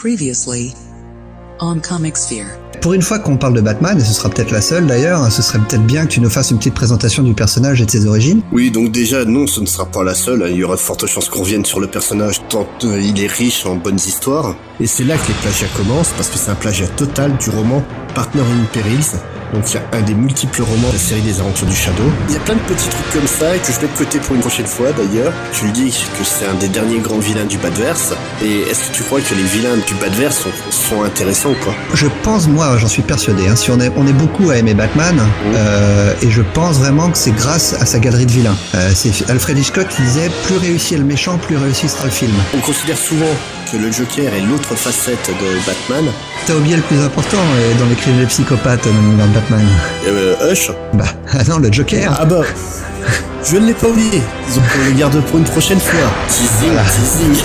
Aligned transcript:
Previously 0.00 0.74
on 1.58 1.80
Comic 1.80 2.16
Sphere. 2.16 2.46
Pour 2.80 2.92
une 2.92 3.02
fois 3.02 3.18
qu'on 3.18 3.36
parle 3.36 3.54
de 3.54 3.60
Batman, 3.60 3.98
et 3.98 4.04
ce 4.04 4.12
sera 4.14 4.28
peut-être 4.28 4.52
la 4.52 4.60
seule 4.60 4.86
d'ailleurs, 4.86 5.20
hein, 5.20 5.28
ce 5.30 5.42
serait 5.42 5.58
peut-être 5.58 5.84
bien 5.86 6.06
que 6.06 6.12
tu 6.12 6.20
nous 6.20 6.30
fasses 6.30 6.52
une 6.52 6.58
petite 6.58 6.74
présentation 6.74 7.24
du 7.24 7.34
personnage 7.34 7.82
et 7.82 7.84
de 7.84 7.90
ses 7.90 8.06
origines. 8.06 8.40
Oui, 8.52 8.70
donc 8.70 8.92
déjà, 8.92 9.24
non, 9.24 9.48
ce 9.48 9.60
ne 9.60 9.66
sera 9.66 9.86
pas 9.86 10.04
la 10.04 10.14
seule. 10.14 10.44
hein. 10.44 10.50
Il 10.50 10.54
y 10.54 10.62
aura 10.62 10.76
de 10.76 10.80
fortes 10.80 11.04
chances 11.08 11.28
qu'on 11.28 11.40
revienne 11.40 11.64
sur 11.64 11.80
le 11.80 11.88
personnage 11.88 12.40
tant 12.48 12.68
euh, 12.84 13.00
il 13.00 13.20
est 13.20 13.26
riche 13.26 13.66
en 13.66 13.74
bonnes 13.74 13.96
histoires. 13.96 14.54
Et 14.78 14.86
c'est 14.86 15.02
là 15.02 15.16
que 15.16 15.26
les 15.26 15.34
plagiats 15.34 15.66
commencent, 15.76 16.12
parce 16.16 16.28
que 16.28 16.38
c'est 16.38 16.52
un 16.52 16.54
plagiat 16.54 16.86
total 16.86 17.36
du 17.36 17.50
roman 17.50 17.82
Partner 18.14 18.42
in 18.42 18.66
Perils. 18.72 19.18
Donc 19.52 19.70
il 19.70 19.74
y 19.74 19.78
a 19.78 19.98
un 19.98 20.02
des 20.02 20.14
multiples 20.14 20.62
romans 20.62 20.88
de 20.88 20.92
la 20.92 20.98
série 20.98 21.22
des 21.22 21.40
aventures 21.40 21.66
du 21.66 21.74
Shadow. 21.74 22.04
Il 22.28 22.34
y 22.34 22.36
a 22.36 22.40
plein 22.40 22.54
de 22.54 22.60
petits 22.60 22.88
trucs 22.88 23.10
comme 23.12 23.26
ça 23.26 23.56
que 23.58 23.72
je 23.72 23.80
vais 23.80 23.86
de 23.86 23.96
côté 23.96 24.18
pour 24.18 24.34
une 24.34 24.40
prochaine 24.40 24.66
fois 24.66 24.88
d'ailleurs. 24.92 25.32
Tu 25.52 25.64
lui 25.64 25.72
dis 25.72 25.90
que 26.18 26.24
c'est 26.24 26.46
un 26.46 26.54
des 26.54 26.68
derniers 26.68 26.98
grands 26.98 27.18
vilains 27.18 27.44
du 27.44 27.58
Badverse. 27.58 28.14
Et 28.42 28.60
est-ce 28.62 28.90
que 28.90 28.96
tu 28.96 29.02
crois 29.02 29.20
que 29.20 29.34
les 29.34 29.42
vilains 29.42 29.76
du 29.86 29.94
Badverse 29.94 30.38
sont, 30.38 30.50
sont 30.70 31.02
intéressants 31.02 31.50
ou 31.50 31.64
pas 31.64 31.74
Je 31.94 32.06
pense, 32.22 32.48
moi, 32.48 32.76
j'en 32.78 32.88
suis 32.88 33.02
persuadé, 33.02 33.48
hein, 33.48 33.56
si 33.56 33.70
on 33.70 33.80
est, 33.80 33.90
on 33.96 34.06
est 34.06 34.12
beaucoup 34.12 34.50
à 34.50 34.56
aimer 34.56 34.74
Batman, 34.74 35.18
euh, 35.54 36.14
et 36.22 36.30
je 36.30 36.42
pense 36.42 36.78
vraiment 36.78 37.10
que 37.10 37.18
c'est 37.18 37.32
grâce 37.32 37.74
à 37.74 37.86
sa 37.86 37.98
galerie 37.98 38.26
de 38.26 38.32
vilains. 38.32 38.56
Euh, 38.74 38.90
c'est 38.94 39.28
Alfred 39.30 39.58
Hitchcock 39.58 39.88
qui 39.88 40.02
disait 40.02 40.30
plus 40.46 40.56
réussi 40.56 40.94
est 40.94 40.98
le 40.98 41.04
méchant, 41.04 41.38
plus 41.38 41.56
réussi 41.56 41.88
sera 41.88 42.04
le 42.04 42.10
film. 42.10 42.32
On 42.56 42.60
considère 42.60 42.98
souvent 42.98 43.26
que 43.70 43.76
le 43.76 43.90
Joker 43.92 44.32
est 44.32 44.40
l'autre 44.40 44.74
facette 44.74 45.28
de 45.28 45.66
Batman. 45.66 46.04
T'as 46.46 46.54
oublié 46.54 46.76
le 46.76 46.82
plus 46.82 47.00
important 47.00 47.36
euh, 47.38 47.74
dans 47.78 47.86
les 47.86 47.94
crimes 47.96 48.18
des 48.18 48.26
psychopathes 48.26 48.84
dans 48.84 48.92
l'univers 48.92 49.26
de 49.26 49.32
Batman. 49.32 49.66
Euh, 50.06 50.52
Hush 50.52 50.70
Bah, 50.94 51.04
ah 51.32 51.44
non, 51.48 51.58
le 51.58 51.70
Joker. 51.70 52.16
Ah 52.18 52.24
bah, 52.24 52.42
je 53.44 53.56
ne 53.56 53.66
l'ai 53.66 53.74
pas 53.74 53.88
oublié. 53.88 54.22
Disons 54.46 54.62
qu'on 54.62 54.84
le 54.86 54.92
garde 54.92 55.20
pour 55.24 55.38
une 55.38 55.44
prochaine 55.44 55.80
fois. 55.80 56.00
Teasing, 56.28 56.72
teasing. 56.72 57.44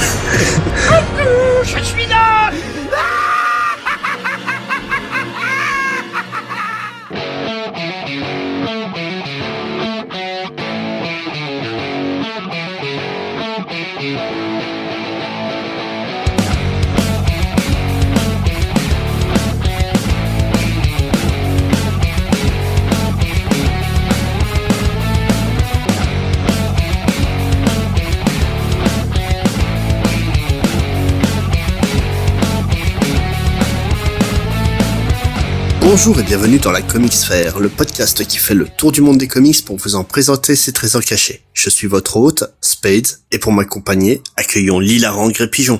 Je 1.63 1.83
suis 1.83 2.02
Bonjour 35.95 36.19
et 36.19 36.23
bienvenue 36.23 36.57
dans 36.57 36.71
la 36.71 36.81
Comic 36.81 37.13
Sphere, 37.13 37.59
le 37.59 37.69
podcast 37.69 38.25
qui 38.25 38.39
fait 38.39 38.55
le 38.55 38.67
tour 38.67 38.91
du 38.91 39.01
monde 39.01 39.19
des 39.19 39.27
comics 39.27 39.63
pour 39.63 39.77
vous 39.77 39.93
en 39.93 40.03
présenter 40.03 40.55
ses 40.55 40.71
trésors 40.71 41.03
cachés. 41.03 41.43
Je 41.53 41.69
suis 41.69 41.85
votre 41.85 42.17
hôte, 42.17 42.45
Spades, 42.61 43.19
et 43.31 43.37
pour 43.37 43.51
m'accompagner, 43.51 44.23
accueillons 44.35 44.79
l'hilarant 44.79 45.29
Gré 45.29 45.47
Pigeon. 45.47 45.79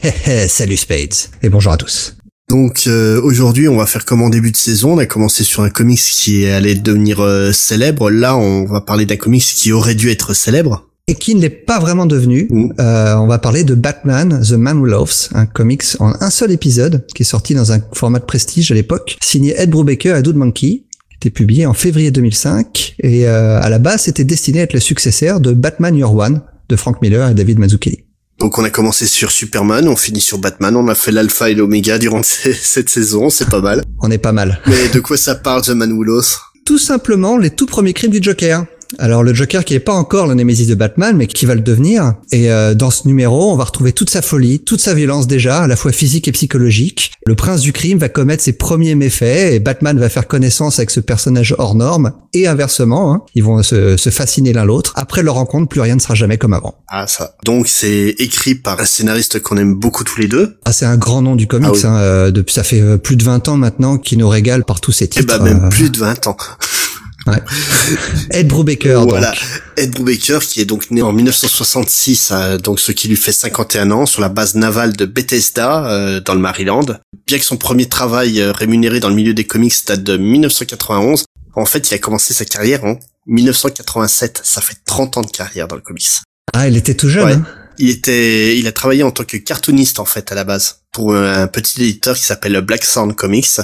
Salut 0.48 0.76
Spades. 0.76 1.14
Et 1.44 1.48
bonjour 1.48 1.70
à 1.70 1.76
tous. 1.76 2.16
Donc 2.50 2.88
euh, 2.88 3.22
aujourd'hui, 3.22 3.68
on 3.68 3.76
va 3.76 3.86
faire 3.86 4.04
comme 4.04 4.22
en 4.22 4.30
début 4.30 4.50
de 4.50 4.56
saison. 4.56 4.94
On 4.94 4.98
a 4.98 5.06
commencé 5.06 5.44
sur 5.44 5.62
un 5.62 5.70
comics 5.70 6.00
qui 6.00 6.44
allait 6.46 6.74
devenir 6.74 7.20
euh, 7.20 7.52
célèbre. 7.52 8.10
Là, 8.10 8.36
on 8.36 8.64
va 8.64 8.80
parler 8.80 9.06
d'un 9.06 9.16
comics 9.16 9.44
qui 9.44 9.70
aurait 9.70 9.94
dû 9.94 10.10
être 10.10 10.34
célèbre. 10.34 10.88
Et 11.08 11.14
qui 11.16 11.34
ne 11.34 11.40
l'est 11.40 11.50
pas 11.50 11.80
vraiment 11.80 12.06
devenu. 12.06 12.46
Mm. 12.48 12.72
Euh, 12.78 13.16
on 13.16 13.26
va 13.26 13.38
parler 13.38 13.64
de 13.64 13.74
Batman, 13.74 14.40
The 14.42 14.52
Man 14.52 14.78
Who 14.78 14.86
Loves, 14.86 15.28
un 15.34 15.46
comics 15.46 15.84
en 15.98 16.12
un 16.20 16.30
seul 16.30 16.52
épisode, 16.52 17.04
qui 17.14 17.22
est 17.22 17.26
sorti 17.26 17.54
dans 17.54 17.72
un 17.72 17.80
format 17.92 18.20
de 18.20 18.24
prestige 18.24 18.70
à 18.70 18.74
l'époque, 18.74 19.18
signé 19.20 19.54
Ed 19.58 19.70
Brubaker 19.70 20.16
et 20.16 20.22
Dude 20.22 20.36
Monkey, 20.36 20.84
qui 21.10 21.16
était 21.16 21.30
publié 21.30 21.66
en 21.66 21.74
février 21.74 22.10
2005, 22.10 22.94
et 23.00 23.26
euh, 23.26 23.60
à 23.60 23.68
la 23.68 23.78
base 23.78 24.02
c'était 24.02 24.24
destiné 24.24 24.60
à 24.60 24.62
être 24.62 24.74
le 24.74 24.80
successeur 24.80 25.40
de 25.40 25.52
Batman 25.52 25.96
Year 25.96 26.14
One, 26.14 26.42
de 26.68 26.76
Frank 26.76 27.02
Miller 27.02 27.28
et 27.28 27.34
David 27.34 27.58
Mazzucchelli. 27.58 28.04
Donc 28.38 28.58
on 28.58 28.64
a 28.64 28.70
commencé 28.70 29.06
sur 29.06 29.30
Superman, 29.30 29.86
on 29.88 29.96
finit 29.96 30.20
sur 30.20 30.38
Batman, 30.38 30.74
on 30.74 30.88
a 30.88 30.94
fait 30.94 31.12
l'alpha 31.12 31.50
et 31.50 31.54
l'oméga 31.54 31.98
durant 31.98 32.22
cette 32.24 32.88
saison, 32.88 33.30
c'est 33.30 33.48
pas 33.48 33.60
mal. 33.60 33.82
On 34.00 34.10
est 34.10 34.18
pas 34.18 34.32
mal. 34.32 34.60
Mais 34.66 34.88
de 34.92 35.00
quoi 35.00 35.16
ça 35.16 35.34
parle 35.34 35.62
The 35.62 35.70
Man 35.70 35.92
Who 35.92 36.02
Loves? 36.04 36.38
Tout 36.64 36.78
simplement 36.78 37.38
les 37.38 37.50
tout 37.50 37.66
premiers 37.66 37.92
crimes 37.92 38.10
du 38.10 38.22
Joker. 38.22 38.64
Alors 38.98 39.22
le 39.22 39.32
Joker 39.34 39.64
qui 39.64 39.74
est 39.74 39.80
pas 39.80 39.92
encore 39.92 40.26
le 40.26 40.34
némésis 40.34 40.66
de 40.66 40.74
Batman, 40.74 41.16
mais 41.16 41.26
qui 41.26 41.46
va 41.46 41.54
le 41.54 41.60
devenir. 41.60 42.14
Et 42.30 42.50
euh, 42.50 42.74
dans 42.74 42.90
ce 42.90 43.06
numéro, 43.06 43.52
on 43.52 43.56
va 43.56 43.64
retrouver 43.64 43.92
toute 43.92 44.10
sa 44.10 44.22
folie, 44.22 44.60
toute 44.60 44.80
sa 44.80 44.94
violence 44.94 45.26
déjà, 45.26 45.60
à 45.62 45.66
la 45.66 45.76
fois 45.76 45.92
physique 45.92 46.28
et 46.28 46.32
psychologique. 46.32 47.12
Le 47.26 47.34
prince 47.34 47.60
du 47.60 47.72
crime 47.72 47.98
va 47.98 48.08
commettre 48.08 48.42
ses 48.42 48.52
premiers 48.52 48.94
méfaits 48.94 49.52
et 49.52 49.60
Batman 49.60 49.98
va 49.98 50.08
faire 50.08 50.26
connaissance 50.26 50.78
avec 50.78 50.90
ce 50.90 51.00
personnage 51.00 51.54
hors 51.58 51.74
norme. 51.74 52.12
Et 52.34 52.46
inversement, 52.46 53.12
hein, 53.14 53.22
ils 53.34 53.42
vont 53.44 53.62
se, 53.62 53.96
se 53.96 54.10
fasciner 54.10 54.52
l'un 54.52 54.64
l'autre. 54.64 54.92
Après 54.96 55.22
leur 55.22 55.34
rencontre, 55.34 55.68
plus 55.68 55.80
rien 55.80 55.94
ne 55.96 56.00
sera 56.00 56.14
jamais 56.14 56.38
comme 56.38 56.54
avant. 56.54 56.74
Ah 56.88 57.06
ça. 57.06 57.36
Donc 57.44 57.68
c'est 57.68 58.14
écrit 58.18 58.54
par 58.54 58.80
un 58.80 58.84
scénariste 58.84 59.40
qu'on 59.40 59.56
aime 59.56 59.74
beaucoup 59.74 60.04
tous 60.04 60.20
les 60.20 60.28
deux. 60.28 60.56
Ah, 60.64 60.72
c'est 60.72 60.86
un 60.86 60.96
grand 60.96 61.22
nom 61.22 61.36
du 61.36 61.46
comics. 61.46 61.68
Ah 61.68 61.72
oui. 61.74 61.80
hein, 61.84 61.96
euh, 61.96 62.30
depuis, 62.30 62.54
ça 62.54 62.62
fait 62.62 62.80
euh, 62.80 62.96
plus 62.98 63.16
de 63.16 63.24
20 63.24 63.48
ans 63.48 63.56
maintenant 63.56 63.98
qu'il 63.98 64.18
nous 64.18 64.28
régale 64.28 64.64
par 64.64 64.80
tous 64.80 64.92
ses 64.92 65.04
Et 65.04 65.08
titres. 65.08 65.38
bah 65.38 65.44
même 65.44 65.64
euh, 65.64 65.68
plus 65.68 65.90
de 65.90 65.98
20 65.98 66.26
ans. 66.26 66.36
ouais. 67.26 67.42
Ed 68.30 68.48
Brubaker, 68.48 69.06
voilà. 69.06 69.30
donc. 69.30 69.40
Ed 69.76 69.90
Brubaker 69.92 70.40
qui 70.40 70.60
est 70.60 70.64
donc 70.64 70.90
né 70.90 71.02
en 71.02 71.12
1966, 71.12 72.30
euh, 72.32 72.58
donc 72.58 72.80
ce 72.80 72.92
qui 72.92 73.08
lui 73.08 73.16
fait 73.16 73.32
51 73.32 73.90
ans, 73.90 74.06
sur 74.06 74.20
la 74.20 74.28
base 74.28 74.54
navale 74.54 74.94
de 74.94 75.04
Bethesda 75.04 75.86
euh, 75.86 76.20
dans 76.20 76.34
le 76.34 76.40
Maryland. 76.40 76.86
Bien 77.26 77.38
que 77.38 77.44
son 77.44 77.56
premier 77.56 77.88
travail 77.88 78.40
euh, 78.40 78.52
rémunéré 78.52 79.00
dans 79.00 79.08
le 79.08 79.14
milieu 79.14 79.34
des 79.34 79.44
comics 79.44 79.74
date 79.86 80.02
de 80.02 80.16
1991, 80.16 81.24
en 81.54 81.66
fait 81.66 81.90
il 81.90 81.94
a 81.94 81.98
commencé 81.98 82.34
sa 82.34 82.44
carrière 82.44 82.84
en 82.84 82.98
1987. 83.26 84.40
Ça 84.44 84.60
fait 84.60 84.76
30 84.84 85.18
ans 85.18 85.22
de 85.22 85.30
carrière 85.30 85.68
dans 85.68 85.76
le 85.76 85.82
comics. 85.82 86.08
Ah, 86.52 86.68
il 86.68 86.76
était 86.76 86.94
tout 86.94 87.08
jeune. 87.08 87.24
Ouais. 87.24 87.32
hein. 87.34 87.46
Il 87.78 87.88
était, 87.88 88.58
il 88.58 88.66
a 88.66 88.72
travaillé 88.72 89.02
en 89.02 89.10
tant 89.10 89.24
que 89.24 89.38
cartooniste 89.38 89.98
en 89.98 90.04
fait 90.04 90.30
à 90.30 90.34
la 90.34 90.44
base 90.44 90.82
pour 90.92 91.14
un 91.14 91.46
petit 91.46 91.82
éditeur 91.82 92.14
qui 92.16 92.22
s'appelle 92.22 92.60
Black 92.60 92.84
Sound 92.84 93.14
Comics 93.16 93.60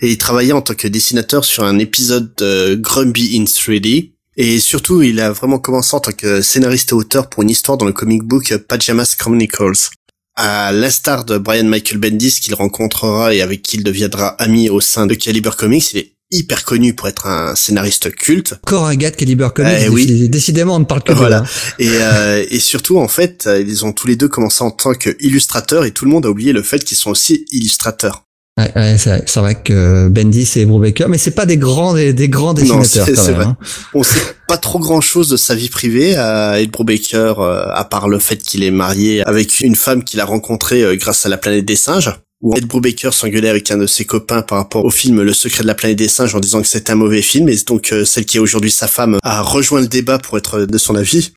et 0.00 0.10
il 0.12 0.18
travaillait 0.18 0.52
en 0.52 0.60
tant 0.62 0.74
que 0.74 0.88
dessinateur 0.88 1.44
sur 1.44 1.64
un 1.64 1.78
épisode 1.78 2.32
de 2.36 2.74
Grumpy 2.76 3.36
in 3.38 3.44
3D 3.44 4.12
et 4.36 4.60
surtout 4.60 5.02
il 5.02 5.18
a 5.20 5.32
vraiment 5.32 5.58
commencé 5.58 5.94
en 5.96 6.00
tant 6.00 6.12
que 6.12 6.40
scénariste 6.42 6.90
et 6.90 6.94
auteur 6.94 7.28
pour 7.28 7.42
une 7.42 7.50
histoire 7.50 7.76
dans 7.78 7.86
le 7.86 7.92
comic 7.92 8.22
book 8.22 8.56
Pajamas 8.68 9.16
Chronicles. 9.18 9.88
À 10.36 10.70
l'instar 10.70 11.24
de 11.24 11.36
Brian 11.38 11.64
Michael 11.64 11.98
Bendis 11.98 12.38
qu'il 12.40 12.54
rencontrera 12.54 13.34
et 13.34 13.42
avec 13.42 13.62
qui 13.62 13.76
il 13.78 13.82
deviendra 13.82 14.28
ami 14.40 14.68
au 14.70 14.80
sein 14.80 15.06
de 15.06 15.14
Caliber 15.14 15.50
Comics, 15.58 15.92
il 15.92 15.98
est 15.98 16.12
hyper 16.30 16.64
connu 16.64 16.94
pour 16.94 17.08
être 17.08 17.26
un 17.26 17.56
scénariste 17.56 18.14
culte. 18.14 18.52
Encore 18.62 18.86
un 18.86 18.94
gars 18.94 19.10
de 19.10 19.16
Caliber 19.16 19.48
Comics. 19.52 19.72
Eh 19.80 19.88
oui. 19.88 20.06
décidé- 20.06 20.28
Décidément, 20.28 20.76
on 20.76 20.80
ne 20.80 20.84
parle 20.84 21.02
que 21.02 21.10
de 21.12 21.16
Voilà. 21.18 21.40
là. 21.40 21.46
Et, 21.80 21.88
euh, 21.90 22.46
et 22.50 22.60
surtout, 22.60 22.98
en 22.98 23.08
fait, 23.08 23.48
euh, 23.48 23.60
ils 23.60 23.84
ont 23.84 23.92
tous 23.92 24.06
les 24.06 24.14
deux 24.14 24.28
commencé 24.28 24.62
en 24.62 24.70
tant 24.70 24.92
qu'illustrateurs 24.94 25.84
et 25.84 25.90
tout 25.90 26.04
le 26.04 26.12
monde 26.12 26.26
a 26.26 26.30
oublié 26.30 26.52
le 26.52 26.62
fait 26.62 26.84
qu'ils 26.84 26.98
sont 26.98 27.10
aussi 27.10 27.44
illustrateurs. 27.50 28.24
Ouais, 28.58 28.72
ouais, 28.74 28.96
c'est 28.98 29.36
vrai 29.36 29.54
que 29.54 30.08
Bendis 30.08 30.50
et 30.56 30.64
Brubaker, 30.66 31.08
mais 31.08 31.16
c'est 31.16 31.30
pas 31.30 31.46
des 31.46 31.56
grands 31.56 31.94
des, 31.94 32.12
des 32.12 32.28
grands 32.28 32.54
dessinateurs 32.54 33.06
quand 33.14 33.28
même. 33.28 33.40
hein. 33.40 33.56
On 33.94 34.02
sait 34.02 34.18
pas 34.48 34.56
trop 34.56 34.80
grand 34.80 35.00
chose 35.00 35.28
de 35.28 35.36
sa 35.36 35.54
vie 35.54 35.68
privée 35.68 36.16
à 36.16 36.60
Ed 36.60 36.70
Brubaker, 36.72 37.38
euh, 37.38 37.66
à 37.72 37.84
part 37.84 38.08
le 38.08 38.18
fait 38.18 38.36
qu'il 38.38 38.64
est 38.64 38.72
marié 38.72 39.22
avec 39.26 39.60
une 39.60 39.76
femme 39.76 40.02
qu'il 40.02 40.18
a 40.20 40.24
rencontrée 40.24 40.82
euh, 40.82 40.96
grâce 40.96 41.24
à 41.24 41.28
la 41.28 41.36
planète 41.38 41.66
des 41.66 41.76
singes. 41.76 42.12
Où 42.40 42.56
Ed 42.56 42.66
Brubaker 42.66 43.12
s'engueulait 43.14 43.48
avec 43.48 43.70
un 43.70 43.78
de 43.78 43.86
ses 43.86 44.04
copains 44.04 44.42
par 44.42 44.58
rapport 44.58 44.84
au 44.84 44.90
film 44.90 45.22
Le 45.22 45.32
secret 45.32 45.62
de 45.62 45.66
la 45.68 45.74
planète 45.74 45.98
des 45.98 46.08
singes 46.08 46.34
en 46.34 46.40
disant 46.40 46.60
que 46.62 46.68
c'était 46.68 46.92
un 46.92 46.96
mauvais 46.96 47.22
film 47.22 47.48
et 47.48 47.56
donc 47.66 47.92
euh, 47.92 48.04
celle 48.04 48.26
qui 48.26 48.36
est 48.38 48.40
aujourd'hui 48.40 48.70
sa 48.70 48.86
femme 48.88 49.18
a 49.24 49.40
rejoint 49.42 49.80
le 49.80 49.88
débat 49.88 50.18
pour 50.18 50.38
être 50.38 50.60
de 50.60 50.78
son 50.78 50.94
avis. 50.94 51.32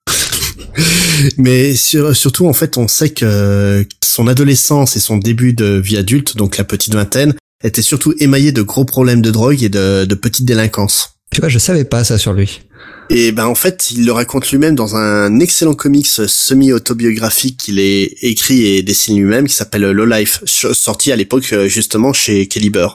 Mais 1.37 1.75
sur- 1.75 2.15
surtout, 2.15 2.47
en 2.47 2.53
fait, 2.53 2.77
on 2.77 2.87
sait 2.87 3.09
que 3.09 3.85
son 4.03 4.27
adolescence 4.27 4.95
et 4.95 4.99
son 4.99 5.17
début 5.17 5.53
de 5.53 5.79
vie 5.79 5.97
adulte, 5.97 6.35
donc 6.37 6.57
la 6.57 6.63
petite 6.63 6.93
vingtaine, 6.93 7.33
était 7.63 7.81
surtout 7.81 8.13
émaillé 8.19 8.51
de 8.51 8.61
gros 8.61 8.85
problèmes 8.85 9.21
de 9.21 9.29
drogue 9.31 9.61
et 9.63 9.69
de, 9.69 10.05
de 10.05 10.15
petite 10.15 10.45
délinquance. 10.45 11.09
Tu 11.31 11.39
vois, 11.39 11.49
je 11.49 11.59
savais 11.59 11.85
pas 11.85 12.03
ça 12.03 12.17
sur 12.17 12.33
lui. 12.33 12.61
Et 13.09 13.31
ben 13.31 13.45
en 13.45 13.55
fait, 13.55 13.91
il 13.91 14.05
le 14.05 14.11
raconte 14.11 14.49
lui-même 14.51 14.75
dans 14.75 14.95
un 14.95 15.39
excellent 15.39 15.75
comics 15.75 16.07
semi-autobiographique 16.07 17.57
qu'il 17.57 17.79
est 17.79 18.15
écrit 18.21 18.65
et 18.65 18.83
dessine 18.83 19.17
lui-même, 19.17 19.47
qui 19.47 19.53
s'appelle 19.53 19.83
Low 19.91 20.05
Life, 20.05 20.41
sorti 20.45 21.11
à 21.11 21.15
l'époque 21.15 21.47
euh, 21.53 21.67
justement 21.67 22.13
chez 22.13 22.47
Caliber. 22.47 22.87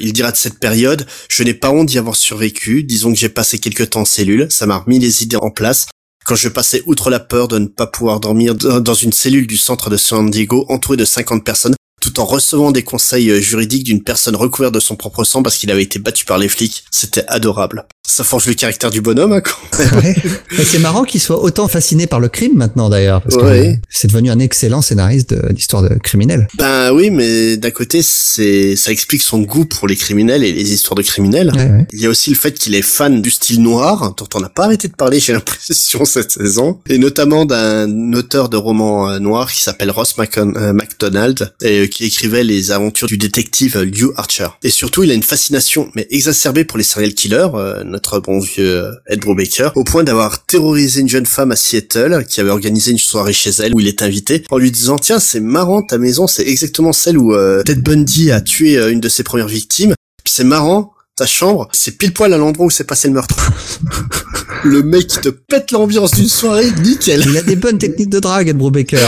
Il 0.00 0.12
dira 0.12 0.32
de 0.32 0.36
cette 0.36 0.58
période, 0.58 1.06
je 1.28 1.42
n'ai 1.42 1.54
pas 1.54 1.70
honte 1.70 1.86
d'y 1.86 1.98
avoir 1.98 2.16
survécu, 2.16 2.82
disons 2.82 3.12
que 3.12 3.18
j'ai 3.18 3.28
passé 3.28 3.58
quelques 3.58 3.90
temps 3.90 4.00
en 4.00 4.04
cellule, 4.04 4.46
ça 4.50 4.66
m'a 4.66 4.78
remis 4.78 4.98
les 4.98 5.22
idées 5.22 5.36
en 5.40 5.50
place. 5.50 5.86
Quand 6.28 6.34
je 6.34 6.50
passais 6.50 6.82
outre 6.84 7.08
la 7.08 7.20
peur 7.20 7.48
de 7.48 7.58
ne 7.58 7.68
pas 7.68 7.86
pouvoir 7.86 8.20
dormir 8.20 8.54
dans 8.54 8.92
une 8.92 9.12
cellule 9.12 9.46
du 9.46 9.56
centre 9.56 9.88
de 9.88 9.96
San 9.96 10.28
Diego 10.28 10.66
entouré 10.68 10.98
de 10.98 11.06
50 11.06 11.42
personnes, 11.42 11.74
tout 12.00 12.20
en 12.20 12.24
recevant 12.24 12.70
des 12.70 12.82
conseils 12.82 13.30
euh, 13.30 13.40
juridiques 13.40 13.84
d'une 13.84 14.02
personne 14.02 14.36
recouverte 14.36 14.74
de 14.74 14.80
son 14.80 14.96
propre 14.96 15.24
sang 15.24 15.42
parce 15.42 15.56
qu'il 15.58 15.70
avait 15.70 15.82
été 15.82 15.98
battu 15.98 16.24
par 16.24 16.38
les 16.38 16.48
flics. 16.48 16.84
C'était 16.90 17.24
adorable. 17.28 17.86
Ça 18.06 18.24
forge 18.24 18.46
le 18.46 18.54
caractère 18.54 18.90
du 18.90 19.00
bonhomme, 19.02 19.32
hein, 19.32 19.40
quand 19.42 19.78
même. 20.02 20.02
Ouais. 20.02 20.64
C'est 20.64 20.78
marrant 20.78 21.04
qu'il 21.04 21.20
soit 21.20 21.42
autant 21.42 21.68
fasciné 21.68 22.06
par 22.06 22.20
le 22.20 22.28
crime 22.28 22.52
maintenant 22.56 22.88
d'ailleurs, 22.88 23.20
parce 23.22 23.36
Ouais. 23.36 23.78
que 23.82 23.86
c'est 23.90 24.08
devenu 24.08 24.30
un 24.30 24.38
excellent 24.38 24.80
scénariste 24.82 25.30
de- 25.34 25.48
de 25.52 25.98
criminels. 26.02 26.48
Ben 26.56 26.92
oui, 26.92 27.10
mais 27.10 27.56
d'un 27.58 27.70
côté, 27.70 28.00
c'est 28.02 28.76
ça 28.76 28.90
explique 28.90 29.22
son 29.22 29.40
goût 29.40 29.66
pour 29.66 29.86
les 29.86 29.96
criminels 29.96 30.42
et 30.42 30.52
les 30.52 30.72
histoires 30.72 30.94
de 30.96 31.02
criminels. 31.02 31.52
Ouais. 31.54 31.86
Il 31.92 32.00
y 32.00 32.06
a 32.06 32.08
aussi 32.08 32.30
le 32.30 32.36
fait 32.36 32.52
qu'il 32.58 32.74
est 32.74 32.82
fan 32.82 33.20
du 33.20 33.30
style 33.30 33.60
noir, 33.62 34.14
dont 34.16 34.28
on 34.34 34.40
n'a 34.40 34.48
pas 34.48 34.64
arrêté 34.64 34.88
de 34.88 34.94
parler, 34.94 35.20
j'ai 35.20 35.32
l'impression, 35.38 36.04
cette 36.06 36.32
saison, 36.32 36.80
et 36.88 36.96
notamment 36.98 37.44
d'un 37.44 38.12
auteur 38.14 38.48
de 38.48 38.56
romans 38.56 39.10
euh, 39.10 39.18
noirs 39.18 39.52
qui 39.52 39.62
s'appelle 39.62 39.90
Ross 39.90 40.16
Macon- 40.16 40.56
euh, 40.56 40.72
MacDonald, 40.72 41.52
et 41.62 41.87
qui 41.88 42.04
écrivait 42.04 42.44
les 42.44 42.70
aventures 42.70 43.06
du 43.06 43.18
détective 43.18 43.78
Lew 43.78 44.12
Archer. 44.16 44.48
Et 44.62 44.70
surtout, 44.70 45.02
il 45.02 45.10
a 45.10 45.14
une 45.14 45.22
fascination, 45.22 45.90
mais 45.94 46.06
exacerbée 46.10 46.64
pour 46.64 46.78
les 46.78 46.84
serial 46.84 47.14
killers, 47.14 47.48
euh, 47.54 47.84
notre 47.84 48.20
bon 48.20 48.40
vieux 48.40 48.84
euh, 48.84 48.92
Ed 49.06 49.20
Brubaker, 49.20 49.70
au 49.76 49.84
point 49.84 50.04
d'avoir 50.04 50.44
terrorisé 50.46 51.00
une 51.00 51.08
jeune 51.08 51.26
femme 51.26 51.52
à 51.52 51.56
Seattle, 51.56 52.24
qui 52.28 52.40
avait 52.40 52.50
organisé 52.50 52.92
une 52.92 52.98
soirée 52.98 53.32
chez 53.32 53.50
elle, 53.50 53.74
où 53.74 53.80
il 53.80 53.88
est 53.88 54.02
invité, 54.02 54.44
en 54.50 54.58
lui 54.58 54.70
disant, 54.70 54.96
tiens, 54.96 55.18
c'est 55.18 55.40
marrant, 55.40 55.82
ta 55.82 55.98
maison, 55.98 56.26
c'est 56.26 56.46
exactement 56.46 56.92
celle 56.92 57.18
où 57.18 57.34
euh, 57.34 57.62
Ted 57.62 57.80
Bundy 57.80 58.30
a 58.30 58.40
tué 58.40 58.78
euh, 58.78 58.90
une 58.90 59.00
de 59.00 59.08
ses 59.08 59.22
premières 59.22 59.48
victimes, 59.48 59.94
c'est 60.24 60.44
marrant, 60.44 60.92
ta 61.16 61.26
chambre, 61.26 61.68
c'est 61.72 61.98
pile 61.98 62.12
poil 62.12 62.32
à 62.32 62.38
l'endroit 62.38 62.66
où 62.66 62.70
s'est 62.70 62.84
passé 62.84 63.08
le 63.08 63.14
meurtre. 63.14 63.36
le 64.64 64.82
mec 64.82 65.06
qui 65.06 65.18
te 65.18 65.28
pète 65.28 65.70
l'ambiance 65.72 66.14
d'une 66.14 66.28
soirée, 66.28 66.70
nickel. 66.82 67.22
Il 67.28 67.36
a 67.36 67.42
des 67.42 67.56
bonnes 67.56 67.78
techniques 67.78 68.08
de 68.10 68.20
drague, 68.20 68.48
Ed 68.48 68.56
Brubaker. 68.56 68.98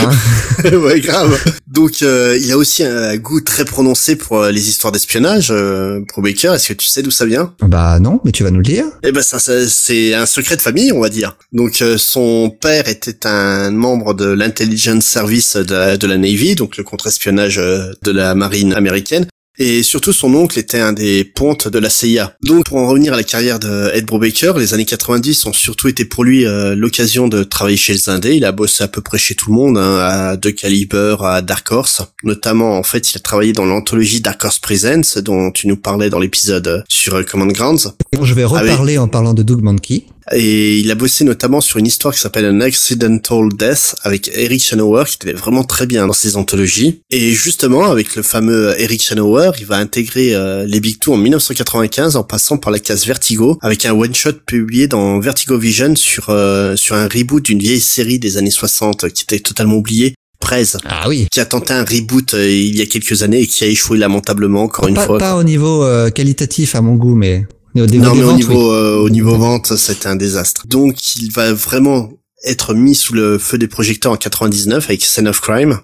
Hein. 0.63 0.69
ouais, 0.77 0.99
grave. 0.99 1.37
Donc, 1.67 2.01
euh, 2.01 2.37
il 2.41 2.51
a 2.51 2.57
aussi 2.57 2.83
un 2.83 3.15
goût 3.17 3.41
très 3.41 3.65
prononcé 3.65 4.15
pour 4.15 4.39
euh, 4.39 4.51
les 4.51 4.69
histoires 4.69 4.91
d'espionnage, 4.91 5.49
euh, 5.51 5.99
Pro 6.07 6.21
Baker. 6.21 6.53
Est-ce 6.55 6.69
que 6.69 6.73
tu 6.73 6.87
sais 6.87 7.01
d'où 7.01 7.11
ça 7.11 7.25
vient? 7.25 7.53
Bah 7.61 7.99
non, 7.99 8.19
mais 8.25 8.31
tu 8.31 8.43
vas 8.43 8.51
nous 8.51 8.57
le 8.59 8.63
dire. 8.63 8.85
Eh 9.03 9.11
ben, 9.11 9.21
ça, 9.23 9.39
ça- 9.39 9.67
c'est 9.67 10.13
un 10.13 10.25
secret 10.25 10.57
de 10.57 10.61
famille, 10.61 10.91
on 10.91 11.01
va 11.01 11.09
dire. 11.09 11.37
Donc, 11.53 11.81
euh, 11.81 11.97
son 11.97 12.49
père 12.49 12.87
était 12.87 13.25
un 13.27 13.71
membre 13.71 14.13
de 14.13 14.25
l'intelligence 14.25 15.05
service 15.05 15.55
de 15.55 15.73
la, 15.73 15.97
de 15.97 16.07
la 16.07 16.17
Navy, 16.17 16.55
donc 16.55 16.77
le 16.77 16.83
contre-espionnage 16.83 17.57
euh, 17.59 17.91
de 18.03 18.11
la 18.11 18.35
marine 18.35 18.73
américaine. 18.73 19.25
Et 19.57 19.83
surtout, 19.83 20.13
son 20.13 20.33
oncle 20.33 20.57
était 20.57 20.79
un 20.79 20.93
des 20.93 21.25
pontes 21.25 21.67
de 21.67 21.77
la 21.77 21.89
CIA. 21.89 22.35
Donc, 22.41 22.65
pour 22.65 22.77
en 22.77 22.87
revenir 22.87 23.13
à 23.13 23.17
la 23.17 23.23
carrière 23.23 23.59
de 23.59 23.91
Ed 23.93 24.05
Brubaker, 24.05 24.57
les 24.57 24.73
années 24.73 24.85
90 24.85 25.45
ont 25.45 25.53
surtout 25.53 25.89
été 25.89 26.05
pour 26.05 26.23
lui 26.23 26.45
euh, 26.45 26.73
l'occasion 26.73 27.27
de 27.27 27.43
travailler 27.43 27.77
chez 27.77 27.93
les 27.93 28.09
Indés. 28.09 28.35
Il 28.35 28.45
a 28.45 28.53
bossé 28.53 28.83
à 28.83 28.87
peu 28.87 29.01
près 29.01 29.17
chez 29.17 29.35
tout 29.35 29.49
le 29.51 29.55
monde, 29.55 29.77
hein, 29.77 29.97
à 29.99 30.37
De 30.37 30.49
Caliber, 30.49 31.17
à 31.21 31.41
Dark 31.41 31.69
Horse. 31.71 32.01
Notamment, 32.23 32.77
en 32.77 32.83
fait, 32.83 33.11
il 33.11 33.17
a 33.17 33.19
travaillé 33.19 33.51
dans 33.51 33.65
l'anthologie 33.65 34.21
Dark 34.21 34.43
Horse 34.43 34.59
Presents, 34.59 35.19
dont 35.21 35.51
tu 35.51 35.67
nous 35.67 35.77
parlais 35.77 36.09
dans 36.09 36.19
l'épisode 36.19 36.67
euh, 36.67 36.81
sur 36.87 37.15
euh, 37.15 37.23
Command 37.23 37.51
Grounds. 37.51 37.93
Bon, 38.13 38.23
je 38.23 38.33
vais 38.33 38.45
reparler 38.45 38.97
en 38.97 39.09
parlant 39.09 39.33
de 39.33 39.43
Doug 39.43 39.61
Mankey. 39.61 40.05
Et 40.33 40.79
il 40.79 40.89
a 40.91 40.95
bossé 40.95 41.23
notamment 41.23 41.61
sur 41.61 41.77
une 41.77 41.87
histoire 41.87 42.13
qui 42.13 42.19
s'appelle 42.19 42.45
An 42.45 42.61
Accidental 42.61 43.49
Death 43.57 43.95
avec 44.03 44.31
Eric 44.33 44.61
Shanower 44.63 45.03
qui 45.07 45.15
était 45.15 45.33
vraiment 45.33 45.63
très 45.63 45.85
bien 45.85 46.07
dans 46.07 46.13
ses 46.13 46.35
anthologies. 46.35 47.01
Et 47.09 47.31
justement, 47.33 47.85
avec 47.91 48.15
le 48.15 48.23
fameux 48.23 48.73
Eric 48.79 49.01
Shanower, 49.01 49.51
il 49.59 49.65
va 49.65 49.77
intégrer 49.77 50.33
euh, 50.35 50.65
les 50.65 50.79
Big 50.79 50.99
Two 50.99 51.13
en 51.13 51.17
1995 51.17 52.15
en 52.15 52.23
passant 52.23 52.57
par 52.57 52.71
la 52.71 52.79
case 52.79 53.05
Vertigo 53.05 53.57
avec 53.61 53.85
un 53.85 53.93
one-shot 53.93 54.33
publié 54.45 54.87
dans 54.87 55.19
Vertigo 55.19 55.57
Vision 55.57 55.95
sur, 55.95 56.29
euh, 56.29 56.75
sur 56.75 56.95
un 56.95 57.07
reboot 57.07 57.43
d'une 57.43 57.59
vieille 57.59 57.79
série 57.81 58.19
des 58.19 58.37
années 58.37 58.51
60 58.51 59.09
qui 59.13 59.23
était 59.23 59.39
totalement 59.39 59.75
oubliée. 59.75 60.15
Prez, 60.39 60.63
Ah 60.85 61.07
oui. 61.07 61.27
qui 61.31 61.39
a 61.39 61.45
tenté 61.45 61.71
un 61.71 61.83
reboot 61.85 62.33
euh, 62.33 62.49
il 62.49 62.75
y 62.75 62.81
a 62.81 62.87
quelques 62.87 63.21
années 63.21 63.41
et 63.41 63.47
qui 63.47 63.63
a 63.63 63.67
échoué 63.67 63.97
lamentablement 63.99 64.63
encore 64.63 64.87
une 64.87 64.95
Pas, 64.95 65.05
fois. 65.05 65.17
pas 65.19 65.35
au 65.35 65.43
niveau 65.43 65.83
euh, 65.83 66.09
qualitatif 66.09 66.73
à 66.73 66.81
mon 66.81 66.95
goût, 66.95 67.13
mais 67.15 67.45
au 67.79 67.85
Non, 67.85 68.15
mais 68.15 68.23
au 68.23 68.27
ventes, 68.27 68.35
niveau, 68.35 68.71
oui. 68.71 68.75
euh, 68.77 68.97
au 68.97 69.09
niveau 69.09 69.37
vente, 69.37 69.77
c'était 69.77 70.07
un 70.07 70.15
désastre. 70.17 70.67
Donc, 70.67 71.15
il 71.15 71.31
va 71.31 71.53
vraiment 71.53 72.09
être 72.45 72.73
mis 72.73 72.95
sous 72.95 73.13
le 73.13 73.37
feu 73.37 73.57
des 73.57 73.67
projecteurs 73.67 74.11
en 74.11 74.17
99 74.17 74.85
avec 74.89 75.03
Scene 75.03 75.27
of 75.27 75.39
Crime, 75.39 75.79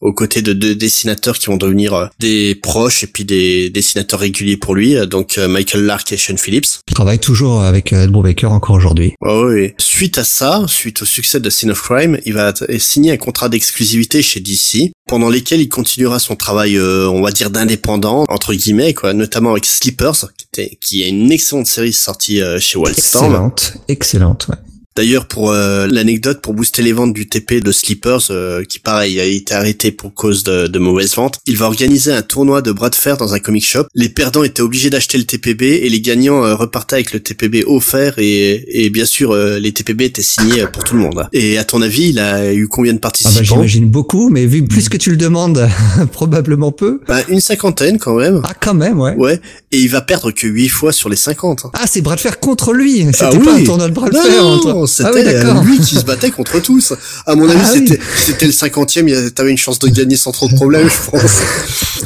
aux 0.00 0.12
côtés 0.12 0.42
de 0.42 0.52
deux 0.52 0.74
dessinateurs 0.74 1.38
qui 1.38 1.46
vont 1.46 1.56
devenir 1.56 1.94
euh, 1.94 2.06
des 2.18 2.54
proches 2.54 3.04
et 3.04 3.06
puis 3.06 3.24
des 3.24 3.70
dessinateurs 3.70 4.20
réguliers 4.20 4.56
pour 4.56 4.74
lui, 4.74 4.96
euh, 4.96 5.06
donc 5.06 5.38
euh, 5.38 5.48
Michael 5.48 5.84
Lark 5.84 6.12
et 6.12 6.16
Sean 6.16 6.36
Phillips. 6.36 6.80
Il 6.88 6.94
travaille 6.94 7.18
toujours 7.18 7.62
avec 7.62 7.92
Ed 7.92 8.10
Brubaker 8.10 8.50
encore 8.50 8.76
aujourd'hui. 8.76 9.14
Ouais, 9.20 9.44
ouais. 9.44 9.74
Suite 9.78 10.18
à 10.18 10.24
ça, 10.24 10.64
suite 10.68 11.02
au 11.02 11.04
succès 11.04 11.40
de 11.40 11.50
Scene 11.50 11.70
of 11.70 11.80
Crime, 11.80 12.18
il 12.24 12.34
va 12.34 12.52
signer 12.78 13.12
un 13.12 13.16
contrat 13.16 13.48
d'exclusivité 13.48 14.22
chez 14.22 14.40
DC, 14.40 14.92
pendant 15.06 15.28
lesquels 15.28 15.60
il 15.60 15.68
continuera 15.68 16.18
son 16.18 16.36
travail, 16.36 16.76
euh, 16.76 17.08
on 17.08 17.22
va 17.22 17.30
dire 17.30 17.50
d'indépendant 17.50 18.24
entre 18.28 18.54
guillemets, 18.54 18.92
quoi, 18.92 19.12
notamment 19.12 19.52
avec 19.52 19.64
qui, 19.64 19.88
était, 19.88 20.78
qui 20.80 21.02
est 21.02 21.08
une 21.08 21.30
excellente 21.30 21.66
série 21.66 21.92
sortie 21.92 22.42
euh, 22.42 22.58
chez 22.58 22.78
Wildstorm. 22.78 23.26
Excellente, 23.26 23.74
excellente. 23.88 24.46
Ouais. 24.48 24.56
D'ailleurs, 24.96 25.26
pour 25.26 25.50
euh, 25.50 25.86
l'anecdote, 25.86 26.40
pour 26.40 26.54
booster 26.54 26.82
les 26.82 26.92
ventes 26.92 27.12
du 27.12 27.28
TP 27.28 27.60
de 27.62 27.70
Sleepers, 27.70 28.30
euh, 28.30 28.64
qui 28.64 28.78
pareil 28.78 29.20
a 29.20 29.24
été 29.24 29.54
arrêté 29.54 29.90
pour 29.92 30.14
cause 30.14 30.42
de, 30.44 30.66
de 30.66 30.78
mauvaises 30.78 31.14
ventes, 31.14 31.38
il 31.46 31.56
va 31.56 31.66
organiser 31.66 32.12
un 32.12 32.22
tournoi 32.22 32.62
de 32.62 32.72
bras 32.72 32.90
de 32.90 32.94
fer 32.94 33.16
dans 33.16 33.34
un 33.34 33.38
comic 33.38 33.64
shop. 33.66 33.84
Les 33.94 34.08
perdants 34.08 34.42
étaient 34.42 34.62
obligés 34.62 34.88
d'acheter 34.90 35.18
le 35.18 35.24
TPB 35.24 35.62
et 35.84 35.88
les 35.88 36.00
gagnants 36.00 36.44
euh, 36.44 36.54
repartaient 36.54 36.96
avec 36.96 37.12
le 37.12 37.20
TPB 37.20 37.64
offert 37.66 38.14
et, 38.18 38.64
et 38.84 38.90
bien 38.90 39.04
sûr 39.04 39.32
euh, 39.32 39.58
les 39.58 39.72
TPB 39.72 40.02
étaient 40.06 40.22
signés 40.22 40.66
pour 40.72 40.82
tout 40.84 40.94
le 40.94 41.00
monde. 41.00 41.26
Et 41.32 41.58
à 41.58 41.64
ton 41.64 41.82
avis, 41.82 42.08
il 42.08 42.18
a 42.18 42.52
eu 42.54 42.66
combien 42.66 42.92
de 42.92 42.98
Ah 42.98 43.00
bah, 43.00 43.10
participants? 43.12 43.42
j'imagine 43.42 43.86
beaucoup, 43.90 44.30
mais 44.30 44.46
vu 44.46 44.64
plus 44.64 44.88
que 44.88 44.96
tu 44.96 45.10
le 45.10 45.16
demandes, 45.18 45.68
probablement 46.12 46.72
peu. 46.72 47.00
Bah, 47.06 47.20
Une 47.28 47.40
cinquantaine 47.40 47.98
quand 47.98 48.14
même. 48.14 48.40
Ah 48.44 48.54
quand 48.58 48.74
même, 48.74 48.98
ouais. 48.98 49.14
Ouais. 49.16 49.40
Et 49.72 49.78
il 49.80 49.88
va 49.90 50.00
perdre 50.00 50.30
que 50.30 50.46
8 50.46 50.68
fois 50.68 50.92
sur 50.92 51.08
les 51.08 51.16
50. 51.16 51.64
hein. 51.66 51.70
Ah, 51.74 51.84
c'est 51.86 52.00
bras 52.00 52.14
de 52.16 52.20
fer 52.20 52.40
contre 52.40 52.72
lui. 52.72 53.00
C'était 53.12 53.24
Ah 53.24 53.30
pas 53.30 53.36
oui. 53.54 53.62
un 53.62 53.64
tournoi 53.64 53.88
de 53.88 53.92
bras 53.94 54.08
de 54.08 54.16
fer. 54.16 54.85
C'était 54.86 55.08
ah 55.08 55.12
oui, 55.14 55.24
d'accord. 55.24 55.62
lui 55.64 55.78
qui 55.78 55.96
se 55.96 56.04
battait 56.04 56.30
contre 56.30 56.60
tous. 56.62 56.92
À 57.26 57.34
mon 57.34 57.48
avis, 57.48 57.60
Ah 57.62 57.70
oui. 57.74 57.86
c'était 57.88 58.00
c'était 58.16 58.46
le 58.46 58.52
cinquantième. 58.52 59.08
il 59.08 59.14
y 59.14 59.16
avait- 59.16 59.30
T'avais 59.30 59.50
une 59.50 59.58
chance 59.58 59.78
de 59.78 59.88
gagner 59.88 60.16
sans 60.16 60.32
trop 60.32 60.48
de 60.48 60.54
problèmes, 60.54 60.88
je 60.88 61.10
pense. 61.10 61.22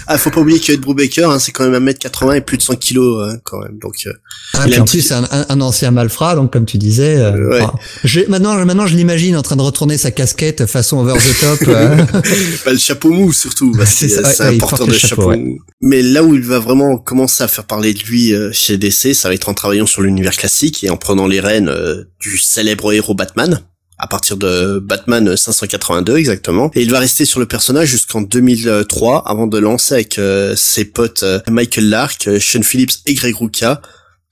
Ah, 0.07 0.19
faut 0.19 0.31
pas 0.31 0.41
oublier 0.41 0.59
que 0.61 0.73
Ed 0.73 0.81
Brubaker, 0.81 1.31
hein, 1.31 1.39
c'est 1.39 1.53
quand 1.53 1.69
même 1.69 1.85
1m80 1.87 2.37
et 2.37 2.41
plus 2.41 2.57
de 2.57 2.63
100 2.63 2.77
kilos 2.77 3.23
hein, 3.29 3.39
quand 3.45 3.61
même. 3.61 3.79
Donc, 3.81 3.95
euh, 4.07 4.13
Ah, 4.55 4.63
il 4.67 4.71
puis 4.71 4.75
a 4.75 4.79
un 4.79 4.83
en 4.83 4.85
petit- 4.85 4.97
plus, 4.99 5.03
c'est 5.07 5.15
un, 5.15 5.25
un- 5.31 5.47
un 5.49 5.61
ancien 5.61 5.91
malfrat, 5.91 6.35
donc 6.37 6.53
comme 6.53 6.65
tu 6.65 6.79
disais. 6.79 7.17
euh, 7.17 7.49
Ouais. 7.49 7.61
enfin, 7.61 7.75
je, 8.05 8.21
maintenant, 8.29 8.55
maintenant, 8.65 8.87
je 8.87 8.97
l'imagine 8.97 9.37
en 9.37 9.43
train 9.43 9.57
de 9.57 9.63
retourner 9.63 9.99
sa 9.99 10.11
casquette 10.11 10.67
façon 10.67 10.99
over 10.99 11.15
the 11.15 11.41
top. 11.41 11.69
euh. 11.69 11.97
bah, 12.65 12.73
le 12.73 12.79
chapeau 12.79 13.11
mou 13.11 13.33
surtout. 13.33 13.73
Bah, 13.73 13.85
c'est 13.87 14.07
ouais, 14.17 14.41
un 14.41 14.59
porteur 14.59 14.79
porte 14.79 14.87
de 14.89 14.93
le 14.93 14.99
chapeau, 14.99 15.23
chapeau, 15.23 15.29
ouais. 15.31 15.37
mou. 15.37 15.59
Mais 15.81 16.03
là 16.03 16.23
où 16.25 16.35
il 16.35 16.43
va 16.43 16.59
vraiment 16.61 16.97
commencer 16.97 17.43
à 17.45 17.49
faire 17.49 17.65
parler 17.65 17.93
de 17.95 18.01
lui 18.01 18.33
euh, 18.33 18.51
chez 18.53 18.79
DC, 18.79 19.13
ça 19.15 19.29
va 19.29 19.35
être 19.35 19.49
en 19.49 19.55
travaillant 19.55 19.87
sur 19.87 20.03
l'univers 20.03 20.37
classique 20.37 20.83
et 20.85 20.91
en 20.91 20.97
prenant 20.97 21.27
les 21.27 21.41
rênes 21.41 21.69
euh, 21.69 22.05
du 22.21 22.37
célèbre 22.39 22.70
héros 22.93 23.15
Batman. 23.15 23.61
À 24.03 24.07
partir 24.07 24.39
de 24.39 24.79
Batman 24.79 25.37
582 25.37 26.17
exactement. 26.17 26.71
Et 26.75 26.81
il 26.81 26.91
va 26.91 27.01
rester 27.01 27.27
sur 27.27 27.39
le 27.39 27.45
personnage 27.45 27.89
jusqu'en 27.89 28.23
2003 28.23 29.25
avant 29.27 29.47
de 29.47 29.59
lancer 29.59 29.95
avec 29.95 30.19
euh, 30.19 30.57
ses 30.57 30.87
potes 30.87 31.23
euh, 31.23 31.39
Michael 31.51 31.91
Lark, 31.91 32.27
euh, 32.27 32.41
Sean 32.41 32.63
Phillips 32.63 32.93
et 33.05 33.13
Greg 33.13 33.37
Rucka 33.37 33.83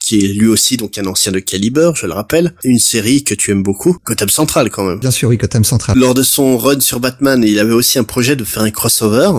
qui 0.01 0.25
est 0.25 0.29
lui 0.29 0.47
aussi 0.47 0.79
donc 0.79 0.97
un 0.97 1.05
ancien 1.05 1.33
de 1.33 1.39
Caliber, 1.39 1.91
je 1.95 2.07
le 2.07 2.15
rappelle, 2.15 2.55
une 2.65 2.79
série 2.79 3.25
que 3.25 3.35
tu 3.35 3.51
aimes 3.51 3.63
beaucoup, 3.63 3.99
Gotham 4.07 4.31
Central 4.31 4.71
quand 4.71 4.85
même. 4.85 5.01
Bien 5.01 5.11
sûr, 5.11 5.29
oui, 5.29 5.37
Gotham 5.37 5.65
Central. 5.65 5.99
Lors 5.99 6.15
de 6.15 6.23
son 6.23 6.57
run 6.57 6.81
sur 6.81 6.99
Batman, 6.99 7.43
il 7.45 7.59
avait 7.59 7.75
aussi 7.75 7.99
un 7.99 8.05
projet 8.05 8.35
de 8.35 8.45
faire 8.45 8.63
un 8.63 8.71
crossover. 8.71 9.31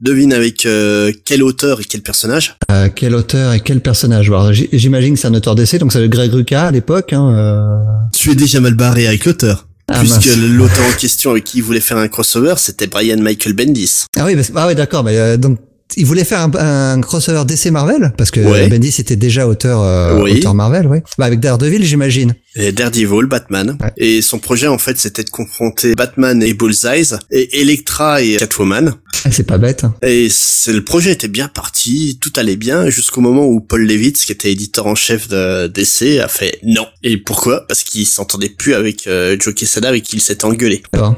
Devine 0.00 0.32
avec 0.32 0.64
euh, 0.64 1.12
quel 1.24 1.42
auteur 1.42 1.80
et 1.80 1.84
quel 1.84 2.02
personnage 2.02 2.56
Euh, 2.70 2.88
quel 2.94 3.14
auteur 3.16 3.52
et 3.52 3.60
quel 3.60 3.80
personnage 3.80 4.28
Alors, 4.28 4.52
J'imagine 4.52 5.14
que 5.14 5.20
c'est 5.20 5.26
un 5.26 5.34
auteur 5.34 5.56
d'essai, 5.56 5.78
donc 5.78 5.92
c'est 5.92 6.00
le 6.00 6.06
Greg 6.08 6.32
Rucka 6.32 6.66
à 6.68 6.70
l'époque. 6.70 7.12
Hein, 7.12 7.34
euh. 7.34 7.78
Tu 8.16 8.30
es 8.30 8.34
déjà 8.36 8.60
mal 8.60 8.74
barré 8.74 9.08
avec 9.08 9.24
l'auteur. 9.24 9.66
Ah, 9.90 10.00
puisque 10.00 10.26
mince. 10.26 10.36
l'auteur 10.36 10.84
en 10.86 10.96
question 10.98 11.30
avec 11.32 11.44
qui 11.44 11.58
il 11.58 11.64
voulait 11.64 11.80
faire 11.80 11.96
un 11.96 12.08
crossover, 12.08 12.54
c'était 12.58 12.86
Brian 12.86 13.16
Michael 13.20 13.54
Bendis. 13.54 14.04
Ah 14.16 14.26
oui, 14.26 14.36
parce- 14.36 14.52
ah 14.54 14.66
oui, 14.68 14.74
d'accord. 14.74 15.02
Mais 15.02 15.16
euh, 15.16 15.36
donc 15.36 15.58
il 15.96 16.06
voulait 16.06 16.24
faire 16.24 16.40
un, 16.40 16.50
un 16.54 17.00
crossover 17.00 17.44
DC 17.44 17.66
Marvel 17.70 18.12
parce 18.16 18.30
que 18.30 18.40
Ouais. 18.40 18.68
Bendis 18.68 18.94
était 18.98 19.16
déjà 19.16 19.46
auteur 19.46 19.80
euh, 19.82 20.22
Oui. 20.22 20.38
auteur 20.38 20.54
Marvel, 20.54 20.86
oui. 20.86 20.98
Bah 21.18 21.26
avec 21.26 21.40
Daredevil, 21.40 21.84
j'imagine. 21.84 22.34
Et 22.56 22.72
Daredevil, 22.72 23.26
Batman. 23.26 23.76
Ouais. 23.80 23.92
Et 23.96 24.22
son 24.22 24.38
projet, 24.38 24.66
en 24.66 24.78
fait, 24.78 24.98
c'était 24.98 25.22
de 25.24 25.30
confronter 25.30 25.94
Batman 25.94 26.42
et 26.42 26.54
Bullseye, 26.54 27.14
et 27.30 27.60
Elektra 27.60 28.20
et 28.22 28.36
Catwoman. 28.36 28.94
Ah, 29.24 29.30
c'est 29.30 29.42
pas 29.44 29.58
bête. 29.58 29.84
hein. 29.84 29.94
Et 30.02 30.28
c'est, 30.30 30.72
le 30.72 30.82
projet 30.84 31.12
était 31.12 31.28
bien 31.28 31.48
parti, 31.48 32.18
tout 32.20 32.32
allait 32.36 32.56
bien, 32.56 32.88
jusqu'au 32.90 33.20
moment 33.20 33.46
où 33.46 33.60
Paul 33.60 33.82
Levitz, 33.84 34.24
qui 34.24 34.32
était 34.32 34.52
éditeur 34.52 34.86
en 34.86 34.94
chef 34.94 35.28
de 35.28 35.66
DC, 35.68 36.20
a 36.22 36.28
fait 36.28 36.58
non. 36.64 36.86
Et 37.02 37.16
pourquoi? 37.16 37.66
Parce 37.66 37.82
qu'il 37.84 38.06
s'entendait 38.06 38.48
plus 38.48 38.74
avec 38.74 39.06
euh, 39.06 39.36
Joe 39.38 39.54
Quesada, 39.54 39.88
avec 39.88 40.04
qui 40.04 40.16
il 40.16 40.20
s'était 40.20 40.44
engueulé. 40.44 40.82
Alors, 40.92 41.16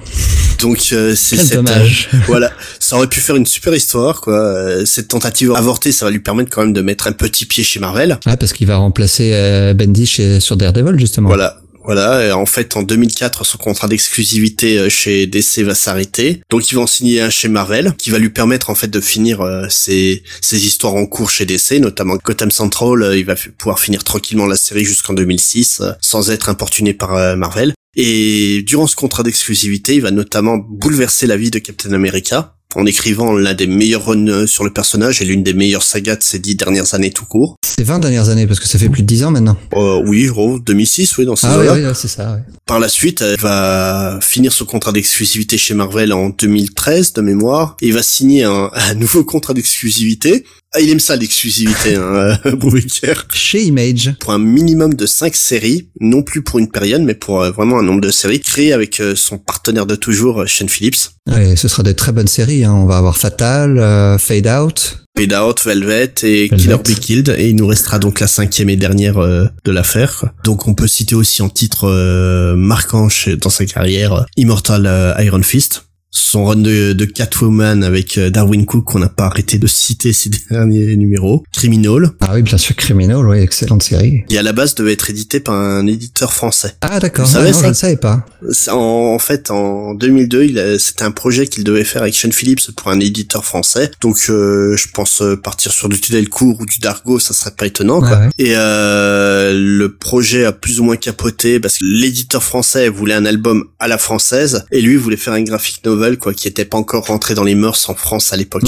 Donc 0.61 0.89
euh, 0.93 1.15
c'est 1.17 1.55
dommage. 1.55 2.09
euh, 2.15 2.19
voilà, 2.27 2.51
ça 2.79 2.97
aurait 2.97 3.07
pu 3.07 3.21
faire 3.21 3.37
une 3.37 3.47
super 3.47 3.75
histoire 3.75 4.21
quoi. 4.21 4.37
Euh, 4.61 4.85
Cette 4.85 5.09
tentative 5.09 5.53
avortée, 5.53 5.93
ça 5.93 6.05
va 6.05 6.11
lui 6.11 6.21
permettre 6.21 6.51
quand 6.51 6.63
même 6.63 6.73
de 6.73 6.81
mettre 6.83 7.07
un 7.07 7.13
petit 7.13 7.47
pied 7.47 7.65
chez 7.65 7.81
Marvel. 7.81 8.19
Ah, 8.27 8.37
parce 8.37 8.53
qu'il 8.53 8.67
va 8.67 8.77
remplacer 8.77 9.31
euh, 9.35 9.75
Bendis 9.75 10.07
chez, 10.07 10.41
sur 10.41 10.57
Daredevil 10.57 10.99
justement. 10.99 11.29
Voilà. 11.29 11.61
Voilà, 11.83 12.27
et 12.27 12.33
en 12.33 12.45
fait 12.45 12.77
en 12.77 12.83
2004 12.83 13.45
son 13.45 13.57
contrat 13.57 13.89
d'exclusivité 13.89 14.79
euh, 14.79 14.89
chez 14.91 15.27
DC 15.27 15.61
va 15.61 15.75
s'arrêter. 15.75 16.43
Donc 16.51 16.71
il 16.71 16.75
va 16.75 16.83
en 16.83 16.87
signer 16.87 17.23
un 17.23 17.31
chez 17.31 17.49
Marvel 17.49 17.95
qui 17.97 18.11
va 18.11 18.19
lui 18.19 18.29
permettre 18.29 18.69
en 18.71 18.75
fait 18.75 18.89
de 18.89 19.01
finir 19.01 19.41
euh, 19.41 19.65
ses, 19.71 20.23
ses 20.43 20.65
histoires 20.67 20.95
en 20.95 21.07
cours 21.07 21.31
chez 21.31 21.47
DC, 21.47 21.81
notamment 21.81 22.17
Gotham 22.23 22.51
Central, 22.51 23.03
euh, 23.03 23.17
il 23.17 23.25
va 23.25 23.35
pouvoir 23.57 23.81
finir 23.81 24.05
tranquillement 24.05 24.47
la 24.47 24.57
série 24.57 24.85
jusqu'en 24.85 25.15
2006 25.15 25.81
euh, 25.81 25.93
sans 26.01 26.31
être 26.31 26.51
importuné 26.51 26.93
par 26.93 27.15
euh, 27.17 27.35
Marvel. 27.35 27.73
Et 27.97 28.63
durant 28.67 28.87
ce 28.87 28.97
contrat 28.97 29.23
d'exclusivité, 29.23 29.97
il 29.97 30.03
va 30.03 30.11
notamment 30.11 30.57
bouleverser 30.59 31.27
la 31.27 31.37
vie 31.37 31.51
de 31.51 31.59
Captain 31.59 31.93
America 31.93 32.55
en 32.77 32.87
écrivant 32.87 33.33
l'un 33.33 33.55
des 33.55 33.67
meilleurs 33.67 34.07
runs 34.07 34.29
euh, 34.29 34.47
sur 34.47 34.63
le 34.63 34.73
personnage 34.73 35.21
et 35.21 35.25
l'une 35.25 35.43
des 35.43 35.55
meilleures 35.55 35.83
sagas 35.83 36.17
de 36.17 36.23
ces 36.23 36.39
dix 36.39 36.55
dernières 36.55 36.95
années 36.95 37.11
tout 37.11 37.25
court. 37.25 37.57
C'est 37.67 37.83
20 37.83 37.99
dernières 37.99 38.29
années 38.29 38.47
parce 38.47 38.61
que 38.61 38.67
ça 38.67 38.79
fait 38.79 38.89
plus 38.89 39.03
de 39.03 39.09
10 39.09 39.25
ans 39.25 39.31
maintenant. 39.33 39.57
Euh, 39.75 40.01
oui, 40.07 40.27
gros, 40.27 40.61
2006, 40.61 41.19
oui, 41.19 41.25
dans 41.25 41.35
ces 41.35 41.49
Ah 41.49 41.59
oui, 41.59 41.67
oui, 41.69 41.91
c'est 41.95 42.07
ça. 42.09 42.33
ouais. 42.33 42.43
Par 42.67 42.79
la 42.79 42.89
suite, 42.89 43.23
elle 43.23 43.41
va 43.41 44.21
finir 44.23 44.53
son 44.53 44.67
contrat 44.67 44.93
d'exclusivité 44.93 45.59
chez 45.59 45.75
Marvel 45.75 46.13
en 46.13 46.29
2013 46.29 47.15
de 47.15 47.23
mémoire 47.23 47.77
et 47.81 47.89
il 47.89 47.93
va 47.93 48.05
signer 48.05 48.45
un, 48.45 48.71
un 48.75 48.95
nouveau 48.95 49.25
contrat 49.25 49.53
d'exclusivité. 49.55 50.45
Ah, 50.73 50.81
il 50.81 50.89
aime 50.91 51.01
ça 51.01 51.17
l'exclusivité, 51.17 51.97
hein, 51.97 52.37
euh, 52.47 52.53
Brubaker. 52.57 53.27
Chez 53.35 53.63
Image. 53.65 54.15
Pour 54.21 54.33
un 54.33 54.39
minimum 54.39 54.95
de 54.95 55.05
5 55.05 55.35
séries, 55.35 55.89
non 56.01 56.23
plus 56.23 56.43
pour 56.43 56.61
une 56.61 56.71
période, 56.71 57.03
mais 57.03 57.15
pour 57.17 57.43
euh, 57.43 57.51
vraiment 57.51 57.81
un 57.81 57.83
nombre 57.83 58.01
de 58.01 58.11
séries 58.13 58.39
créées 58.39 58.73
avec 58.73 59.01
euh, 59.01 59.17
son 59.17 59.37
partenaire 59.37 59.85
de 59.85 59.97
toujours, 59.97 60.47
Shane 60.47 60.69
Phillips. 60.69 61.11
Ouais, 61.29 61.57
ce 61.57 61.67
sera 61.67 61.83
des 61.83 61.95
très 61.95 62.13
bonnes 62.13 62.29
séries. 62.29 62.65
Hein. 62.65 62.73
On 62.73 62.87
va 62.87 62.99
avoir 62.99 63.17
Fatal, 63.17 63.79
euh, 63.79 64.17
Fade 64.17 64.47
Out. 64.47 64.99
Fade 65.19 65.33
Out, 65.33 65.61
Velvet 65.65 66.15
et 66.23 66.47
Velvet. 66.47 66.57
Killer 66.57 66.77
Be 66.77 67.01
Killed 67.01 67.35
et 67.37 67.49
il 67.49 67.57
nous 67.57 67.67
restera 67.67 67.99
donc 67.99 68.21
la 68.21 68.29
cinquième 68.29 68.71
et 68.71 68.77
dernière 68.77 69.17
de 69.19 69.71
l'affaire. 69.73 70.27
Donc 70.45 70.69
on 70.69 70.75
peut 70.75 70.87
citer 70.87 71.17
aussi 71.17 71.43
en 71.43 71.49
titre 71.49 72.55
marquant 72.55 73.09
chez- 73.09 73.37
dans 73.37 73.51
sa 73.51 73.67
carrière 73.67 74.25
Immortal 74.37 75.17
Iron 75.19 75.43
Fist. 75.43 75.87
Son 76.13 76.45
run 76.45 76.57
de, 76.57 76.93
de 76.93 77.05
Catwoman 77.05 77.85
avec 77.85 78.19
euh, 78.19 78.31
Darwin 78.31 78.67
Cook 78.67 78.85
qu'on 78.85 78.99
n'a 78.99 79.09
pas 79.09 79.27
arrêté 79.27 79.59
de 79.59 79.67
citer 79.69 80.13
ces 80.13 80.29
derniers 80.51 80.97
numéros. 80.97 81.45
Criminal, 81.53 82.11
Ah 82.21 82.33
oui, 82.35 82.43
bien 82.43 82.59
sûr, 82.59 82.75
Criminal, 82.75 83.25
oui, 83.29 83.39
excellente 83.39 83.83
série. 83.85 84.25
qui 84.29 84.37
à 84.37 84.43
la 84.43 84.53
base 84.53 84.75
devait 84.75 84.93
être 84.95 85.09
édité 85.11 85.39
par 85.39 85.55
un 85.55 85.87
éditeur 85.87 86.33
français. 86.33 86.75
Ah 86.81 86.99
d'accord, 86.99 87.27
Vous 87.27 87.31
Ah, 87.37 87.41
savez 87.41 87.53
non, 87.53 87.57
ça 87.59 87.63
je 87.65 87.69
ne 87.69 87.75
savais 87.75 87.97
pas. 87.97 88.27
En, 88.73 88.75
en 89.15 89.19
fait, 89.21 89.51
en 89.53 89.95
2002, 89.95 90.45
il 90.45 90.59
a- 90.59 90.79
c'était 90.81 91.05
un 91.05 91.11
projet 91.13 91.47
qu'il 91.47 91.63
devait 91.63 91.85
faire 91.85 92.03
avec 92.03 92.15
Sean 92.15 92.31
Phillips 92.33 92.73
pour 92.77 92.89
un 92.89 92.99
éditeur 92.99 93.45
français. 93.45 93.91
Donc, 94.01 94.17
euh, 94.31 94.77
je 94.77 94.89
pense 94.93 95.23
euh, 95.23 95.37
partir 95.37 95.71
sur 95.73 95.89
du 95.89 96.01
court 96.29 96.57
ou 96.61 96.67
du 96.67 96.79
Dargo, 96.81 97.19
ça 97.21 97.35
serait 97.35 97.53
pas 97.57 97.67
étonnant. 97.67 98.01
Quoi. 98.01 98.19
Ouais. 98.19 98.29
Et 98.39 98.55
euh, 98.57 99.53
le 99.55 99.95
projet 99.95 100.45
a 100.45 100.53
plus 100.53 100.81
ou 100.81 100.85
moins 100.85 100.97
capoté 100.97 101.61
parce 101.61 101.79
que 101.79 101.85
l'éditeur 101.85 102.43
français 102.43 102.89
voulait 102.89 103.15
un 103.15 103.27
album 103.27 103.65
à 103.79 103.87
la 103.89 103.99
française 103.99 104.65
et 104.73 104.81
lui 104.81 104.97
voulait 104.97 105.17
faire 105.17 105.35
un 105.35 105.43
graphic 105.43 105.85
novel 105.85 106.00
quoi 106.19 106.35
qui 106.35 106.49
était 106.49 106.65
pas 106.65 106.79
encore 106.79 107.07
rentré 107.07 107.35
dans 107.35 107.45
les 107.45 107.55
mœurs 107.55 107.89
en 107.89 107.95
France 107.95 108.33
à 108.33 108.37
l'époque. 108.37 108.65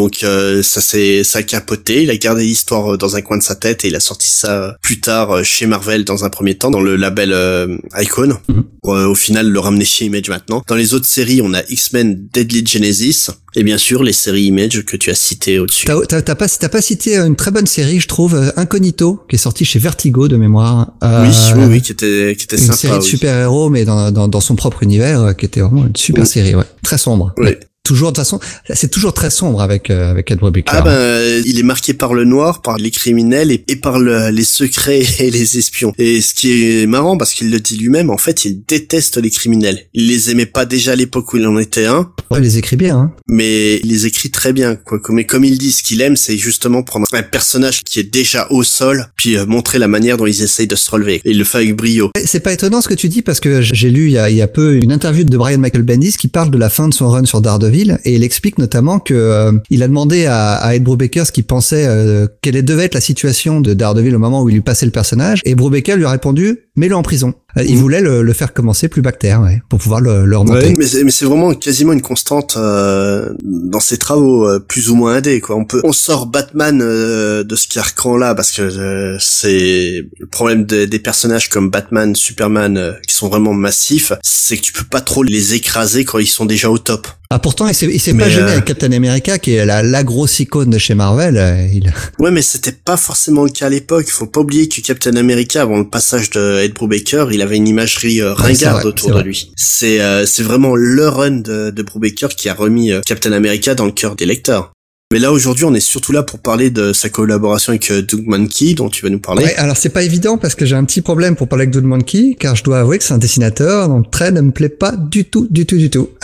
Donc 0.00 0.24
euh, 0.24 0.62
ça 0.62 0.80
s'est 0.80 1.24
ça 1.24 1.40
a 1.40 1.42
capoté, 1.42 2.04
il 2.04 2.10
a 2.10 2.16
gardé 2.16 2.42
l'histoire 2.44 2.94
euh, 2.94 2.96
dans 2.96 3.16
un 3.16 3.20
coin 3.20 3.36
de 3.36 3.42
sa 3.42 3.54
tête 3.54 3.84
et 3.84 3.88
il 3.88 3.96
a 3.96 4.00
sorti 4.00 4.30
ça 4.30 4.52
euh, 4.62 4.72
plus 4.80 4.98
tard 5.00 5.30
euh, 5.30 5.42
chez 5.42 5.66
Marvel 5.66 6.06
dans 6.06 6.24
un 6.24 6.30
premier 6.30 6.54
temps 6.54 6.70
dans 6.70 6.80
le 6.80 6.96
label 6.96 7.32
euh, 7.34 7.76
Icon 7.98 8.38
Mhm. 8.48 8.64
pour 8.82 8.94
euh, 8.94 9.06
au 9.08 9.14
final 9.14 9.46
le 9.50 9.60
ramener 9.60 9.84
chez 9.84 10.06
Image 10.06 10.30
maintenant. 10.30 10.62
Dans 10.66 10.74
les 10.74 10.94
autres 10.94 11.04
séries, 11.06 11.42
on 11.42 11.52
a 11.52 11.62
X-Men 11.68 12.28
Deadly 12.32 12.64
Genesis 12.66 13.26
et 13.54 13.62
bien 13.62 13.76
sûr 13.76 14.02
les 14.02 14.14
séries 14.14 14.44
Image 14.44 14.84
que 14.86 14.96
tu 14.96 15.10
as 15.10 15.14
citées 15.14 15.58
au-dessus. 15.58 15.84
T'as 15.84 16.00
t'as- 16.06 16.22
t'as 16.22 16.34
pas, 16.34 16.48
t'as 16.48 16.68
pas 16.70 16.80
cité 16.80 17.18
une 17.18 17.36
très 17.36 17.50
bonne 17.50 17.66
série, 17.66 18.00
je 18.00 18.08
trouve, 18.08 18.52
Incognito, 18.56 19.20
qui 19.28 19.34
est 19.36 19.38
sortie 19.38 19.66
chez 19.66 19.78
Vertigo 19.78 20.28
de 20.28 20.36
mémoire. 20.38 20.92
Euh, 21.04 21.26
Oui, 21.26 21.34
oui, 21.56 21.64
oui, 21.72 21.82
qui 21.82 21.92
était 21.92 22.34
qui 22.38 22.44
était 22.44 22.56
Une 22.56 22.62
sympa. 22.62 22.76
série 22.78 22.98
de 22.98 23.02
oui. 23.04 23.08
super-héros, 23.08 23.68
mais 23.68 23.84
dans, 23.84 24.10
dans, 24.10 24.28
dans 24.28 24.40
son 24.40 24.56
propre 24.56 24.82
univers, 24.82 25.36
qui 25.36 25.44
était 25.44 25.60
vraiment 25.60 25.86
une 25.86 25.96
super 25.96 26.22
Oui. 26.22 26.28
série, 26.28 26.54
ouais. 26.54 26.64
Très 26.82 26.96
sombre. 26.98 27.34
Oui. 27.36 27.50
Toujours, 27.82 28.12
de 28.12 28.16
toute 28.16 28.24
façon, 28.24 28.38
c'est 28.72 28.90
toujours 28.90 29.14
très 29.14 29.30
sombre 29.30 29.62
avec, 29.62 29.90
euh, 29.90 30.10
avec 30.10 30.30
Ed 30.30 30.38
Brubaker. 30.38 30.70
Ah 30.76 30.82
ben, 30.82 30.90
euh, 30.90 31.42
il 31.44 31.58
est 31.58 31.62
marqué 31.64 31.92
par 31.94 32.12
le 32.14 32.24
noir, 32.24 32.60
par 32.62 32.76
les 32.76 32.90
criminels 32.90 33.50
et, 33.50 33.64
et 33.68 33.74
par 33.76 33.98
le- 33.98 34.28
les 34.30 34.44
secrets 34.44 35.02
et 35.18 35.30
les 35.30 35.58
espions. 35.58 35.92
Et 35.98 36.20
ce 36.20 36.34
qui 36.34 36.52
est 36.82 36.86
marrant, 36.86 37.16
parce 37.16 37.32
qu'il 37.32 37.50
le 37.50 37.58
dit 37.58 37.78
lui-même, 37.78 38.10
en 38.10 38.18
fait, 38.18 38.44
il 38.44 38.62
déteste 38.68 39.16
les 39.16 39.30
criminels. 39.30 39.86
Il 39.94 40.06
les 40.08 40.30
aimait 40.30 40.46
pas 40.46 40.66
déjà 40.66 40.92
à 40.92 40.94
l'époque 40.96 41.32
où 41.32 41.38
il 41.38 41.46
en 41.46 41.58
était 41.58 41.86
un, 41.86 42.10
Ouais, 42.30 42.38
il 42.38 42.42
les 42.44 42.58
écrit 42.58 42.76
bien, 42.76 42.96
hein. 42.96 43.12
mais 43.26 43.78
il 43.82 43.88
les 43.88 44.06
écrit 44.06 44.30
très 44.30 44.52
bien. 44.52 44.76
Quoi. 44.76 45.00
Mais 45.08 45.24
comme 45.24 45.44
il 45.44 45.58
dit, 45.58 45.72
ce 45.72 45.82
qu'il 45.82 46.00
aime, 46.00 46.16
c'est 46.16 46.36
justement 46.36 46.82
prendre 46.84 47.06
un 47.12 47.22
personnage 47.24 47.82
qui 47.82 47.98
est 47.98 48.04
déjà 48.12 48.46
au 48.50 48.62
sol, 48.62 49.06
puis 49.16 49.36
euh, 49.36 49.46
montrer 49.46 49.78
la 49.80 49.88
manière 49.88 50.16
dont 50.16 50.26
ils 50.26 50.42
essayent 50.42 50.68
de 50.68 50.76
se 50.76 50.88
relever. 50.90 51.22
Et 51.24 51.30
il 51.30 51.38
le 51.38 51.44
fait 51.44 51.58
avec 51.58 51.74
brio. 51.74 52.10
C'est 52.24 52.40
pas 52.40 52.52
étonnant 52.52 52.82
ce 52.82 52.88
que 52.88 52.94
tu 52.94 53.08
dis 53.08 53.22
parce 53.22 53.40
que 53.40 53.62
j'ai 53.62 53.90
lu 53.90 54.06
il 54.06 54.12
y, 54.12 54.18
a, 54.18 54.30
il 54.30 54.36
y 54.36 54.42
a 54.42 54.46
peu 54.48 54.74
une 54.76 54.92
interview 54.92 55.24
de 55.24 55.36
Brian 55.36 55.58
Michael 55.58 55.82
Bendis 55.82 56.12
qui 56.18 56.28
parle 56.28 56.50
de 56.52 56.58
la 56.58 56.68
fin 56.68 56.86
de 56.86 56.94
son 56.94 57.08
run 57.08 57.24
sur 57.24 57.40
Daredevil 57.40 57.69
et 58.04 58.14
il 58.14 58.24
explique 58.24 58.58
notamment 58.58 58.98
que 58.98 59.14
euh, 59.14 59.52
il 59.70 59.82
a 59.82 59.88
demandé 59.88 60.26
à, 60.26 60.74
Ed 60.74 60.82
Brubaker 60.82 61.24
ce 61.24 61.32
qu'il 61.32 61.44
pensait 61.44 61.86
euh, 61.86 62.26
quelle 62.42 62.62
devait 62.64 62.84
être 62.84 62.94
la 62.94 63.00
situation 63.00 63.60
de 63.60 63.74
Daredevil 63.74 64.14
au 64.14 64.18
moment 64.18 64.42
où 64.42 64.48
il 64.48 64.54
lui 64.54 64.60
passait 64.60 64.86
le 64.86 64.92
personnage 64.92 65.40
et 65.44 65.54
Brubaker 65.54 65.96
lui 65.96 66.04
a 66.04 66.10
répondu 66.10 66.58
mets-le 66.76 66.96
en 66.96 67.02
prison. 67.02 67.34
Euh, 67.56 67.62
Il 67.64 67.74
Mhm. 67.76 67.80
voulait 67.80 68.00
le, 68.00 68.22
le 68.22 68.32
faire 68.32 68.52
commencer 68.52 68.88
plus 68.88 69.02
bactère 69.02 69.40
ouais, 69.42 69.62
pour 69.68 69.78
pouvoir 69.78 70.00
le, 70.00 70.24
le 70.24 70.36
remonter. 70.36 70.74
Mais 70.78 70.86
c'est, 70.86 71.04
mais 71.04 71.10
c'est 71.10 71.24
vraiment 71.24 71.52
quasiment 71.54 71.92
une 71.92 72.02
constante 72.02 72.54
euh, 72.56 73.32
dans 73.42 73.80
ses 73.80 73.98
travaux 73.98 74.48
euh, 74.48 74.58
plus 74.60 74.90
ou 74.90 74.94
moins 74.94 75.14
indés 75.16 75.40
quoi. 75.40 75.56
On 75.56 75.64
peut 75.64 75.80
on 75.84 75.92
sort 75.92 76.26
Batman 76.26 76.80
euh, 76.82 77.44
de 77.44 77.56
ce 77.56 77.68
carcan 77.68 78.16
là 78.16 78.34
parce 78.34 78.52
que 78.52 78.62
euh, 78.62 79.16
c'est 79.20 80.02
le 80.18 80.26
problème 80.26 80.64
de- 80.64 80.84
des 80.84 80.98
personnages 80.98 81.48
comme 81.48 81.70
Batman, 81.70 82.14
Superman 82.14 82.76
euh, 82.76 82.92
qui 83.06 83.14
sont 83.14 83.28
vraiment 83.28 83.54
massifs, 83.54 84.12
c'est 84.22 84.56
que 84.56 84.62
tu 84.62 84.72
peux 84.72 84.84
pas 84.90 85.00
trop 85.00 85.22
les 85.22 85.54
écraser 85.54 86.04
quand 86.04 86.18
ils 86.18 86.26
sont 86.26 86.46
déjà 86.46 86.70
au 86.70 86.78
top. 86.78 87.06
Ah 87.32 87.38
pourtant 87.38 87.68
il 87.68 87.74
s'est 87.74 88.12
Mais, 88.12 88.24
pas 88.24 88.28
gêné 88.28 88.50
avec 88.50 88.64
Captain 88.64 88.90
America 88.90 89.38
qui 89.38 89.54
est 89.54 89.64
la, 89.64 89.84
la 89.84 90.02
grosse 90.02 90.40
icône 90.40 90.70
de 90.70 90.78
chez 90.78 90.94
Marvel. 90.94 91.70
Il... 91.72 91.92
Ouais, 92.18 92.32
mais 92.32 92.42
c'était 92.42 92.72
pas 92.72 92.96
forcément 92.96 93.44
le 93.44 93.50
cas 93.50 93.66
à 93.66 93.68
l'époque. 93.68 94.08
Faut 94.08 94.26
pas 94.26 94.40
oublier 94.40 94.68
que 94.68 94.80
Captain 94.80 95.14
America, 95.14 95.62
avant 95.62 95.78
le 95.78 95.88
passage 95.88 96.30
de 96.30 96.58
Ed 96.60 96.74
Brubaker, 96.74 97.26
il 97.30 97.39
avait 97.42 97.56
une 97.56 97.68
imagerie 97.68 98.20
euh, 98.20 98.34
ringarde 98.34 98.80
vrai, 98.80 98.86
autour 98.86 99.14
de 99.14 99.22
lui. 99.22 99.52
C'est 99.56 100.00
euh, 100.00 100.26
c'est 100.26 100.42
vraiment 100.42 100.74
le 100.76 101.08
run 101.08 101.30
de, 101.30 101.70
de 101.70 101.82
Brubaker 101.82 102.28
qui 102.28 102.48
a 102.48 102.54
remis 102.54 102.92
euh, 102.92 103.00
Captain 103.06 103.32
America 103.32 103.74
dans 103.74 103.86
le 103.86 103.92
cœur 103.92 104.16
des 104.16 104.26
lecteurs. 104.26 104.72
Mais 105.12 105.18
là 105.18 105.32
aujourd'hui, 105.32 105.64
on 105.64 105.74
est 105.74 105.80
surtout 105.80 106.12
là 106.12 106.22
pour 106.22 106.38
parler 106.38 106.70
de 106.70 106.92
sa 106.92 107.08
collaboration 107.08 107.70
avec 107.70 107.90
euh, 107.90 108.00
Doug 108.00 108.28
Mankey, 108.28 108.74
dont 108.74 108.88
tu 108.88 109.02
vas 109.02 109.10
nous 109.10 109.18
parler. 109.18 109.42
Ouais, 109.42 109.56
alors 109.56 109.76
c'est 109.76 109.88
pas 109.88 110.04
évident 110.04 110.38
parce 110.38 110.54
que 110.54 110.64
j'ai 110.64 110.76
un 110.76 110.84
petit 110.84 111.00
problème 111.00 111.34
pour 111.34 111.48
parler 111.48 111.64
avec 111.64 111.74
Dude 111.74 111.82
Monkey, 111.82 112.36
car 112.38 112.54
je 112.54 112.62
dois 112.62 112.78
avouer 112.78 112.98
que 112.98 113.02
c'est 113.02 113.14
un 113.14 113.18
dessinateur 113.18 113.88
dont 113.88 113.98
le 113.98 114.04
trait 114.08 114.30
ne 114.30 114.40
me 114.40 114.52
plaît 114.52 114.68
pas 114.68 114.92
du 114.92 115.24
tout, 115.24 115.48
du 115.50 115.66
tout, 115.66 115.78
du 115.78 115.90
tout. 115.90 116.10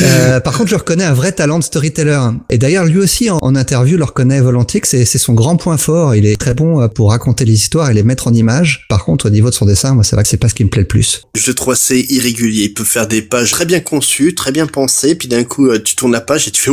Euh, 0.00 0.40
par 0.40 0.56
contre, 0.56 0.70
je 0.70 0.74
reconnais 0.74 1.04
un 1.04 1.12
vrai 1.12 1.32
talent 1.32 1.58
de 1.58 1.64
storyteller. 1.64 2.18
Et 2.50 2.58
d'ailleurs, 2.58 2.84
lui 2.84 2.98
aussi, 2.98 3.30
en, 3.30 3.38
en 3.40 3.54
interview, 3.54 3.96
le 3.96 4.04
reconnaît 4.04 4.40
volontiers 4.40 4.80
que 4.80 4.88
c'est 4.88 5.04
son 5.04 5.34
grand 5.34 5.56
point 5.56 5.76
fort. 5.76 6.14
Il 6.14 6.26
est 6.26 6.36
très 6.36 6.54
bon 6.54 6.80
euh, 6.80 6.88
pour 6.88 7.10
raconter 7.10 7.44
les 7.44 7.52
histoires 7.54 7.90
et 7.90 7.94
les 7.94 8.02
mettre 8.02 8.26
en 8.26 8.34
image. 8.34 8.86
Par 8.88 9.04
contre, 9.04 9.26
au 9.26 9.30
niveau 9.30 9.50
de 9.50 9.54
son 9.54 9.66
dessin, 9.66 9.94
moi, 9.94 10.02
c'est 10.02 10.16
vrai 10.16 10.22
que 10.22 10.28
c'est 10.28 10.38
pas 10.38 10.48
ce 10.48 10.54
qui 10.54 10.64
me 10.64 10.70
plaît 10.70 10.82
le 10.82 10.88
plus. 10.88 11.22
Je 11.36 11.46
le 11.46 11.54
trouve 11.54 11.74
assez 11.74 12.06
irrégulier. 12.08 12.64
Il 12.64 12.74
peut 12.74 12.84
faire 12.84 13.06
des 13.06 13.22
pages 13.22 13.50
très 13.50 13.66
bien 13.66 13.80
conçues, 13.80 14.34
très 14.34 14.50
bien 14.50 14.66
pensées, 14.66 15.14
puis 15.14 15.28
d'un 15.28 15.44
coup, 15.44 15.76
tu 15.78 15.94
tournes 15.94 16.12
la 16.12 16.20
page 16.20 16.48
et 16.48 16.50
tu 16.50 16.62
fais 16.62 16.70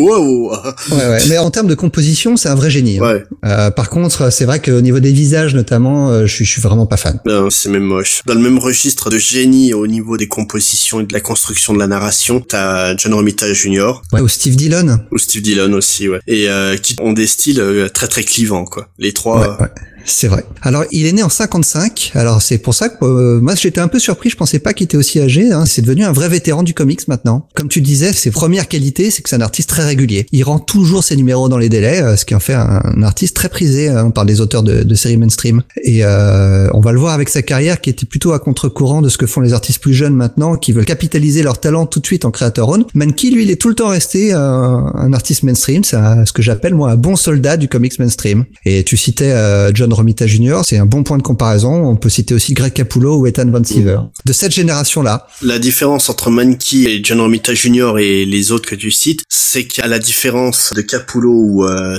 Ouais, 0.91 0.97
ouais. 0.97 1.19
Mais 1.29 1.37
en 1.37 1.49
termes 1.51 1.67
de 1.67 1.75
composition, 1.75 2.37
c'est 2.37 2.49
un 2.49 2.55
vrai 2.55 2.69
génie. 2.69 2.97
hein. 2.99 3.01
Ouais, 3.01 3.23
Euh, 3.45 3.71
par 3.71 3.89
contre, 3.89 4.31
c'est 4.31 4.45
vrai 4.45 4.61
qu'au 4.61 4.81
niveau 4.81 4.99
des 4.99 5.11
visages, 5.11 5.53
notamment, 5.55 6.09
euh, 6.09 6.25
je 6.25 6.33
suis, 6.33 6.45
je 6.45 6.51
suis 6.51 6.61
vraiment 6.61 6.85
pas 6.85 6.97
fan. 6.97 7.19
non, 7.25 7.49
c'est 7.49 7.69
même 7.69 7.83
moche. 7.83 8.21
Dans 8.25 8.33
le 8.33 8.39
même 8.39 8.57
registre 8.59 9.09
de 9.09 9.17
génie 9.17 9.73
au 9.73 9.87
niveau 9.87 10.17
des 10.17 10.27
compositions 10.27 11.01
et 11.01 11.05
de 11.05 11.13
la 11.13 11.21
construction 11.21 11.73
de 11.73 11.79
la 11.79 11.87
narration, 11.87 12.39
t'as 12.41 12.95
John 12.97 13.13
Romita 13.13 13.51
Jr. 13.53 14.01
Ouais, 14.13 14.21
ou 14.21 14.27
Steve 14.27 14.55
Dillon. 14.55 14.99
ou 15.11 15.17
Steve 15.17 15.41
Dillon 15.41 15.71
aussi, 15.73 16.07
ouais. 16.09 16.19
Et 16.27 16.49
euh, 16.49 16.77
qui 16.77 16.95
ont 17.01 17.13
des 17.13 17.27
styles 17.27 17.63
très 17.93 18.07
très 18.07 18.23
clivants, 18.23 18.65
quoi. 18.65 18.87
Les 18.99 19.13
trois. 19.13 19.39
Ouais, 19.57 19.63
ouais. 19.63 19.69
C'est 20.05 20.27
vrai. 20.27 20.45
Alors, 20.61 20.85
il 20.91 21.05
est 21.05 21.11
né 21.11 21.23
en 21.23 21.29
55. 21.29 22.11
Alors, 22.15 22.41
c'est 22.41 22.57
pour 22.57 22.73
ça 22.73 22.89
que 22.89 23.03
euh, 23.03 23.39
moi, 23.41 23.55
j'étais 23.55 23.81
un 23.81 23.87
peu 23.87 23.99
surpris. 23.99 24.29
Je 24.29 24.37
pensais 24.37 24.59
pas 24.59 24.73
qu'il 24.73 24.85
était 24.85 24.97
aussi 24.97 25.19
âgé. 25.19 25.51
Hein. 25.51 25.65
C'est 25.65 25.81
devenu 25.81 26.03
un 26.03 26.11
vrai 26.11 26.29
vétéran 26.29 26.63
du 26.63 26.73
comics 26.73 27.07
maintenant. 27.07 27.47
Comme 27.55 27.67
tu 27.67 27.81
disais, 27.81 28.13
ses 28.13 28.31
premières 28.31 28.67
qualités, 28.67 29.09
c'est 29.09 29.21
que 29.21 29.29
c'est 29.29 29.35
un 29.35 29.41
artiste 29.41 29.69
très 29.69 29.83
régulier. 29.85 30.27
Il 30.31 30.43
rend 30.43 30.59
toujours 30.59 31.03
ses 31.03 31.15
numéros 31.15 31.49
dans 31.49 31.57
les 31.57 31.69
délais, 31.69 32.01
euh, 32.01 32.15
ce 32.15 32.25
qui 32.25 32.35
en 32.35 32.39
fait 32.39 32.53
un, 32.53 33.03
artiste 33.03 33.35
très 33.35 33.49
prisé 33.49 33.89
hein, 33.89 34.11
par 34.11 34.25
les 34.25 34.41
auteurs 34.41 34.63
de, 34.63 34.83
de 34.83 34.95
séries 34.95 35.17
mainstream. 35.17 35.63
Et 35.83 36.05
euh, 36.05 36.69
on 36.73 36.81
va 36.81 36.91
le 36.91 36.99
voir 36.99 37.13
avec 37.13 37.29
sa 37.29 37.41
carrière 37.41 37.81
qui 37.81 37.89
était 37.89 38.05
plutôt 38.05 38.33
à 38.33 38.39
contre-courant 38.39 39.01
de 39.01 39.09
ce 39.09 39.17
que 39.17 39.25
font 39.25 39.41
les 39.41 39.53
artistes 39.53 39.81
plus 39.81 39.93
jeunes 39.93 40.15
maintenant, 40.15 40.55
qui 40.55 40.71
veulent 40.71 40.85
capitaliser 40.85 41.43
leur 41.43 41.59
talent 41.59 41.85
tout 41.85 41.99
de 41.99 42.05
suite 42.05 42.25
en 42.25 42.31
créateur 42.31 42.69
own. 42.69 42.85
Mankey, 42.93 43.31
lui, 43.31 43.43
il 43.43 43.51
est 43.51 43.59
tout 43.59 43.69
le 43.69 43.75
temps 43.75 43.89
resté 43.89 44.33
euh, 44.33 44.37
un 44.37 45.13
artiste 45.13 45.43
mainstream. 45.43 45.83
C'est 45.83 45.97
ce 46.25 46.33
que 46.33 46.41
j'appelle 46.41 46.75
moi 46.75 46.91
un 46.91 46.95
bon 46.95 47.15
soldat 47.15 47.57
du 47.57 47.67
comics 47.67 47.97
mainstream. 47.99 48.45
Et 48.65 48.83
tu 48.83 48.97
citais 48.97 49.31
euh, 49.31 49.71
John 49.73 49.93
Romita 49.95 50.27
Jr. 50.27 50.61
C'est 50.65 50.77
un 50.77 50.85
bon 50.85 51.03
point 51.03 51.17
de 51.17 51.23
comparaison. 51.23 51.87
On 51.87 51.95
peut 51.95 52.09
citer 52.09 52.33
aussi 52.33 52.53
Greg 52.53 52.73
Capullo 52.73 53.17
ou 53.17 53.27
Ethan 53.27 53.49
Van 53.49 53.63
Siever. 53.63 53.99
De 54.25 54.33
cette 54.33 54.53
génération-là, 54.53 55.27
La 55.41 55.59
différence 55.59 56.09
entre 56.09 56.29
Mankey 56.29 56.83
et 56.83 57.01
John 57.03 57.21
Romita 57.21 57.53
Jr. 57.53 57.93
et 57.99 58.25
les 58.25 58.51
autres 58.51 58.69
que 58.69 58.75
tu 58.75 58.91
cites, 58.91 59.21
c'est 59.29 59.65
qu'à 59.65 59.87
la 59.87 59.99
différence 59.99 60.73
de 60.73 60.81
Capullo 60.81 61.31
ou 61.31 61.65
euh, 61.65 61.97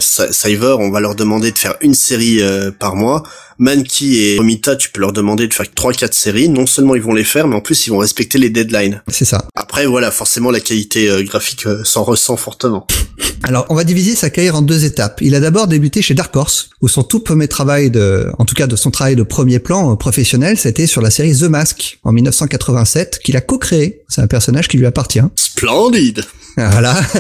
on 0.79 0.91
va 0.91 1.01
leur 1.01 1.15
demander 1.15 1.53
de 1.53 1.59
faire 1.59 1.75
une 1.81 1.95
série 1.95 2.43
euh, 2.43 2.71
par 2.71 2.97
mois. 2.97 3.23
Mankey 3.59 4.05
et 4.07 4.37
Romita, 4.39 4.77
tu 4.77 4.91
peux 4.91 5.01
leur 5.01 5.13
demander 5.13 5.49
de 5.49 5.55
faire 5.55 5.67
3-4 5.67 6.13
séries. 6.13 6.49
Non 6.49 6.67
seulement 6.67 6.95
ils 6.95 7.03
vont 7.03 7.15
les 7.15 7.25
faire, 7.25 7.49
mais 7.49 7.57
en 7.57 7.61
plus 7.61 7.87
ils 7.87 7.91
vont 7.91 7.99
respecter 7.99 8.39
les 8.39 8.51
deadlines. 8.51 9.03
C'est 9.09 9.25
ça. 9.25 9.47
Après, 9.55 9.87
voilà, 9.87 10.11
forcément 10.11 10.51
la 10.51 10.61
qualité 10.61 11.09
euh, 11.09 11.23
graphique 11.23 11.67
euh, 11.67 11.83
s'en 11.85 12.03
ressent 12.05 12.37
fortement. 12.37 12.87
Alors, 13.43 13.67
on 13.69 13.75
va 13.75 13.85
diviser 13.85 14.17
sa 14.17 14.29
carrière 14.31 14.57
en 14.57 14.63
deux 14.63 14.85
étapes. 14.85 15.21
Il 15.23 15.35
a 15.35 15.41
d'abord 15.41 15.67
débuté 15.69 16.03
chez 16.03 16.15
Dark 16.15 16.35
Horse, 16.35 16.71
où 16.81 16.89
son 16.89 17.03
tout 17.05 17.21
premier 17.21 17.47
travail 17.49 17.91
de, 17.91 18.29
en 18.39 18.45
tout 18.45 18.55
cas 18.55 18.67
de 18.67 18.75
son 18.77 18.91
travail 18.91 19.15
de 19.15 19.23
premier 19.23 19.59
plan 19.59 19.93
euh, 19.93 19.97
professionnel, 19.97 20.57
c'était 20.59 20.87
sur 20.87 21.01
la 21.01 21.11
série 21.11 21.37
The 21.39 21.45
Mask 21.45 21.99
en 22.03 22.13
1987, 22.13 23.21
qu'il 23.23 23.37
a 23.37 23.41
co-créé. 23.41 24.03
C'est 24.09 24.21
un 24.21 24.27
personnage 24.27 24.69
qui 24.69 24.79
lui 24.79 24.87
appartient. 24.87 25.21
Splendide 25.37 26.25
Voilà. 26.57 26.99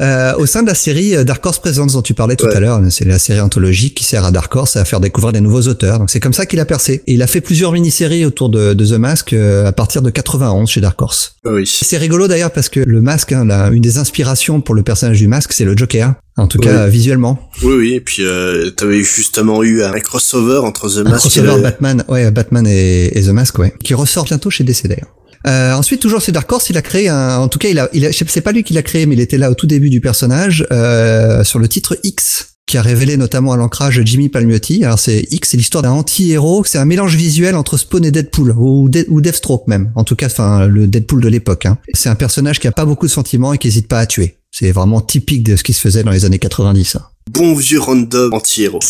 Euh, 0.00 0.34
au 0.36 0.46
sein 0.46 0.62
de 0.62 0.68
la 0.68 0.76
série 0.76 1.24
Dark 1.24 1.44
Horse 1.44 1.58
Presents 1.58 1.86
dont 1.86 2.02
tu 2.02 2.14
parlais 2.14 2.36
tout 2.36 2.46
Ouais. 2.46 2.54
à 2.54 2.60
l'heure, 2.60 2.80
c'est 2.90 3.04
la 3.04 3.18
série 3.18 3.40
anthologique 3.40 3.96
qui 3.96 4.04
sert 4.04 4.24
à 4.24 4.30
Dark 4.30 4.54
Horse 4.54 4.76
à 4.76 4.84
faire 4.84 5.00
découvrir 5.00 5.32
des 5.32 5.40
nouveaux 5.40 5.62
auteurs. 5.62 5.77
Donc 5.84 6.10
c'est 6.10 6.20
comme 6.20 6.32
ça 6.32 6.46
qu'il 6.46 6.60
a 6.60 6.64
percé. 6.64 7.02
Et 7.06 7.14
il 7.14 7.22
a 7.22 7.26
fait 7.26 7.40
plusieurs 7.40 7.72
mini-séries 7.72 8.24
autour 8.24 8.48
de, 8.48 8.74
de 8.74 8.86
The 8.86 8.98
Mask 8.98 9.32
euh, 9.32 9.66
à 9.66 9.72
partir 9.72 10.02
de 10.02 10.10
91 10.10 10.68
chez 10.68 10.80
Dark 10.80 11.00
Horse. 11.00 11.36
Oui. 11.44 11.64
C'est 11.66 11.96
rigolo 11.98 12.28
d'ailleurs 12.28 12.50
parce 12.50 12.68
que 12.68 12.80
le 12.80 13.00
masque, 13.00 13.32
hein, 13.32 13.44
la- 13.44 13.68
une 13.68 13.82
des 13.82 13.98
inspirations 13.98 14.60
pour 14.60 14.74
le 14.74 14.82
personnage 14.82 15.18
du 15.18 15.28
masque, 15.28 15.52
c'est 15.52 15.64
le 15.64 15.76
Joker. 15.76 16.14
En 16.36 16.46
tout 16.46 16.58
cas, 16.58 16.86
visuellement. 16.86 17.50
Oui, 17.64 17.74
oui, 17.76 17.94
et 17.94 18.00
puis 18.00 18.22
euh, 18.24 18.70
t'avais 18.70 19.02
justement 19.02 19.62
eu 19.64 19.82
un 19.82 19.98
crossover 19.98 20.58
entre 20.58 20.88
The 20.88 20.98
Un 20.98 21.10
Mask 21.10 21.26
et 21.26 21.28
crossover 21.30 21.56
le... 21.56 21.62
Batman, 21.62 22.04
ouais, 22.08 22.30
Batman 22.30 22.64
et, 22.68 23.18
et 23.18 23.22
The 23.22 23.28
Mask, 23.30 23.58
ouais, 23.58 23.74
qui 23.82 23.94
ressort 23.94 24.24
bientôt 24.24 24.48
chez 24.48 24.62
DC 24.62 24.86
d'ailleurs. 24.86 25.08
Euh, 25.46 25.72
ensuite, 25.72 26.00
toujours 26.00 26.20
chez 26.20 26.30
Dark 26.32 26.50
Horse, 26.50 26.68
il 26.70 26.76
a 26.76 26.82
créé 26.82 27.08
un, 27.08 27.38
en 27.38 27.48
tout 27.48 27.58
cas, 27.58 27.68
il 27.68 27.78
a, 27.78 27.88
il 27.92 28.04
a, 28.06 28.10
c'est 28.12 28.40
pas 28.40 28.52
lui 28.52 28.62
qui 28.64 28.72
l'a 28.74 28.82
créé, 28.82 29.06
mais 29.06 29.14
il 29.14 29.20
était 29.20 29.38
là 29.38 29.50
au 29.50 29.54
tout 29.54 29.66
début 29.66 29.90
du 29.90 30.00
personnage, 30.00 30.66
euh, 30.72 31.42
sur 31.44 31.58
le 31.58 31.66
titre 31.68 31.96
X, 32.04 32.47
qui 32.68 32.76
a 32.78 32.82
révélé 32.82 33.16
notamment 33.16 33.52
à 33.52 33.56
l'ancrage 33.56 34.00
Jimmy 34.04 34.28
Palmiotti. 34.28 34.84
Alors 34.84 34.98
c'est 35.00 35.26
X, 35.32 35.48
c'est 35.48 35.56
l'histoire 35.56 35.82
d'un 35.82 35.90
anti-héros, 35.92 36.62
c'est 36.64 36.78
un 36.78 36.84
mélange 36.84 37.16
visuel 37.16 37.56
entre 37.56 37.76
Spawn 37.78 38.04
et 38.04 38.10
Deadpool, 38.12 38.54
ou, 38.56 38.88
De- 38.88 39.06
ou 39.08 39.20
Deathstroke 39.20 39.66
même. 39.66 39.90
En 39.96 40.04
tout 40.04 40.14
cas, 40.14 40.26
enfin, 40.26 40.66
le 40.66 40.86
Deadpool 40.86 41.20
de 41.22 41.28
l'époque. 41.28 41.66
Hein. 41.66 41.78
C'est 41.94 42.10
un 42.10 42.14
personnage 42.14 42.60
qui 42.60 42.68
a 42.68 42.72
pas 42.72 42.84
beaucoup 42.84 43.06
de 43.06 43.10
sentiments 43.10 43.52
et 43.54 43.58
qui 43.58 43.66
hésite 43.68 43.88
pas 43.88 43.98
à 43.98 44.06
tuer. 44.06 44.36
C'est 44.50 44.70
vraiment 44.70 45.00
typique 45.00 45.42
de 45.42 45.56
ce 45.56 45.62
qui 45.64 45.72
se 45.72 45.80
faisait 45.80 46.02
dans 46.04 46.10
les 46.10 46.24
années 46.24 46.38
90. 46.38 46.96
hein. 46.96 47.02
Bon 47.32 47.54
vieux 47.54 47.80
random 47.80 48.32
anti-héros. 48.34 48.80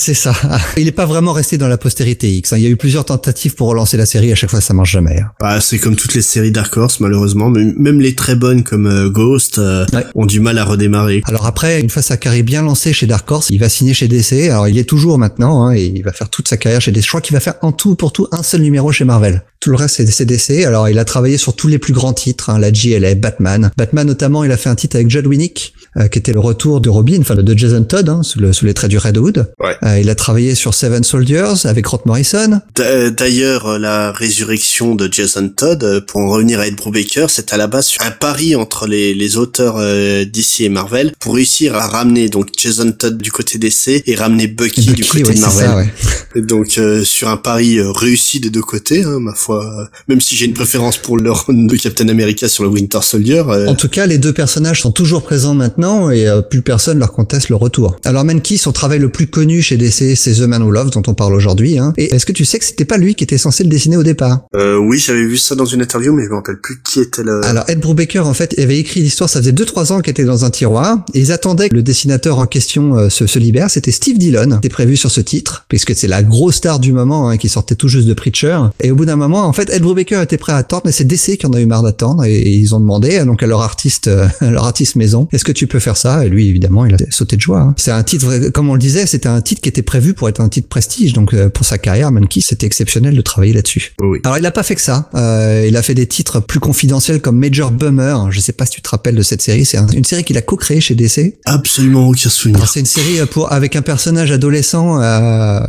C'est 0.00 0.14
ça. 0.14 0.32
Il 0.76 0.84
n'est 0.84 0.92
pas 0.92 1.06
vraiment 1.06 1.32
resté 1.32 1.58
dans 1.58 1.66
la 1.66 1.76
postérité 1.76 2.30
X. 2.30 2.52
hein. 2.52 2.56
Il 2.56 2.62
y 2.62 2.66
a 2.66 2.70
eu 2.70 2.76
plusieurs 2.76 3.04
tentatives 3.04 3.56
pour 3.56 3.66
relancer 3.68 3.96
la 3.96 4.06
série. 4.06 4.30
À 4.30 4.36
chaque 4.36 4.48
fois, 4.50 4.60
ça 4.60 4.72
marche 4.72 4.92
jamais. 4.92 5.18
hein. 5.20 5.30
Bah, 5.40 5.60
c'est 5.60 5.78
comme 5.78 5.96
toutes 5.96 6.14
les 6.14 6.22
séries 6.22 6.52
Dark 6.52 6.76
Horse, 6.76 7.00
malheureusement. 7.00 7.50
Même 7.50 7.74
même 7.78 8.00
les 8.00 8.14
très 8.14 8.36
bonnes 8.36 8.62
comme 8.62 8.86
euh, 8.86 9.10
Ghost 9.10 9.58
euh, 9.58 9.84
Ouais. 9.92 10.04
ont 10.14 10.24
du 10.26 10.38
mal 10.38 10.56
à 10.58 10.64
redémarrer. 10.64 11.22
Alors 11.24 11.46
après, 11.46 11.80
une 11.80 11.90
fois 11.90 12.00
sa 12.02 12.16
carrière 12.16 12.44
bien 12.44 12.62
lancée 12.62 12.92
chez 12.92 13.06
Dark 13.08 13.28
Horse, 13.28 13.48
il 13.50 13.58
va 13.58 13.68
signer 13.68 13.92
chez 13.92 14.06
DC. 14.06 14.48
Alors 14.50 14.68
il 14.68 14.78
est 14.78 14.88
toujours 14.88 15.18
maintenant, 15.18 15.64
hein, 15.66 15.74
et 15.74 15.86
il 15.86 16.02
va 16.04 16.12
faire 16.12 16.28
toute 16.30 16.46
sa 16.48 16.56
carrière 16.56 16.80
chez 16.80 16.92
DC. 16.92 17.02
Je 17.02 17.08
crois 17.08 17.20
qu'il 17.20 17.34
va 17.34 17.40
faire 17.40 17.54
en 17.62 17.72
tout 17.72 17.96
pour 17.96 18.12
tout 18.12 18.28
un 18.30 18.44
seul 18.44 18.60
numéro 18.62 18.92
chez 18.92 19.04
Marvel. 19.04 19.42
Tout 19.60 19.70
le 19.70 19.76
reste 19.76 19.96
c'est 19.96 20.06
c'est 20.06 20.24
DC. 20.26 20.64
Alors 20.64 20.88
il 20.88 20.98
a 21.00 21.04
travaillé 21.04 21.38
sur 21.38 21.56
tous 21.56 21.66
les 21.66 21.78
plus 21.80 21.92
grands 21.92 22.12
titres, 22.12 22.50
hein, 22.50 22.60
la 22.60 22.72
JLA, 22.72 23.16
Batman. 23.16 23.72
Batman 23.76 24.06
notamment, 24.06 24.44
il 24.44 24.52
a 24.52 24.56
fait 24.56 24.68
un 24.68 24.76
titre 24.76 24.94
avec 24.94 25.10
Judd 25.10 25.26
Winnick, 25.26 25.72
euh, 25.96 26.06
qui 26.06 26.18
était 26.20 26.32
le 26.32 26.38
retour 26.38 26.80
de 26.80 26.88
Robin, 26.88 27.18
enfin 27.20 27.34
de 27.34 27.58
Jason 27.58 27.82
Todd, 27.82 28.08
hein, 28.08 28.22
sous, 28.22 28.38
le- 28.38 28.52
sous 28.52 28.66
les 28.66 28.74
traits 28.74 28.90
du 28.90 28.98
Red 28.98 29.16
Hood. 29.18 29.50
Ouais. 29.58 29.74
Euh, 29.82 29.87
il 29.98 30.10
a 30.10 30.14
travaillé 30.14 30.54
sur 30.54 30.74
Seven 30.74 31.04
Soldiers 31.04 31.54
avec 31.64 31.84
Grant 31.84 32.00
Morrison. 32.04 32.60
D'a- 32.74 33.10
D'ailleurs, 33.10 33.66
euh, 33.66 33.78
la 33.78 34.12
résurrection 34.12 34.94
de 34.94 35.08
Jason 35.10 35.48
Todd, 35.48 35.82
euh, 35.84 36.00
pour 36.00 36.20
en 36.20 36.28
revenir 36.30 36.60
à 36.60 36.66
Ed 36.66 36.76
Brubaker, 36.76 37.26
c'est 37.30 37.52
à 37.52 37.56
la 37.56 37.66
base 37.66 37.86
sur 37.86 38.02
un 38.02 38.10
pari 38.10 38.54
entre 38.56 38.86
les, 38.86 39.14
les 39.14 39.36
auteurs 39.36 39.76
euh, 39.78 40.24
DC 40.24 40.60
et 40.60 40.68
Marvel 40.68 41.12
pour 41.18 41.34
réussir 41.36 41.74
à 41.74 41.86
ramener 41.86 42.28
donc 42.28 42.48
Jason 42.56 42.92
Todd 42.92 43.18
du 43.18 43.32
côté 43.32 43.58
DC 43.58 44.02
et 44.06 44.14
ramener 44.14 44.46
Bucky, 44.48 44.82
du 44.92 45.04
côté 45.04 45.22
de 45.34 45.40
Marvel. 45.40 45.66
ça, 45.68 45.76
ouais. 45.76 45.88
Et 46.36 46.40
donc 46.42 46.76
euh, 46.78 47.04
sur 47.04 47.28
un 47.28 47.36
pari 47.36 47.78
euh, 47.78 47.90
réussi 47.90 48.40
des 48.40 48.50
deux 48.50 48.60
côtés, 48.62 49.04
hein, 49.04 49.18
ma 49.20 49.34
foi. 49.34 49.64
euh, 49.64 49.84
même 50.08 50.20
si 50.20 50.36
j'ai 50.36 50.46
une 50.46 50.54
préférence 50.54 50.96
pour 50.98 51.16
le 51.16 51.30
run 51.32 51.66
de 51.66 51.76
Captain 51.76 52.08
America 52.08 52.48
sur 52.48 52.64
le 52.64 52.70
Winter 52.70 53.00
Soldier. 53.02 53.42
euh, 53.48 53.66
En 53.68 53.74
tout 53.74 53.88
cas, 53.88 54.06
les 54.06 54.18
deux 54.18 54.32
personnages 54.32 54.82
sont 54.82 54.92
toujours 54.92 55.22
présents 55.22 55.54
maintenant 55.54 56.10
et 56.10 56.26
euh, 56.26 56.42
plus 56.42 56.62
personne 56.62 56.98
leur 56.98 57.12
conteste 57.12 57.48
le 57.48 57.56
retour. 57.56 57.96
Alors 58.04 58.24
Mankey, 58.24 58.56
son 58.56 58.72
travail 58.72 58.98
le 58.98 59.08
plus 59.08 59.26
connu 59.28 59.62
chez 59.68 59.76
DC, 59.76 60.16
c'est 60.16 60.32
The 60.32 60.40
Man 60.48 60.62
Who 60.62 60.70
Loved, 60.70 60.94
dont 60.94 61.02
on 61.06 61.14
parle 61.14 61.34
aujourd'hui. 61.34 61.78
Hein. 61.78 61.92
Et 61.98 62.14
est-ce 62.14 62.24
que 62.24 62.32
tu 62.32 62.46
sais 62.46 62.58
que 62.58 62.64
c'était 62.64 62.86
pas 62.86 62.96
lui 62.96 63.14
qui 63.14 63.24
était 63.24 63.36
censé 63.36 63.64
le 63.64 63.68
dessiner 63.68 63.98
au 63.98 64.02
départ? 64.02 64.40
Euh, 64.56 64.76
oui, 64.78 64.98
j'avais 64.98 65.26
vu 65.26 65.36
ça 65.36 65.54
dans 65.54 65.66
une 65.66 65.82
interview, 65.82 66.14
mais 66.14 66.24
je 66.24 66.30
me 66.30 66.36
rappelle 66.36 66.58
plus 66.60 66.80
qui 66.82 67.00
était 67.00 67.22
le. 67.22 67.44
Alors 67.44 67.64
Ed 67.68 67.80
Brubaker, 67.80 68.26
en 68.26 68.32
fait, 68.32 68.58
avait 68.58 68.78
écrit 68.78 69.00
l'histoire, 69.00 69.28
ça 69.28 69.40
faisait 69.40 69.52
2-3 69.52 69.92
ans 69.92 70.00
qu'elle 70.00 70.12
était 70.12 70.24
dans 70.24 70.46
un 70.46 70.50
tiroir, 70.50 71.04
et 71.12 71.20
ils 71.20 71.32
attendaient 71.32 71.68
que 71.68 71.74
le 71.74 71.82
dessinateur 71.82 72.38
en 72.38 72.46
question 72.46 72.96
euh, 72.96 73.08
se, 73.10 73.26
se 73.26 73.38
libère. 73.38 73.68
C'était 73.70 73.90
Steve 73.90 74.16
Dillon, 74.16 74.48
qui 74.52 74.56
était 74.56 74.68
prévu 74.70 74.96
sur 74.96 75.10
ce 75.10 75.20
titre, 75.20 75.66
puisque 75.68 75.94
c'est 75.94 76.08
la 76.08 76.22
grosse 76.22 76.56
star 76.56 76.80
du 76.80 76.92
moment, 76.92 77.28
hein, 77.28 77.36
qui 77.36 77.50
sortait 77.50 77.74
tout 77.74 77.88
juste 77.88 78.08
de 78.08 78.14
Preacher. 78.14 78.58
Et 78.80 78.90
au 78.90 78.94
bout 78.96 79.04
d'un 79.04 79.16
moment, 79.16 79.44
en 79.44 79.52
fait, 79.52 79.68
Ed 79.70 79.82
Brubaker 79.82 80.22
était 80.22 80.38
prêt 80.38 80.54
à 80.54 80.56
attendre, 80.56 80.82
mais 80.86 80.92
c'est 80.92 81.04
DC 81.04 81.36
qui 81.38 81.46
en 81.46 81.52
a 81.52 81.60
eu 81.60 81.66
marre 81.66 81.82
d'attendre, 81.82 82.24
et, 82.24 82.34
et 82.34 82.50
ils 82.54 82.74
ont 82.74 82.80
demandé 82.80 83.22
donc 83.26 83.42
à 83.42 83.46
leur 83.46 83.60
artiste, 83.60 84.08
euh, 84.08 84.26
à 84.40 84.50
leur 84.50 84.64
artiste 84.64 84.96
maison, 84.96 85.28
est-ce 85.32 85.44
que 85.44 85.52
tu 85.52 85.66
peux 85.66 85.78
faire 85.78 85.98
ça? 85.98 86.24
Et 86.24 86.30
lui, 86.30 86.48
évidemment, 86.48 86.86
il 86.86 86.94
a 86.94 86.96
sauté 87.10 87.36
de 87.36 87.42
joie. 87.42 87.60
hein. 87.60 87.74
C'est 87.76 87.90
un 87.90 88.02
titre, 88.02 88.48
comme 88.48 88.70
on 88.70 88.74
le 88.74 88.80
disait, 88.80 89.04
c'était 89.06 89.28
un 89.28 89.40
titre 89.42 89.57
qui 89.60 89.68
était 89.68 89.82
prévu 89.82 90.14
pour 90.14 90.28
être 90.28 90.40
un 90.40 90.48
titre 90.48 90.68
prestige, 90.68 91.12
donc 91.12 91.34
euh, 91.34 91.48
pour 91.48 91.64
sa 91.66 91.78
carrière, 91.78 92.10
Mankey, 92.12 92.40
c'était 92.42 92.66
exceptionnel 92.66 93.14
de 93.14 93.20
travailler 93.20 93.52
là-dessus. 93.52 93.92
Oui. 94.00 94.18
Alors 94.24 94.38
il 94.38 94.46
a 94.46 94.50
pas 94.50 94.62
fait 94.62 94.74
que 94.74 94.80
ça. 94.80 95.08
Euh, 95.14 95.66
il 95.68 95.76
a 95.76 95.82
fait 95.82 95.94
des 95.94 96.06
titres 96.06 96.40
plus 96.40 96.60
confidentiels 96.60 97.20
comme 97.20 97.38
Major 97.38 97.70
Bummer. 97.70 98.30
Je 98.32 98.40
sais 98.40 98.52
pas 98.52 98.64
si 98.66 98.72
tu 98.72 98.82
te 98.82 98.88
rappelles 98.90 99.14
de 99.16 99.22
cette 99.22 99.42
série. 99.42 99.64
C'est 99.64 99.78
un- 99.78 99.86
une 99.88 100.04
série 100.04 100.24
qu'il 100.24 100.36
a 100.36 100.42
co-créée 100.42 100.80
chez 100.80 100.94
DC. 100.94 101.38
Absolument 101.44 102.08
aucun 102.08 102.28
souvenir. 102.28 102.56
Alors 102.58 102.68
c'est 102.68 102.80
une 102.80 102.86
série 102.86 103.20
euh, 103.20 103.26
pour 103.26 103.52
avec 103.52 103.76
un 103.76 103.82
personnage 103.82 104.30
adolescent. 104.30 105.00
Euh, 105.02 105.60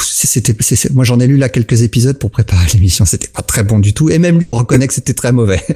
c'était, 0.00 0.54
moi 0.92 1.04
j'en 1.04 1.20
ai 1.20 1.26
lu 1.26 1.36
là 1.36 1.48
quelques 1.48 1.82
épisodes 1.82 2.18
pour 2.18 2.30
préparer 2.30 2.66
l'émission. 2.74 3.04
C'était 3.04 3.28
pas 3.28 3.42
très 3.42 3.62
bon 3.62 3.78
du 3.78 3.94
tout. 3.94 4.10
Et 4.10 4.18
même 4.18 4.38
lui 4.38 4.46
reconnaît 4.52 4.86
que 4.88 4.94
c'était 4.94 5.14
très 5.14 5.32
mauvais. 5.32 5.60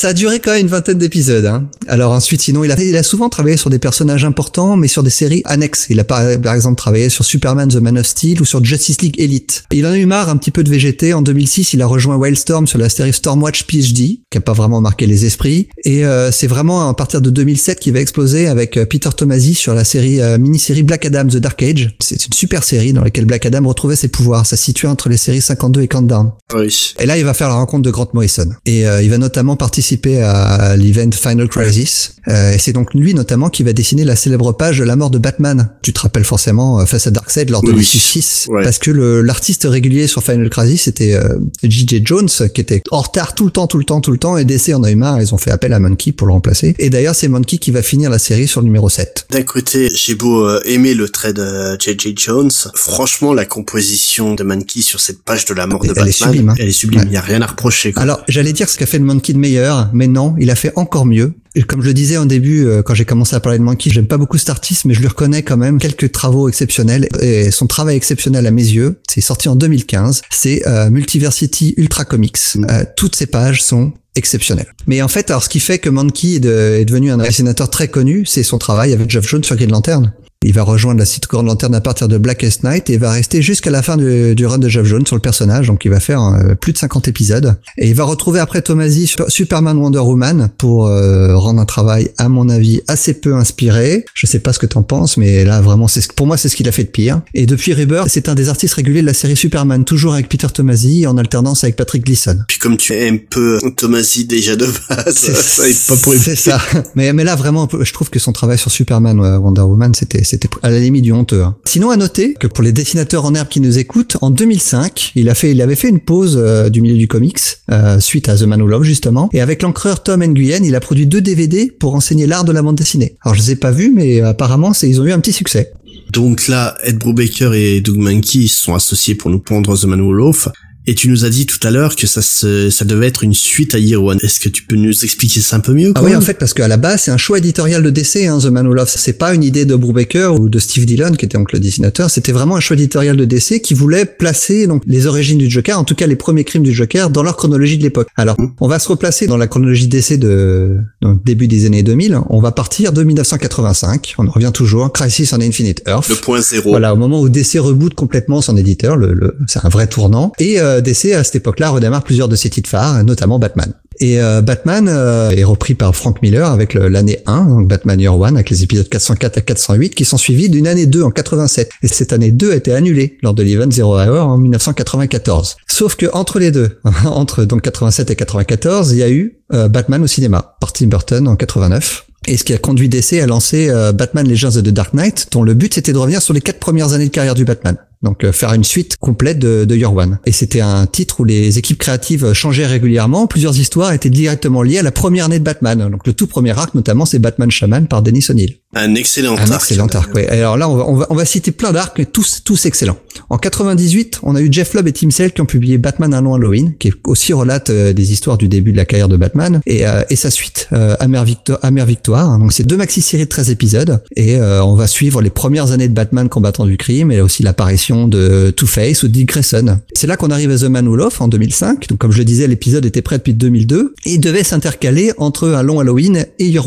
Ça 0.00 0.08
a 0.08 0.12
duré 0.14 0.40
quand 0.40 0.52
même 0.52 0.62
une 0.62 0.66
vingtaine 0.66 0.96
d'épisodes. 0.96 1.44
Hein. 1.44 1.68
Alors 1.86 2.12
ensuite, 2.12 2.40
sinon, 2.40 2.64
il 2.64 2.72
a, 2.72 2.80
il 2.82 2.96
a 2.96 3.02
souvent 3.02 3.28
travaillé 3.28 3.58
sur 3.58 3.68
des 3.68 3.78
personnages 3.78 4.24
importants, 4.24 4.74
mais 4.74 4.88
sur 4.88 5.02
des 5.02 5.10
séries 5.10 5.42
annexes. 5.44 5.88
Il 5.90 6.00
a 6.00 6.04
par, 6.04 6.22
par 6.42 6.54
exemple 6.54 6.79
travaillé 6.80 7.10
sur 7.10 7.24
Superman 7.24 7.68
The 7.68 7.76
Man 7.76 7.98
of 7.98 8.06
Steel 8.06 8.40
ou 8.40 8.44
sur 8.46 8.64
Justice 8.64 9.02
League 9.02 9.20
Elite. 9.20 9.64
Il 9.70 9.86
en 9.86 9.90
a 9.90 9.98
eu 9.98 10.06
marre 10.06 10.30
un 10.30 10.36
petit 10.38 10.50
peu 10.50 10.64
de 10.64 10.70
VGT. 10.70 11.12
En 11.12 11.20
2006, 11.22 11.74
il 11.74 11.82
a 11.82 11.86
rejoint 11.86 12.16
Wildstorm 12.16 12.66
sur 12.66 12.78
la 12.78 12.88
série 12.88 13.12
Stormwatch 13.12 13.64
PhD, 13.64 14.20
qui 14.30 14.38
a 14.38 14.40
pas 14.40 14.54
vraiment 14.54 14.80
marqué 14.80 15.06
les 15.06 15.26
esprits. 15.26 15.68
Et 15.84 16.06
euh, 16.06 16.32
c'est 16.32 16.46
vraiment 16.46 16.88
à 16.88 16.94
partir 16.94 17.20
de 17.20 17.28
2007 17.28 17.80
qu'il 17.80 17.92
va 17.92 18.00
exploser 18.00 18.46
avec 18.46 18.76
euh, 18.76 18.86
Peter 18.86 19.10
Tomasi 19.14 19.54
sur 19.54 19.74
la 19.74 19.84
série 19.84 20.20
euh, 20.20 20.38
mini-série 20.38 20.82
Black 20.82 21.04
Adam 21.04 21.26
The 21.26 21.36
Dark 21.36 21.62
Age. 21.62 21.94
C'est 22.00 22.26
une 22.26 22.32
super 22.32 22.64
série 22.64 22.94
dans 22.94 23.04
laquelle 23.04 23.26
Black 23.26 23.44
Adam 23.44 23.66
retrouvait 23.68 23.96
ses 23.96 24.08
pouvoirs. 24.08 24.46
Ça 24.46 24.56
se 24.56 24.64
situait 24.64 24.88
entre 24.88 25.10
les 25.10 25.18
séries 25.18 25.42
52 25.42 25.82
et 25.82 25.88
Countdown. 25.88 26.32
Oui. 26.54 26.94
Et 26.98 27.06
là, 27.06 27.18
il 27.18 27.24
va 27.24 27.34
faire 27.34 27.48
la 27.48 27.54
rencontre 27.54 27.82
de 27.82 27.90
Grant 27.90 28.08
Morrison. 28.14 28.48
Et 28.64 28.86
euh, 28.86 29.02
il 29.02 29.10
va 29.10 29.18
notamment 29.18 29.56
participer 29.56 30.22
à 30.22 30.76
l'event 30.76 31.10
Final 31.12 31.48
Crisis. 31.48 32.14
Euh, 32.28 32.52
et 32.52 32.58
c'est 32.58 32.72
donc 32.72 32.94
lui 32.94 33.14
notamment 33.14 33.48
qui 33.48 33.62
va 33.62 33.72
dessiner 33.72 34.04
la 34.04 34.16
célèbre 34.16 34.52
page 34.52 34.78
de 34.78 34.84
la 34.84 34.96
mort 34.96 35.10
de 35.10 35.18
Batman. 35.18 35.70
Tu 35.82 35.92
te 35.92 36.00
rappelles 36.00 36.24
forcément 36.24 36.69
euh, 36.78 36.84
face 36.86 37.06
à 37.06 37.10
Darkseid 37.10 37.50
lors 37.50 37.62
de 37.62 37.72
Oui. 37.72 37.78
l'issue 37.80 37.98
6. 37.98 38.46
Ouais. 38.50 38.62
Parce 38.62 38.78
que 38.78 38.90
l'artiste 38.90 39.66
régulier 39.68 40.06
sur 40.06 40.22
Final 40.22 40.48
Crisis, 40.48 40.82
c'était 40.82 41.14
euh, 41.14 41.38
J.J. 41.62 42.02
Jones, 42.04 42.28
qui 42.54 42.60
était 42.60 42.82
en 42.90 43.00
retard 43.00 43.34
tout 43.34 43.44
le 43.44 43.50
temps, 43.50 43.66
tout 43.66 43.78
le 43.78 43.84
temps, 43.84 44.00
tout 44.00 44.12
le 44.12 44.18
temps. 44.18 44.36
Et 44.36 44.44
DC 44.44 44.74
en 44.74 44.82
a 44.84 44.90
eu 44.90 44.96
marre. 44.96 45.20
Ils 45.20 45.34
ont 45.34 45.38
fait 45.38 45.50
appel 45.50 45.72
à 45.72 45.80
Monkey 45.80 46.12
pour 46.12 46.26
le 46.26 46.32
remplacer. 46.32 46.74
Et 46.78 46.90
d'ailleurs, 46.90 47.14
c'est 47.14 47.28
Monkey 47.28 47.58
qui 47.58 47.70
va 47.70 47.82
finir 47.82 48.10
la 48.10 48.18
série 48.18 48.46
sur 48.46 48.60
le 48.60 48.66
numéro 48.66 48.88
7. 48.88 49.26
D'un 49.30 49.42
côté, 49.42 49.88
j'ai 49.94 50.14
beau 50.14 50.46
euh, 50.46 50.60
aimer 50.64 50.94
le 50.94 51.08
trait 51.08 51.32
de 51.32 51.76
J.J. 51.80 52.14
Jones, 52.16 52.50
franchement, 52.74 53.34
la 53.34 53.44
composition 53.44 54.34
de 54.34 54.42
Mankey 54.44 54.82
sur 54.82 55.00
cette 55.00 55.22
page 55.22 55.44
de 55.46 55.54
la 55.54 55.66
mort 55.66 55.80
de 55.82 55.88
Elle 55.88 55.94
Batman, 55.94 56.08
est 56.08 56.12
sublime, 56.12 56.48
hein. 56.50 56.54
elle 56.58 56.68
est 56.68 56.72
sublime. 56.72 57.00
Ouais. 57.02 57.06
Il 57.08 57.14
y 57.14 57.16
a 57.16 57.20
rien 57.22 57.40
à 57.42 57.46
reprocher. 57.46 57.92
Quoi. 57.92 58.02
Alors, 58.02 58.20
j'allais 58.28 58.52
dire 58.52 58.68
ce 58.68 58.76
qu'a 58.78 58.86
fait 58.86 58.98
le 58.98 59.04
Monkey 59.04 59.32
de 59.32 59.38
meilleur, 59.38 59.88
mais 59.92 60.06
non, 60.06 60.34
il 60.38 60.50
a 60.50 60.54
fait 60.54 60.72
encore 60.76 61.06
mieux. 61.06 61.32
Comme 61.66 61.82
je 61.82 61.88
le 61.88 61.94
disais 61.94 62.16
en 62.16 62.26
début, 62.26 62.64
euh, 62.66 62.82
quand 62.82 62.94
j'ai 62.94 63.04
commencé 63.04 63.34
à 63.34 63.40
parler 63.40 63.58
de 63.58 63.64
Monkey, 63.64 63.90
j'aime 63.90 64.06
pas 64.06 64.18
beaucoup 64.18 64.38
cet 64.38 64.50
artiste, 64.50 64.84
mais 64.84 64.94
je 64.94 65.00
lui 65.00 65.08
reconnais 65.08 65.42
quand 65.42 65.56
même 65.56 65.78
quelques 65.78 66.12
travaux 66.12 66.48
exceptionnels. 66.48 67.08
Et 67.20 67.50
son 67.50 67.66
travail 67.66 67.96
exceptionnel 67.96 68.46
à 68.46 68.50
mes 68.52 68.62
yeux, 68.62 69.00
c'est 69.08 69.20
sorti 69.20 69.48
en 69.48 69.56
2015, 69.56 70.22
c'est 70.30 70.66
euh, 70.68 70.90
Multiversity 70.90 71.74
Ultra 71.76 72.04
Comics. 72.04 72.38
Euh, 72.56 72.84
toutes 72.96 73.16
ces 73.16 73.26
pages 73.26 73.62
sont 73.62 73.92
exceptionnelles. 74.14 74.72
Mais 74.86 75.02
en 75.02 75.08
fait, 75.08 75.30
alors 75.30 75.42
ce 75.42 75.48
qui 75.48 75.60
fait 75.60 75.78
que 75.78 75.90
Monkey 75.90 76.34
est, 76.34 76.44
est 76.44 76.84
devenu 76.84 77.10
un 77.10 77.18
dessinateur 77.18 77.68
très 77.68 77.88
connu, 77.88 78.24
c'est 78.26 78.42
son 78.42 78.58
travail 78.58 78.92
avec 78.92 79.10
Jeff 79.10 79.26
Jones 79.26 79.44
sur 79.44 79.56
Green 79.56 79.70
Lantern. 79.70 80.12
Il 80.42 80.54
va 80.54 80.62
rejoindre 80.62 80.98
la 81.00 81.04
site 81.04 81.28
Green 81.28 81.44
Lantern 81.44 81.74
à 81.74 81.82
partir 81.82 82.08
de 82.08 82.16
Blackest 82.16 82.64
Night 82.64 82.88
et 82.88 82.96
va 82.96 83.10
rester 83.10 83.42
jusqu'à 83.42 83.68
la 83.68 83.82
fin 83.82 83.98
du, 83.98 84.34
du 84.34 84.46
run 84.46 84.56
de 84.56 84.70
Jeff 84.70 84.86
Jones 84.86 85.04
sur 85.06 85.14
le 85.14 85.20
personnage. 85.20 85.66
Donc 85.66 85.84
il 85.84 85.90
va 85.90 86.00
faire 86.00 86.22
euh, 86.22 86.54
plus 86.54 86.72
de 86.72 86.78
50 86.78 87.08
épisodes. 87.08 87.56
Et 87.76 87.88
il 87.90 87.94
va 87.94 88.04
retrouver 88.04 88.40
après 88.40 88.62
Tomasi 88.62 89.06
sur 89.06 89.30
Superman 89.30 89.76
Wonder 89.76 89.98
Woman 89.98 90.48
pour 90.56 90.86
euh, 90.86 91.36
rendre 91.36 91.60
un 91.60 91.66
travail, 91.66 92.10
à 92.16 92.30
mon 92.30 92.48
avis, 92.48 92.80
assez 92.88 93.12
peu 93.12 93.34
inspiré. 93.34 94.06
Je 94.14 94.26
sais 94.26 94.38
pas 94.38 94.54
ce 94.54 94.58
que 94.58 94.64
t'en 94.64 94.82
penses, 94.82 95.18
mais 95.18 95.44
là 95.44 95.60
vraiment, 95.60 95.88
c'est 95.88 96.00
ce- 96.00 96.08
pour 96.08 96.26
moi, 96.26 96.38
c'est 96.38 96.48
ce 96.48 96.56
qu'il 96.56 96.66
a 96.68 96.72
fait 96.72 96.84
de 96.84 96.88
pire. 96.88 97.20
Et 97.34 97.44
depuis 97.44 97.74
Rebirth, 97.74 98.08
c'est 98.08 98.30
un 98.30 98.34
des 98.34 98.48
artistes 98.48 98.72
réguliers 98.72 99.02
de 99.02 99.06
la 99.06 99.12
série 99.12 99.36
Superman, 99.36 99.84
toujours 99.84 100.14
avec 100.14 100.30
Peter 100.30 100.46
Tomasi 100.48 101.06
en 101.06 101.18
alternance 101.18 101.64
avec 101.64 101.76
Patrick 101.76 102.06
Gleason. 102.06 102.38
Puis 102.48 102.56
comme 102.58 102.78
tu 102.78 102.94
aimes 102.94 103.18
peu 103.20 103.60
Tomasi 103.76 104.24
déjà 104.24 104.56
de 104.56 104.64
base, 104.88 105.16
ça 105.16 105.68
aide 105.68 105.76
pas 105.86 105.96
pour 105.96 106.14
c'est 106.14 106.34
ça. 106.34 106.58
Mais, 106.94 107.12
mais 107.12 107.24
là, 107.24 107.36
vraiment, 107.36 107.68
je 107.78 107.92
trouve 107.92 108.08
que 108.08 108.18
son 108.18 108.32
travail 108.32 108.56
sur 108.56 108.70
Superman, 108.70 109.20
euh, 109.20 109.36
Wonder 109.36 109.60
Woman, 109.60 109.92
c'était 109.94 110.24
c'était 110.30 110.48
à 110.62 110.70
la 110.70 110.78
limite 110.78 111.02
du 111.02 111.12
honteux. 111.12 111.42
hein. 111.42 111.56
Sinon, 111.64 111.90
à 111.90 111.96
noter 111.96 112.34
que 112.34 112.46
pour 112.46 112.62
les 112.62 112.72
dessinateurs 112.72 113.24
en 113.24 113.34
herbe 113.34 113.48
qui 113.48 113.60
nous 113.60 113.78
écoutent, 113.78 114.16
en 114.20 114.30
2005, 114.30 115.12
il 115.16 115.28
avait 115.28 115.74
fait 115.74 115.88
une 115.88 116.00
pause 116.00 116.36
euh, 116.40 116.68
du 116.68 116.80
milieu 116.80 116.96
du 116.96 117.08
comics 117.08 117.38
euh, 117.70 117.98
suite 118.00 118.28
à 118.28 118.36
The 118.36 118.42
Man 118.42 118.62
Who 118.62 118.68
Loved, 118.68 118.84
justement, 118.86 119.28
et 119.32 119.40
avec 119.40 119.62
l'encreur 119.62 120.02
Tom 120.02 120.22
Nguyen, 120.24 120.64
il 120.64 120.74
a 120.74 120.80
produit 120.80 121.06
deux 121.06 121.20
DVD 121.20 121.70
pour 121.78 121.94
enseigner 121.94 122.26
l'art 122.26 122.44
de 122.44 122.52
la 122.52 122.62
bande 122.62 122.76
dessinée. 122.76 123.16
Alors 123.24 123.34
je 123.34 123.40
les 123.40 123.50
ai 123.52 123.56
pas 123.56 123.72
vus, 123.72 123.92
mais 123.94 124.20
euh, 124.22 124.28
apparemment, 124.28 124.72
ils 124.82 125.00
ont 125.00 125.04
eu 125.04 125.12
un 125.12 125.20
petit 125.20 125.32
succès. 125.32 125.72
Donc 126.12 126.48
là, 126.48 126.76
Ed 126.84 126.98
Brubaker 126.98 127.54
et 127.54 127.80
Doug 127.80 127.96
Mankey 127.96 128.46
sont 128.46 128.74
associés 128.74 129.14
pour 129.14 129.30
nous 129.30 129.38
pondre 129.40 129.78
The 129.78 129.84
Man 129.84 130.00
Who 130.00 130.12
Loaf. 130.12 130.48
Et 130.86 130.94
tu 130.94 131.08
nous 131.10 131.24
as 131.24 131.28
dit 131.30 131.44
tout 131.46 131.58
à 131.66 131.70
l'heure 131.70 131.94
que 131.94 132.06
ça 132.06 132.22
se, 132.22 132.70
ça 132.70 132.84
devait 132.84 133.06
être 133.06 133.22
une 133.22 133.34
suite 133.34 133.74
à 133.74 133.78
Year 133.78 134.02
One. 134.02 134.18
Est-ce 134.22 134.40
que 134.40 134.48
tu 134.48 134.62
peux 134.64 134.76
nous 134.76 135.04
expliquer 135.04 135.40
ça 135.40 135.56
un 135.56 135.60
peu 135.60 135.74
mieux 135.74 135.92
Ah 135.94 136.02
oui, 136.02 136.16
en 136.16 136.20
fait, 136.22 136.34
parce 136.34 136.54
qu'à 136.54 136.68
la 136.68 136.78
base, 136.78 137.02
c'est 137.02 137.10
un 137.10 137.18
choix 137.18 137.38
éditorial 137.38 137.82
de 137.82 137.90
DC, 137.90 138.26
hein, 138.26 138.38
The 138.40 138.46
Man 138.46 138.66
Who 138.66 138.72
Loved. 138.74 138.88
C'est 138.88 139.12
pas 139.12 139.34
une 139.34 139.44
idée 139.44 139.66
de 139.66 139.74
Brubaker 139.76 140.34
ou 140.34 140.48
de 140.48 140.58
Steve 140.58 140.86
Dillon, 140.86 141.12
qui 141.12 141.26
était 141.26 141.36
donc 141.36 141.52
le 141.52 141.58
dessinateur. 141.60 142.08
C'était 142.10 142.32
vraiment 142.32 142.56
un 142.56 142.60
choix 142.60 142.74
éditorial 142.76 143.16
de 143.16 143.24
DC 143.26 143.60
qui 143.62 143.74
voulait 143.74 144.06
placer 144.06 144.66
donc 144.66 144.82
les 144.86 145.06
origines 145.06 145.38
du 145.38 145.50
Joker, 145.50 145.78
en 145.78 145.84
tout 145.84 145.94
cas 145.94 146.06
les 146.06 146.16
premiers 146.16 146.44
crimes 146.44 146.62
du 146.62 146.72
Joker, 146.72 147.10
dans 147.10 147.22
leur 147.22 147.36
chronologie 147.36 147.76
de 147.76 147.82
l'époque. 147.82 148.08
Alors, 148.16 148.36
on 148.60 148.66
va 148.68 148.78
se 148.78 148.88
replacer 148.88 149.26
dans 149.26 149.36
la 149.36 149.46
chronologie 149.46 149.86
DC 149.86 150.18
de 150.18 150.78
donc, 151.02 151.22
début 151.24 151.46
des 151.46 151.66
années 151.66 151.82
2000. 151.82 152.18
On 152.30 152.40
va 152.40 152.52
partir 152.52 152.92
de 152.92 153.02
1985. 153.04 154.14
On 154.18 154.26
en 154.26 154.30
revient 154.30 154.50
toujours. 154.52 154.90
Crisis 154.92 155.32
on 155.34 155.40
Infinite 155.40 155.82
Earth. 155.86 156.08
Le 156.08 156.14
point 156.16 156.40
zéro. 156.40 156.70
Voilà, 156.70 156.94
au 156.94 156.96
moment 156.96 157.20
où 157.20 157.28
DC 157.28 157.58
reboot 157.58 157.94
complètement 157.94 158.40
son 158.40 158.56
éditeur, 158.56 158.96
le, 158.96 159.12
le- 159.12 159.36
c'est 159.46 159.64
un 159.64 159.68
vrai 159.68 159.86
tournant. 159.86 160.32
Et 160.38 160.58
euh, 160.60 160.69
DC, 160.80 161.12
à 161.12 161.24
cette 161.24 161.36
époque-là, 161.36 161.70
redémarre 161.70 162.04
plusieurs 162.04 162.28
de 162.28 162.36
ses 162.36 162.50
titres 162.50 162.70
phares, 162.70 163.02
notamment 163.04 163.38
Batman. 163.38 163.72
Et 164.00 164.20
euh, 164.20 164.40
Batman 164.40 164.88
euh, 164.88 165.30
est 165.30 165.44
repris 165.44 165.74
par 165.74 165.94
Frank 165.94 166.22
Miller 166.22 166.50
avec 166.50 166.72
l'année 166.74 167.18
1, 167.26 167.44
donc 167.44 167.68
Batman 167.68 168.00
Year 168.00 168.18
One, 168.18 168.36
avec 168.36 168.48
les 168.48 168.62
épisodes 168.62 168.88
404 168.88 169.38
à 169.38 169.40
408, 169.42 169.94
qui 169.94 170.06
sont 170.06 170.16
suivis 170.16 170.48
d'une 170.48 170.66
année 170.66 170.86
2 170.86 171.02
en 171.02 171.10
87. 171.10 171.70
Et 171.82 171.88
cette 171.88 172.14
année 172.14 172.30
2 172.30 172.52
a 172.52 172.56
été 172.56 172.72
annulée 172.72 173.18
lors 173.22 173.34
de 173.34 173.42
l'event 173.42 173.70
Zero 173.70 173.98
Hour 173.98 174.26
en 174.26 174.38
1994. 174.38 175.56
Sauf 175.66 175.96
que 175.96 176.06
entre 176.14 176.38
les 176.38 176.50
deux, 176.50 176.78
entre 177.04 177.44
donc 177.44 177.60
87 177.60 178.10
et 178.10 178.16
94, 178.16 178.92
il 178.92 178.98
y 178.98 179.02
a 179.02 179.10
eu 179.10 179.38
euh, 179.52 179.68
Batman 179.68 180.02
au 180.02 180.06
cinéma, 180.06 180.56
par 180.60 180.72
Tim 180.72 180.86
Burton 180.86 181.28
en 181.28 181.36
89. 181.36 182.06
Et 182.26 182.36
ce 182.36 182.44
qui 182.44 182.52
a 182.52 182.58
conduit 182.58 182.88
DC 182.88 183.14
à 183.14 183.26
lancer 183.26 183.68
euh, 183.70 183.92
Batman 183.92 184.28
Legends 184.28 184.56
of 184.56 184.62
the 184.62 184.68
Dark 184.68 184.94
Knight, 184.94 185.28
dont 185.32 185.42
le 185.42 185.54
but 185.54 185.74
c'était 185.74 185.92
de 185.92 185.98
revenir 185.98 186.22
sur 186.22 186.32
les 186.32 186.40
quatre 186.40 186.58
premières 186.58 186.92
années 186.92 187.06
de 187.06 187.10
carrière 187.10 187.34
du 187.34 187.44
Batman. 187.44 187.76
Donc 188.02 188.24
euh, 188.24 188.32
faire 188.32 188.52
une 188.54 188.64
suite 188.64 188.96
complète 188.98 189.38
de, 189.38 189.64
de 189.64 189.76
Year 189.76 189.94
One. 189.94 190.18
Et 190.26 190.32
c'était 190.32 190.60
un 190.60 190.86
titre 190.86 191.20
où 191.20 191.24
les 191.24 191.58
équipes 191.58 191.78
créatives 191.78 192.32
changeaient 192.32 192.66
régulièrement. 192.66 193.26
Plusieurs 193.26 193.58
histoires 193.58 193.92
étaient 193.92 194.10
directement 194.10 194.62
liées 194.62 194.78
à 194.78 194.82
la 194.82 194.92
première 194.92 195.26
année 195.26 195.38
de 195.38 195.44
Batman. 195.44 195.88
Donc 195.90 196.06
le 196.06 196.12
tout 196.12 196.26
premier 196.26 196.50
arc 196.58 196.74
notamment 196.74 197.04
c'est 197.04 197.18
Batman 197.18 197.50
Shaman 197.50 197.86
par 197.88 198.02
Dennis 198.02 198.26
O'Neill. 198.30 198.56
Un 198.74 198.94
excellent 198.94 199.36
Un 199.36 199.50
arc. 199.50 199.62
excellent 199.62 199.88
arc, 199.88 200.14
ouais. 200.14 200.28
Alors 200.28 200.56
là, 200.56 200.68
on 200.68 200.76
va, 200.76 200.84
on 200.88 200.94
va, 200.94 201.06
on 201.10 201.14
va 201.16 201.24
citer 201.24 201.50
plein 201.50 201.72
d'arcs, 201.72 201.98
mais 201.98 202.04
tous, 202.04 202.42
tous 202.44 202.66
excellents. 202.66 202.96
En 203.28 203.36
98, 203.36 204.20
on 204.22 204.36
a 204.36 204.40
eu 204.40 204.48
Jeff 204.50 204.74
Lubb 204.74 204.86
et 204.86 204.92
Tim 204.92 205.10
Sale 205.10 205.32
qui 205.32 205.40
ont 205.40 205.46
publié 205.46 205.76
Batman 205.76 206.14
un 206.14 206.20
long 206.22 206.34
Halloween, 206.34 206.74
qui 206.78 206.92
aussi 207.04 207.32
relate 207.32 207.70
euh, 207.70 207.92
des 207.92 208.12
histoires 208.12 208.38
du 208.38 208.46
début 208.48 208.70
de 208.70 208.76
la 208.76 208.84
carrière 208.84 209.08
de 209.08 209.16
Batman, 209.16 209.60
et, 209.66 209.88
euh, 209.88 210.02
et 210.08 210.14
sa 210.14 210.30
suite, 210.30 210.68
euh, 210.72 210.94
Amère, 211.00 211.24
Victo- 211.24 211.56
Amère 211.62 211.84
Victoire. 211.84 212.38
Donc 212.38 212.52
c'est 212.52 212.62
deux 212.62 212.76
maxi-séries 212.76 213.24
de 213.24 213.28
13 213.28 213.50
épisodes, 213.50 214.00
et 214.14 214.36
euh, 214.36 214.62
on 214.64 214.76
va 214.76 214.86
suivre 214.86 215.20
les 215.20 215.30
premières 215.30 215.72
années 215.72 215.88
de 215.88 215.94
Batman 215.94 216.28
combattant 216.28 216.64
du 216.64 216.76
crime, 216.76 217.10
et 217.10 217.20
aussi 217.20 217.42
l'apparition 217.42 217.89
de 218.08 218.50
Two-Face 218.50 219.02
ou 219.02 219.08
Dick 219.08 219.28
Grayson. 219.28 219.78
C'est 219.92 220.06
là 220.06 220.16
qu'on 220.16 220.30
arrive 220.30 220.50
à 220.50 220.58
The 220.58 220.64
Man 220.64 220.88
Who 220.88 220.96
Loved 220.96 221.20
en 221.20 221.28
2005. 221.28 221.88
Donc 221.88 221.98
comme 221.98 222.12
je 222.12 222.18
le 222.18 222.24
disais, 222.24 222.46
l'épisode 222.46 222.84
était 222.86 223.02
prêt 223.02 223.18
depuis 223.18 223.34
2002, 223.34 223.94
et 224.06 224.14
il 224.14 224.20
devait 224.20 224.44
s'intercaler 224.44 225.12
entre 225.18 225.48
un 225.48 225.62
long 225.62 225.80
Halloween 225.80 226.26
et 226.38 226.46
Year. 226.46 226.66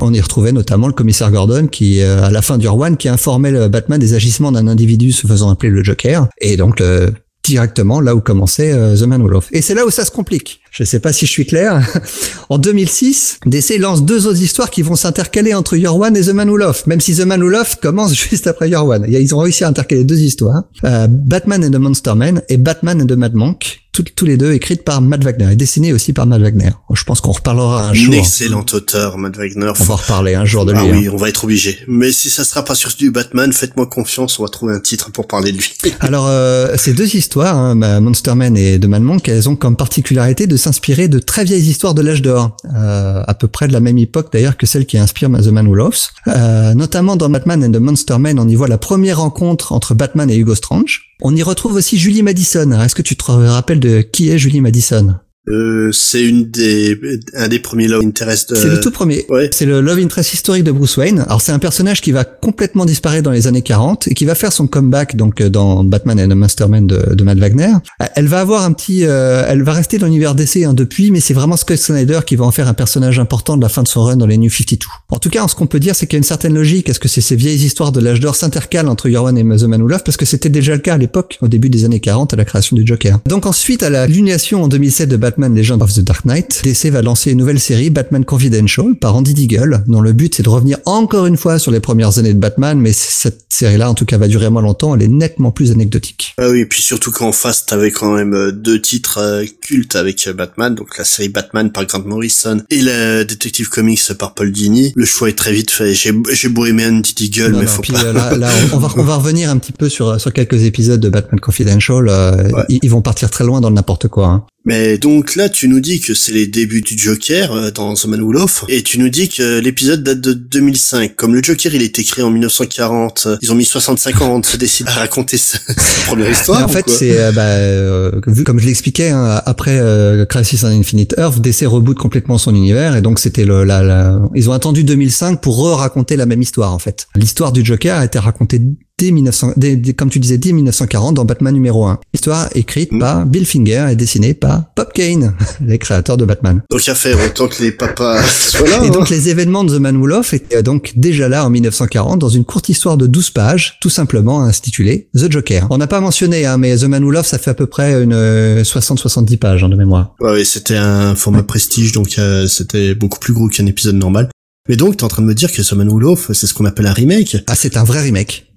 On 0.00 0.12
y 0.12 0.20
retrouvait 0.20 0.52
notamment 0.52 0.86
le 0.86 0.92
commissaire 0.92 1.30
Gordon 1.30 1.66
qui, 1.66 2.00
euh, 2.00 2.24
à 2.24 2.30
la 2.30 2.42
fin 2.42 2.58
du 2.58 2.66
One, 2.66 2.96
qui 2.96 3.08
informait 3.08 3.50
le 3.50 3.68
Batman 3.68 4.00
des 4.00 4.14
agissements 4.14 4.52
d'un 4.52 4.66
individu 4.66 5.12
se 5.12 5.26
faisant 5.26 5.50
appeler 5.50 5.70
le 5.70 5.84
Joker. 5.84 6.28
Et 6.40 6.56
donc, 6.56 6.80
euh, 6.80 7.10
directement 7.44 8.00
là 8.00 8.14
où 8.14 8.20
commençait 8.20 8.72
euh, 8.72 8.96
The 8.96 9.02
Man 9.02 9.22
Who 9.22 9.28
Loved. 9.28 9.48
Et 9.52 9.62
c'est 9.62 9.74
là 9.74 9.86
où 9.86 9.90
ça 9.90 10.04
se 10.04 10.10
complique. 10.10 10.60
Je 10.76 10.82
sais 10.82 10.98
pas 10.98 11.12
si 11.12 11.24
je 11.24 11.30
suis 11.30 11.46
clair. 11.46 11.80
en 12.48 12.58
2006, 12.58 13.38
DC 13.46 13.78
lance 13.78 14.04
deux 14.04 14.26
autres 14.26 14.42
histoires 14.42 14.70
qui 14.70 14.82
vont 14.82 14.96
s'intercaler 14.96 15.54
entre 15.54 15.76
Year 15.76 15.96
One 15.96 16.16
et 16.16 16.22
The 16.22 16.30
Man 16.30 16.50
Who 16.50 16.56
Loved, 16.56 16.88
même 16.88 17.00
si 17.00 17.14
The 17.14 17.20
Man 17.20 17.40
Who 17.44 17.48
Loved 17.48 17.78
commence 17.80 18.12
juste 18.30 18.48
après 18.48 18.68
Year 18.68 18.84
One. 18.84 19.06
Ils 19.08 19.34
ont 19.36 19.38
réussi 19.38 19.62
à 19.62 19.68
intercaler 19.68 20.02
deux 20.02 20.18
histoires. 20.20 20.64
Euh, 20.82 21.06
Batman 21.08 21.64
and 21.64 21.70
the 21.70 21.76
Monster 21.78 22.14
Man 22.16 22.42
et 22.48 22.56
Batman 22.56 23.00
and 23.02 23.06
the 23.06 23.12
Mad 23.12 23.34
Monk, 23.34 23.82
toutes- 23.92 24.16
tous 24.16 24.24
les 24.26 24.36
deux 24.36 24.52
écrites 24.52 24.82
par 24.82 25.00
Matt 25.00 25.22
Wagner 25.22 25.52
et 25.52 25.56
dessinées 25.56 25.92
aussi 25.92 26.12
par 26.12 26.26
Matt 26.26 26.40
Wagner. 26.40 26.70
Je 26.92 27.04
pense 27.04 27.20
qu'on 27.20 27.30
reparlera 27.32 27.86
un 27.86 27.90
Un 27.90 27.94
jour. 27.94 28.14
excellent 28.14 28.64
auteur, 28.72 29.16
Matt 29.16 29.36
Wagner. 29.36 29.70
On 29.78 29.84
va 29.84 29.94
reparler 29.94 30.34
un 30.34 30.44
jour 30.44 30.64
de 30.66 30.72
lui. 30.72 30.80
Ah 30.82 30.86
hein. 30.86 30.96
oui, 30.98 31.08
on 31.08 31.16
va 31.16 31.28
être 31.28 31.44
obligé. 31.44 31.78
Mais 31.86 32.10
si 32.10 32.30
ça 32.30 32.42
sera 32.42 32.64
pas 32.64 32.74
sur 32.74 32.90
du 32.98 33.12
Batman, 33.12 33.52
faites-moi 33.52 33.86
confiance, 33.86 34.40
on 34.40 34.42
va 34.42 34.48
trouver 34.48 34.74
un 34.74 34.80
titre 34.80 35.12
pour 35.12 35.28
parler 35.28 35.52
de 35.52 35.58
lui. 35.58 35.72
Alors, 36.00 36.26
euh, 36.28 36.74
ces 36.76 36.94
deux 36.94 37.14
histoires, 37.14 37.56
hein, 37.56 37.76
bah, 37.76 38.00
Monster 38.00 38.34
Man 38.34 38.56
et 38.56 38.80
The 38.80 38.86
Man 38.86 39.04
Monk, 39.04 39.28
elles 39.28 39.48
ont 39.48 39.54
comme 39.56 39.76
particularité 39.76 40.48
de 40.48 40.56
s'inspirer 40.64 41.08
de 41.08 41.18
très 41.18 41.44
vieilles 41.44 41.68
histoires 41.68 41.94
de 41.94 42.02
l'âge 42.02 42.22
d'or, 42.22 42.56
euh, 42.74 43.22
à 43.26 43.34
peu 43.34 43.48
près 43.48 43.68
de 43.68 43.72
la 43.72 43.80
même 43.80 43.98
époque 43.98 44.32
d'ailleurs 44.32 44.56
que 44.56 44.66
celle 44.66 44.86
qui 44.86 44.98
inspire 44.98 45.28
The 45.30 45.48
Man 45.48 45.66
Who 45.66 45.74
Loves. 45.74 46.08
Euh, 46.26 46.74
notamment 46.74 47.16
dans 47.16 47.28
Batman 47.28 47.62
and 47.64 47.72
the 47.72 47.80
Monster 47.80 48.18
Man, 48.18 48.38
on 48.38 48.48
y 48.48 48.54
voit 48.54 48.68
la 48.68 48.78
première 48.78 49.20
rencontre 49.20 49.72
entre 49.72 49.94
Batman 49.94 50.30
et 50.30 50.36
Hugo 50.36 50.54
Strange. 50.54 51.14
On 51.22 51.34
y 51.34 51.42
retrouve 51.42 51.74
aussi 51.74 51.98
Julie 51.98 52.22
Madison. 52.22 52.72
Est-ce 52.80 52.94
que 52.94 53.02
tu 53.02 53.16
te 53.16 53.24
rappelles 53.30 53.80
de 53.80 54.00
qui 54.00 54.30
est 54.30 54.38
Julie 54.38 54.60
Madison? 54.60 55.16
Euh, 55.48 55.90
c'est 55.92 56.24
une 56.24 56.50
des, 56.50 56.98
un 57.34 57.48
des 57.48 57.58
premiers 57.58 57.86
love 57.86 58.02
interest 58.04 58.50
de... 58.50 58.54
C'est 58.54 58.68
le 58.68 58.80
tout 58.80 58.90
premier. 58.90 59.26
Ouais. 59.28 59.50
C'est 59.52 59.66
le 59.66 59.80
love 59.80 59.98
interest 59.98 60.32
historique 60.32 60.64
de 60.64 60.72
Bruce 60.72 60.96
Wayne. 60.96 61.24
Alors 61.26 61.42
c'est 61.42 61.52
un 61.52 61.58
personnage 61.58 62.00
qui 62.00 62.12
va 62.12 62.24
complètement 62.24 62.86
disparaître 62.86 63.24
dans 63.24 63.30
les 63.30 63.46
années 63.46 63.62
40 63.62 64.08
et 64.08 64.14
qui 64.14 64.24
va 64.24 64.34
faire 64.34 64.52
son 64.52 64.66
comeback 64.66 65.16
donc 65.16 65.40
euh, 65.40 65.50
dans 65.50 65.84
Batman 65.84 66.18
and 66.18 66.28
the 66.28 66.34
Masterman 66.34 66.86
de, 66.86 67.14
de 67.14 67.24
Matt 67.24 67.38
Wagner. 67.38 67.74
Euh, 68.00 68.06
Elle 68.14 68.26
va 68.26 68.40
avoir 68.40 68.64
un 68.64 68.72
petit, 68.72 69.04
euh, 69.04 69.44
elle 69.46 69.62
va 69.62 69.72
rester 69.72 69.98
dans 69.98 70.06
l'univers 70.06 70.34
DC 70.34 70.64
hein, 70.64 70.72
depuis, 70.72 71.10
mais 71.10 71.20
c'est 71.20 71.34
vraiment 71.34 71.56
Scott 71.56 71.76
Snyder 71.76 72.20
qui 72.26 72.36
va 72.36 72.46
en 72.46 72.50
faire 72.50 72.68
un 72.68 72.74
personnage 72.74 73.18
important 73.18 73.56
de 73.58 73.62
la 73.62 73.68
fin 73.68 73.82
de 73.82 73.88
son 73.88 74.02
run 74.02 74.16
dans 74.16 74.26
les 74.26 74.38
New 74.38 74.50
52. 74.50 74.86
En 75.10 75.18
tout 75.18 75.28
cas, 75.30 75.46
ce 75.46 75.54
qu'on 75.54 75.66
peut 75.66 75.80
dire, 75.80 75.94
c'est 75.94 76.06
qu'il 76.06 76.14
y 76.14 76.18
a 76.18 76.20
une 76.20 76.24
certaine 76.24 76.54
logique. 76.54 76.88
Est-ce 76.88 77.00
que 77.00 77.08
c'est 77.08 77.20
ces 77.20 77.36
vieilles 77.36 77.62
histoires 77.62 77.92
de 77.92 78.00
l'âge 78.00 78.20
d'or 78.20 78.34
s'intercalent 78.34 78.88
entre 78.88 79.10
One 79.14 79.36
et 79.36 79.42
The 79.42 79.64
Man 79.64 79.82
Who 79.82 79.88
Loved 79.88 80.04
parce 80.04 80.16
que 80.16 80.24
c'était 80.24 80.48
déjà 80.48 80.72
le 80.72 80.80
cas 80.80 80.94
à 80.94 80.98
l'époque, 80.98 81.38
au 81.42 81.48
début 81.48 81.68
des 81.68 81.84
années 81.84 82.00
40, 82.00 82.32
à 82.32 82.36
la 82.36 82.46
création 82.46 82.76
du 82.76 82.86
Joker. 82.86 83.18
Donc 83.26 83.44
ensuite, 83.44 83.82
à 83.82 83.90
la 83.90 84.06
lunation 84.06 84.62
en 84.62 84.68
2007 84.68 85.08
de 85.08 85.16
Batman 85.16 85.33
Legend 85.38 85.82
of 85.82 85.92
the 85.94 86.00
Dark 86.00 86.24
Knight, 86.24 86.60
DC 86.64 86.86
va 86.90 87.02
lancer 87.02 87.30
une 87.32 87.38
nouvelle 87.38 87.60
série, 87.60 87.90
Batman 87.90 88.24
Confidential, 88.24 88.94
par 88.94 89.16
Andy 89.16 89.34
Deagle, 89.34 89.82
dont 89.86 90.00
le 90.00 90.12
but 90.12 90.34
c'est 90.34 90.42
de 90.42 90.48
revenir 90.48 90.78
encore 90.86 91.26
une 91.26 91.36
fois 91.36 91.58
sur 91.58 91.70
les 91.72 91.80
premières 91.80 92.18
années 92.18 92.34
de 92.34 92.38
Batman, 92.38 92.78
mais 92.78 92.92
cette 92.92 93.46
série-là, 93.48 93.90
en 93.90 93.94
tout 93.94 94.04
cas, 94.04 94.18
va 94.18 94.28
durer 94.28 94.50
moins 94.50 94.62
longtemps, 94.62 94.94
elle 94.94 95.02
est 95.02 95.08
nettement 95.08 95.50
plus 95.50 95.70
anecdotique. 95.72 96.34
Ah 96.38 96.48
oui, 96.50 96.60
et 96.60 96.66
puis 96.66 96.82
surtout 96.82 97.10
qu'en 97.10 97.32
face, 97.32 97.66
t'avais 97.66 97.90
quand 97.90 98.14
même 98.14 98.34
euh, 98.34 98.52
deux 98.52 98.80
titres 98.80 99.18
euh, 99.20 99.44
cultes 99.60 99.96
avec 99.96 100.26
euh, 100.26 100.32
Batman, 100.32 100.74
donc 100.74 100.96
la 100.98 101.04
série 101.04 101.28
Batman 101.28 101.70
par 101.70 101.84
Grant 101.86 102.02
Morrison 102.04 102.60
et 102.70 102.80
la 102.82 103.24
Detective 103.24 103.68
Comics 103.68 104.12
par 104.18 104.34
Paul 104.34 104.50
Dini. 104.52 104.92
Le 104.96 105.04
choix 105.04 105.28
est 105.28 105.38
très 105.38 105.52
vite 105.52 105.70
fait. 105.70 105.94
J'ai, 105.94 106.12
j'ai 106.32 106.48
beau 106.48 106.66
aimer 106.66 106.86
Andy 106.86 107.14
Deagle, 107.14 107.52
Non, 107.52 107.58
mais 107.58 107.64
non, 107.64 107.70
faut 107.70 107.82
puis, 107.82 107.92
pas... 107.92 108.12
là, 108.12 108.36
là, 108.36 108.48
on, 108.72 108.76
on 108.76 108.78
va, 108.80 108.88
on 108.96 109.02
va 109.04 109.16
revenir 109.16 109.50
un 109.50 109.58
petit 109.58 109.72
peu 109.72 109.88
sur, 109.88 110.20
sur 110.20 110.32
quelques 110.32 110.62
épisodes 110.64 111.00
de 111.00 111.08
Batman 111.08 111.38
Confidential. 111.40 112.08
euh, 112.08 112.34
Ouais. 112.54 112.62
ils, 112.68 112.80
ils 112.82 112.90
vont 112.90 113.02
partir 113.02 113.30
très 113.30 113.44
loin 113.44 113.60
dans 113.60 113.70
n'importe 113.70 114.08
quoi. 114.08 114.26
hein. 114.28 114.44
Mais 114.64 114.96
donc 114.96 115.36
là, 115.36 115.48
tu 115.48 115.68
nous 115.68 115.80
dis 115.80 116.00
que 116.00 116.14
c'est 116.14 116.32
les 116.32 116.46
débuts 116.46 116.80
du 116.80 116.96
Joker 116.96 117.52
euh, 117.52 117.70
dans 117.70 117.92
The 117.94 118.06
Man 118.06 118.22
Who 118.22 118.34
et 118.68 118.82
tu 118.82 118.98
nous 118.98 119.10
dis 119.10 119.28
que 119.28 119.58
l'épisode 119.60 120.02
date 120.02 120.20
de 120.20 120.32
2005. 120.32 121.14
Comme 121.16 121.34
le 121.34 121.42
Joker, 121.42 121.74
il 121.74 121.82
a 121.82 121.84
été 121.84 122.02
créé 122.02 122.24
en 122.24 122.30
1940, 122.30 123.24
euh, 123.26 123.36
ils 123.42 123.52
ont 123.52 123.54
mis 123.54 123.64
65 123.66 124.22
ans 124.22 124.26
avant 124.26 124.38
de 124.40 124.46
se 124.46 124.56
décider 124.56 124.88
à 124.90 124.94
raconter 124.94 125.36
sa, 125.36 125.58
première 126.06 126.30
histoire. 126.30 126.60
Mais 126.60 126.64
en 126.64 126.68
fait, 126.68 126.88
c'est 126.88 127.18
euh, 127.18 127.32
bah, 127.32 127.42
euh, 127.42 128.10
vu 128.26 128.42
comme 128.44 128.58
je 128.58 128.66
l'expliquais 128.66 129.10
hein, 129.10 129.42
après 129.44 129.78
euh, 129.78 130.24
Crisis 130.24 130.64
on 130.64 130.68
Infinite 130.68 131.14
Earth, 131.18 131.40
DC 131.40 131.66
reboot 131.66 131.98
complètement 131.98 132.38
son 132.38 132.54
univers 132.54 132.96
et 132.96 133.02
donc 133.02 133.18
c'était 133.18 133.44
le 133.44 133.64
la, 133.64 133.82
la- 133.82 134.20
ils 134.34 134.48
ont 134.48 134.52
attendu 134.52 134.82
2005 134.84 135.40
pour 135.40 135.58
re-raconter 135.58 136.16
la 136.16 136.26
même 136.26 136.40
histoire 136.42 136.72
en 136.72 136.78
fait. 136.78 137.06
L'histoire 137.14 137.52
du 137.52 137.64
Joker 137.64 137.98
a 137.98 138.04
été 138.04 138.18
racontée 138.18 138.60
dès 138.98 139.10
1900, 139.10 139.52
dès- 139.56 139.76
dès- 139.76 139.92
comme 139.92 140.08
tu 140.10 140.20
disais, 140.20 140.38
dès 140.38 140.52
1940 140.52 141.14
dans 141.14 141.24
Batman 141.24 141.52
numéro 141.52 141.84
1. 141.86 141.98
Histoire 142.12 142.48
écrite 142.54 142.92
Mm. 142.92 142.98
par 143.00 143.26
Bill 143.26 143.44
Finger 143.46 143.88
et 143.90 143.96
dessinée 143.96 144.34
par 144.34 144.64
Bob 144.76 144.92
Kane, 144.94 145.34
les 145.66 145.78
créateurs 145.78 146.16
de 146.16 146.24
Batman. 146.24 146.62
Donc 146.70 146.88
à 146.88 146.94
faire, 146.94 147.18
autant 147.24 147.48
que 147.48 147.62
les 147.62 147.72
papas 147.72 148.22
soient 148.22 148.68
là. 148.68 148.84
Et 148.84 148.88
hein. 148.88 148.90
donc 148.90 149.10
les 149.10 149.28
événements 149.28 149.64
de 149.64 149.76
The 149.76 149.80
Man 149.80 149.96
Who 149.96 150.06
Loved 150.06 150.32
étaient 150.34 150.62
donc 150.62 150.92
déjà 150.96 151.28
là 151.28 151.44
en 151.44 151.50
1940 151.50 152.18
dans 152.20 152.28
une 152.28 152.44
courte 152.44 152.68
histoire 152.68 152.96
de 152.96 153.06
12 153.06 153.30
pages, 153.30 153.78
tout 153.80 153.90
simplement 153.90 154.42
intitulée 154.44 155.08
The 155.16 155.30
Joker. 155.30 155.66
On 155.70 155.78
n'a 155.78 155.86
pas 155.86 156.00
mentionné, 156.00 156.46
hein, 156.46 156.58
mais 156.58 156.76
The 156.76 156.84
Man 156.84 157.02
Who 157.04 157.10
Loved 157.10 157.26
ça 157.26 157.38
fait 157.38 157.50
à 157.50 157.54
peu 157.54 157.66
près 157.66 158.02
une 158.02 158.12
euh, 158.12 158.62
60-70 158.62 159.36
pages 159.38 159.64
hein, 159.64 159.68
de 159.68 159.76
mémoire. 159.76 160.14
Ouais, 160.20 160.30
ouais, 160.32 160.44
c'était 160.44 160.76
un 160.76 161.14
format 161.16 161.42
prestige, 161.42 161.92
donc 161.92 162.14
euh, 162.18 162.46
c'était 162.46 162.94
beaucoup 162.94 163.18
plus 163.18 163.32
gros 163.32 163.48
qu'un 163.48 163.66
épisode 163.66 163.96
normal. 163.96 164.28
Mais 164.66 164.76
donc, 164.76 164.96
t'es 164.96 165.04
en 165.04 165.08
train 165.08 165.20
de 165.20 165.26
me 165.26 165.34
dire 165.34 165.52
que 165.52 165.60
Who 165.60 166.00
Loved, 166.00 166.32
c'est 166.32 166.46
ce 166.46 166.54
qu'on 166.54 166.64
appelle 166.64 166.86
un 166.86 166.94
remake? 166.94 167.36
Ah, 167.48 167.54
c'est 167.54 167.76
un 167.76 167.84
vrai 167.84 168.00
remake. 168.00 168.50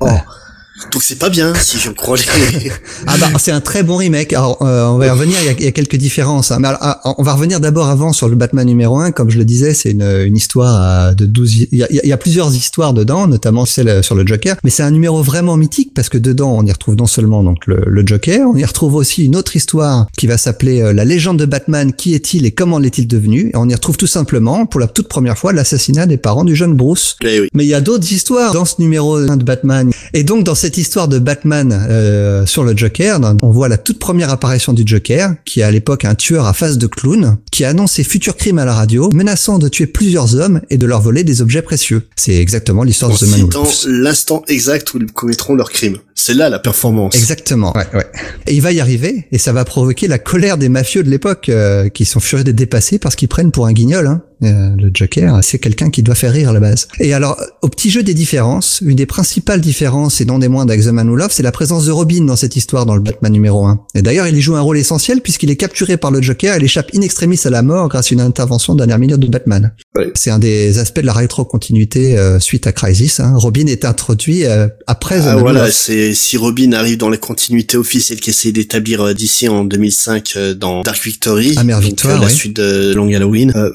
Oh. 0.00 0.08
Donc 0.90 1.02
c'est 1.02 1.18
pas 1.18 1.30
bien, 1.30 1.54
si 1.54 1.78
je 1.78 1.90
crois 1.90 2.16
les... 2.16 2.70
ah 3.06 3.14
bah 3.18 3.28
c'est 3.38 3.52
un 3.52 3.60
très 3.60 3.82
bon 3.82 3.96
remake. 3.96 4.32
Alors 4.32 4.58
euh, 4.62 4.84
on 4.86 4.98
va 4.98 5.06
y 5.06 5.10
revenir, 5.10 5.36
il 5.42 5.46
y 5.46 5.48
a, 5.48 5.52
il 5.52 5.64
y 5.64 5.68
a 5.68 5.72
quelques 5.72 5.96
différences. 5.96 6.50
hein. 6.50 6.58
Mais 6.60 6.68
alors, 6.68 6.80
ah, 6.82 7.14
on 7.18 7.22
va 7.22 7.34
revenir 7.34 7.60
d'abord 7.60 7.86
avant 7.88 8.12
sur 8.12 8.28
le 8.28 8.36
Batman 8.36 8.66
numéro 8.66 8.98
1. 8.98 9.12
Comme 9.12 9.30
je 9.30 9.38
le 9.38 9.44
disais, 9.44 9.74
c'est 9.74 9.90
une, 9.92 10.02
une 10.02 10.36
histoire 10.36 11.08
euh, 11.10 11.14
de 11.14 11.26
12... 11.26 11.68
Il 11.72 11.78
y, 11.78 11.82
a, 11.84 11.88
il 11.90 12.08
y 12.08 12.12
a 12.12 12.16
plusieurs 12.16 12.54
histoires 12.54 12.92
dedans, 12.94 13.26
notamment 13.26 13.64
celle 13.64 14.02
sur 14.02 14.14
le 14.14 14.26
Joker. 14.26 14.56
Mais 14.64 14.70
c'est 14.70 14.82
un 14.82 14.90
numéro 14.90 15.22
vraiment 15.22 15.56
mythique 15.56 15.92
parce 15.94 16.08
que 16.08 16.18
dedans, 16.18 16.54
on 16.58 16.64
y 16.66 16.72
retrouve 16.72 16.96
non 16.96 17.06
seulement 17.06 17.42
donc 17.42 17.66
le, 17.66 17.82
le 17.86 18.06
Joker, 18.06 18.46
on 18.48 18.56
y 18.56 18.64
retrouve 18.64 18.94
aussi 18.94 19.24
une 19.24 19.36
autre 19.36 19.56
histoire 19.56 20.06
qui 20.18 20.26
va 20.26 20.36
s'appeler 20.36 20.80
euh, 20.82 20.92
La 20.92 21.04
légende 21.04 21.38
de 21.38 21.46
Batman. 21.46 21.92
Qui 21.92 22.14
est-il 22.14 22.44
et 22.46 22.50
comment 22.50 22.78
l'est-il 22.78 23.06
devenu? 23.06 23.50
Et 23.52 23.56
on 23.56 23.68
y 23.68 23.74
retrouve 23.74 23.96
tout 23.96 24.06
simplement, 24.06 24.66
pour 24.66 24.80
la 24.80 24.86
toute 24.88 25.08
première 25.08 25.38
fois, 25.38 25.52
l'assassinat 25.52 26.06
des 26.06 26.16
parents 26.16 26.44
du 26.44 26.56
jeune 26.56 26.74
Bruce. 26.74 27.16
Eh 27.24 27.40
oui. 27.40 27.48
Mais 27.54 27.64
il 27.64 27.68
y 27.68 27.74
a 27.74 27.80
d'autres 27.80 28.12
histoires 28.12 28.52
dans 28.52 28.64
ce 28.64 28.74
numéro 28.78 29.16
1 29.16 29.36
de 29.36 29.44
Batman. 29.44 29.90
Et 30.14 30.24
donc 30.24 30.44
dans 30.44 30.54
cette 30.54 30.71
histoire 30.76 31.08
de 31.08 31.18
Batman 31.18 31.86
euh, 31.90 32.46
sur 32.46 32.64
le 32.64 32.76
Joker, 32.76 33.20
dans- 33.20 33.36
on 33.42 33.50
voit 33.50 33.68
la 33.68 33.78
toute 33.78 33.98
première 33.98 34.30
apparition 34.30 34.72
du 34.72 34.82
Joker, 34.86 35.34
qui 35.44 35.60
est 35.60 35.62
à 35.64 35.70
l'époque 35.70 36.04
un 36.04 36.14
tueur 36.14 36.46
à 36.46 36.52
face 36.52 36.78
de 36.78 36.86
clown, 36.86 37.36
qui 37.50 37.64
annonce 37.64 37.92
ses 37.92 38.04
futurs 38.04 38.36
crimes 38.36 38.58
à 38.58 38.64
la 38.64 38.74
radio, 38.74 39.10
menaçant 39.12 39.58
de 39.58 39.68
tuer 39.68 39.86
plusieurs 39.86 40.34
hommes 40.36 40.60
et 40.70 40.76
de 40.78 40.86
leur 40.86 41.00
voler 41.00 41.24
des 41.24 41.42
objets 41.42 41.62
précieux. 41.62 42.02
C'est 42.16 42.36
exactement 42.36 42.82
l'histoire 42.82 43.10
de 43.12 43.16
The 43.16 43.28
Man 43.28 43.48
Loves. 43.52 43.86
l'instant 43.86 44.42
exact 44.48 44.92
où 44.94 44.98
ils 44.98 45.12
commettront 45.12 45.54
leur 45.54 45.70
crime. 45.70 45.98
C'est 46.14 46.34
là 46.34 46.48
la 46.48 46.58
performance. 46.58 47.14
Exactement. 47.16 47.72
Ouais, 47.76 47.86
ouais. 47.94 48.06
Et 48.46 48.54
il 48.54 48.60
va 48.62 48.70
y 48.72 48.80
arriver, 48.80 49.26
et 49.32 49.38
ça 49.38 49.52
va 49.52 49.64
provoquer 49.64 50.06
la 50.08 50.18
colère 50.18 50.58
des 50.58 50.68
mafieux 50.68 51.02
de 51.02 51.10
l'époque, 51.10 51.48
euh, 51.48 51.88
qui 51.88 52.04
sont 52.04 52.20
furieux 52.20 52.44
d'être 52.44 52.56
dépassés 52.56 52.98
parce 52.98 53.16
qu'ils 53.16 53.28
prennent 53.28 53.50
pour 53.50 53.66
un 53.66 53.72
guignol. 53.72 54.06
Hein. 54.06 54.22
Euh, 54.42 54.70
le 54.76 54.90
Joker, 54.92 55.38
c'est 55.42 55.58
quelqu'un 55.58 55.90
qui 55.90 56.02
doit 56.02 56.14
faire 56.14 56.32
rire 56.32 56.50
à 56.50 56.52
la 56.52 56.60
base. 56.60 56.88
Et 57.00 57.12
alors, 57.14 57.40
au 57.62 57.68
petit 57.68 57.90
jeu 57.90 58.02
des 58.02 58.14
différences, 58.14 58.80
une 58.84 58.96
des 58.96 59.06
principales 59.06 59.60
différences, 59.60 60.20
et 60.20 60.24
non 60.24 60.38
des 60.38 60.48
moindres 60.48 60.72
avec 60.72 60.84
The 60.84 60.88
Man 60.88 61.08
Who 61.08 61.16
Loves, 61.16 61.30
c'est 61.32 61.42
la 61.42 61.52
présence 61.52 61.86
de 61.86 61.92
Robin 61.92 62.24
dans 62.24 62.36
cette 62.36 62.56
histoire 62.56 62.86
dans 62.86 62.94
le 62.94 63.02
Batman 63.02 63.32
numéro 63.32 63.64
1. 63.64 63.80
Et 63.94 64.02
d'ailleurs, 64.02 64.26
il 64.26 64.36
y 64.36 64.40
joue 64.40 64.56
un 64.56 64.60
rôle 64.60 64.78
essentiel 64.78 65.20
puisqu'il 65.20 65.50
est 65.50 65.56
capturé 65.56 65.96
par 65.96 66.10
le 66.10 66.20
Joker 66.20 66.60
et 66.60 66.64
échappe 66.64 66.90
in 66.94 67.00
extremis 67.00 67.40
à 67.44 67.50
la 67.50 67.62
mort 67.62 67.88
grâce 67.88 68.10
à 68.10 68.14
une 68.14 68.20
intervention 68.20 68.74
dernière 68.74 68.98
minute 68.98 69.18
de 69.18 69.26
Batman. 69.26 69.72
C'est 70.14 70.30
un 70.30 70.38
des 70.38 70.78
aspects 70.78 71.00
de 71.00 71.06
la 71.06 71.12
rétrocontinuité 71.12 72.18
euh, 72.18 72.40
suite 72.40 72.66
à 72.66 72.72
Crisis. 72.72 73.20
Hein. 73.20 73.34
Robin 73.36 73.66
est 73.66 73.84
introduit 73.84 74.44
euh, 74.44 74.68
après 74.86 75.18
The 75.18 75.22
Ah, 75.22 75.26
Man 75.26 75.36
Who 75.36 75.40
voilà, 75.40 75.70
c'est 75.70 76.14
si 76.14 76.36
Robin 76.36 76.72
arrive 76.72 76.98
dans 76.98 77.10
la 77.10 77.16
continuité 77.16 77.76
officielle 77.76 78.20
qu'essaie 78.20 78.52
d'établir 78.52 79.00
euh, 79.00 79.14
d'ici 79.14 79.48
en 79.48 79.64
2005 79.64 80.32
euh, 80.36 80.54
dans 80.54 80.82
Dark 80.82 81.02
Victory, 81.02 81.56
Victoire, 81.80 82.20
la 82.20 82.28
suite 82.28 82.56
de 82.56 82.92
Long 82.94 83.12
Halloween, 83.12 83.52
euh, 83.54 83.70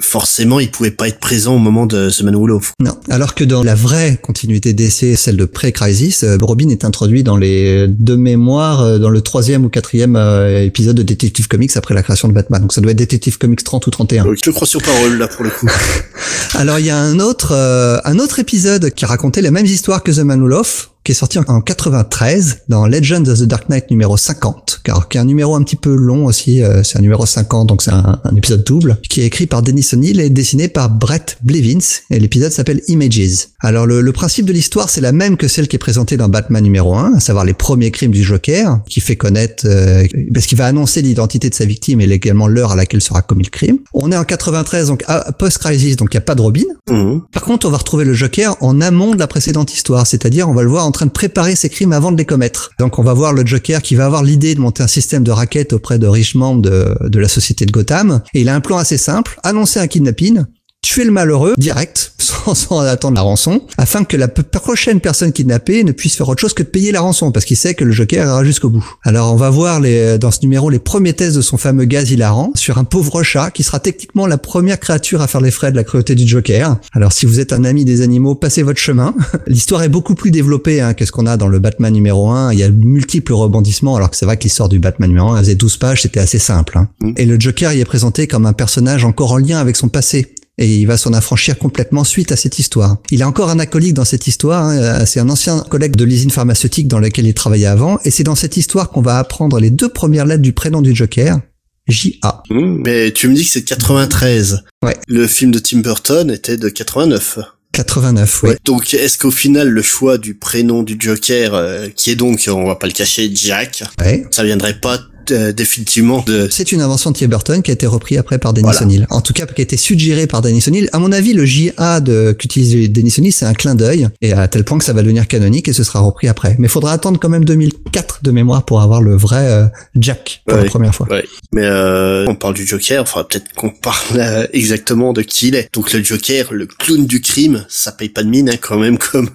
il 0.60 0.72
pouvait 0.72 0.92
pas 0.92 1.08
être 1.08 1.20
présent 1.20 1.56
au 1.56 1.60
moment 1.60 1.86
de 1.86 2.10
The 2.10 2.22
Man 2.24 2.36
Who. 2.36 2.62
Non. 2.80 2.98
Alors 3.10 3.36
que 3.36 3.44
dans 3.44 3.64
la 3.64 3.76
vraie 3.76 4.18
continuité 4.22 4.74
d'essai, 4.74 5.16
celle 5.16 5.38
de 5.38 5.46
pré-Crisis, 5.46 6.24
euh, 6.24 6.38
Robin 6.42 6.70
est 6.70 6.86
introduit 6.86 7.24
dans 7.24 7.38
les 7.38 7.88
deux 7.88 8.18
mémoires, 8.18 8.82
euh, 8.82 9.00
dans 9.00 9.10
le 9.10 9.22
troisième 9.22 9.66
ou 9.66 9.70
quatrième 9.70 10.16
euh, 10.16 10.64
épisode 10.64 10.96
de 10.96 11.04
Detective 11.04 11.48
Comics 11.48 11.76
après 11.76 11.94
la 11.94 12.04
création 12.04 12.28
de 12.28 12.34
Batman. 12.34 12.62
Donc 12.62 12.74
ça 12.74 12.82
doit 12.82 12.92
être 12.92 12.98
Detective 12.98 13.38
Comics 13.38 13.64
30 13.64 13.88
ou 13.88 13.92
31. 13.92 14.24
Donc, 14.24 14.38
je 14.38 14.44
te 14.44 14.50
crois 14.50 14.68
sur 14.68 14.82
parole 14.82 15.18
là 15.18 15.28
pour 15.28 15.44
le 15.44 15.50
coup. 15.50 15.68
Alors 16.54 16.80
il 16.80 16.86
y 16.86 16.90
a 16.90 16.98
un 16.98 17.20
autre, 17.20 17.54
euh, 17.54 18.00
un 18.06 18.20
autre 18.20 18.40
épisode 18.40 18.92
qui 18.92 19.06
racontait 19.06 19.42
les 19.42 19.52
mêmes 19.52 19.66
histoires 19.66 20.04
que 20.04 20.12
The 20.12 20.20
Man 20.20 20.42
Who 20.42 20.48
Loved, 20.48 20.90
qui 21.08 21.14
est 21.14 21.16
sorti 21.16 21.40
en- 21.40 21.44
en 21.48 21.62
93 21.62 22.58
dans 22.68 22.86
Legends 22.86 23.24
of 23.28 23.40
the 23.40 23.44
Dark 23.44 23.70
Knight 23.70 23.90
numéro 23.92 24.18
50, 24.18 24.82
car 24.84 25.08
qui 25.08 25.18
est 25.18 25.22
un 25.22 25.26
numéro 25.26 25.56
un 25.56 25.64
petit 25.64 25.78
peu 25.78 25.96
long 25.96 26.26
aussi, 26.26 26.62
euh, 26.62 26.84
c'est 26.84 26.98
un 26.98 27.02
numéro 27.02 27.26
50 27.26 27.66
donc 27.70 27.82
c'est 27.82 27.92
un, 27.92 28.20
un 28.26 28.36
épisode 28.36 28.66
double, 28.66 28.98
qui 29.10 29.22
est 29.22 29.26
écrit 29.26 29.48
par 29.48 29.62
Dennis 29.62 29.88
O'Neill 29.94 30.20
et 30.20 30.30
dessiné 30.30 30.68
par 30.68 30.90
Brett 30.90 31.38
Blevins 31.44 31.80
et 32.12 32.20
l'épisode 32.20 32.52
s'appelle 32.52 32.82
Images. 32.90 33.48
Alors 33.62 33.86
le, 33.86 34.02
le 34.02 34.12
principe 34.12 34.46
de 34.46 34.52
l'histoire 34.52 34.90
c'est 34.90 35.00
la 35.00 35.14
même 35.14 35.38
que 35.38 35.48
celle 35.48 35.70
qui 35.70 35.78
est 35.78 35.80
présentée 35.80 36.18
dans 36.18 36.28
Batman 36.28 36.62
numéro 36.62 36.94
1, 36.94 37.14
à 37.16 37.20
savoir 37.22 37.46
les 37.46 37.54
premiers 37.54 37.92
crimes 37.92 38.12
du 38.12 38.22
Joker, 38.24 38.82
qui 38.90 39.00
fait 39.00 39.16
connaître, 39.16 39.64
euh, 39.66 40.06
parce 40.34 40.46
qu'il 40.46 40.58
va 40.58 40.66
annoncer 40.66 41.02
l'identité 41.02 41.50
de 41.50 41.56
sa 41.56 41.64
victime 41.64 42.02
et 42.02 42.06
également 42.06 42.48
l'heure 42.50 42.74
à 42.74 42.76
laquelle 42.76 43.02
sera 43.02 43.22
commis 43.22 43.46
le 43.46 43.50
crime. 43.50 43.78
On 43.94 44.12
est 44.12 44.18
en 44.18 44.26
93 44.26 44.88
donc 44.88 45.06
à- 45.08 45.32
post-crisis 45.32 45.96
donc 45.96 46.10
il 46.14 46.18
n'y 46.18 46.20
a 46.20 46.22
pas 46.22 46.36
de 46.36 46.42
Robin, 46.42 46.64
Mhm. 46.90 47.22
par 47.32 47.44
contre, 47.44 47.66
on 47.66 47.70
va 47.70 47.78
retrouver 47.78 48.04
le 48.04 48.14
Joker 48.14 48.56
en 48.62 48.82
amont 48.82 49.14
de 49.14 49.20
la 49.20 49.28
précédente 49.28 49.74
histoire, 49.74 50.06
c'est-à-dire 50.06 50.50
on 50.50 50.54
va 50.54 50.64
le 50.64 50.70
voir 50.70 50.86
en 50.86 50.92
train 50.98 51.06
de 51.06 51.12
préparer 51.12 51.56
ses 51.56 51.70
crimes 51.70 51.94
avant 51.94 52.12
de 52.12 52.18
les 52.18 52.26
commettre. 52.26 52.72
Donc 52.80 52.98
on 52.98 53.04
va 53.04 53.14
voir 53.14 53.32
le 53.32 53.46
Joker 53.46 53.82
qui 53.82 53.96
va 53.96 54.06
avoir 54.06 54.24
l'idée 54.24 54.56
de 54.56 54.60
monter 54.60 54.82
un 54.82 54.88
système 54.88 55.24
de 55.24 55.32
raquettes 55.32 55.74
auprès 55.74 56.00
de 56.00 56.08
riches 56.08 56.36
membres 56.36 56.62
de, 56.62 56.96
de 57.02 57.20
la 57.20 57.28
société 57.28 57.66
de 57.66 57.72
Gotham, 57.72 58.22
et 58.34 58.42
il 58.42 58.50
a 58.50 58.56
un 58.56 58.62
plan 58.62 58.78
assez 58.78 58.98
simple, 58.98 59.40
annoncer 59.44 59.80
un 59.80 59.88
kidnapping, 59.88 60.44
tuer 60.88 61.04
le 61.04 61.12
malheureux 61.12 61.54
direct, 61.58 62.14
sans, 62.18 62.56
sans 62.56 62.80
attendre 62.80 63.16
la 63.16 63.22
rançon, 63.22 63.62
afin 63.78 64.06
que 64.06 64.16
la 64.16 64.30
prochaine 64.30 65.02
personne 65.02 65.34
kidnappée 65.34 65.84
ne 65.84 65.92
puisse 65.92 66.16
faire 66.16 66.30
autre 66.30 66.40
chose 66.40 66.54
que 66.54 66.64
de 66.64 66.70
payer 66.70 66.94
la 66.94 67.02
rançon, 67.02 67.34
parce 67.34 67.46
qu'il 67.46 67.58
sait 67.58 67.74
que 67.74 67.84
le 67.84 67.92
Joker 67.92 68.26
ira 68.26 68.44
jusqu'au 68.46 68.70
bout. 68.70 68.86
Alors 69.04 69.34
on 69.34 69.36
va 69.36 69.50
voir 69.50 69.82
les, 69.82 70.18
dans 70.18 70.32
ce 70.32 70.40
numéro 70.44 70.70
les 70.70 70.80
premiers 70.80 71.12
tests 71.14 71.36
de 71.36 71.42
son 71.42 71.58
fameux 71.58 71.84
gaz 71.84 72.10
hilarant 72.12 72.52
sur 72.56 72.78
un 72.78 72.86
pauvre 72.86 73.22
chat 73.22 73.52
qui 73.52 73.64
sera 73.64 73.82
techniquement 73.82 74.28
la 74.28 74.38
première 74.38 74.80
créature 74.80 75.22
à 75.22 75.28
faire 75.28 75.42
les 75.42 75.52
frais 75.52 75.72
de 75.72 75.76
la 75.76 75.84
cruauté 75.84 76.16
du 76.16 76.26
Joker. 76.26 76.78
Alors 76.94 77.12
si 77.12 77.26
vous 77.26 77.42
êtes 77.42 77.52
un 77.52 77.66
ami 77.66 77.84
des 77.84 78.02
animaux, 78.02 78.36
passez 78.36 78.64
votre 78.64 78.80
chemin. 78.80 79.14
L'histoire 79.48 79.84
est 79.84 79.90
beaucoup 79.90 80.16
plus 80.16 80.32
développée 80.32 80.80
hein, 80.80 80.94
que 80.94 81.04
ce 81.04 81.12
qu'on 81.12 81.26
a 81.26 81.36
dans 81.36 81.48
le 81.50 81.60
Batman 81.60 81.94
numéro 81.94 82.30
1. 82.30 82.54
Il 82.54 82.60
y 82.60 82.64
a 82.64 82.70
multiples 82.70 83.34
rebondissements, 83.34 83.98
alors 83.98 84.10
que 84.10 84.16
c'est 84.16 84.26
vrai 84.26 84.38
que 84.38 84.44
l'histoire 84.44 84.70
du 84.70 84.80
Batman 84.80 85.10
numéro 85.10 85.30
1 85.32 85.38
elle 85.38 85.44
faisait 85.44 85.56
12 85.56 85.78
pages, 85.78 86.02
c'était 86.04 86.22
assez 86.22 86.40
simple. 86.40 86.78
hein. 86.78 86.88
Mm. 87.02 87.12
Et 87.18 87.26
le 87.26 87.38
Joker 87.38 87.74
y 87.74 87.82
est 87.82 87.86
présenté 87.86 88.28
comme 88.28 88.46
un 88.46 88.54
personnage 88.54 89.04
encore 89.04 89.34
en 89.34 89.38
lien 89.38 89.60
avec 89.60 89.76
son 89.76 89.90
passé 89.90 90.34
et 90.58 90.78
il 90.78 90.86
va 90.86 90.98
s'en 90.98 91.14
affranchir 91.14 91.58
complètement 91.58 92.04
suite 92.04 92.32
à 92.32 92.36
cette 92.36 92.60
histoire. 92.60 92.98
Il 93.12 93.22
a 93.24 93.28
encore 93.28 93.50
un 93.50 93.60
acolyte 93.60 93.96
dans 93.96 94.06
cette 94.06 94.28
histoire, 94.28 94.64
hein, 94.66 94.78
euh, 94.78 95.06
c'est 95.06 95.20
un 95.20 95.30
ancien 95.30 95.60
collègue 95.70 95.96
de 95.96 96.04
l'usine 96.04 96.32
pharmaceutique 96.32 96.88
dans 96.88 97.00
laquelle 97.00 97.28
il 97.28 97.34
travaillait 97.34 97.68
avant, 97.68 98.00
et 98.06 98.12
c'est 98.12 98.24
dans 98.24 98.36
cette 98.36 98.58
histoire 98.58 98.90
qu'on 98.90 99.02
va 99.02 99.18
apprendre 99.20 99.60
les 99.60 99.70
deux 99.70 99.90
premières 99.90 100.26
lettres 100.26 100.42
du 100.42 100.54
prénom 100.54 100.82
du 100.82 100.96
Joker, 100.96 101.40
J.A. 101.88 102.44
Mhm. 102.50 102.82
Mais 102.84 103.12
tu 103.12 103.28
me 103.30 103.34
dis 103.36 103.46
que 103.46 103.50
c'est 103.52 103.62
de 103.62 103.66
93. 103.66 104.64
Ouais. 104.84 104.98
Le 105.08 105.26
film 105.28 105.52
de 105.52 105.60
Tim 105.60 105.80
Burton 105.80 106.30
était 106.32 106.58
de 106.58 106.70
89. 106.70 107.40
89, 107.74 108.44
oui. 108.44 108.52
Donc 108.66 108.94
est-ce 108.94 109.18
qu'au 109.18 109.30
final 109.32 109.70
le 109.70 109.82
choix 109.84 110.18
du 110.18 110.34
prénom 110.34 110.82
du 110.84 110.98
Joker, 111.00 111.54
euh, 111.54 111.90
qui 111.96 112.10
est 112.10 112.16
donc, 112.16 112.44
on 112.52 112.66
va 112.66 112.76
pas 112.76 112.88
le 112.88 112.94
cacher, 112.94 113.30
Jack, 113.34 113.84
Ouais. 114.00 114.26
ça 114.32 114.44
viendrait 114.44 114.80
pas 114.80 115.00
euh, 115.32 115.52
définitivement 115.52 116.24
de... 116.26 116.48
C'est 116.52 116.72
une 116.72 116.82
invention 116.82 117.12
de 117.12 117.26
Burton 117.26 117.62
qui 117.62 117.72
a 117.72 117.74
été 117.74 117.88
repris 117.88 118.18
après 118.18 118.38
par 118.38 118.54
Dennis 118.54 118.70
Voilà. 118.72 118.82
O'Neill. 118.84 119.08
En 119.10 119.22
tout 119.22 119.34
cas, 119.34 119.46
qui 119.46 119.62
a 119.62 119.64
été 119.64 119.78
suggéré 119.78 120.28
par 120.28 120.42
Dennis 120.42 120.64
O'Neill. 120.68 120.90
À 120.94 121.00
mon 121.00 121.12
avis, 121.12 121.34
le 121.34 121.46
JA 121.46 122.00
de, 122.00 122.36
qu'utilise 122.38 122.92
Dennis 122.92 123.16
O'Neill, 123.18 123.34
c'est 123.34 123.46
un 123.46 123.54
clin 123.54 123.76
d'œil, 123.76 124.08
et 124.22 124.34
à 124.34 124.48
tel 124.48 124.64
point 124.64 124.78
que 124.78 124.86
ça 124.86 124.94
va 124.94 125.02
devenir 125.02 125.28
canonique 125.28 125.68
et 125.68 125.74
ce 125.74 125.84
sera 125.84 126.00
repris 126.00 126.28
après. 126.28 126.56
Mais 126.60 126.68
il 126.68 126.72
faudra 126.72 126.92
attendre 126.92 127.20
quand 127.20 127.30
même 127.30 127.46
2004 127.46 128.20
de 128.24 128.32
mémoire 128.32 128.66
pour 128.66 128.82
avoir 128.82 129.02
le 129.02 129.16
vrai 129.16 129.48
euh, 129.50 129.66
Jack 129.96 130.44
pour 130.46 130.58
la 130.58 130.66
première 130.66 130.94
fois. 130.94 131.08
Ouais. 131.10 131.26
Mais 131.52 131.66
euh, 131.66 132.26
on 132.28 132.36
parle 132.36 132.54
du 132.54 132.66
Joker, 132.66 133.02
enfin 133.02 133.26
peut-être 133.28 133.54
qu'on 133.54 133.70
parle 133.70 134.20
euh, 134.20 134.48
exactement 134.54 135.14
de 135.14 135.22
qui 135.22 135.48
il 135.48 135.56
est. 135.56 135.70
Donc 135.74 135.92
le 135.94 136.04
Joker, 136.04 136.54
le 136.54 136.68
clown 136.68 137.06
du 137.06 137.22
crime, 137.22 137.66
ça 137.70 137.92
paye 137.92 138.10
pas 138.10 138.24
de 138.24 138.30
mine 138.30 138.50
hein, 138.50 138.58
quand 138.60 138.78
même 138.78 138.98
comme 139.12 139.30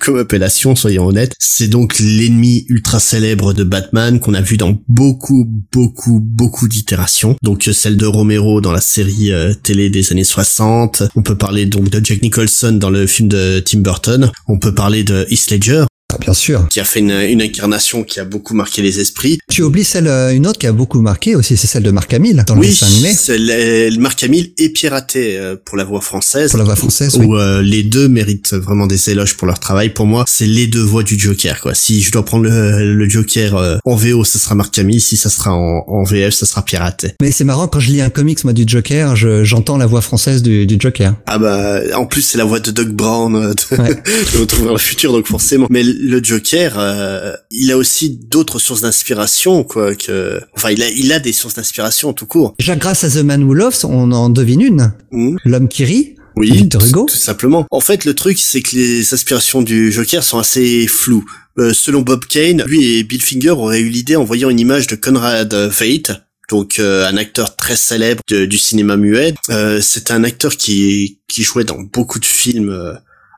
comme 0.00 0.18
appellation, 0.18 0.76
soyons 0.76 1.06
honnêtes. 1.06 1.32
C'est 1.38 1.68
donc 1.68 1.98
l'ennemi 1.98 2.66
ultra 2.68 3.00
célèbre 3.00 3.52
de 3.52 3.64
Batman 3.64 4.20
qu'on 4.20 4.34
a 4.34 4.40
vu 4.40 4.56
dans 4.56 4.76
beaucoup 4.88 5.23
beaucoup 5.72 6.20
beaucoup 6.20 6.68
d'itérations. 6.68 7.36
Donc 7.42 7.68
euh, 7.68 7.72
celle 7.72 7.96
de 7.96 8.06
Romero 8.06 8.60
dans 8.60 8.72
la 8.72 8.80
série 8.80 9.32
euh, 9.32 9.54
télé 9.54 9.90
des 9.90 10.12
années 10.12 10.24
60. 10.24 11.04
On 11.16 11.22
peut 11.22 11.36
parler 11.36 11.66
donc 11.66 11.88
de 11.88 12.04
Jack 12.04 12.22
Nicholson 12.22 12.72
dans 12.72 12.90
le 12.90 13.06
film 13.06 13.28
de 13.28 13.60
Tim 13.60 13.80
Burton. 13.80 14.30
On 14.48 14.58
peut 14.58 14.74
parler 14.74 15.04
de 15.04 15.26
Heath 15.30 15.50
Ledger 15.50 15.84
bien 16.20 16.34
sûr. 16.34 16.66
qui 16.68 16.80
a 16.80 16.84
fait 16.84 17.00
une, 17.00 17.10
une 17.12 17.42
incarnation 17.42 18.02
qui 18.04 18.20
a 18.20 18.24
beaucoup 18.24 18.54
marqué 18.54 18.82
les 18.82 19.00
esprits. 19.00 19.38
Tu 19.50 19.62
oublies 19.62 19.84
celle, 19.84 20.08
euh, 20.08 20.34
une 20.34 20.46
autre 20.46 20.58
qui 20.58 20.66
a 20.66 20.72
beaucoup 20.72 21.00
marqué 21.00 21.34
aussi, 21.36 21.56
c'est 21.56 21.66
celle 21.66 21.82
de 21.82 21.90
Marc 21.90 22.12
Hamill 22.14 22.44
dans 22.46 22.54
le 22.54 22.60
Oui, 22.60 22.68
dessin 22.68 22.86
animé. 22.86 23.12
le, 23.28 23.90
le 23.90 23.98
Marc 24.00 24.22
Hamill 24.24 24.52
et 24.58 24.68
Pierre 24.70 24.94
Athé 24.94 25.36
euh, 25.38 25.56
pour 25.64 25.76
la 25.76 25.84
voix 25.84 26.00
française. 26.00 26.50
Pour 26.50 26.58
la 26.58 26.64
voix 26.64 26.76
française, 26.76 27.16
oui. 27.18 27.26
Où 27.26 27.36
euh, 27.36 27.62
les 27.62 27.82
deux 27.82 28.08
méritent 28.08 28.54
vraiment 28.54 28.86
des 28.86 29.10
éloges 29.10 29.36
pour 29.36 29.46
leur 29.46 29.58
travail. 29.60 29.90
Pour 29.90 30.06
moi, 30.06 30.24
c'est 30.28 30.46
les 30.46 30.66
deux 30.66 30.82
voix 30.82 31.02
du 31.02 31.18
Joker. 31.18 31.60
Quoi. 31.60 31.74
Si 31.74 32.02
je 32.02 32.10
dois 32.12 32.24
prendre 32.24 32.44
le, 32.44 32.94
le 32.94 33.08
Joker 33.08 33.56
euh, 33.56 33.76
en 33.84 33.94
VO, 33.96 34.24
ce 34.24 34.38
sera 34.38 34.54
Marc 34.54 34.78
Hamill. 34.78 35.00
Si 35.00 35.16
ça 35.16 35.30
sera 35.30 35.52
en, 35.52 35.84
en 35.86 36.04
VF, 36.04 36.34
ce 36.34 36.46
sera 36.46 36.64
Pierre 36.64 36.82
Athé. 36.82 37.12
Mais 37.20 37.30
c'est 37.32 37.44
marrant, 37.44 37.68
quand 37.68 37.80
je 37.80 37.90
lis 37.90 38.00
un 38.00 38.10
comics, 38.10 38.42
moi, 38.44 38.52
du 38.52 38.64
Joker, 38.66 39.16
je- 39.16 39.44
j'entends 39.44 39.76
la 39.78 39.86
voix 39.86 40.00
française 40.00 40.42
du, 40.42 40.66
du 40.66 40.76
Joker. 40.78 41.14
Ah 41.26 41.38
bah, 41.38 41.80
en 41.96 42.06
plus 42.06 42.22
c'est 42.22 42.38
la 42.38 42.44
voix 42.44 42.60
de 42.60 42.70
Doug 42.70 42.88
Brown 42.90 43.34
euh, 43.36 43.52
de, 43.54 43.82
Ouais. 43.82 43.88
de 44.34 44.38
Retour 44.38 44.64
vers 44.64 44.72
le 44.72 44.78
futur, 44.78 45.12
donc 45.12 45.26
forcément. 45.26 45.66
Mais 45.70 45.82
le 46.04 46.22
Joker, 46.22 46.74
euh, 46.78 47.32
il 47.50 47.70
a 47.72 47.76
aussi 47.76 48.10
d'autres 48.28 48.58
sources 48.58 48.82
d'inspiration, 48.82 49.64
quoi. 49.64 49.94
Que, 49.94 50.40
enfin, 50.56 50.70
il 50.70 50.82
a, 50.82 50.88
il 50.90 51.12
a 51.12 51.18
des 51.18 51.32
sources 51.32 51.54
d'inspiration 51.54 52.12
tout 52.12 52.26
court. 52.26 52.54
Déjà, 52.58 52.76
grâce 52.76 53.04
à 53.04 53.10
The 53.10 53.24
Man 53.24 53.42
Who 53.44 53.54
Loves, 53.54 53.84
on 53.84 54.12
en 54.12 54.28
devine 54.30 54.60
une. 54.60 54.92
Mhm. 55.10 55.38
L'homme 55.44 55.68
qui 55.68 55.84
rit. 55.84 56.16
Oui, 56.36 56.50
Victor 56.50 56.82
tout, 56.82 56.88
Hugo 56.88 57.06
tout 57.08 57.16
simplement. 57.16 57.64
En 57.70 57.80
fait, 57.80 58.04
le 58.04 58.12
truc, 58.14 58.38
c'est 58.40 58.60
que 58.60 58.74
les 58.74 59.14
aspirations 59.14 59.62
du 59.62 59.92
Joker 59.92 60.24
sont 60.24 60.38
assez 60.38 60.86
floues. 60.88 61.24
Euh, 61.58 61.72
selon 61.72 62.00
Bob 62.02 62.24
Kane, 62.26 62.64
lui 62.66 62.98
et 62.98 63.04
Bill 63.04 63.22
Finger 63.22 63.50
auraient 63.50 63.80
eu 63.80 63.88
l'idée 63.88 64.16
en 64.16 64.24
voyant 64.24 64.50
une 64.50 64.58
image 64.58 64.88
de 64.88 64.96
Conrad 64.96 65.54
Veidt, 65.54 66.12
donc 66.50 66.80
euh, 66.80 67.06
un 67.06 67.16
acteur 67.16 67.54
très 67.54 67.76
célèbre 67.76 68.20
de- 68.28 68.46
du 68.46 68.58
cinéma 68.58 68.96
muet. 68.96 69.34
Euh, 69.50 69.80
C'était 69.80 70.12
un 70.12 70.24
acteur 70.24 70.56
qui 70.56 71.20
qui 71.28 71.44
jouait 71.44 71.62
dans 71.62 71.80
beaucoup 71.80 72.18
de 72.18 72.24
films 72.24 72.70
euh, 72.70 72.94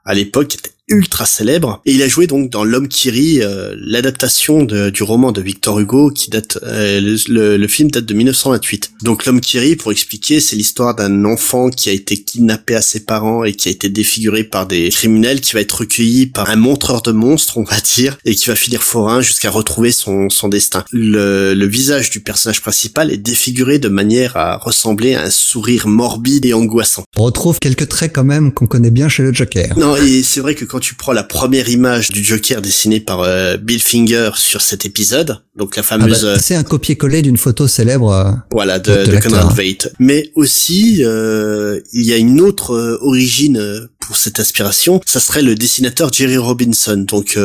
à 0.07 0.15
l'époque, 0.15 0.49
qui 0.49 0.57
était 0.57 0.71
ultra 0.89 1.27
célèbre. 1.27 1.81
Et 1.85 1.95
il 1.95 2.03
a 2.03 2.09
joué 2.09 2.27
donc 2.27 2.51
dans 2.51 2.65
L'homme 2.65 2.89
qui 2.89 3.11
rit, 3.11 3.43
euh, 3.43 3.75
l'adaptation 3.79 4.65
du 4.65 5.03
roman 5.03 5.33
de 5.33 5.41
Victor 5.41 5.81
Hugo 5.81 6.11
qui 6.11 6.31
date, 6.31 6.59
euh, 6.63 7.01
le, 7.29 7.57
le, 7.57 7.69
film 7.69 7.91
date 7.91 8.05
de 8.05 8.15
1928. 8.15 8.93
Donc 9.03 9.27
L'homme 9.27 9.41
qui 9.41 9.59
rit, 9.59 9.77
pour 9.77 9.93
expliquer, 9.93 10.41
c'est 10.41 10.57
l'histoire 10.57 10.95
d'un 10.95 11.25
enfant 11.25 11.71
qui 11.71 11.89
a 11.89 11.93
été 11.93 12.17
kidnappé 12.23 12.75
à 12.75 12.83
ses 12.83 13.01
parents 13.01 13.45
et 13.45 13.55
qui 13.55 13.69
a 13.69 13.73
été 13.73 13.89
défiguré 13.89 14.45
par 14.45 14.67
des 14.67 14.89
criminels, 14.91 15.41
qui 15.41 15.55
va 15.55 15.61
être 15.61 15.81
recueilli 15.81 16.27
par 16.27 16.51
un 16.51 16.57
montreur 16.57 17.03
de 17.03 17.13
monstres, 17.13 17.59
on 17.59 17.65
va 17.65 17.81
dire, 17.81 18.19
et 18.25 18.35
qui 18.35 18.49
va 18.49 18.55
finir 18.55 18.83
forain 18.83 19.21
jusqu'à 19.21 19.51
retrouver 19.51 19.91
son, 19.91 20.29
son 20.31 20.49
destin. 20.49 20.85
Le, 20.93 21.55
le 21.55 21.67
visage 21.67 22.11
du 22.11 22.21
personnage 22.21 22.61
principal 22.61 23.11
est 23.11 23.17
défiguré 23.17 23.79
de 23.79 23.89
manière 23.89 24.37
à 24.37 24.57
ressembler 24.57 25.15
à 25.15 25.25
un 25.25 25.31
sourire 25.31 25.89
morbide 25.89 26.45
et 26.47 26.55
angoissant. 26.55 27.05
On 27.17 27.25
retrouve 27.25 27.59
quelques 27.59 27.89
traits 27.89 28.13
quand 28.13 28.25
même 28.25 28.53
qu'on 28.53 28.67
connaît 28.67 28.91
bien 28.91 29.09
chez 29.09 29.23
le 29.23 29.33
Joker. 29.33 29.77
Non, 29.79 29.97
et 29.97 30.23
c'est 30.23 30.41
vrai 30.41 30.55
que 30.55 30.65
quand 30.65 30.76
tu 30.79 30.95
prends 30.95 31.13
la 31.13 31.23
première 31.23 31.69
image 31.69 32.11
du 32.11 32.23
Joker 32.23 32.63
dessinée 32.63 33.01
par 33.01 33.21
euh, 33.21 33.57
Bill 33.57 33.81
Finger 33.81 34.31
sur 34.37 34.63
cet 34.63 34.87
épisode, 34.87 35.43
donc 35.57 35.77
la 35.77 35.83
fameuse... 35.83 36.25
Ah 36.25 36.35
bah, 36.35 36.39
c'est 36.41 36.55
un 36.55 36.63
copier-coller 36.63 37.23
d'une 37.23 37.37
photo 37.37 37.67
célèbre. 37.69 38.13
Euh, 38.13 38.33
voilà, 38.51 38.79
de, 38.79 39.05
de, 39.05 39.13
de 39.13 39.21
Conrad 39.21 39.55
Veidt. 39.55 39.91
Mais 39.99 40.31
aussi, 40.35 41.05
euh, 41.05 41.81
il 41.93 42.07
y 42.07 42.13
a 42.13 42.17
une 42.17 42.41
autre 42.41 42.99
origine 43.01 43.89
pour 44.01 44.17
cette 44.17 44.41
inspiration, 44.41 45.01
ça 45.07 45.21
serait 45.21 45.43
le 45.43 45.55
dessinateur 45.55 46.13
Jerry 46.13 46.37
Robinson, 46.37 47.05
donc 47.09 47.37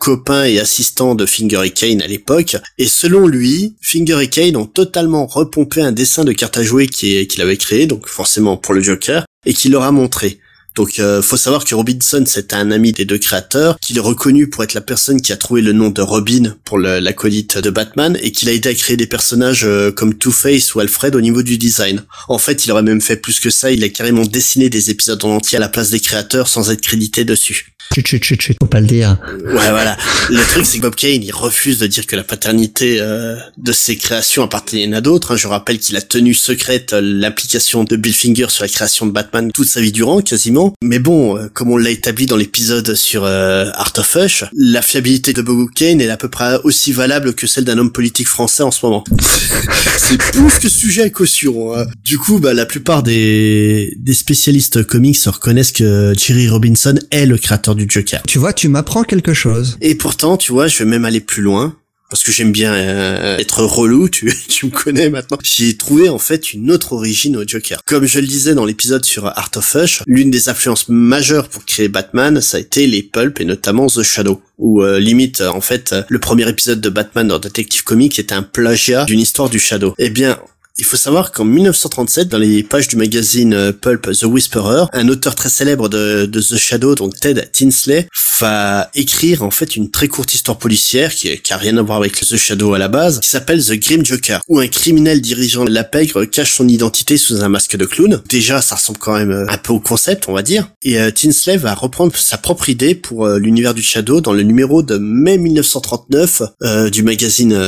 copain 0.00 0.44
et 0.44 0.58
assistant 0.58 1.14
de 1.14 1.26
Finger 1.26 1.60
et 1.64 1.70
Kane 1.70 2.02
à 2.02 2.08
l'époque. 2.08 2.56
Et 2.78 2.88
selon 2.88 3.28
lui, 3.28 3.76
Finger 3.80 4.18
et 4.22 4.28
Kane 4.28 4.56
ont 4.56 4.66
totalement 4.66 5.26
repompé 5.26 5.82
un 5.82 5.92
dessin 5.92 6.24
de 6.24 6.32
carte 6.32 6.56
à 6.56 6.64
jouer 6.64 6.88
qu'il 6.88 7.40
avait 7.40 7.58
créé, 7.58 7.86
donc 7.86 8.08
forcément 8.08 8.56
pour 8.56 8.74
le 8.74 8.82
Joker, 8.82 9.24
et 9.46 9.52
qu'il 9.52 9.72
leur 9.72 9.82
a 9.82 9.92
montré. 9.92 10.40
Donc 10.76 10.98
euh, 10.98 11.22
faut 11.22 11.36
savoir 11.36 11.64
que 11.64 11.74
Robinson 11.74 12.24
c'est 12.26 12.54
un 12.54 12.70
ami 12.70 12.92
des 12.92 13.04
deux 13.04 13.18
créateurs, 13.18 13.78
qu'il 13.80 13.96
est 13.96 14.00
reconnu 14.00 14.48
pour 14.48 14.62
être 14.64 14.74
la 14.74 14.80
personne 14.80 15.20
qui 15.20 15.32
a 15.32 15.36
trouvé 15.36 15.62
le 15.62 15.72
nom 15.72 15.90
de 15.90 16.02
Robin 16.02 16.54
pour 16.64 16.78
l'acolyte 16.78 17.58
de 17.58 17.70
Batman 17.70 18.18
et 18.22 18.32
qu'il 18.32 18.48
a 18.48 18.52
aidé 18.52 18.68
à 18.68 18.74
créer 18.74 18.96
des 18.96 19.06
personnages 19.06 19.64
euh, 19.64 19.90
comme 19.90 20.14
Two-Face 20.14 20.74
ou 20.74 20.80
Alfred 20.80 21.14
au 21.14 21.20
niveau 21.20 21.42
du 21.42 21.58
design. 21.58 22.04
En 22.28 22.38
fait, 22.38 22.64
il 22.64 22.72
aurait 22.72 22.82
même 22.82 23.00
fait 23.00 23.16
plus 23.16 23.40
que 23.40 23.50
ça, 23.50 23.70
il 23.72 23.82
a 23.84 23.88
carrément 23.88 24.24
dessiné 24.24 24.70
des 24.70 24.90
épisodes 24.90 25.22
en 25.24 25.36
entier 25.36 25.56
à 25.56 25.60
la 25.60 25.68
place 25.68 25.90
des 25.90 26.00
créateurs 26.00 26.48
sans 26.48 26.70
être 26.70 26.80
crédité 26.80 27.24
dessus. 27.24 27.74
Chut, 27.92 28.06
chut, 28.06 28.22
chut, 28.22 28.40
chut, 28.40 28.56
faut 28.62 28.68
pas 28.68 28.80
le 28.80 28.86
dire. 28.86 29.16
Ouais, 29.46 29.70
voilà. 29.70 29.96
Le 30.28 30.40
truc, 30.48 30.64
c'est 30.64 30.78
que 30.78 30.82
Bob 30.82 30.94
Kane, 30.94 31.24
il 31.24 31.32
refuse 31.32 31.80
de 31.80 31.88
dire 31.88 32.06
que 32.06 32.14
la 32.14 32.22
paternité 32.22 32.98
euh, 33.00 33.34
de 33.56 33.72
ses 33.72 33.96
créations 33.96 34.44
appartenait 34.44 34.94
à 34.94 35.00
d'autres. 35.00 35.32
Hein. 35.32 35.36
Je 35.36 35.48
rappelle 35.48 35.80
qu'il 35.80 35.96
a 35.96 36.00
tenu 36.00 36.32
secrète 36.32 36.92
euh, 36.92 37.00
l'application 37.02 37.82
de 37.82 37.96
Bill 37.96 38.14
Finger 38.14 38.46
sur 38.48 38.62
la 38.62 38.68
création 38.68 39.06
de 39.06 39.10
Batman 39.10 39.50
toute 39.52 39.66
sa 39.66 39.80
vie 39.80 39.90
durant, 39.90 40.20
quasiment. 40.20 40.59
Mais 40.82 40.98
bon, 40.98 41.36
euh, 41.36 41.48
comme 41.52 41.70
on 41.70 41.76
l'a 41.76 41.90
établi 41.90 42.26
dans 42.26 42.36
l'épisode 42.36 42.94
sur 42.94 43.24
Art 43.24 43.92
of 43.96 44.16
Hush, 44.16 44.44
la 44.52 44.82
fiabilité 44.82 45.32
de 45.32 45.42
Bob 45.42 45.68
Kane 45.74 46.00
est 46.00 46.08
à 46.08 46.16
peu 46.16 46.28
près 46.28 46.58
aussi 46.64 46.92
valable 46.92 47.34
que 47.34 47.46
celle 47.46 47.64
d'un 47.64 47.78
homme 47.78 47.92
politique 47.92 48.28
français 48.28 48.62
en 48.62 48.70
ce 48.70 48.84
moment. 48.84 49.04
c'est 49.98 50.18
plus 50.18 50.58
que 50.58 50.68
sujet 50.68 51.02
à 51.02 51.10
caution. 51.10 51.74
Hein. 51.74 51.86
Du 52.04 52.18
coup, 52.18 52.38
bah, 52.38 52.54
la 52.54 52.66
plupart 52.66 53.02
des, 53.02 53.94
des 53.98 54.14
spécialistes 54.14 54.84
comics 54.84 55.18
reconnaissent 55.26 55.72
que 55.72 56.12
Jerry 56.16 56.48
Robinson 56.48 56.98
est 57.10 57.26
le 57.26 57.38
créateur 57.38 57.74
du 57.74 57.86
Joker. 57.88 58.22
Tu 58.26 58.38
vois, 58.38 58.52
tu 58.52 58.68
m'apprends 58.68 59.04
quelque 59.04 59.34
chose. 59.34 59.76
Et 59.80 59.94
pourtant, 59.94 60.36
tu 60.36 60.52
vois, 60.52 60.68
je 60.68 60.78
vais 60.78 60.84
même 60.84 61.04
aller 61.04 61.20
plus 61.20 61.42
loin 61.42 61.76
parce 62.10 62.24
que 62.24 62.32
j'aime 62.32 62.52
bien 62.52 62.74
euh, 62.74 63.38
être 63.38 63.62
relou, 63.62 64.08
tu, 64.08 64.32
tu 64.48 64.66
me 64.66 64.70
connais 64.70 65.08
maintenant. 65.10 65.38
J'ai 65.42 65.76
trouvé 65.76 66.08
en 66.08 66.18
fait 66.18 66.52
une 66.52 66.70
autre 66.70 66.92
origine 66.92 67.36
au 67.36 67.46
Joker. 67.46 67.80
Comme 67.86 68.04
je 68.06 68.18
le 68.18 68.26
disais 68.26 68.54
dans 68.54 68.64
l'épisode 68.64 69.04
sur 69.04 69.26
Art 69.26 69.50
of 69.56 69.74
Hush, 69.74 70.02
l'une 70.06 70.30
des 70.30 70.48
influences 70.48 70.88
majeures 70.88 71.48
pour 71.48 71.64
créer 71.64 71.88
Batman, 71.88 72.40
ça 72.40 72.56
a 72.56 72.60
été 72.60 72.86
les 72.86 73.02
pulps 73.02 73.40
et 73.40 73.44
notamment 73.44 73.86
The 73.86 74.02
Shadow. 74.02 74.42
Ou 74.58 74.82
euh, 74.82 74.98
limite, 74.98 75.40
en 75.40 75.62
fait, 75.62 75.94
le 76.08 76.18
premier 76.18 76.46
épisode 76.46 76.80
de 76.82 76.88
Batman 76.90 77.28
dans 77.28 77.38
Detective 77.38 77.82
Comics 77.84 78.18
était 78.18 78.34
un 78.34 78.42
plagiat 78.42 79.06
d'une 79.06 79.20
histoire 79.20 79.48
du 79.48 79.58
Shadow. 79.58 79.94
Eh 79.96 80.10
bien, 80.10 80.38
il 80.80 80.84
faut 80.84 80.96
savoir 80.96 81.30
qu'en 81.30 81.44
1937, 81.44 82.28
dans 82.28 82.38
les 82.38 82.62
pages 82.62 82.88
du 82.88 82.96
magazine 82.96 83.52
euh, 83.52 83.70
Pulp 83.70 84.10
The 84.12 84.24
Whisperer, 84.24 84.86
un 84.94 85.08
auteur 85.08 85.34
très 85.34 85.50
célèbre 85.50 85.90
de, 85.90 86.24
The 86.24 86.56
Shadow, 86.56 86.94
donc 86.94 87.20
Ted 87.20 87.50
Tinsley, 87.52 88.08
va 88.40 88.90
écrire 88.94 89.42
en 89.42 89.50
fait 89.50 89.76
une 89.76 89.90
très 89.90 90.08
courte 90.08 90.32
histoire 90.34 90.56
policière 90.56 91.14
qui, 91.14 91.38
qui 91.38 91.52
a 91.52 91.58
rien 91.58 91.76
à 91.76 91.82
voir 91.82 91.98
avec 91.98 92.18
The 92.18 92.36
Shadow 92.36 92.72
à 92.72 92.78
la 92.78 92.88
base, 92.88 93.20
qui 93.20 93.28
s'appelle 93.28 93.62
The 93.62 93.74
Grim 93.74 94.04
Joker, 94.04 94.40
où 94.48 94.58
un 94.58 94.68
criminel 94.68 95.20
dirigeant 95.20 95.64
la 95.64 95.84
pègre 95.84 96.24
cache 96.24 96.54
son 96.54 96.66
identité 96.66 97.18
sous 97.18 97.44
un 97.44 97.50
masque 97.50 97.76
de 97.76 97.84
clown. 97.84 98.22
Déjà, 98.30 98.62
ça 98.62 98.76
ressemble 98.76 98.98
quand 98.98 99.14
même 99.14 99.32
euh, 99.32 99.46
un 99.50 99.58
peu 99.58 99.74
au 99.74 99.80
concept, 99.80 100.28
on 100.28 100.32
va 100.32 100.42
dire. 100.42 100.70
Et 100.82 100.98
euh, 100.98 101.10
Tinsley 101.10 101.58
va 101.58 101.74
reprendre 101.74 102.16
sa 102.16 102.38
propre 102.38 102.70
idée 102.70 102.94
pour 102.94 103.28
l'univers 103.28 103.74
du 103.74 103.82
Shadow 103.82 104.22
dans 104.22 104.32
le 104.32 104.42
numéro 104.42 104.82
de 104.82 104.96
mai 104.96 105.36
1939 105.36 106.42
du 106.90 107.02
magazine 107.02 107.58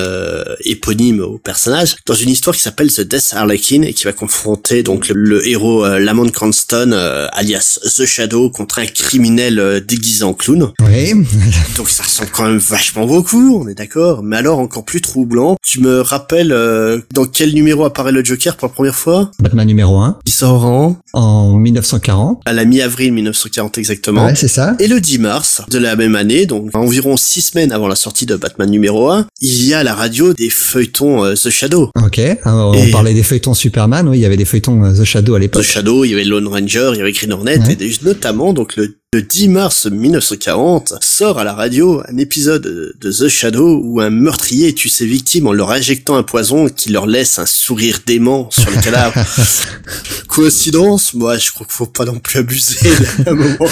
éponyme 0.64 1.20
au 1.20 1.38
personnage, 1.38 1.96
dans 2.06 2.14
une 2.14 2.30
histoire 2.30 2.56
qui 2.56 2.62
s'appelle 2.62 2.90
The 2.90 3.01
Death 3.04 3.32
Harlequin 3.32 3.82
et 3.82 3.92
qui 3.92 4.04
va 4.04 4.12
confronter 4.12 4.82
donc 4.82 5.08
le, 5.08 5.46
héros 5.46 5.84
euh, 5.84 5.98
Lamont 5.98 6.28
Cranston 6.28 6.90
euh, 6.92 7.26
alias 7.32 7.78
The 7.96 8.04
Shadow 8.04 8.50
contre 8.50 8.78
un 8.78 8.86
criminel 8.86 9.58
euh, 9.58 9.80
déguisé 9.80 10.24
en 10.24 10.34
clown. 10.34 10.72
Oui. 10.80 11.12
donc 11.76 11.88
ça 11.88 12.04
ressemble 12.04 12.30
quand 12.32 12.46
même 12.46 12.58
vachement 12.58 13.06
beaucoup, 13.06 13.60
on 13.62 13.68
est 13.68 13.74
d'accord. 13.74 14.22
Mais 14.22 14.36
alors 14.36 14.58
encore 14.58 14.84
plus 14.84 15.00
troublant, 15.00 15.56
tu 15.62 15.80
me 15.80 16.00
rappelles 16.00 16.54
dans 17.12 17.24
quel 17.24 17.54
numéro 17.54 17.84
apparaît 17.84 18.12
le 18.12 18.24
Joker 18.24 18.56
pour 18.56 18.68
la 18.68 18.74
première 18.74 18.94
fois? 18.94 19.30
Batman 19.40 19.66
numéro 19.66 19.98
1. 19.98 20.18
Il 20.26 20.32
sort 20.32 20.64
en 20.64 20.96
En 21.12 21.56
1940. 21.56 22.42
À 22.44 22.52
la 22.52 22.64
mi-avril 22.64 23.12
1940 23.12 23.78
exactement. 23.78 24.26
Ouais, 24.26 24.34
c'est 24.34 24.48
ça. 24.48 24.76
Et 24.78 24.88
le 24.88 25.00
10 25.00 25.18
mars 25.18 25.62
de 25.68 25.78
la 25.78 25.96
même 25.96 26.16
année, 26.16 26.46
donc 26.46 26.70
environ 26.74 27.16
six 27.16 27.42
semaines 27.42 27.72
avant 27.72 27.88
la 27.88 27.96
sortie 27.96 28.26
de 28.26 28.36
Batman 28.36 28.70
numéro 28.70 29.10
1, 29.10 29.26
il 29.40 29.66
y 29.66 29.74
a 29.74 29.80
à 29.80 29.82
la 29.82 29.94
radio 29.94 30.32
des 30.34 30.50
feuilletons 30.50 31.34
The 31.34 31.50
Shadow. 31.50 31.90
Ok 32.04 32.20
on 32.92 32.96
parlait 32.96 33.14
des 33.14 33.22
feuilletons 33.22 33.54
Superman, 33.54 34.08
oui, 34.08 34.18
il 34.18 34.20
y 34.20 34.26
avait 34.26 34.36
des 34.36 34.44
feuilletons 34.44 34.84
euh, 34.84 34.92
The 34.92 35.04
Shadow 35.04 35.34
à 35.34 35.38
l'époque. 35.38 35.62
The 35.62 35.66
Shadow, 35.66 36.04
il 36.04 36.10
y 36.10 36.14
avait 36.14 36.24
Lone 36.24 36.46
Ranger, 36.46 36.90
il 36.92 36.98
y 36.98 37.00
avait 37.00 37.12
Green 37.12 37.32
Hornet, 37.32 37.58
et 37.80 37.90
notamment 38.02 38.52
donc 38.52 38.76
le, 38.76 38.98
10 39.20 39.48
mars 39.48 39.84
1940 39.84 40.94
sort 41.02 41.38
à 41.38 41.44
la 41.44 41.52
radio 41.52 42.00
un 42.08 42.16
épisode 42.16 42.94
de 42.98 43.12
The 43.12 43.28
Shadow 43.28 43.78
où 43.84 44.00
un 44.00 44.08
meurtrier 44.08 44.72
tue 44.72 44.88
ses 44.88 45.04
victimes 45.04 45.46
en 45.48 45.52
leur 45.52 45.70
injectant 45.70 46.16
un 46.16 46.22
poison 46.22 46.70
qui 46.70 46.88
leur 46.88 47.04
laisse 47.04 47.38
un 47.38 47.44
sourire 47.44 47.98
dément 48.06 48.48
sur 48.50 48.70
le 48.70 48.80
cadavre. 48.80 49.12
Coïncidence? 50.28 51.12
Moi, 51.12 51.36
je 51.36 51.52
crois 51.52 51.66
qu'il 51.66 51.74
faut 51.74 51.84
pas 51.84 52.06
non 52.06 52.20
plus 52.20 52.38
abuser 52.38 52.88
à 53.26 53.32
un 53.32 53.34
moment. 53.34 53.68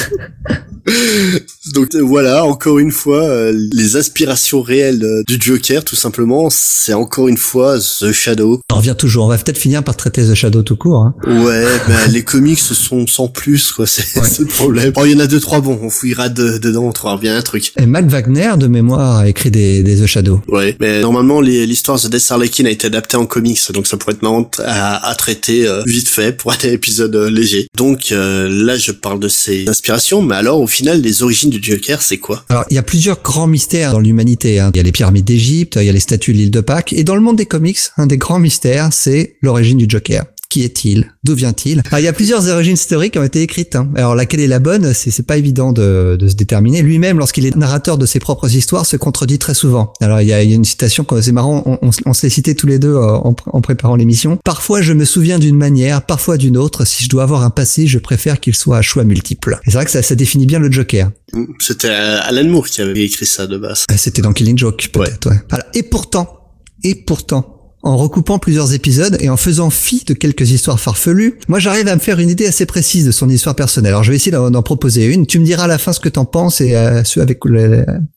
Donc 1.74 1.94
euh, 1.94 2.00
voilà, 2.00 2.44
encore 2.44 2.79
une 2.79 2.90
fois, 2.90 3.22
euh, 3.22 3.53
les 3.72 3.96
aspirations 3.96 4.62
réelles 4.62 5.05
euh, 5.05 5.22
du 5.26 5.37
Joker, 5.38 5.85
tout 5.85 5.96
simplement, 5.96 6.48
c'est 6.50 6.94
encore 6.94 7.29
une 7.29 7.37
fois 7.37 7.79
The 7.79 8.12
Shadow. 8.12 8.61
On 8.72 8.76
revient 8.76 8.94
toujours, 8.98 9.26
on 9.26 9.29
va 9.29 9.37
peut-être 9.37 9.59
finir 9.59 9.85
par 9.85 9.96
traiter 9.96 10.22
The 10.22 10.35
Shadow 10.35 10.62
tout 10.62 10.76
court. 10.76 11.03
Hein. 11.03 11.14
Ouais, 11.26 11.66
ben 11.88 12.11
les 12.11 12.24
comics 12.24 12.59
sont 12.59 13.07
sans 13.07 13.29
plus, 13.29 13.72
quoi, 13.72 13.87
c'est 13.87 14.38
le 14.38 14.46
problème. 14.46 14.92
Oh, 14.96 15.05
il 15.05 15.12
y 15.12 15.14
en 15.14 15.20
a 15.20 15.26
deux, 15.30 15.40
trois 15.40 15.60
bons, 15.60 15.78
on 15.82 15.90
fouillera 15.90 16.28
dedans, 16.28 16.84
on 16.84 16.92
trouvera 16.92 17.16
bien 17.16 17.36
un 17.36 17.42
truc. 17.42 17.72
Et 17.78 17.86
Matt 17.86 18.06
Wagner, 18.06 18.52
de 18.58 18.66
mémoire, 18.66 19.18
a 19.18 19.28
écrit 19.28 19.50
des, 19.50 19.82
The 19.82 20.06
Shadow. 20.06 20.40
Ouais, 20.48 20.76
mais 20.80 21.00
normalement, 21.00 21.40
l'histoire 21.40 22.00
de 22.00 22.08
Death 22.08 22.26
Harlequin 22.30 22.66
a 22.66 22.70
été 22.70 22.86
adaptée 22.86 23.16
en 23.16 23.26
comics, 23.26 23.60
donc 23.72 23.86
ça 23.86 23.96
pourrait 23.96 24.14
être 24.14 24.22
marrant 24.22 24.50
à, 24.64 25.14
traiter 25.16 25.66
vite 25.86 26.08
fait 26.08 26.32
pour 26.32 26.52
un 26.64 26.68
épisode 26.68 27.14
léger. 27.14 27.66
Donc 27.76 28.10
là, 28.10 28.76
je 28.76 28.92
parle 28.92 29.20
de 29.20 29.28
ces 29.28 29.68
inspirations, 29.68 30.22
mais 30.22 30.36
alors 30.36 30.60
au 30.60 30.66
final, 30.66 31.00
les 31.00 31.22
origines 31.22 31.50
du 31.50 31.60
Joker, 31.62 32.02
c'est 32.02 32.18
quoi? 32.18 32.44
Alors, 32.48 32.64
il 32.70 32.74
y 32.74 32.78
a 32.78 32.82
plusieurs 32.82 33.22
grands 33.22 33.46
mystères 33.46 33.92
dans 33.92 34.00
l'humanité. 34.00 34.60
Hein. 34.60 34.70
Il 34.74 34.76
y 34.76 34.80
a 34.80 34.82
les 34.82 34.92
pyramides 34.92 35.24
d'Égypte, 35.24 35.78
il 35.80 35.86
y 35.86 35.88
a 35.88 35.92
les 35.92 36.00
statues 36.00 36.32
de 36.32 36.38
l'île 36.38 36.50
de 36.50 36.60
Pâques, 36.60 36.92
et 36.92 37.04
dans 37.04 37.14
le 37.14 37.20
monde 37.20 37.36
des 37.36 37.46
comics, 37.46 37.78
un 37.96 38.06
des 38.06 38.18
grands 38.18 38.38
mystères, 38.38 38.88
c'est 38.92 39.36
l'origine 39.42 39.78
du 39.78 39.86
Joker. 39.88 40.24
Qui 40.50 40.64
est-il? 40.64 41.12
D'où 41.22 41.34
vient-il? 41.34 41.82
Il 41.96 42.00
y 42.00 42.08
a 42.08 42.12
plusieurs 42.12 42.48
origines 42.48 42.74
historiques 42.74 43.12
qui 43.12 43.18
ont 43.20 43.24
été 43.24 43.40
écrites. 43.40 43.76
Hein. 43.76 43.88
Alors 43.94 44.16
laquelle 44.16 44.40
est 44.40 44.48
la 44.48 44.58
bonne? 44.58 44.92
C'est 44.92 45.24
pas 45.24 45.36
évident 45.36 45.72
de, 45.72 46.16
de, 46.18 46.28
se 46.28 46.34
déterminer. 46.34 46.82
Lui-même, 46.82 47.18
lorsqu'il 47.18 47.46
est 47.46 47.54
narrateur 47.54 47.98
de 47.98 48.04
ses 48.04 48.18
propres 48.18 48.52
histoires, 48.52 48.84
se 48.84 48.96
contredit 48.96 49.38
très 49.38 49.54
souvent. 49.54 49.92
Alors 50.00 50.20
il 50.20 50.26
y 50.26 50.32
a, 50.32 50.42
il 50.42 50.50
y 50.50 50.52
a 50.52 50.56
une 50.56 50.64
citation, 50.64 51.06
c'est 51.20 51.30
marrant, 51.30 51.62
on, 51.66 51.78
on, 51.86 51.90
on 52.04 52.12
se 52.12 52.22
l'est 52.22 52.30
cité 52.30 52.56
tous 52.56 52.66
les 52.66 52.80
deux 52.80 52.94
euh, 52.94 53.14
en, 53.14 53.34
en 53.46 53.60
préparant 53.60 53.94
l'émission. 53.94 54.38
Parfois 54.44 54.82
je 54.82 54.92
me 54.92 55.04
souviens 55.04 55.38
d'une 55.38 55.56
manière, 55.56 56.02
parfois 56.02 56.36
d'une 56.36 56.56
autre. 56.56 56.84
Si 56.84 57.04
je 57.04 57.08
dois 57.08 57.22
avoir 57.22 57.44
un 57.44 57.50
passé, 57.50 57.86
je 57.86 58.00
préfère 58.00 58.40
qu'il 58.40 58.56
soit 58.56 58.78
à 58.78 58.82
choix 58.82 59.04
multiples. 59.04 59.60
C'est 59.64 59.74
vrai 59.74 59.84
que 59.84 59.90
ça, 59.92 60.02
ça 60.02 60.16
définit 60.16 60.46
bien 60.46 60.58
le 60.58 60.72
Joker. 60.72 61.12
C'était 61.60 61.88
Alan 61.88 62.48
Moore 62.48 62.66
qui 62.66 62.80
avait 62.80 63.04
écrit 63.04 63.26
ça 63.26 63.46
de 63.46 63.56
base. 63.56 63.84
Euh, 63.88 63.94
c'était 63.96 64.22
dans 64.22 64.32
Killing 64.32 64.58
Joke 64.58 64.88
peut-être. 64.92 65.30
Ouais. 65.30 65.58
Et 65.74 65.84
pourtant, 65.84 66.40
et 66.82 66.96
pourtant, 66.96 67.59
en 67.82 67.96
recoupant 67.96 68.38
plusieurs 68.38 68.74
épisodes 68.74 69.16
et 69.20 69.28
en 69.28 69.36
faisant 69.36 69.70
fi 69.70 70.04
de 70.06 70.14
quelques 70.14 70.50
histoires 70.50 70.78
farfelues, 70.78 71.38
moi 71.48 71.58
j'arrive 71.58 71.88
à 71.88 71.94
me 71.94 72.00
faire 72.00 72.18
une 72.18 72.28
idée 72.28 72.46
assez 72.46 72.66
précise 72.66 73.06
de 73.06 73.10
son 73.10 73.28
histoire 73.28 73.54
personnelle. 73.54 73.92
Alors 73.92 74.04
je 74.04 74.10
vais 74.10 74.16
essayer 74.16 74.32
d'en 74.32 74.62
proposer 74.62 75.06
une. 75.06 75.26
Tu 75.26 75.38
me 75.38 75.44
diras 75.44 75.64
à 75.64 75.68
la 75.68 75.78
fin 75.78 75.92
ce 75.92 76.00
que 76.00 76.08
t'en 76.08 76.24
penses 76.24 76.60
et 76.60 76.76
euh, 76.76 77.04
ce 77.04 77.20
avec, 77.20 77.40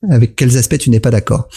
avec 0.10 0.36
quels 0.36 0.58
aspects 0.58 0.78
tu 0.78 0.90
n'es 0.90 1.00
pas 1.00 1.12
d'accord. 1.12 1.48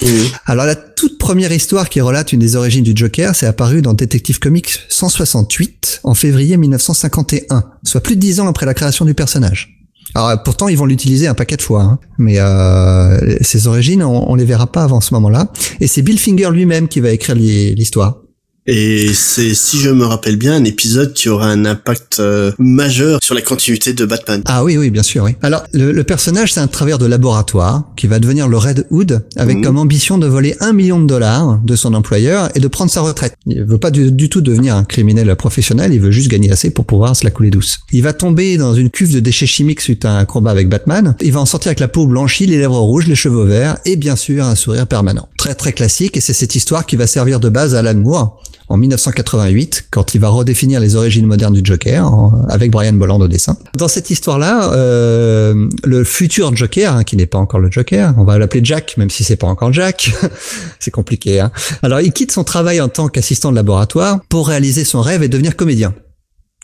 Alors 0.46 0.66
la 0.66 0.74
toute 0.74 1.18
première 1.18 1.52
histoire 1.52 1.88
qui 1.88 2.00
relate 2.00 2.32
une 2.32 2.40
des 2.40 2.56
origines 2.56 2.84
du 2.84 2.92
Joker, 2.94 3.34
c'est 3.34 3.46
apparu 3.46 3.82
dans 3.82 3.94
Detective 3.94 4.38
Comics 4.38 4.80
168 4.88 6.00
en 6.04 6.14
février 6.14 6.56
1951, 6.56 7.64
soit 7.82 8.00
plus 8.00 8.16
de 8.16 8.20
dix 8.20 8.40
ans 8.40 8.48
après 8.48 8.66
la 8.66 8.74
création 8.74 9.04
du 9.04 9.14
personnage. 9.14 9.75
Alors 10.14 10.42
pourtant 10.42 10.68
ils 10.68 10.78
vont 10.78 10.86
l'utiliser 10.86 11.26
un 11.26 11.34
paquet 11.34 11.56
de 11.56 11.62
fois, 11.62 11.82
hein. 11.82 11.98
mais 12.18 12.38
euh, 12.38 13.36
ses 13.40 13.66
origines 13.66 14.02
on, 14.02 14.30
on 14.30 14.34
les 14.34 14.44
verra 14.44 14.66
pas 14.66 14.82
avant 14.82 15.00
ce 15.00 15.12
moment-là. 15.14 15.50
Et 15.80 15.86
c'est 15.86 16.02
Bill 16.02 16.18
Finger 16.18 16.50
lui-même 16.52 16.88
qui 16.88 17.00
va 17.00 17.10
écrire 17.10 17.34
l'histoire. 17.34 18.18
Et 18.66 19.12
c'est, 19.14 19.54
si 19.54 19.78
je 19.78 19.90
me 19.90 20.04
rappelle 20.04 20.36
bien, 20.36 20.54
un 20.54 20.64
épisode 20.64 21.12
qui 21.12 21.28
aura 21.28 21.46
un 21.48 21.64
impact 21.64 22.18
euh, 22.20 22.50
majeur 22.58 23.20
sur 23.22 23.34
la 23.34 23.42
continuité 23.42 23.92
de 23.92 24.04
Batman. 24.04 24.42
Ah 24.46 24.64
oui, 24.64 24.76
oui, 24.76 24.90
bien 24.90 25.02
sûr, 25.04 25.22
oui. 25.24 25.36
Alors, 25.42 25.62
le, 25.72 25.92
le 25.92 26.04
personnage, 26.04 26.52
c'est 26.52 26.60
un 26.60 26.66
travailleur 26.66 26.98
de 26.98 27.06
laboratoire 27.06 27.84
qui 27.96 28.06
va 28.08 28.18
devenir 28.18 28.48
le 28.48 28.56
Red 28.56 28.86
Hood 28.90 29.22
avec 29.36 29.58
Mhm. 29.58 29.64
comme 29.64 29.78
ambition 29.78 30.18
de 30.18 30.26
voler 30.26 30.56
un 30.60 30.72
million 30.72 30.98
de 31.00 31.06
dollars 31.06 31.60
de 31.64 31.76
son 31.76 31.94
employeur 31.94 32.50
et 32.56 32.60
de 32.60 32.68
prendre 32.68 32.90
sa 32.90 33.00
retraite. 33.02 33.34
Il 33.46 33.62
veut 33.64 33.78
pas 33.78 33.90
du, 33.90 34.10
du 34.10 34.28
tout 34.28 34.40
devenir 34.40 34.74
un 34.74 34.84
criminel 34.84 35.34
professionnel, 35.36 35.92
il 35.94 36.00
veut 36.00 36.10
juste 36.10 36.28
gagner 36.28 36.50
assez 36.50 36.70
pour 36.70 36.84
pouvoir 36.86 37.14
se 37.14 37.24
la 37.24 37.30
couler 37.30 37.50
douce. 37.50 37.78
Il 37.92 38.02
va 38.02 38.12
tomber 38.12 38.56
dans 38.56 38.74
une 38.74 38.90
cuve 38.90 39.12
de 39.14 39.20
déchets 39.20 39.46
chimiques 39.46 39.80
suite 39.80 40.04
à 40.04 40.12
un 40.18 40.24
combat 40.24 40.50
avec 40.50 40.68
Batman. 40.68 41.14
Il 41.20 41.32
va 41.32 41.40
en 41.40 41.46
sortir 41.46 41.68
avec 41.68 41.80
la 41.80 41.88
peau 41.88 42.06
blanchie, 42.06 42.46
les 42.46 42.58
lèvres 42.58 42.78
rouges, 42.80 43.06
les 43.06 43.14
cheveux 43.14 43.44
verts 43.44 43.78
et 43.84 43.96
bien 43.96 44.16
sûr 44.16 44.44
un 44.44 44.54
sourire 44.56 44.86
permanent. 44.86 45.28
Très 45.38 45.54
très 45.54 45.72
classique 45.72 46.16
et 46.16 46.20
c'est 46.20 46.32
cette 46.32 46.54
histoire 46.56 46.84
qui 46.86 46.96
va 46.96 47.06
servir 47.06 47.38
de 47.40 47.48
base 47.48 47.74
à 47.74 47.78
Alan 47.78 47.94
Moore 47.94 48.42
en 48.68 48.76
1988, 48.76 49.88
quand 49.90 50.14
il 50.14 50.20
va 50.20 50.28
redéfinir 50.28 50.80
les 50.80 50.96
origines 50.96 51.26
modernes 51.26 51.54
du 51.54 51.60
Joker, 51.64 52.10
avec 52.48 52.70
Brian 52.70 52.94
Bolland 52.94 53.20
au 53.20 53.28
dessin. 53.28 53.56
Dans 53.74 53.88
cette 53.88 54.10
histoire-là, 54.10 54.72
euh, 54.72 55.68
le 55.84 56.04
futur 56.04 56.54
Joker, 56.54 56.96
hein, 56.96 57.04
qui 57.04 57.16
n'est 57.16 57.26
pas 57.26 57.38
encore 57.38 57.60
le 57.60 57.70
Joker, 57.70 58.14
on 58.18 58.24
va 58.24 58.38
l'appeler 58.38 58.60
Jack, 58.64 58.96
même 58.96 59.10
si 59.10 59.24
c'est 59.24 59.36
pas 59.36 59.46
encore 59.46 59.72
Jack, 59.72 60.12
c'est 60.80 60.90
compliqué. 60.90 61.40
Hein. 61.40 61.52
Alors, 61.82 62.00
il 62.00 62.12
quitte 62.12 62.32
son 62.32 62.44
travail 62.44 62.80
en 62.80 62.88
tant 62.88 63.08
qu'assistant 63.08 63.50
de 63.50 63.56
laboratoire 63.56 64.20
pour 64.28 64.48
réaliser 64.48 64.84
son 64.84 65.00
rêve 65.00 65.22
et 65.22 65.28
devenir 65.28 65.56
comédien. 65.56 65.94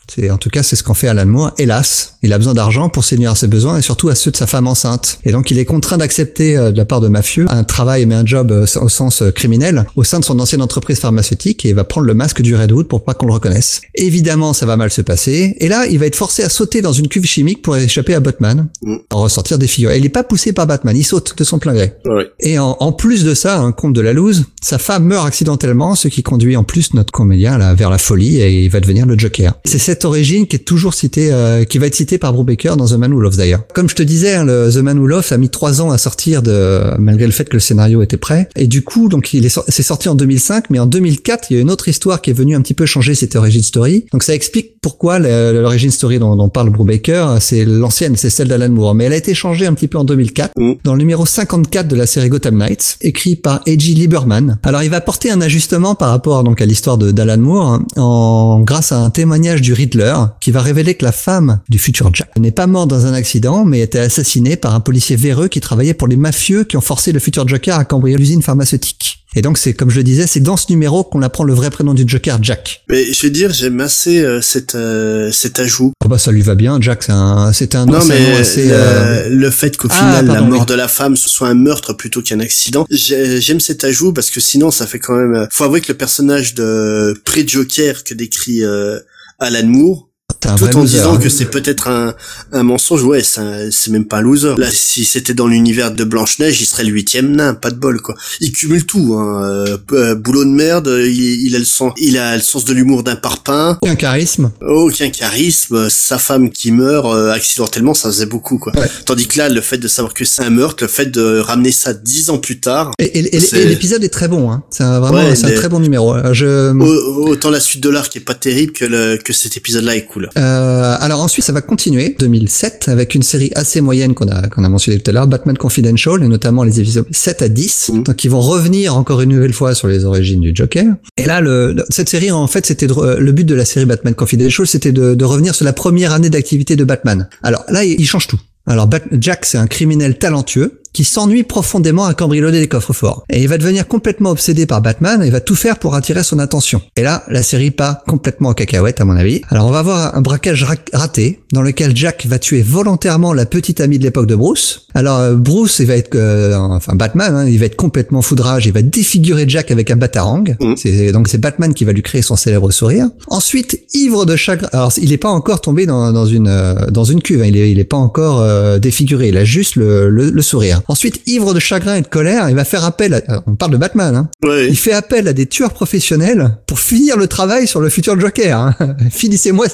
C'est, 0.07 0.29
en 0.29 0.37
tout 0.37 0.49
cas, 0.49 0.63
c'est 0.63 0.75
ce 0.75 0.83
qu'en 0.83 0.93
fait 0.93 1.07
Alan 1.07 1.25
Moore. 1.25 1.51
Hélas, 1.57 2.17
il 2.23 2.33
a 2.33 2.37
besoin 2.37 2.53
d'argent 2.53 2.89
pour 2.89 3.03
séduire 3.03 3.31
à 3.31 3.35
ses 3.35 3.47
besoins 3.47 3.77
et 3.77 3.81
surtout 3.81 4.09
à 4.09 4.15
ceux 4.15 4.31
de 4.31 4.37
sa 4.37 4.47
femme 4.47 4.67
enceinte. 4.67 5.19
Et 5.23 5.31
donc, 5.31 5.51
il 5.51 5.57
est 5.59 5.65
contraint 5.65 5.97
d'accepter 5.97 6.57
euh, 6.57 6.71
de 6.71 6.77
la 6.77 6.85
part 6.85 7.01
de 7.01 7.07
mafieux 7.07 7.45
un 7.49 7.63
travail 7.63 8.05
mais 8.05 8.15
un 8.15 8.25
job 8.25 8.51
euh, 8.51 8.65
au 8.81 8.89
sens 8.89 9.21
euh, 9.21 9.31
criminel 9.31 9.85
au 9.95 10.03
sein 10.03 10.19
de 10.19 10.25
son 10.25 10.39
ancienne 10.39 10.61
entreprise 10.61 10.99
pharmaceutique 10.99 11.65
et 11.65 11.73
va 11.73 11.83
prendre 11.83 12.07
le 12.07 12.13
masque 12.13 12.41
du 12.41 12.55
Redwood 12.55 12.87
pour 12.87 13.03
pas 13.03 13.13
qu'on 13.13 13.27
le 13.27 13.33
reconnaisse. 13.33 13.81
Évidemment, 13.95 14.53
ça 14.53 14.65
va 14.65 14.77
mal 14.77 14.89
se 14.91 15.01
passer. 15.01 15.55
Et 15.59 15.67
là, 15.67 15.85
il 15.87 15.99
va 15.99 16.05
être 16.05 16.15
forcé 16.15 16.43
à 16.43 16.49
sauter 16.49 16.81
dans 16.81 16.93
une 16.93 17.07
cuve 17.07 17.25
chimique 17.25 17.61
pour 17.61 17.75
échapper 17.77 18.13
à 18.13 18.19
Batman, 18.19 18.67
Mm. 18.81 18.97
en 19.11 19.21
ressortir 19.21 19.57
des 19.57 19.67
figures. 19.67 19.91
Et 19.91 19.97
il 19.97 20.05
est 20.05 20.09
pas 20.09 20.23
poussé 20.23 20.53
par 20.53 20.67
Batman, 20.67 20.95
il 20.95 21.03
saute 21.03 21.37
de 21.37 21.43
son 21.43 21.59
plein 21.59 21.73
gré. 21.73 21.93
Ouais. 22.05 22.27
Et 22.39 22.59
en, 22.59 22.75
en 22.79 22.91
plus 22.91 23.23
de 23.23 23.33
ça, 23.33 23.59
un 23.59 23.71
compte 23.71 23.93
de 23.93 24.01
la 24.01 24.13
loose, 24.13 24.45
sa 24.61 24.77
femme 24.77 25.05
meurt 25.05 25.25
accidentellement, 25.25 25.95
ce 25.95 26.07
qui 26.07 26.23
conduit 26.23 26.55
en 26.57 26.63
plus 26.63 26.93
notre 26.93 27.11
comédien 27.11 27.57
là, 27.57 27.73
vers 27.73 27.89
la 27.89 27.97
folie 27.97 28.41
et 28.41 28.63
il 28.63 28.69
va 28.69 28.79
devenir 28.79 29.05
le 29.05 29.17
Joker. 29.17 29.53
C'est 29.65 29.79
cette 29.93 30.05
origine 30.05 30.47
qui 30.47 30.55
est 30.55 30.59
toujours 30.65 30.95
citée, 30.95 31.31
euh, 31.31 31.65
qui 31.65 31.77
va 31.77 31.85
être 31.85 31.93
citée 31.93 32.17
par 32.17 32.33
Brubaker 32.33 32.75
dans 32.77 32.87
The 32.87 32.93
Man 32.93 33.13
Who 33.13 33.19
Loves 33.19 33.37
d'ailleurs. 33.37 33.61
Comme 33.75 33.87
je 33.89 33.93
te 33.95 34.01
disais, 34.01 34.33
hein, 34.33 34.43
le 34.43 34.71
The 34.73 34.77
Man 34.77 34.97
Who 34.97 35.05
Loves 35.05 35.31
a 35.31 35.37
mis 35.37 35.49
trois 35.49 35.81
ans 35.81 35.91
à 35.91 35.97
sortir 35.99 36.41
de, 36.41 36.81
malgré 36.97 37.25
le 37.27 37.31
fait 37.31 37.45
que 37.45 37.53
le 37.53 37.59
scénario 37.59 38.01
était 38.01 38.17
prêt. 38.17 38.49
Et 38.55 38.65
du 38.65 38.81
coup, 38.83 39.07
donc 39.07 39.33
il 39.35 39.45
est, 39.45 39.49
sor- 39.49 39.65
c'est 39.67 39.83
sorti 39.83 40.09
en 40.09 40.15
2005, 40.15 40.71
mais 40.71 40.79
en 40.79 40.87
2004, 40.87 41.47
il 41.51 41.55
y 41.55 41.57
a 41.59 41.61
une 41.61 41.69
autre 41.69 41.87
histoire 41.89 42.21
qui 42.21 42.31
est 42.31 42.33
venue 42.33 42.55
un 42.55 42.61
petit 42.61 42.73
peu 42.73 42.85
changer 42.87 43.13
cette 43.13 43.35
origin 43.35 43.61
story. 43.61 44.05
Donc 44.11 44.23
ça 44.23 44.33
explique 44.33 44.71
pourquoi 44.81 45.19
l'origin 45.19 45.91
story 45.91 46.17
dont, 46.17 46.35
dont 46.35 46.49
parle 46.49 46.71
Brubaker, 46.71 47.37
c'est 47.39 47.63
l'ancienne, 47.65 48.15
c'est 48.17 48.29
celle 48.31 48.47
d'Alan 48.47 48.69
Moore, 48.69 48.95
mais 48.95 49.03
elle 49.05 49.13
a 49.13 49.17
été 49.17 49.33
changée 49.35 49.67
un 49.67 49.73
petit 49.73 49.87
peu 49.87 49.97
en 49.99 50.03
2004 50.03 50.51
Mm. 50.57 50.73
dans 50.83 50.93
le 50.93 50.99
numéro 50.99 51.25
54 51.25 51.87
de 51.87 51.95
la 51.95 52.05
série 52.07 52.29
Gotham 52.29 52.57
Knights, 52.57 52.97
écrit 53.01 53.35
par 53.35 53.61
A.G. 53.67 53.93
Lieberman. 53.93 54.57
Alors 54.63 54.83
il 54.83 54.89
va 54.89 54.97
apporter 54.97 55.29
un 55.31 55.41
ajustement 55.41 55.95
par 55.95 56.09
rapport 56.09 56.43
donc 56.43 56.61
à 56.61 56.65
l'histoire 56.65 56.97
de 56.97 57.11
d'Alan 57.11 57.37
Moore 57.37 57.67
hein, 57.67 57.85
en 57.97 58.61
grâce 58.61 58.91
à 58.91 58.97
un 58.99 59.09
témoignage 59.09 59.61
du 59.61 59.73
Riddler 59.83 60.15
qui 60.39 60.51
va 60.51 60.61
révéler 60.61 60.95
que 60.95 61.03
la 61.05 61.11
femme 61.11 61.59
du 61.69 61.77
futur 61.79 62.09
Jack 62.13 62.29
n'est 62.37 62.51
pas 62.51 62.67
morte 62.67 62.89
dans 62.89 63.05
un 63.05 63.13
accident 63.13 63.65
mais 63.65 63.81
était 63.81 63.99
assassinée 63.99 64.55
par 64.55 64.73
un 64.75 64.79
policier 64.79 65.15
véreux 65.15 65.47
qui 65.49 65.59
travaillait 65.59 65.93
pour 65.93 66.07
les 66.07 66.15
mafieux 66.17 66.63
qui 66.63 66.77
ont 66.77 66.81
forcé 66.81 67.11
le 67.11 67.19
futur 67.19 67.47
Joker 67.47 67.77
à 67.77 67.85
cambrioler 67.85 68.19
l'usine 68.21 68.41
pharmaceutique. 68.41 69.19
Et 69.35 69.41
donc 69.41 69.57
c'est 69.57 69.73
comme 69.73 69.89
je 69.89 69.97
le 69.97 70.03
disais, 70.03 70.27
c'est 70.27 70.41
dans 70.41 70.57
ce 70.57 70.67
numéro 70.69 71.03
qu'on 71.03 71.23
apprend 71.23 71.43
le 71.43 71.55
vrai 71.55 71.71
prénom 71.71 71.95
du 71.95 72.03
Joker, 72.05 72.37
Jack. 72.43 72.83
Mais 72.87 73.11
je 73.11 73.21
vais 73.23 73.31
dire, 73.31 73.51
j'aime 73.51 73.79
assez 73.79 74.19
euh, 74.23 74.41
cet, 74.41 74.75
euh, 74.75 75.31
cet 75.31 75.57
ajout. 75.59 75.91
Oh 76.05 76.07
bah 76.07 76.19
ça 76.19 76.31
lui 76.31 76.43
va 76.43 76.53
bien, 76.53 76.79
Jack, 76.79 77.01
c'est 77.01 77.11
un, 77.13 77.51
c'est 77.51 77.73
un, 77.73 77.87
Non, 77.87 77.99
c'est 77.99 78.13
un 78.13 78.19
nom 78.31 78.37
assez. 78.39 78.67
le, 78.67 78.73
euh, 78.75 79.29
le 79.29 79.49
fait 79.49 79.75
qu'au 79.75 79.87
Ah, 79.89 79.97
final, 79.97 80.27
la 80.27 80.41
mort 80.41 80.59
oui. 80.61 80.65
de 80.67 80.75
la 80.75 80.87
femme 80.87 81.15
ce 81.15 81.29
soit 81.29 81.47
un 81.47 81.55
meurtre 81.55 81.93
plutôt 81.93 82.21
qu'un 82.21 82.39
accident, 82.41 82.85
j'ai- 82.91 83.41
j'aime 83.41 83.59
cet 83.59 83.83
ajout 83.83 84.13
parce 84.13 84.29
que 84.29 84.39
sinon, 84.39 84.69
ça 84.69 84.85
fait 84.85 84.99
quand 84.99 85.15
même... 85.15 85.33
euh, 85.33 85.47
Faut 85.51 85.63
avouer 85.63 85.81
que 85.81 85.91
le 85.91 85.97
personnage 85.97 86.53
de 86.53 87.19
pré-Joker 87.25 88.03
que 88.03 88.13
décrit 88.13 88.63
euh, 88.63 88.99
Alan 89.39 89.67
Moore, 89.67 90.09
tout 90.57 90.77
en 90.77 90.83
disant 90.83 91.15
hein. 91.15 91.19
que 91.19 91.29
c'est 91.29 91.45
peut-être 91.45 91.87
un, 91.87 92.13
un 92.51 92.63
mensonge, 92.63 93.03
ouais, 93.03 93.23
c'est 93.23 93.41
un- 93.41 93.71
c'est 93.71 93.91
même 93.91 94.05
pas 94.05 94.17
un 94.17 94.21
loser. 94.21 94.53
Là, 94.57 94.67
si 94.71 95.05
c'était 95.05 95.33
dans 95.33 95.47
l'univers 95.47 95.91
de 95.91 96.03
Blanche-Neige, 96.03 96.61
il 96.61 96.65
serait 96.65 96.83
le 96.83 96.89
huitième 96.91 97.35
nain, 97.35 97.53
pas 97.53 97.71
de 97.71 97.75
bol, 97.77 98.01
quoi. 98.01 98.15
Il 98.41 98.51
cumule 98.51 98.85
tout, 98.85 99.15
hein. 99.17 99.43
euh, 99.43 99.77
euh, 99.93 100.15
boulot 100.15 100.43
de 100.45 100.49
merde, 100.49 100.87
il, 101.05 101.45
il 101.47 101.55
a 101.55 101.59
le 101.59 101.65
sens, 101.65 101.93
il 101.97 102.17
a 102.17 102.35
le 102.35 102.41
sens 102.41 102.65
de 102.65 102.73
l'humour 102.73 103.03
d'un 103.03 103.15
parpaing, 103.15 103.77
un 103.85 103.95
charisme. 103.95 104.51
aucun 104.61 105.09
charisme, 105.09 105.89
sa 105.89 106.17
femme 106.17 106.49
qui 106.51 106.71
meurt 106.71 107.05
euh, 107.05 107.31
accidentellement, 107.31 107.93
ça 107.93 108.09
faisait 108.09 108.25
beaucoup, 108.25 108.57
quoi. 108.57 108.73
Ouais. 108.77 108.89
Tandis 109.05 109.27
que 109.27 109.37
là, 109.37 109.49
le 109.49 109.61
fait 109.61 109.77
de 109.77 109.87
savoir 109.87 110.13
que 110.13 110.25
c'est 110.25 110.43
un 110.43 110.49
meurtre, 110.49 110.83
le 110.83 110.87
fait 110.89 111.07
de 111.07 111.39
ramener 111.39 111.71
ça 111.71 111.93
dix 111.93 112.29
ans 112.29 112.37
plus 112.37 112.59
tard, 112.59 112.91
Et, 112.99 113.05
et- 113.19 113.35
et- 113.35 113.65
l'épisode 113.65 114.03
est 114.03 114.09
très 114.09 114.27
bon, 114.27 114.51
hein. 114.51 114.63
C'est 114.69 114.83
un- 114.83 114.99
vraiment, 114.99 115.17
Ouais, 115.29 115.35
c'est 115.35 115.45
un 115.47 115.51
très 115.55 115.69
bon 115.69 115.79
numéro. 115.79 116.15
Je, 116.33 116.71
au- 116.73 117.27
autant 117.29 117.49
la 117.49 117.59
suite 117.59 117.81
de 117.83 117.89
l'arc 117.89 118.15
est 118.15 118.19
pas 118.19 118.33
terrible 118.33 118.73
que, 118.73 118.85
le, 118.85 119.17
que 119.17 119.33
cet 119.33 119.57
épisode-là 119.57 119.95
est 119.95 120.05
cool. 120.05 120.29
Euh, 120.37 120.95
alors 120.99 121.21
ensuite, 121.21 121.45
ça 121.45 121.53
va 121.53 121.61
continuer 121.61 122.15
2007 122.19 122.89
avec 122.89 123.15
une 123.15 123.23
série 123.23 123.51
assez 123.55 123.81
moyenne 123.81 124.13
qu'on 124.13 124.27
a 124.27 124.47
qu'on 124.47 124.63
a 124.63 124.69
mentionné 124.69 124.99
tout 124.99 125.09
à 125.09 125.13
l'heure, 125.13 125.27
Batman 125.27 125.57
Confidential, 125.57 126.23
et 126.23 126.27
notamment 126.27 126.63
les 126.63 126.79
épisodes 126.79 127.05
7 127.11 127.41
à 127.41 127.49
10, 127.49 127.91
Mhm. 127.93 128.03
donc 128.03 128.23
ils 128.23 128.29
vont 128.29 128.41
revenir 128.41 128.95
encore 128.95 129.21
une 129.21 129.29
nouvelle 129.29 129.53
fois 129.53 129.75
sur 129.75 129.87
les 129.87 130.05
origines 130.05 130.41
du 130.41 130.51
Joker. 130.55 130.85
Et 131.17 131.25
là, 131.25 131.41
le, 131.41 131.75
cette 131.89 132.09
série, 132.09 132.31
en 132.31 132.47
fait, 132.47 132.65
c'était 132.65 132.87
re- 132.87 133.17
le 133.17 133.31
but 133.31 133.45
de 133.45 133.55
la 133.55 133.65
série 133.65 133.85
Batman 133.85 134.13
Confidential, 134.15 134.65
c'était 134.67 134.91
de, 134.91 135.13
de 135.15 135.25
revenir 135.25 135.53
sur 135.55 135.65
la 135.65 135.73
première 135.73 136.13
année 136.13 136.29
d'activité 136.29 136.75
de 136.75 136.83
Batman. 136.83 137.27
Alors 137.43 137.63
là, 137.69 137.83
il, 137.83 138.05
change 138.07 138.27
tout. 138.27 138.39
Alors 138.65 138.89
Jack, 139.19 139.45
c'est 139.45 139.57
un 139.57 139.67
criminel 139.67 140.17
talentueux 140.17 140.79
qui 140.93 141.03
s'ennuie 141.03 141.43
profondément 141.43 142.05
à 142.05 142.13
cambrioler 142.13 142.59
des 142.59 142.67
coffres 142.67 142.93
forts. 142.93 143.23
Et 143.29 143.41
il 143.41 143.47
va 143.47 143.57
devenir 143.57 143.87
complètement 143.87 144.29
obsédé 144.29 144.65
par 144.65 144.81
Batman 144.81 145.23
et 145.23 145.29
va 145.29 145.39
tout 145.39 145.55
faire 145.55 145.79
pour 145.79 145.95
attirer 145.95 146.23
son 146.23 146.39
attention. 146.39 146.81
Et 146.95 147.01
là, 147.01 147.23
la 147.29 147.43
série 147.43 147.71
part 147.71 148.03
complètement 148.03 148.49
en 148.49 148.53
cacahuète, 148.53 149.01
à 149.01 149.05
mon 149.05 149.15
avis. 149.15 149.41
Alors 149.49 149.67
on 149.67 149.71
va 149.71 149.81
voir 149.81 150.15
un 150.15 150.21
braquage 150.21 150.63
ra- 150.63 150.75
raté, 150.93 151.39
dans 151.51 151.61
lequel 151.61 151.95
Jack 151.95 152.25
va 152.27 152.39
tuer 152.39 152.61
volontairement 152.61 153.33
la 153.33 153.45
petite 153.45 153.81
amie 153.81 153.97
de 153.97 154.03
l'époque 154.03 154.27
de 154.27 154.35
Bruce. 154.35 154.87
Alors 154.93 155.17
euh, 155.19 155.35
Bruce, 155.35 155.79
il 155.79 155.87
va 155.87 155.95
être, 155.95 156.15
euh, 156.15 156.55
enfin 156.55 156.95
Batman, 156.95 157.35
hein, 157.35 157.47
il 157.47 157.57
va 157.59 157.65
être 157.65 157.75
complètement 157.75 158.21
foudrage, 158.21 158.65
il 158.67 158.73
va 158.73 158.81
défigurer 158.81 159.45
Jack 159.47 159.71
avec 159.71 159.89
un 159.89 159.95
batarang. 159.95 160.43
C'est 160.77 161.11
donc 161.11 161.27
c'est 161.27 161.39
Batman 161.39 161.73
qui 161.73 161.85
va 161.85 161.91
lui 161.93 162.03
créer 162.03 162.21
son 162.21 162.35
célèbre 162.35 162.69
sourire. 162.71 163.09
Ensuite, 163.27 163.79
ivre 163.93 164.25
de 164.25 164.35
chagrin, 164.35 164.69
alors 164.71 164.91
il 165.01 165.11
est 165.11 165.17
pas 165.17 165.29
encore 165.29 165.61
tombé 165.61 165.85
dans, 165.85 166.11
dans 166.11 166.25
une 166.27 166.47
euh, 166.47 166.75
dans 166.91 167.03
une 167.03 167.21
cuve, 167.21 167.41
hein, 167.41 167.45
il 167.47 167.57
est 167.57 167.71
il 167.71 167.79
est 167.79 167.83
pas 167.83 167.97
encore 167.97 168.41
euh, 168.41 168.77
défiguré, 168.77 169.29
il 169.29 169.37
a 169.37 169.45
juste 169.45 169.75
le, 169.75 170.09
le, 170.09 170.29
le 170.29 170.41
sourire. 170.41 170.81
Ensuite, 170.87 171.21
ivre 171.27 171.53
de 171.53 171.59
chagrin 171.59 171.95
et 171.95 172.01
de 172.01 172.07
colère, 172.07 172.49
il 172.49 172.55
va 172.55 172.65
faire 172.65 172.83
appel. 172.83 173.13
À, 173.13 173.43
on 173.47 173.55
parle 173.55 173.71
de 173.71 173.77
Batman, 173.77 174.15
hein. 174.15 174.29
Ouais. 174.43 174.67
Il 174.67 174.77
fait 174.77 174.93
appel 174.93 175.27
à 175.27 175.33
des 175.33 175.45
tueurs 175.45 175.73
professionnels 175.73 176.57
pour 176.67 176.79
finir 176.79 177.17
le 177.17 177.27
travail 177.27 177.67
sur 177.67 177.81
le 177.81 177.89
futur 177.89 178.19
Joker. 178.19 178.57
Hein. 178.57 178.75
Finissez-moi, 179.11 179.67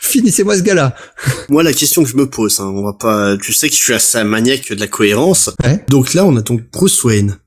finissez-moi 0.00 0.56
ce 0.56 0.62
gars-là. 0.62 0.94
Moi, 1.48 1.62
la 1.62 1.72
question 1.72 2.02
que 2.02 2.08
je 2.08 2.16
me 2.16 2.28
pose, 2.28 2.60
hein, 2.60 2.72
on 2.74 2.84
va 2.84 2.92
pas, 2.92 3.36
tu 3.36 3.52
sais 3.52 3.68
que 3.68 3.74
je 3.74 3.80
suis 3.80 3.94
assez 3.94 4.22
maniaque 4.24 4.70
de 4.70 4.80
la 4.80 4.86
cohérence. 4.86 5.50
Ouais. 5.64 5.84
Donc 5.88 6.14
là, 6.14 6.24
on 6.24 6.36
a 6.36 6.42
donc 6.42 6.62
Bruce 6.72 7.02
Wayne, 7.04 7.38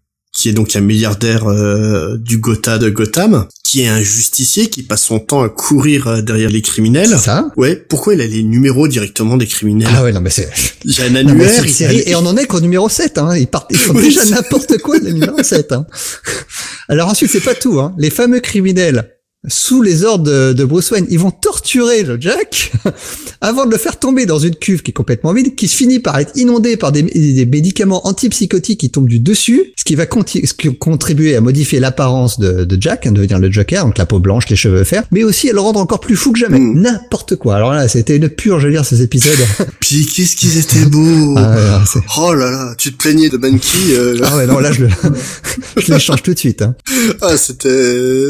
qui 0.42 0.50
est 0.50 0.54
donc 0.54 0.76
un 0.76 0.82
milliardaire 0.82 1.48
euh, 1.48 2.18
du 2.18 2.40
Gotha 2.40 2.80
de 2.80 2.90
Gotham, 2.90 3.46
qui 3.64 3.82
est 3.82 3.88
un 3.88 4.02
justicier 4.02 4.70
qui 4.70 4.82
passe 4.82 5.04
son 5.04 5.20
temps 5.20 5.44
à 5.44 5.50
courir 5.50 6.08
euh, 6.08 6.22
derrière 6.24 6.50
les 6.50 6.64
criminels. 6.64 7.16
Ça 7.20 7.52
Ouais, 7.58 7.76
pourquoi 7.76 8.16
il 8.16 8.22
a 8.22 8.26
les 8.26 8.42
numéros 8.42 8.88
directement 8.88 9.38
des 9.38 9.46
criminels? 9.46 9.90
Ah 9.96 10.04
ouais, 10.04 10.12
non 10.12 10.20
mais 10.20 10.32
c'est. 10.32 10.50
Il 10.84 10.98
y 10.98 11.02
a 11.02 11.06
un 11.06 11.10
Non, 11.12 11.30
annuaire. 11.30 11.64
il- 11.64 11.70
série, 11.72 12.02
et 12.08 12.16
on 12.16 12.26
en 12.26 12.36
est 12.38 12.48
qu'au 12.48 12.60
numéro 12.60 12.90
7, 12.90 13.20
hein. 13.20 13.38
Ils 13.38 13.46
partent, 13.46 13.68
ils 13.70 13.78
font 13.78 13.94
Oui, 13.96 14.06
déjà 14.06 14.26
n'importe 14.26 14.80
quoi 14.80 14.98
le 14.98 15.12
numéro 15.12 15.44
7, 15.44 15.74
hein. 15.74 15.86
Alors 16.90 17.10
ensuite, 17.10 17.30
c'est 17.30 17.40
pas 17.44 17.54
tout, 17.54 17.80
hein. 17.80 17.94
Les 18.00 18.10
fameux 18.10 18.40
criminels, 18.40 19.12
sous 19.48 19.82
les 19.82 20.04
ordres 20.04 20.26
de, 20.26 20.54
de 20.54 20.66
Bruce 20.66 20.92
Wayne, 20.92 21.08
ils 21.10 21.18
vont 21.18 21.32
torturer 21.32 22.04
le 22.04 22.20
Jack 22.22 22.72
avant 23.42 23.66
de 23.66 23.72
le 23.72 23.78
faire 23.78 23.98
tomber 23.98 24.28
dans 24.28 24.38
une 24.38 24.56
cuve 24.56 24.84
qui 24.84 24.92
est 24.92 24.94
complètement 24.94 25.34
vide, 25.34 25.56
qui 25.56 25.68
se 25.68 25.76
finit 25.76 26.00
par 26.00 26.20
être 26.20 26.32
inondée 26.36 26.78
par 26.78 26.92
des, 26.92 27.02
des 27.02 27.46
médicaments 27.48 28.06
antipsychotiques 28.08 28.80
qui 28.80 28.92
tombent 28.92 29.08
du 29.08 29.20
dessus, 29.20 29.74
ce 29.76 29.84
qui 29.84 29.96
va 29.96 30.04
ce 30.06 30.54
qui 30.54 30.76
contribuer 30.78 31.36
à 31.36 31.42
modifier 31.42 31.80
l'apparence 31.80 32.40
de, 32.40 32.66
de 32.66 32.78
Jack, 32.80 33.08
hein, 33.08 33.12
devenir 33.12 33.40
le 33.40 33.52
Joker, 33.52 33.84
donc 33.86 33.98
la 33.98 34.06
peau 34.06 34.20
blanche, 34.20 34.48
les 34.50 34.56
cheveux 34.56 34.84
verts, 34.84 35.06
mais 35.12 35.24
aussi 35.24 35.50
à 35.50 35.54
le 35.54 35.60
rendre 35.60 35.80
encore 35.80 36.02
plus 36.02 36.16
fou 36.16 36.34
que 36.34 36.40
jamais. 36.40 36.60
Mm. 36.60 36.82
N'importe 36.82 37.36
quoi. 37.38 37.56
Alors 37.56 37.74
là, 37.74 37.88
c'était 37.88 38.18
une 38.18 38.30
purge, 38.30 38.62
je 38.62 38.68
veux 38.68 38.74
dire, 38.74 38.86
ces 38.86 39.02
épisodes. 39.02 39.40
Puis 39.80 40.06
qu'est-ce 40.06 40.36
qu'ils 40.36 40.60
étaient 40.60 40.86
beaux 40.86 41.34
Ah, 41.38 41.84
Oh 42.20 42.34
là 42.36 42.52
là, 42.52 42.76
tu 42.78 42.92
te 42.94 42.98
plaignais 42.98 43.30
de 43.30 43.38
Banky. 43.38 43.94
euh, 43.94 44.18
Ah 44.24 44.38
ouais, 44.38 44.46
non, 44.46 44.60
là, 44.60 44.72
je 44.72 44.84
le, 44.84 44.90
je 45.78 45.92
l'échange 45.92 46.22
tout 46.22 46.34
de 46.36 46.40
suite. 46.40 46.62
Hein. 46.62 46.76
ah, 47.22 47.38
c'était, 47.38 48.26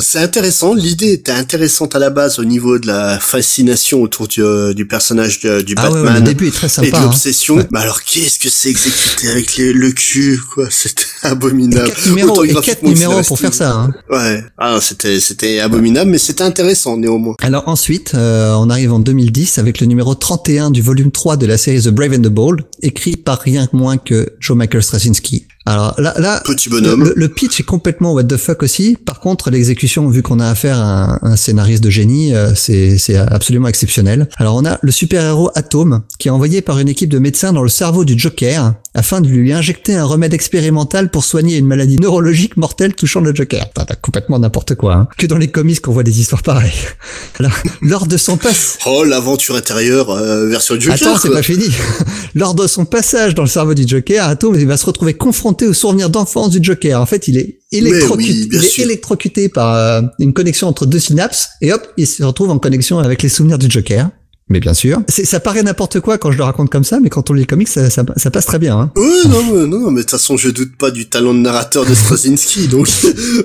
c'est 0.00 0.27
intéressant. 0.28 0.74
L'idée 0.74 1.12
était 1.12 1.32
intéressante 1.32 1.96
à 1.96 1.98
la 1.98 2.10
base 2.10 2.38
au 2.38 2.44
niveau 2.44 2.78
de 2.78 2.86
la 2.86 3.18
fascination 3.18 4.02
autour 4.02 4.28
du, 4.28 4.42
euh, 4.42 4.74
du 4.74 4.86
personnage 4.86 5.40
de- 5.40 5.62
du 5.62 5.74
Ah 5.76 5.90
ouais, 5.90 5.96
ouais, 5.98 6.04
Batman. 6.04 6.22
le 6.22 6.28
début 6.28 6.48
est 6.48 6.50
très 6.50 6.66
et 6.66 6.80
de 6.80 6.86
sympa. 6.86 6.98
hein. 6.98 7.02
l'obsession. 7.04 7.56
Ouais. 7.56 7.66
Bah 7.70 7.80
alors 7.80 8.02
qu'est-ce 8.04 8.38
que 8.38 8.48
c'est 8.48 8.68
exécuté 8.70 9.28
avec 9.28 9.56
les- 9.56 9.72
le 9.72 9.90
cul, 9.92 10.38
quoi? 10.54 10.66
C'était 10.70 11.02
abominable. 11.22 11.88
Quatre 11.88 12.06
numéros, 12.08 12.44
et 12.44 12.54
quatre 12.54 12.82
numéros 12.82 13.22
pour 13.22 13.38
faire 13.38 13.54
ça. 13.54 13.72
Hein. 13.72 13.92
Ouais. 14.10 14.44
Ah, 14.58 14.78
c'était 14.80 15.18
c'était 15.20 15.60
abominable, 15.60 16.10
mais 16.10 16.18
c'était 16.18 16.44
intéressant 16.44 16.96
néanmoins. 16.96 17.34
Alors 17.40 17.66
ensuite, 17.68 18.12
euh, 18.14 18.52
on 18.58 18.70
arrive 18.70 18.92
en 18.92 18.98
2010 19.00 19.58
avec 19.58 19.80
le 19.80 19.86
numéro 19.86 20.14
31 20.14 20.70
du 20.70 20.82
volume 20.82 21.10
3 21.10 21.36
de 21.36 21.46
la 21.46 21.56
série 21.58 21.82
The 21.82 21.88
Brave 21.88 22.12
and 22.12 22.22
the 22.22 22.28
Bold, 22.28 22.62
écrit 22.82 23.16
par 23.16 23.40
rien 23.40 23.68
moins 23.72 23.96
que 23.96 24.28
Joe 24.40 24.56
Michael 24.56 24.82
Straczynski. 24.82 25.46
Alors 25.68 25.94
là, 25.98 26.14
là 26.18 26.40
Petit 26.44 26.68
bonhomme. 26.70 27.04
le, 27.04 27.12
le 27.14 27.28
pitch 27.28 27.60
est 27.60 27.64
complètement 27.64 28.12
what 28.14 28.24
the 28.24 28.36
fuck 28.36 28.62
aussi. 28.62 28.96
Par 29.04 29.20
contre, 29.20 29.50
l'exécution, 29.50 30.08
vu 30.08 30.22
qu'on 30.22 30.40
a 30.40 30.48
affaire 30.48 30.78
à 30.78 31.14
un, 31.14 31.18
un 31.22 31.36
scénariste 31.36 31.82
de 31.84 31.90
génie, 31.90 32.34
euh, 32.34 32.54
c'est 32.54 32.96
c'est 32.96 33.16
absolument 33.16 33.68
exceptionnel. 33.68 34.28
Alors 34.38 34.56
on 34.56 34.64
a 34.64 34.78
le 34.80 34.90
super-héros 34.90 35.50
Atom, 35.54 36.02
qui 36.18 36.28
est 36.28 36.30
envoyé 36.30 36.62
par 36.62 36.78
une 36.78 36.88
équipe 36.88 37.10
de 37.10 37.18
médecins 37.18 37.52
dans 37.52 37.62
le 37.62 37.68
cerveau 37.68 38.04
du 38.04 38.18
Joker, 38.18 38.74
afin 38.94 39.20
de 39.20 39.28
lui 39.28 39.52
injecter 39.52 39.94
un 39.94 40.04
remède 40.04 40.32
expérimental 40.32 41.10
pour 41.10 41.24
soigner 41.24 41.56
une 41.58 41.66
maladie 41.66 41.98
neurologique 41.98 42.56
mortelle 42.56 42.94
touchant 42.94 43.20
le 43.20 43.34
Joker. 43.34 43.66
T'as 43.74 43.84
complètement 43.94 44.38
n'importe 44.38 44.74
quoi. 44.74 44.94
Hein. 44.94 45.08
Que 45.18 45.26
dans 45.26 45.36
les 45.38 45.48
comics 45.48 45.80
qu'on 45.80 45.92
voit 45.92 46.02
des 46.02 46.20
histoires 46.20 46.42
pareilles. 46.42 46.72
Alors, 47.38 47.52
lors 47.82 48.06
de 48.06 48.16
son 48.16 48.36
passe... 48.36 48.78
Oh, 48.86 49.04
l'aventure 49.04 49.54
intérieure 49.56 50.10
euh, 50.10 50.48
version 50.48 50.78
Joker. 50.80 50.94
Attends, 50.94 51.18
c'est 51.18 51.30
pas 51.30 51.42
fini. 51.42 51.66
Lors 52.34 52.54
de 52.54 52.66
son 52.66 52.84
passage 52.84 53.34
dans 53.34 53.42
le 53.42 53.48
cerveau 53.48 53.74
du 53.74 53.86
Joker, 53.86 54.28
Atom 54.28 54.54
il 54.54 54.66
va 54.66 54.76
se 54.76 54.86
retrouver 54.86 55.14
confronté 55.14 55.57
aux 55.66 55.72
souvenirs 55.74 56.10
d'enfance 56.10 56.50
du 56.50 56.58
Joker. 56.62 57.00
En 57.00 57.06
fait, 57.06 57.28
il 57.28 57.36
est 57.38 57.58
électrocuté, 57.72 58.32
oui, 58.32 58.48
il 58.52 58.64
est 58.64 58.78
électrocuté 58.78 59.48
par 59.48 59.74
euh, 59.74 60.02
une 60.18 60.32
connexion 60.32 60.68
entre 60.68 60.86
deux 60.86 60.98
synapses 61.00 61.48
et 61.60 61.72
hop, 61.72 61.86
il 61.96 62.06
se 62.06 62.22
retrouve 62.22 62.50
en 62.50 62.58
connexion 62.58 62.98
avec 62.98 63.22
les 63.22 63.28
souvenirs 63.28 63.58
du 63.58 63.70
Joker. 63.70 64.10
Mais 64.50 64.60
bien 64.60 64.72
sûr, 64.72 65.02
ça 65.08 65.40
paraît 65.40 65.62
n'importe 65.62 66.00
quoi 66.00 66.16
quand 66.16 66.32
je 66.32 66.38
le 66.38 66.42
raconte 66.44 66.70
comme 66.70 66.82
ça, 66.82 67.00
mais 67.00 67.10
quand 67.10 67.28
on 67.28 67.34
lit 67.34 67.40
les 67.40 67.46
comics, 67.46 67.68
ça, 67.68 67.90
ça, 67.90 68.02
ça 68.16 68.30
passe 68.30 68.46
très 68.46 68.58
bien. 68.58 68.78
Hein. 68.78 68.90
Ouais, 68.96 69.28
non, 69.28 69.42
mais, 69.44 69.66
non, 69.66 69.78
non, 69.78 69.90
mais 69.90 69.96
de 69.98 70.02
toute 70.04 70.12
façon, 70.12 70.38
je 70.38 70.48
doute 70.48 70.74
pas 70.78 70.90
du 70.90 71.06
talent 71.06 71.34
de 71.34 71.40
narrateur 71.40 71.84
de 71.84 71.92
Straczynski, 71.92 72.66
donc, 72.70 72.88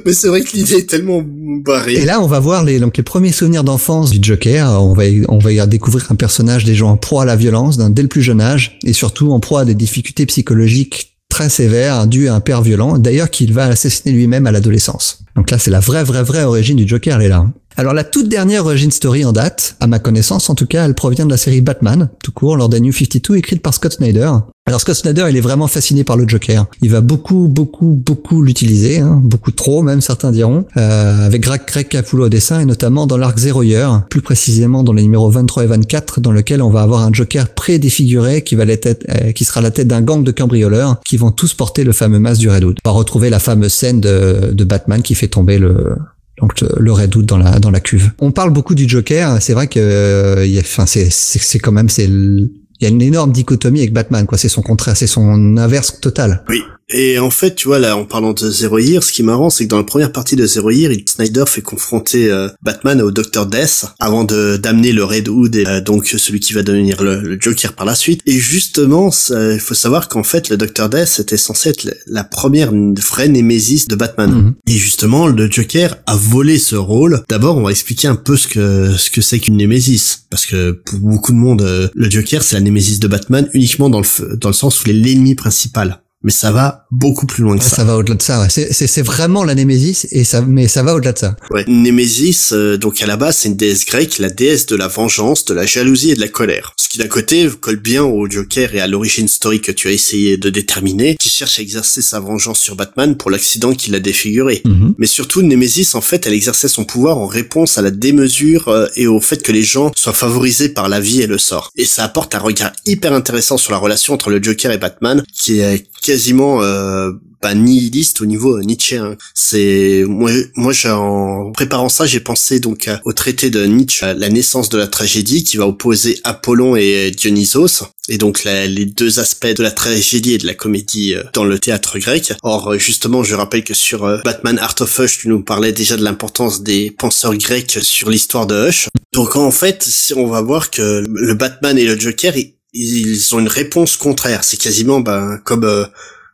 mais 0.06 0.14
c'est 0.14 0.30
vrai 0.30 0.44
que 0.44 0.56
l'idée 0.56 0.76
est 0.76 0.90
tellement 0.90 1.22
barrée. 1.26 1.96
Et 1.96 2.06
là, 2.06 2.22
on 2.22 2.28
va 2.28 2.40
voir 2.40 2.64
les, 2.64 2.80
donc 2.80 2.96
les 2.96 3.04
premiers 3.04 3.34
souvenirs 3.34 3.66
d'enfance 3.66 4.12
du 4.12 4.20
Joker. 4.22 4.82
On 4.82 4.94
va, 4.94 5.06
y- 5.06 5.26
on 5.28 5.40
va 5.40 5.52
y 5.52 5.68
découvrir 5.68 6.10
un 6.10 6.16
personnage 6.16 6.64
déjà 6.64 6.86
en 6.86 6.96
proie 6.96 7.24
à 7.24 7.26
la 7.26 7.36
violence 7.36 7.78
dès 7.78 8.02
le 8.02 8.08
plus 8.08 8.22
jeune 8.22 8.40
âge, 8.40 8.80
et 8.86 8.94
surtout 8.94 9.34
en 9.34 9.42
proie 9.42 9.60
à 9.62 9.66
des 9.66 9.76
difficultés 9.76 10.26
psychologiques 10.26 11.13
très 11.34 11.50
sévères 11.50 12.06
dues 12.06 12.28
à 12.28 12.36
un 12.36 12.40
père 12.42 12.62
violent, 12.62 13.00
d'ailleurs 13.00 13.32
qu'il 13.32 13.54
va 13.54 13.66
assassiner 13.66 14.14
lui-même 14.14 14.46
à 14.46 14.52
l'adolescence. 14.52 15.23
Donc 15.36 15.50
là, 15.52 15.58
c'est 15.58 15.72
la 15.72 15.80
vraie, 15.80 16.04
vraie, 16.04 16.24
vraie 16.24 16.44
origine 16.44 16.78
du 16.78 16.88
Joker, 16.88 17.18
elle 17.20 17.26
est 17.26 17.30
là. 17.30 17.38
hein. 17.38 17.54
Alors 17.76 17.96
la 17.96 18.04
toute 18.04 18.30
dernière 18.30 18.66
origin 18.68 18.92
story 18.92 19.26
en 19.26 19.32
date, 19.32 19.76
à 19.80 19.88
ma 19.88 19.98
connaissance 19.98 20.48
en 20.52 20.54
tout 20.54 20.68
cas, 20.68 20.86
elle 20.86 20.94
provient 20.94 21.26
de 21.26 21.32
la 21.32 21.38
série 21.38 21.62
Batman, 21.62 22.10
tout 22.24 22.32
court, 22.32 22.56
lors 22.56 22.70
des 22.70 22.80
New 22.80 22.94
52, 22.94 23.36
écrite 23.38 23.64
par 23.64 23.74
Scott 23.74 23.94
Snyder. 23.94 24.30
Alors 24.68 24.80
Scott 24.80 24.96
Snyder, 24.96 25.26
il 25.30 25.36
est 25.36 25.42
vraiment 25.42 25.66
fasciné 25.68 26.04
par 26.04 26.16
le 26.16 26.28
Joker. 26.28 26.68
Il 26.84 26.92
va 26.92 27.02
beaucoup, 27.02 27.48
beaucoup, 27.48 27.88
beaucoup 27.88 28.44
l'utiliser, 28.44 29.00
hein, 29.00 29.20
beaucoup 29.24 29.50
trop 29.52 29.82
même 29.82 30.02
certains 30.02 30.32
diront, 30.32 30.66
euh, 30.78 31.26
avec 31.26 31.42
Greg, 31.42 31.62
Greg 31.68 31.88
Capullo 31.88 32.28
au 32.28 32.30
dessin 32.30 32.60
et 32.60 32.66
notamment 32.66 33.08
dans 33.08 33.18
l'arc 33.18 33.38
Zero 33.40 33.64
Year, 33.64 34.04
plus 34.10 34.22
précisément 34.22 34.84
dans 34.84 34.94
les 34.94 35.02
numéros 35.02 35.32
23 35.32 35.64
et 35.64 35.68
24, 35.68 36.22
dans 36.22 36.32
lequel 36.32 36.62
on 36.62 36.70
va 36.70 36.84
avoir 36.84 37.02
un 37.02 37.12
Joker 37.12 37.50
prédéfiguré 37.56 38.44
qui 38.44 38.54
va 38.56 38.66
la 38.66 38.78
tête, 38.78 39.04
euh, 39.10 39.32
qui 39.32 39.46
sera 39.46 39.62
la 39.62 39.72
tête 39.72 39.88
d'un 39.88 40.02
gang 40.02 40.24
de 40.24 40.32
cambrioleurs 40.32 41.00
qui 41.04 41.18
vont 41.18 41.32
tous 41.32 41.56
porter 41.56 41.84
le 41.84 41.92
fameux 41.92 42.20
masque 42.20 42.40
du 42.40 42.50
Red 42.50 42.64
Hood. 42.64 42.78
On 42.86 42.90
va 42.90 42.96
retrouver 42.96 43.32
la 43.32 43.40
fameuse 43.40 43.74
scène 43.74 44.00
de, 44.00 44.52
de 44.54 44.64
Batman 44.64 45.02
qui 45.02 45.16
fait 45.16 45.23
tomber 45.28 45.58
le 45.58 45.96
donc 46.40 46.60
le- 46.62 46.92
Red 46.92 47.16
Hood 47.16 47.26
dans 47.26 47.38
la 47.38 47.60
dans 47.60 47.72
la 47.72 47.80
cuve. 47.80 48.12
On 48.20 48.32
parle 48.32 48.52
beaucoup 48.52 48.76
du 48.76 48.88
Joker, 48.88 49.42
c'est 49.42 49.54
vrai 49.54 49.68
que 49.68 49.80
euh, 49.80 50.60
enfin 50.60 50.86
c'est 50.86 51.10
c'est 51.12 51.60
quand 51.60 51.72
même 51.72 51.90
c'est 51.90 52.06
il 52.06 52.50
y 52.82 52.86
a 52.86 52.90
une 52.90 53.02
énorme 53.02 53.32
dichotomie 53.32 53.80
avec 53.80 53.94
Batman 53.94 54.26
quoi, 54.26 54.38
c'est 54.38 54.50
son 54.50 54.62
contraire, 54.62 54.98
c'est 54.98 55.08
son 55.08 55.58
inverse 55.58 56.00
total. 56.02 56.44
Oui. 56.50 56.62
Et 56.90 57.18
en 57.20 57.30
fait, 57.32 57.56
tu 57.56 57.68
vois, 57.68 57.80
là, 57.80 57.98
en 57.98 58.06
parlant 58.06 58.34
de 58.34 58.50
Zero 58.52 58.78
Year, 58.78 59.02
ce 59.04 59.12
qui 59.12 59.22
est 59.22 59.26
marrant, 59.26 59.50
c'est 59.50 59.64
que 59.66 59.70
dans 59.70 59.78
la 59.78 59.84
première 59.84 60.12
partie 60.12 60.36
de 60.36 60.46
Zero 60.46 60.70
Year, 60.70 60.92
Snyder 61.08 61.46
fait 61.48 61.62
confronter 61.62 62.30
euh, 62.30 62.50
Batman 62.62 63.02
au 63.02 63.10
Dr. 63.12 63.46
Death 63.46 63.86
avant 64.00 64.24
de 64.26 64.58
d'amener 64.58 64.92
le 64.92 65.04
Red 65.04 65.28
Hood 65.30 65.56
et 65.56 65.66
euh, 65.66 65.82
donc 65.82 66.06
celui 66.08 66.40
qui 66.40 66.54
va 66.54 66.62
devenir 66.62 67.02
le, 67.02 67.22
le 67.22 67.38
Joker 67.40 67.74
par 67.74 67.86
la 67.86 67.96
suite. 67.96 68.22
Et 68.26 68.38
justement, 68.38 69.12
il 69.32 69.60
faut 69.60 69.74
savoir 69.74 70.08
qu'en 70.10 70.24
fait, 70.24 70.50
le 70.50 70.58
Dr. 70.58 70.90
Death 70.90 71.20
était 71.20 71.38
censé 71.38 71.70
être 71.70 71.84
la- 71.86 71.94
la 72.08 72.24
première 72.24 72.72
vraie 72.74 73.30
némésis 73.30 73.88
de 73.88 73.96
Batman. 73.96 74.32
Mhm. 74.32 74.54
Et 74.68 74.78
justement, 74.78 75.28
le 75.28 75.50
Joker 75.50 75.98
a 76.06 76.16
volé 76.16 76.58
ce 76.60 76.76
rôle. 76.76 77.24
D'abord, 77.30 77.58
on 77.58 77.64
va 77.64 77.72
expliquer 77.72 78.08
un 78.08 78.16
peu 78.16 78.36
ce 78.38 78.48
que 78.48 78.96
ce 78.98 79.10
que 79.10 79.22
c'est 79.22 79.40
qu'une 79.40 79.58
némésis, 79.58 80.26
parce 80.30 80.46
que 80.46 80.72
pour 80.72 81.00
beaucoup 81.00 81.32
de 81.32 81.38
monde, 81.38 81.62
euh, 81.62 81.88
le 81.96 82.10
Joker 82.10 82.44
c'est 82.44 82.56
la 82.56 82.62
némésis 82.62 83.00
de 83.00 83.08
Batman 83.08 83.50
uniquement 83.54 83.90
dans 83.90 84.02
le 84.02 84.36
dans 84.38 84.50
le 84.50 84.54
sens 84.54 84.80
où 84.80 84.90
il 84.90 84.98
est 84.98 85.00
l'ennemi 85.00 85.36
principal. 85.36 86.02
Mais 86.24 86.32
ça 86.32 86.52
va 86.52 86.86
beaucoup 86.92 87.26
plus 87.26 87.44
loin 87.44 87.58
que 87.58 87.64
ça. 87.64 87.78
ça 87.78 87.84
va 87.84 87.98
au-delà 87.98 88.16
de 88.16 88.22
ça. 88.22 88.42
ouais. 88.42 88.48
C'est 88.50 89.02
vraiment 89.02 89.44
la 89.44 89.56
Némésis 89.56 90.08
et 90.12 90.24
ça 90.24 90.42
mais 90.42 90.68
ça 90.68 90.84
va 90.84 90.96
au-delà 90.96 91.14
de 91.14 91.20
ça. 91.20 91.36
Ouais. 91.52 91.66
Némésis, 91.68 92.52
euh, 92.54 92.78
donc 92.78 93.02
à 93.02 93.06
la 93.06 93.18
base, 93.18 93.38
c'est 93.38 93.50
une 93.50 93.56
déesse 93.58 93.86
grecque, 93.86 94.20
la 94.20 94.30
déesse 94.30 94.66
de 94.66 94.76
la 94.76 94.88
vengeance, 94.88 95.46
de 95.46 95.54
la 95.54 95.66
jalousie 95.66 96.12
et 96.12 96.16
de 96.16 96.22
la 96.22 96.28
colère. 96.28 96.74
Ce 96.78 96.90
qui 96.90 96.98
d'un 96.98 97.08
côté 97.08 97.50
colle 97.60 97.78
bien 97.78 98.04
au 98.04 98.30
Joker 98.30 98.74
et 98.76 98.80
à 98.80 98.88
l'origine 98.88 99.28
story 99.28 99.62
que 99.62 99.72
tu 99.72 99.88
as 99.88 99.92
essayé 99.92 100.38
de 100.38 100.50
déterminer, 100.50 101.16
qui 101.20 101.30
cherche 101.30 101.60
à 101.60 101.62
exercer 101.62 102.02
sa 102.02 102.20
vengeance 102.20 102.60
sur 102.60 102.76
Batman 102.76 103.18
pour 103.18 103.32
l'accident 103.32 103.74
qui 103.74 103.92
l'a 103.92 104.00
défiguré. 104.00 104.62
Mhm. 104.66 104.96
Mais 104.98 105.08
surtout, 105.08 105.42
Nemesis, 105.42 105.96
en 105.96 106.02
fait, 106.02 106.26
elle 106.28 106.34
exerçait 106.34 106.68
son 106.68 106.86
pouvoir 106.86 107.18
en 107.18 107.28
réponse 107.28 107.78
à 107.78 107.82
la 107.82 107.92
démesure 107.92 108.68
euh, 108.70 108.88
et 108.96 109.08
au 109.08 109.20
fait 109.20 109.42
que 109.44 109.52
les 109.52 109.64
gens 109.64 109.92
soient 109.96 110.14
favorisés 110.14 110.70
par 110.70 110.88
la 110.90 111.00
vie 111.00 111.22
et 111.22 111.28
le 111.28 111.38
sort. 111.38 111.72
Et 111.76 111.86
ça 111.86 112.04
apporte 112.04 112.36
un 112.36 112.40
regard 112.40 112.72
hyper 112.86 113.14
intéressant 113.14 113.58
sur 113.58 113.72
la 113.72 113.78
relation 113.78 114.14
entre 114.14 114.30
le 114.30 114.42
Joker 114.42 114.72
et 114.72 114.78
Batman, 114.78 115.24
qui 115.34 115.60
est 115.60 115.88
quasiment 116.14 116.62
euh, 116.62 117.10
bah, 117.42 117.56
nihiliste 117.56 118.22
au 118.22 118.28
niveau 118.28 118.58
euh, 118.58 118.62
nietzschéen. 118.62 119.18
C'est 119.34 120.04
moi, 120.08 120.30
moi, 120.56 120.74
en 120.86 121.52
préparant 121.52 121.90
ça, 121.90 122.06
j'ai 122.06 122.20
pensé 122.20 122.60
donc 122.60 122.88
au 123.04 123.14
traité 123.14 123.50
de 123.50 123.66
Nietzsche, 123.66 124.06
la 124.16 124.30
naissance 124.30 124.70
de 124.70 124.78
la 124.78 124.86
tragédie, 124.86 125.44
qui 125.44 125.58
va 125.58 125.66
opposer 125.66 126.20
Apollon 126.24 126.76
et 126.76 127.10
Dionysos, 127.10 127.84
et 128.10 128.18
donc 128.18 128.44
les 128.44 128.86
deux 128.86 129.20
aspects 129.20 129.48
de 129.48 129.64
la 129.64 129.72
tragédie 129.72 130.34
et 130.34 130.38
de 130.38 130.46
la 130.46 130.54
comédie 130.54 131.14
euh, 131.14 131.24
dans 131.34 131.46
le 131.46 131.58
théâtre 131.58 132.00
grec. 132.00 132.34
Or, 132.44 132.74
euh, 132.74 132.78
justement, 132.78 133.24
je 133.24 133.36
rappelle 133.36 133.64
que 133.64 133.74
sur 133.74 134.04
euh, 134.04 134.20
Batman 134.26 134.60
Art 134.60 134.76
of 134.82 135.00
Hush, 135.00 135.20
tu 135.20 135.30
nous 135.30 135.42
parlais 135.42 135.72
déjà 135.72 135.96
de 135.96 136.04
l'importance 136.04 136.64
des 136.64 136.92
penseurs 136.92 137.36
grecs 137.36 137.80
sur 137.82 138.10
l'histoire 138.10 138.46
de 138.46 138.68
Hush. 138.68 138.90
Donc 139.14 139.36
en 139.36 139.52
fait, 139.52 139.84
si 139.84 140.14
on 140.14 140.28
va 140.28 140.42
voir 140.42 140.70
que 140.70 141.04
le 141.08 141.34
Batman 141.34 141.78
et 141.78 141.86
le 141.86 141.98
Joker, 141.98 142.34
ils, 142.74 143.36
ont 143.36 143.40
une 143.40 143.48
réponse 143.48 143.98
contraire. 143.98 144.44
C'est 144.44 144.58
quasiment 144.58 145.00
ben, 145.00 145.40
comme 145.44 145.64
euh, 145.64 145.86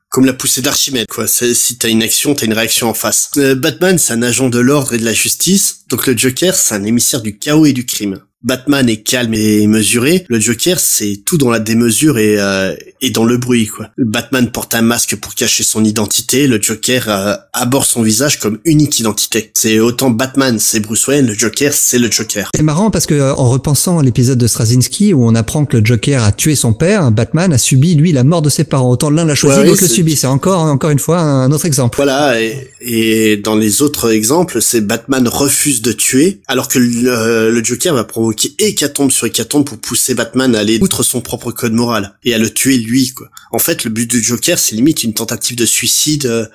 comme 0.09 0.25
la 0.25 0.33
poussée 0.33 0.61
d'Archimède, 0.61 1.07
quoi. 1.07 1.27
Si 1.27 1.77
t'as 1.77 1.89
une 1.89 2.01
action, 2.01 2.33
t'as 2.33 2.47
une 2.47 2.53
réaction 2.53 2.89
en 2.89 2.93
face. 2.93 3.29
Euh, 3.37 3.55
Batman, 3.55 3.97
c'est 3.99 4.13
un 4.13 4.23
agent 4.23 4.49
de 4.49 4.59
l'ordre 4.59 4.93
et 4.93 4.97
de 4.97 5.05
la 5.05 5.13
justice, 5.13 5.81
donc 5.87 6.07
le 6.07 6.17
Joker, 6.17 6.55
c'est 6.55 6.73
un 6.73 6.83
émissaire 6.83 7.21
du 7.21 7.37
chaos 7.37 7.65
et 7.65 7.73
du 7.73 7.85
crime. 7.85 8.19
Batman 8.41 8.87
est 8.87 9.03
calme 9.03 9.33
et 9.33 9.67
mesuré, 9.67 10.25
le 10.29 10.39
Joker, 10.39 10.79
c'est 10.79 11.17
tout 11.25 11.37
dans 11.37 11.49
la 11.49 11.59
démesure 11.59 12.17
et, 12.17 12.39
euh, 12.39 12.73
et 13.01 13.09
dans 13.09 13.25
le 13.25 13.37
bruit, 13.37 13.67
quoi. 13.67 13.89
Batman 13.97 14.49
porte 14.49 14.73
un 14.75 14.81
masque 14.81 15.17
pour 15.17 15.35
cacher 15.35 15.63
son 15.63 15.83
identité, 15.83 16.47
le 16.47 16.61
Joker 16.61 17.05
euh, 17.09 17.33
aborde 17.51 17.85
son 17.85 18.01
visage 18.01 18.39
comme 18.39 18.59
unique 18.63 18.97
identité. 18.97 19.51
C'est 19.55 19.79
autant 19.79 20.09
Batman, 20.09 20.57
c'est 20.57 20.79
Bruce 20.79 21.05
Wayne, 21.07 21.27
le 21.27 21.33
Joker, 21.33 21.73
c'est 21.73 21.99
le 21.99 22.09
Joker. 22.09 22.49
C'est 22.55 22.63
marrant 22.63 22.91
parce 22.91 23.05
que 23.05 23.13
euh, 23.13 23.33
en 23.35 23.49
repensant 23.49 23.99
à 23.99 24.03
l'épisode 24.03 24.37
de 24.37 24.47
Straczynski 24.47 25.13
où 25.13 25.25
on 25.27 25.35
apprend 25.35 25.65
que 25.65 25.75
le 25.75 25.85
Joker 25.85 26.23
a 26.23 26.31
tué 26.31 26.55
son 26.55 26.71
père, 26.71 27.11
Batman 27.11 27.51
a 27.51 27.57
subi 27.57 27.95
lui 27.95 28.13
la 28.13 28.23
mort 28.23 28.41
de 28.41 28.49
ses 28.49 28.63
parents. 28.63 28.89
Autant 28.89 29.09
l'un 29.09 29.25
l'a 29.25 29.35
choisi, 29.35 29.59
Ouais, 29.59 29.67
l'autre 29.67 29.81
le 29.81 29.89
subit. 29.89 30.15
C'est 30.15 30.27
encore 30.27 30.61
encore 30.61 30.91
une 30.91 30.99
fois 30.99 31.19
un 31.19 31.51
autre 31.51 31.65
exemple. 31.65 31.97
Voilà, 31.97 32.41
et, 32.41 32.69
et 32.79 33.35
dans 33.37 33.55
les 33.55 33.81
autres 33.81 34.11
exemples, 34.13 34.61
c'est 34.61 34.79
Batman 34.79 35.27
refuse 35.27 35.81
de 35.81 35.91
tuer, 35.91 36.39
alors 36.47 36.69
que 36.69 36.79
le, 36.79 37.51
le 37.51 37.63
Joker 37.63 37.93
va 37.93 38.05
provoquer 38.05 38.28
hécatombe 38.59 39.11
sur 39.11 39.27
hécatombe 39.27 39.65
pour 39.65 39.77
pousser 39.77 40.13
Batman 40.13 40.55
à 40.55 40.59
aller 40.59 40.79
outre 40.81 41.03
son 41.03 41.21
propre 41.21 41.51
code 41.51 41.73
moral, 41.73 42.15
et 42.23 42.33
à 42.33 42.37
le 42.37 42.49
tuer 42.49 42.77
lui, 42.77 43.13
quoi. 43.13 43.29
En 43.51 43.59
fait, 43.59 43.83
le 43.83 43.89
but 43.89 44.09
du 44.09 44.21
Joker, 44.21 44.57
c'est 44.59 44.75
limite 44.75 45.03
une 45.03 45.13
tentative 45.13 45.55
de 45.55 45.65
suicide 45.65 46.25
euh, 46.25 46.45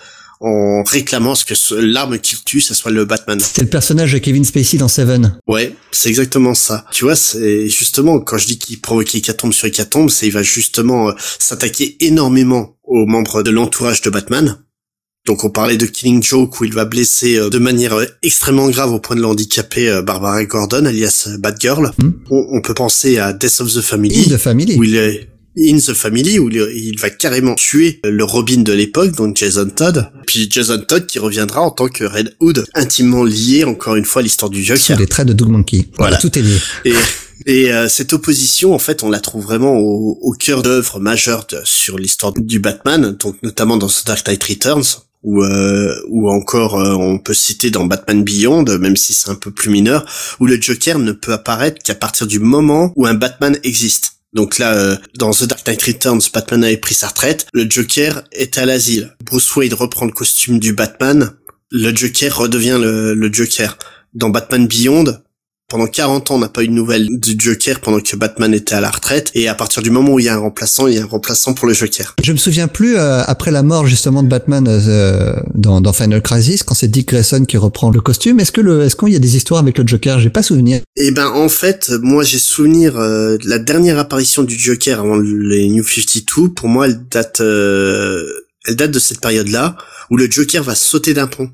en 0.41 0.83
réclamant 0.85 1.35
ce 1.35 1.45
que 1.45 1.75
l'arme 1.75 2.19
qu'il 2.19 2.39
tue, 2.45 2.61
ça 2.61 2.75
soit 2.75 2.91
le 2.91 3.05
Batman. 3.05 3.41
C'est 3.41 3.63
le 3.63 3.69
personnage 3.69 4.13
de 4.13 4.19
Kevin 4.19 4.45
Spacey 4.45 4.77
dans 4.77 4.89
Seven. 4.89 5.39
Ouais, 5.47 5.75
c'est 5.91 6.09
exactement 6.09 6.55
ça. 6.55 6.85
Tu 6.93 7.05
vois, 7.05 7.17
c'est 7.17 7.69
justement 7.69 8.21
quand 8.21 8.37
je 8.37 8.47
dis 8.47 8.59
qu'il 8.59 8.81
provoque 8.81 9.15
hécatombe 9.15 9.53
sur 9.53 9.67
hécatombe, 9.67 10.11
c'est 10.11 10.27
il 10.27 10.33
va 10.33 10.43
justement 10.43 11.09
euh, 11.09 11.13
s'attaquer 11.39 11.97
énormément 12.01 12.77
aux 12.85 13.07
membres 13.07 13.43
de 13.43 13.51
l'entourage 13.51 14.03
de 14.03 14.11
Batman. 14.11 14.59
Donc 15.27 15.43
on 15.43 15.51
parlait 15.51 15.79
de 15.79 15.87
Killing 15.87 16.23
Joke 16.23 16.61
où 16.61 16.65
il 16.65 16.73
va 16.75 16.85
blesser 16.85 17.37
euh, 17.39 17.49
de 17.49 17.59
manière 17.59 17.95
euh, 17.95 18.05
extrêmement 18.23 18.69
grave 18.69 18.93
au 18.93 18.99
point 19.01 19.17
de 19.17 19.23
l'handicaper 19.23 19.89
euh, 19.89 20.03
Barbara 20.03 20.45
Gordon 20.45 20.85
alias 20.85 21.29
Batgirl. 21.39 21.93
Hmm. 21.99 22.11
On, 22.31 22.47
on 22.53 22.61
peut 22.61 22.75
penser 22.75 23.19
à 23.19 23.33
Death 23.33 23.61
of 23.63 23.73
the 23.73 23.81
Family 23.81 24.25
Et 24.25 24.27
de 24.29 24.37
Family. 24.37 24.77
où 24.77 24.85
il 24.85 24.97
est 24.97 25.31
In 25.57 25.79
the 25.79 25.95
Family 25.95 26.39
où 26.41 26.51
il, 26.51 26.99
va 26.99 27.09
carrément 27.11 27.55
tuer 27.55 28.01
le 28.05 28.25
Robin 28.25 28.63
de 28.63 28.73
l'époque, 28.73 29.13
donc 29.13 29.37
Jason 29.37 29.71
Todd. 29.75 30.11
Puis 30.27 30.49
Jason 30.51 30.79
Todd 30.87 31.07
qui 31.07 31.21
reviendra 31.21 31.61
en 31.63 31.71
tant 31.71 31.87
que 31.89 32.03
Red 32.05 32.35
Hood, 32.41 32.65
intimement 32.75 33.23
lié 33.23 33.63
encore 33.65 33.95
une 33.95 34.05
fois 34.05 34.19
à 34.21 34.23
l'histoire 34.25 34.51
du 34.51 34.65
Sous 34.65 34.75
Joker. 34.75 34.99
les 34.99 35.07
traits 35.07 35.29
de 35.29 35.33
Doug 35.33 35.49
Monkey. 35.49 35.87
Voilà, 35.97 36.17
Voilà. 36.17 36.19
tout 36.19 36.37
est 36.39 36.43
lié. 36.43 36.57
Et, 36.85 36.93
et 37.47 37.73
euh, 37.73 37.89
cette 37.89 38.13
opposition, 38.13 38.75
en 38.75 38.81
fait, 38.81 39.05
on 39.05 39.11
la 39.11 39.21
trouve 39.21 39.45
vraiment 39.45 39.79
au, 39.79 40.19
au 40.23 40.33
cœur 40.33 40.63
d'œuvres 40.65 40.99
majeures 40.99 41.47
de- 41.49 41.61
sur 41.63 41.99
l'histoire 41.99 42.33
du 42.37 42.59
Batman, 42.59 43.17
donc 43.19 43.37
notamment 43.45 43.77
dans 43.77 43.87
The 43.87 44.03
Dark 44.07 44.27
Knight 44.27 44.43
Returns, 44.43 44.83
ou 45.25 45.43
euh, 45.43 46.01
ou 46.09 46.31
encore 46.31 46.79
euh, 46.79 46.95
on 46.95 47.19
peut 47.19 47.35
citer 47.35 47.71
dans 47.71 47.87
Batman 47.87 48.23
Beyond, 48.23 48.65
même 48.79 48.97
si 48.97 49.13
c'est 49.13 49.31
un 49.31 49.35
peu 49.35 49.51
plus 49.51 49.71
mineur, 49.71 50.05
où 50.39 50.47
le 50.47 50.61
Joker 50.61 50.99
ne 50.99 51.13
peut 51.13 51.33
apparaître 51.33 51.83
qu'à 51.83 51.95
partir 51.95 52.27
du 52.27 52.39
moment 52.39 52.93
où 52.95 53.07
un 53.07 53.15
Batman 53.15 53.59
existe. 53.65 54.13
Donc 54.35 54.59
là, 54.59 54.75
euh, 54.75 54.97
dans 55.17 55.31
The 55.31 55.45
Dark 55.45 55.67
Knight 55.67 55.83
Returns, 55.83 56.21
Batman 56.33 56.65
avait 56.65 56.77
pris 56.77 56.95
sa 56.95 57.09
retraite, 57.09 57.47
le 57.53 57.69
Joker 57.69 58.25
est 58.33 58.59
à 58.59 58.67
l'asile. 58.67 59.17
Bruce 59.25 59.55
Wayne 59.57 59.75
reprend 59.75 60.07
le 60.07 60.13
costume 60.13 60.59
du 60.59 60.73
Batman, 60.73 61.33
le 61.71 61.95
Joker 61.95 62.37
redevient 62.37 62.79
le, 62.81 63.15
le 63.15 63.33
Joker. 63.33 63.79
Dans 64.13 64.31
Batman 64.31 64.67
Beyond, 64.67 65.19
pendant 65.69 65.87
40 65.87 66.31
ans, 66.31 66.35
on 66.37 66.39
n'a 66.39 66.49
pas 66.49 66.63
eu 66.63 66.69
de 66.69 66.73
nouvelles 66.73 67.09
du 67.19 67.35
Joker 67.39 67.81
pendant 67.81 68.01
que 68.01 68.17
Batman 68.17 68.53
était 68.55 68.75
à 68.75 68.81
la 68.81 68.91
retraite. 68.91 69.31
Et 69.35 69.49
à 69.49 69.55
partir 69.55 69.83
du 69.83 69.91
moment 69.91 70.13
où 70.13 70.19
il 70.19 70.27
y 70.27 70.29
a 70.29 70.35
un 70.35 70.39
remplaçant, 70.39 70.87
il 70.87 70.95
y 70.95 70.99
a 70.99 71.03
un 71.03 71.07
remplaçant 71.07 71.55
pour 71.55 71.67
le 71.67 71.75
Joker. 71.75 72.15
Je 72.23 72.33
me 72.33 72.37
souviens 72.37 72.69
plus 72.69 72.97
euh, 72.97 73.23
après 73.25 73.51
la 73.51 73.63
mort 73.63 73.87
justement 73.87 74.23
de 74.23 74.29
Batman 74.29 74.67
euh, 74.69 75.35
dans, 75.55 75.81
dans 75.81 75.93
Final 75.93 76.23
Crisis 76.23 76.63
quand 76.63 76.75
c'est 76.75 76.89
Dick 76.89 77.09
Grayson 77.09 77.45
qui 77.45 77.57
reprend 77.57 77.91
le 77.91 78.01
costume. 78.01 78.41
Est-ce 78.41 78.53
que 78.53 78.61
le 78.61 78.83
est-ce 78.83 78.97
qu'il 78.97 79.09
y 79.09 79.17
a 79.17 79.21
des 79.21 79.37
histoires 79.37 79.61
avec 79.61 79.79
le 79.79 79.87
Joker? 79.87 80.21
J'ai 80.21 80.31
pas 80.31 80.43
souvenir. 80.43 80.81
Et 80.97 81.11
ben 81.11 81.29
en 81.29 81.49
fait, 81.49 81.91
moi 82.03 82.23
j'ai 82.23 82.39
souvenir 82.39 82.97
euh, 82.97 83.37
de 83.39 83.49
la 83.49 83.59
dernière 83.59 83.99
apparition 83.99 84.43
du 84.43 84.59
Joker 84.59 85.01
avant 85.01 85.17
les 85.17 85.69
New 85.69 85.85
52. 85.85 86.51
Pour 86.51 86.69
moi, 86.69 86.87
elle 86.87 87.09
date, 87.09 87.41
euh, 87.41 88.23
elle 88.67 88.77
date 88.77 88.91
de 88.91 88.99
cette 88.99 89.21
période-là 89.21 89.77
où 90.11 90.17
le 90.17 90.31
Joker 90.31 90.63
va 90.63 90.75
sauter 90.75 91.15
d'un 91.15 91.27
pont. 91.27 91.51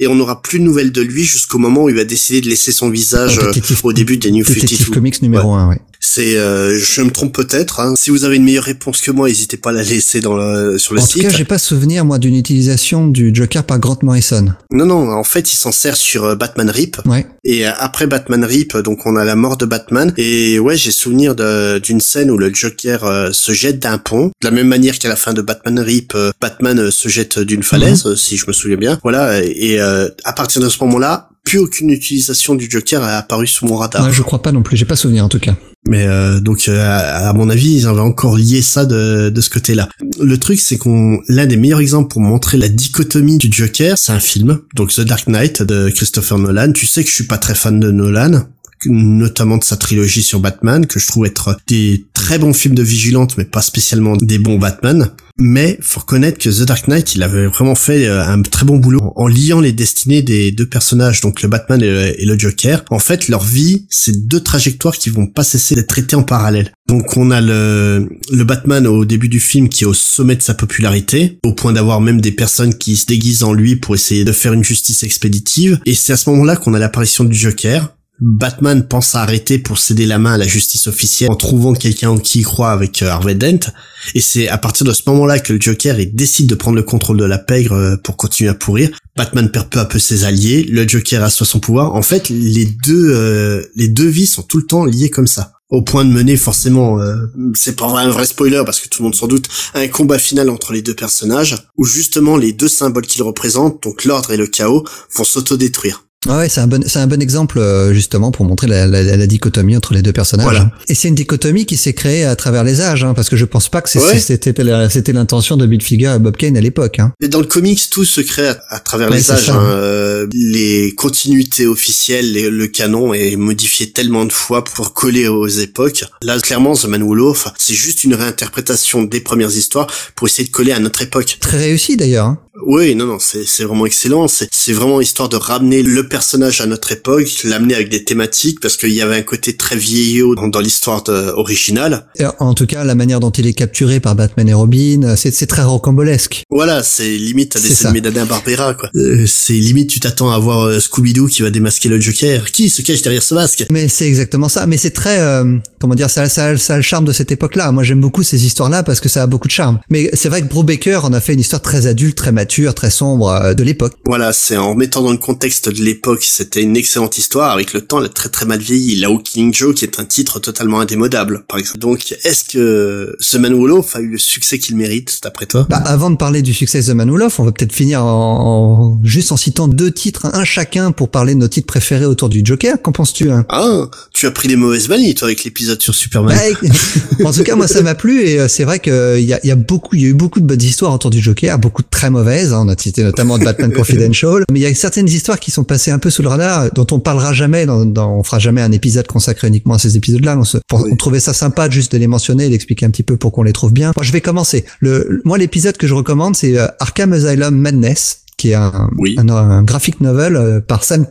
Et 0.00 0.06
on 0.06 0.14
n'aura 0.14 0.42
plus 0.42 0.60
de 0.60 0.64
nouvelles 0.64 0.92
de 0.92 1.02
lui 1.02 1.24
jusqu'au 1.24 1.58
moment 1.58 1.84
où 1.84 1.88
il 1.88 1.96
va 1.96 2.04
décider 2.04 2.40
de 2.40 2.48
laisser 2.48 2.70
son 2.70 2.88
visage 2.88 3.38
euh, 3.38 3.52
au 3.82 3.92
début 3.92 4.16
des 4.16 4.30
New 4.30 4.44
Détective 4.44 4.78
52. 4.78 4.94
Comics 4.94 5.22
numéro 5.22 5.52
1, 5.54 5.68
ouais. 5.68 5.80
C'est, 6.10 6.36
euh, 6.38 6.78
je 6.78 7.02
me 7.02 7.10
trompe 7.10 7.34
peut-être. 7.34 7.80
hein. 7.80 7.92
Si 7.98 8.08
vous 8.10 8.24
avez 8.24 8.36
une 8.36 8.44
meilleure 8.44 8.64
réponse 8.64 9.02
que 9.02 9.10
moi, 9.10 9.28
n'hésitez 9.28 9.58
pas 9.58 9.70
à 9.70 9.72
la 9.74 9.82
laisser 9.82 10.20
dans 10.22 10.34
le, 10.36 10.78
sur 10.78 10.94
le 10.94 11.00
En 11.02 11.06
tout 11.06 11.20
cas, 11.20 11.28
j'ai 11.28 11.44
pas 11.44 11.58
souvenir 11.58 12.04
moi 12.06 12.18
d'une 12.18 12.34
utilisation 12.34 13.06
du 13.08 13.30
Joker 13.34 13.62
par 13.64 13.78
Grant 13.78 13.98
Morrison. 14.02 14.54
Non, 14.72 14.86
non, 14.86 15.12
en 15.12 15.22
fait, 15.24 15.52
il 15.52 15.56
s'en 15.56 15.70
sert 15.70 15.96
sur 15.98 16.24
euh, 16.24 16.34
Batman 16.34 16.70
Rip. 16.70 16.96
Ouais. 17.04 17.26
Et 17.44 17.66
euh, 17.66 17.72
après 17.78 18.06
Batman 18.06 18.42
Rip, 18.42 18.74
donc 18.78 19.04
on 19.04 19.16
a 19.16 19.24
la 19.24 19.36
mort 19.36 19.58
de 19.58 19.66
Batman. 19.66 20.14
Et 20.16 20.58
ouais, 20.58 20.76
j'ai 20.78 20.92
souvenir 20.92 21.34
d'une 21.80 22.00
scène 22.00 22.30
où 22.30 22.38
le 22.38 22.52
Joker 22.54 23.04
euh, 23.04 23.28
se 23.32 23.52
jette 23.52 23.78
d'un 23.78 23.98
pont. 23.98 24.28
De 24.40 24.46
la 24.48 24.50
même 24.50 24.68
manière 24.68 24.98
qu'à 24.98 25.08
la 25.10 25.16
fin 25.16 25.34
de 25.34 25.42
Batman 25.42 25.78
Rip, 25.78 26.12
euh, 26.14 26.30
Batman 26.40 26.78
euh, 26.78 26.90
se 26.90 27.08
jette 27.08 27.38
d'une 27.38 27.62
falaise, 27.62 28.06
euh, 28.06 28.16
si 28.16 28.38
je 28.38 28.46
me 28.46 28.52
souviens 28.52 28.78
bien. 28.78 28.98
Voilà, 29.02 29.42
et 29.44 29.78
euh, 29.78 30.08
à 30.24 30.32
partir 30.32 30.62
de 30.62 30.68
ce 30.70 30.78
moment-là, 30.84 31.28
plus 31.48 31.58
aucune 31.58 31.88
utilisation 31.88 32.54
du 32.54 32.68
Joker 32.70 33.02
a 33.02 33.16
apparu 33.16 33.46
sous 33.46 33.66
mon 33.66 33.76
radar. 33.76 34.04
Ouais, 34.06 34.12
je 34.12 34.22
crois 34.22 34.42
pas 34.42 34.52
non 34.52 34.62
plus. 34.62 34.76
J'ai 34.76 34.84
pas 34.84 34.96
souvenir 34.96 35.24
en 35.24 35.30
tout 35.30 35.38
cas. 35.38 35.56
Mais 35.86 36.06
euh, 36.06 36.40
donc 36.40 36.68
euh, 36.68 36.78
à 36.80 37.28
à 37.28 37.32
mon 37.32 37.48
avis, 37.48 37.74
ils 37.74 37.86
avaient 37.86 38.00
encore 38.00 38.36
lié 38.36 38.60
ça 38.60 38.84
de, 38.84 39.30
de 39.30 39.40
ce 39.40 39.48
côté-là. 39.48 39.88
Le 40.20 40.36
truc, 40.38 40.58
c'est 40.58 40.76
qu'on 40.76 41.20
l'un 41.28 41.46
des 41.46 41.56
meilleurs 41.56 41.80
exemples 41.80 42.08
pour 42.08 42.20
montrer 42.20 42.58
la 42.58 42.68
dichotomie 42.68 43.38
du 43.38 43.48
Joker, 43.50 43.96
c'est 43.96 44.12
un 44.12 44.20
film, 44.20 44.60
donc 44.74 44.92
The 44.92 45.00
Dark 45.00 45.26
Knight 45.26 45.62
de 45.62 45.88
Christopher 45.88 46.38
Nolan. 46.38 46.72
Tu 46.72 46.86
sais 46.86 47.02
que 47.02 47.08
je 47.08 47.14
suis 47.14 47.26
pas 47.26 47.38
très 47.38 47.54
fan 47.54 47.80
de 47.80 47.90
Nolan 47.90 48.42
notamment 48.86 49.56
de 49.56 49.64
sa 49.64 49.76
trilogie 49.76 50.22
sur 50.22 50.40
Batman, 50.40 50.86
que 50.86 50.98
je 50.98 51.06
trouve 51.06 51.26
être 51.26 51.56
des 51.66 52.06
très 52.12 52.38
bons 52.38 52.52
films 52.52 52.74
de 52.74 52.82
vigilante, 52.82 53.36
mais 53.38 53.44
pas 53.44 53.62
spécialement 53.62 54.16
des 54.16 54.38
bons 54.38 54.58
Batman. 54.58 55.10
Mais 55.40 55.78
faut 55.80 56.00
reconnaître 56.00 56.38
que 56.38 56.50
The 56.50 56.66
Dark 56.66 56.88
Knight, 56.88 57.14
il 57.14 57.22
avait 57.22 57.46
vraiment 57.46 57.76
fait 57.76 58.06
euh, 58.06 58.26
un 58.26 58.42
très 58.42 58.66
bon 58.66 58.76
boulot 58.76 59.12
en 59.14 59.28
liant 59.28 59.60
les 59.60 59.72
destinées 59.72 60.20
des 60.20 60.50
deux 60.50 60.66
personnages, 60.66 61.20
donc 61.20 61.42
le 61.42 61.48
Batman 61.48 61.80
et 61.80 62.24
le, 62.24 62.38
Joker. 62.38 62.84
En 62.90 62.98
fait, 62.98 63.28
leur 63.28 63.44
vie, 63.44 63.86
c'est 63.88 64.26
deux 64.26 64.40
trajectoires 64.40 64.96
qui 64.96 65.10
vont 65.10 65.26
pas 65.26 65.44
cesser 65.44 65.76
d'être 65.76 65.88
traitées 65.88 66.16
en 66.16 66.24
parallèle. 66.24 66.72
Donc 66.88 67.16
on 67.16 67.30
a 67.30 67.40
le, 67.40 68.08
le 68.32 68.44
Batman 68.44 68.86
au 68.86 69.04
début 69.04 69.28
du 69.28 69.38
film 69.38 69.68
qui 69.68 69.84
est 69.84 69.86
au 69.86 69.94
sommet 69.94 70.34
de 70.34 70.42
sa 70.42 70.54
popularité, 70.54 71.38
au 71.44 71.52
point 71.52 71.72
d'avoir 71.72 72.00
même 72.00 72.20
des 72.20 72.32
personnes 72.32 72.74
qui 72.74 72.96
se 72.96 73.06
déguisent 73.06 73.44
en 73.44 73.52
lui 73.52 73.76
pour 73.76 73.94
essayer 73.94 74.24
de 74.24 74.32
faire 74.32 74.52
une 74.52 74.64
justice 74.64 75.04
expéditive. 75.04 75.78
Et 75.86 75.94
c'est 75.94 76.12
à 76.12 76.16
ce 76.16 76.30
moment-là 76.30 76.56
qu'on 76.56 76.74
a 76.74 76.78
l'apparition 76.80 77.22
du 77.22 77.36
Joker, 77.36 77.94
Batman 78.20 78.86
pense 78.86 79.14
à 79.14 79.22
arrêter 79.22 79.58
pour 79.58 79.78
céder 79.78 80.06
la 80.06 80.18
main 80.18 80.34
à 80.34 80.38
la 80.38 80.46
justice 80.46 80.86
officielle 80.86 81.30
en 81.30 81.36
trouvant 81.36 81.72
quelqu'un 81.72 82.18
qui 82.18 82.40
il 82.40 82.44
croit 82.44 82.70
avec 82.70 83.02
euh, 83.02 83.08
Harvey 83.08 83.34
Dent. 83.34 83.72
Et 84.14 84.20
c'est 84.20 84.48
à 84.48 84.58
partir 84.58 84.86
de 84.86 84.92
ce 84.92 85.02
moment-là 85.06 85.38
que 85.38 85.52
le 85.52 85.60
Joker 85.60 85.96
décide 86.12 86.48
de 86.48 86.54
prendre 86.54 86.76
le 86.76 86.82
contrôle 86.82 87.18
de 87.18 87.24
la 87.24 87.38
pègre 87.38 87.74
euh, 87.74 87.96
pour 87.96 88.16
continuer 88.16 88.50
à 88.50 88.54
pourrir. 88.54 88.90
Batman 89.16 89.50
perd 89.50 89.68
peu 89.68 89.80
à 89.80 89.84
peu 89.84 89.98
ses 89.98 90.24
alliés, 90.24 90.64
le 90.70 90.86
Joker 90.86 91.22
assoit 91.22 91.46
son 91.46 91.60
pouvoir. 91.60 91.94
En 91.94 92.02
fait, 92.02 92.28
les 92.28 92.66
deux 92.66 93.12
euh, 93.14 93.64
les 93.74 93.88
deux 93.88 94.08
vies 94.08 94.26
sont 94.26 94.42
tout 94.42 94.58
le 94.58 94.66
temps 94.66 94.84
liées 94.84 95.10
comme 95.10 95.26
ça. 95.26 95.52
Au 95.70 95.82
point 95.82 96.04
de 96.04 96.10
mener 96.10 96.36
forcément, 96.38 96.98
euh, 96.98 97.26
c'est 97.54 97.76
pas 97.76 97.86
un 97.86 98.08
vrai 98.08 98.24
spoiler 98.24 98.62
parce 98.64 98.80
que 98.80 98.88
tout 98.88 99.02
le 99.02 99.04
monde 99.04 99.14
s'en 99.14 99.26
doute, 99.26 99.48
un 99.74 99.86
combat 99.88 100.18
final 100.18 100.48
entre 100.48 100.72
les 100.72 100.80
deux 100.80 100.94
personnages 100.94 101.56
où 101.76 101.84
justement 101.84 102.38
les 102.38 102.52
deux 102.52 102.68
symboles 102.68 103.06
qu'ils 103.06 103.22
représentent, 103.22 103.82
donc 103.82 104.04
l'ordre 104.04 104.32
et 104.32 104.38
le 104.38 104.46
chaos, 104.46 104.84
vont 105.14 105.24
s'autodétruire. 105.24 106.07
Ah 106.26 106.38
ouais, 106.38 106.48
c'est 106.48 106.60
un 106.60 106.66
bon, 106.66 106.82
c'est 106.84 106.98
un 106.98 107.06
bon 107.06 107.22
exemple 107.22 107.60
euh, 107.60 107.92
justement 107.94 108.32
pour 108.32 108.44
montrer 108.44 108.66
la, 108.66 108.88
la, 108.88 109.02
la 109.04 109.26
dichotomie 109.28 109.76
entre 109.76 109.94
les 109.94 110.02
deux 110.02 110.12
personnages. 110.12 110.46
Voilà. 110.46 110.72
Et 110.88 110.96
c'est 110.96 111.06
une 111.06 111.14
dichotomie 111.14 111.64
qui 111.64 111.76
s'est 111.76 111.92
créée 111.92 112.24
à 112.24 112.34
travers 112.34 112.64
les 112.64 112.80
âges, 112.80 113.04
hein, 113.04 113.14
parce 113.14 113.28
que 113.28 113.36
je 113.36 113.44
pense 113.44 113.68
pas 113.68 113.82
que 113.82 113.88
Ouais. 113.98 114.18
c'était 114.18 115.12
l'intention 115.12 115.56
de 115.56 115.64
Bill 115.64 115.80
Finger 115.80 116.14
et 116.16 116.18
Bob 116.18 116.36
Kane 116.36 116.56
à 116.56 116.60
l'époque. 116.60 116.98
Hein. 116.98 117.12
Et 117.20 117.28
dans 117.28 117.38
le 117.38 117.46
comics, 117.46 117.80
tout 117.90 118.04
se 118.04 118.20
crée 118.20 118.48
à, 118.48 118.58
à 118.68 118.80
travers 118.80 119.10
Ouais, 119.10 119.16
les 119.18 119.30
âges. 119.30 119.48
hein. 119.50 119.62
Euh, 119.62 120.26
les 120.32 120.92
continuités 120.96 121.66
officielles, 121.68 122.32
les- 122.32 122.50
le 122.50 122.66
canon 122.66 123.14
est 123.14 123.36
modifié 123.36 123.90
tellement 123.92 124.24
de 124.24 124.32
fois 124.32 124.64
pour 124.64 124.94
coller 124.94 125.28
aux 125.28 125.46
époques. 125.46 126.04
Là, 126.22 126.38
clairement, 126.40 126.74
The 126.74 126.86
Man 126.86 127.02
Who 127.04 127.34
c'est 127.58 127.74
juste 127.74 128.02
une 128.02 128.14
réinterprétation 128.14 129.04
des 129.04 129.20
premières 129.20 129.56
histoires 129.56 129.86
pour 130.16 130.26
essayer 130.26 130.48
de 130.48 130.52
coller 130.52 130.72
à 130.72 130.80
notre 130.80 131.00
époque. 131.02 131.38
Très 131.40 131.58
réussi 131.58 131.96
d'ailleurs. 131.96 132.26
Hein. 132.26 132.38
Oui, 132.66 132.94
non, 132.96 133.06
non, 133.06 133.18
c'est 133.20 133.62
vraiment 133.64 133.86
excellent. 133.86 134.26
C'est 134.28 134.72
vraiment 134.72 135.00
histoire 135.00 135.28
de 135.28 135.36
ramener 135.36 135.82
le 135.84 136.07
personnage 136.08 136.60
à 136.60 136.66
notre 136.66 136.92
époque, 136.92 137.28
l'amener 137.44 137.74
avec 137.74 137.88
des 137.88 138.04
thématiques, 138.04 138.60
parce 138.60 138.76
qu'il 138.76 138.92
y 138.92 139.00
avait 139.00 139.16
un 139.16 139.22
côté 139.22 139.56
très 139.56 139.76
vieillot 139.76 140.34
dans, 140.34 140.60
l'histoire 140.60 141.04
originale. 141.36 142.06
Et 142.18 142.24
En 142.40 142.54
tout 142.54 142.66
cas, 142.66 142.84
la 142.84 142.94
manière 142.94 143.20
dont 143.20 143.30
il 143.30 143.46
est 143.46 143.52
capturé 143.52 144.00
par 144.00 144.14
Batman 144.14 144.48
et 144.48 144.54
Robin, 144.54 145.14
c'est 145.16 145.46
très 145.46 145.62
rocambolesque. 145.62 146.42
Voilà, 146.50 146.82
c'est 146.82 147.16
limite 147.16 147.56
à 147.56 147.60
animé 147.84 148.00
d'Adam 148.00 148.26
Barbera, 148.26 148.74
quoi. 148.74 148.90
Euh, 148.94 149.24
c'est 149.26 149.52
limite, 149.52 149.90
tu 149.90 150.00
t'attends 150.00 150.30
à 150.30 150.38
voir 150.38 150.66
euh, 150.66 150.80
Scooby-Doo 150.80 151.26
qui 151.26 151.42
va 151.42 151.50
démasquer 151.50 151.88
le 151.88 152.00
Joker. 152.00 152.50
Qui 152.50 152.68
se 152.68 152.82
cache 152.82 153.02
derrière 153.02 153.22
ce 153.22 153.34
masque? 153.34 153.66
Mais 153.70 153.88
c'est 153.88 154.06
exactement 154.06 154.48
ça. 154.48 154.66
Mais 154.66 154.76
c'est 154.76 154.90
très, 154.90 155.20
euh, 155.20 155.56
comment 155.80 155.94
dire, 155.94 156.10
ça, 156.10 156.28
ça, 156.28 156.56
ça 156.56 156.74
a 156.74 156.76
le 156.76 156.82
charme 156.82 157.04
de 157.04 157.12
cette 157.12 157.30
époque-là. 157.32 157.70
Moi, 157.72 157.82
j'aime 157.82 158.00
beaucoup 158.00 158.22
ces 158.22 158.44
histoires-là 158.44 158.82
parce 158.82 159.00
que 159.00 159.08
ça 159.08 159.22
a 159.22 159.26
beaucoup 159.26 159.48
de 159.48 159.52
charme. 159.52 159.80
Mais 159.90 160.10
c'est 160.14 160.28
vrai 160.28 160.42
que 160.42 160.48
Brubaker 160.48 161.04
en 161.04 161.12
a 161.12 161.20
fait 161.20 161.34
une 161.34 161.40
histoire 161.40 161.62
très 161.62 161.86
adulte, 161.86 162.16
très 162.16 162.32
mature, 162.32 162.74
très 162.74 162.90
sombre 162.90 163.30
euh, 163.30 163.54
de 163.54 163.62
l'époque. 163.62 163.94
Voilà, 164.06 164.32
c'est 164.32 164.56
en 164.56 164.74
mettant 164.74 165.02
dans 165.02 165.12
le 165.12 165.18
contexte 165.18 165.68
de 165.68 165.82
l'époque, 165.82 165.97
c'était 166.20 166.62
une 166.62 166.76
excellente 166.76 167.18
histoire. 167.18 167.52
Avec 167.52 167.72
le 167.72 167.80
temps, 167.80 167.98
elle 168.00 168.06
a 168.06 168.10
très 168.10 168.28
très 168.28 168.46
mal 168.46 168.58
vieilli. 168.60 168.96
La 168.96 169.08
Killing 169.24 169.52
Joe, 169.54 169.74
qui 169.74 169.84
est 169.84 169.98
un 170.00 170.04
titre 170.04 170.38
totalement 170.40 170.80
indémodable, 170.80 171.44
par 171.48 171.58
exemple. 171.58 171.78
Donc, 171.78 172.14
est-ce 172.24 172.44
que 172.44 173.16
ce 173.20 173.36
Man 173.38 173.52
Who 173.54 173.66
Loaf 173.66 173.96
a 173.96 174.00
eu 174.00 174.08
le 174.08 174.18
succès 174.18 174.58
qu'il 174.58 174.76
mérite, 174.76 175.18
d'après 175.22 175.46
toi? 175.46 175.66
Bah, 175.68 175.78
avant 175.78 176.10
de 176.10 176.16
parler 176.16 176.42
du 176.42 176.54
succès 176.54 176.80
de 176.80 176.86
The 176.86 176.94
Man 176.94 177.10
Who 177.10 177.16
Loved, 177.16 177.32
on 177.38 177.44
va 177.44 177.52
peut-être 177.52 177.72
finir 177.72 178.04
en, 178.04 178.98
en- 178.98 179.04
juste 179.04 179.32
en 179.32 179.36
citant 179.36 179.68
deux 179.68 179.90
titres, 179.90 180.26
un 180.32 180.44
chacun 180.44 180.92
pour 180.92 181.10
parler 181.10 181.34
de 181.34 181.40
nos 181.40 181.48
titres 181.48 181.66
préférés 181.66 182.04
autour 182.06 182.28
du 182.28 182.42
Joker. 182.44 182.80
Qu'en 182.82 182.92
penses-tu 182.92 183.30
hein? 183.30 183.44
Ah, 183.48 183.88
tu 184.12 184.26
as 184.26 184.30
pris 184.30 184.48
les 184.48 184.56
mauvaises 184.56 184.88
manies, 184.88 185.14
toi, 185.14 185.28
avec 185.28 185.44
l'épisode 185.44 185.80
sur 185.82 185.94
Superman. 185.94 186.36
Bah, 186.36 186.68
en 187.28 187.32
tout 187.32 187.42
cas, 187.42 187.56
moi, 187.56 187.66
ça 187.68 187.82
m'a 187.82 187.94
plu 187.94 188.22
et 188.22 188.38
euh, 188.40 188.48
c'est 188.48 188.64
vrai 188.64 188.78
qu'il 188.80 188.92
y 189.24 189.32
a, 189.32 189.40
il 189.42 189.48
y 189.48 189.50
a 189.50 189.56
beaucoup, 189.56 189.96
il 189.96 190.02
y 190.02 190.06
a 190.06 190.08
eu 190.08 190.14
beaucoup 190.14 190.40
de 190.40 190.46
bonnes 190.46 190.62
histoires 190.62 190.92
autour 190.94 191.10
du 191.10 191.20
Joker, 191.20 191.58
beaucoup 191.58 191.82
de 191.82 191.88
très 191.90 192.10
mauvaises. 192.10 192.52
hein. 192.52 192.62
On 192.64 192.68
a 192.68 192.76
cité 192.76 193.02
notamment 193.02 193.38
Batman 193.38 193.72
Confidential, 193.76 194.44
mais 194.52 194.60
il 194.60 194.62
y 194.62 194.66
a 194.66 194.74
certaines 194.74 195.08
histoires 195.08 195.38
qui 195.40 195.50
sont 195.50 195.64
passées 195.64 195.87
un 195.90 195.98
peu 195.98 196.10
sous 196.10 196.22
le 196.22 196.28
radar, 196.28 196.70
dont 196.72 196.86
on 196.90 197.00
parlera 197.00 197.32
jamais. 197.32 197.66
Dans, 197.66 197.84
dans- 197.84 198.12
on 198.18 198.22
fera 198.22 198.38
jamais 198.38 198.62
un 198.62 198.72
épisode 198.72 199.06
consacré 199.06 199.48
uniquement 199.48 199.74
à 199.74 199.78
ces 199.78 199.96
épisodes-là. 199.96 200.36
On, 200.38 200.44
se- 200.44 200.58
pour- 200.68 200.82
Oui. 200.82 200.90
on 200.92 200.96
trouvait 200.96 201.20
ça 201.20 201.32
sympa 201.32 201.68
juste 201.70 201.92
de 201.92 201.98
les 201.98 202.06
mentionner, 202.06 202.46
et 202.46 202.50
d'expliquer 202.50 202.86
un 202.86 202.90
petit 202.90 203.02
peu 203.02 203.16
pour 203.16 203.32
qu'on 203.32 203.42
les 203.42 203.52
trouve 203.52 203.72
bien. 203.72 203.92
Moi, 203.96 204.04
je 204.04 204.12
vais 204.12 204.20
commencer. 204.20 204.64
Le, 204.80 205.20
moi, 205.24 205.38
l'épisode 205.38 205.76
que 205.76 205.86
je 205.86 205.94
recommande, 205.94 206.36
c'est 206.36 206.58
euh, 206.58 206.66
Arkham 206.80 207.12
Asylum 207.12 207.56
Madness, 207.56 208.22
qui 208.36 208.50
est 208.50 208.54
un, 208.54 208.90
Oui. 208.98 209.16
un, 209.18 209.28
un 209.28 209.62
graphic 209.62 210.00
novel 210.00 210.36
euh, 210.36 210.60
par 210.60 210.84
Sam. 210.84 211.06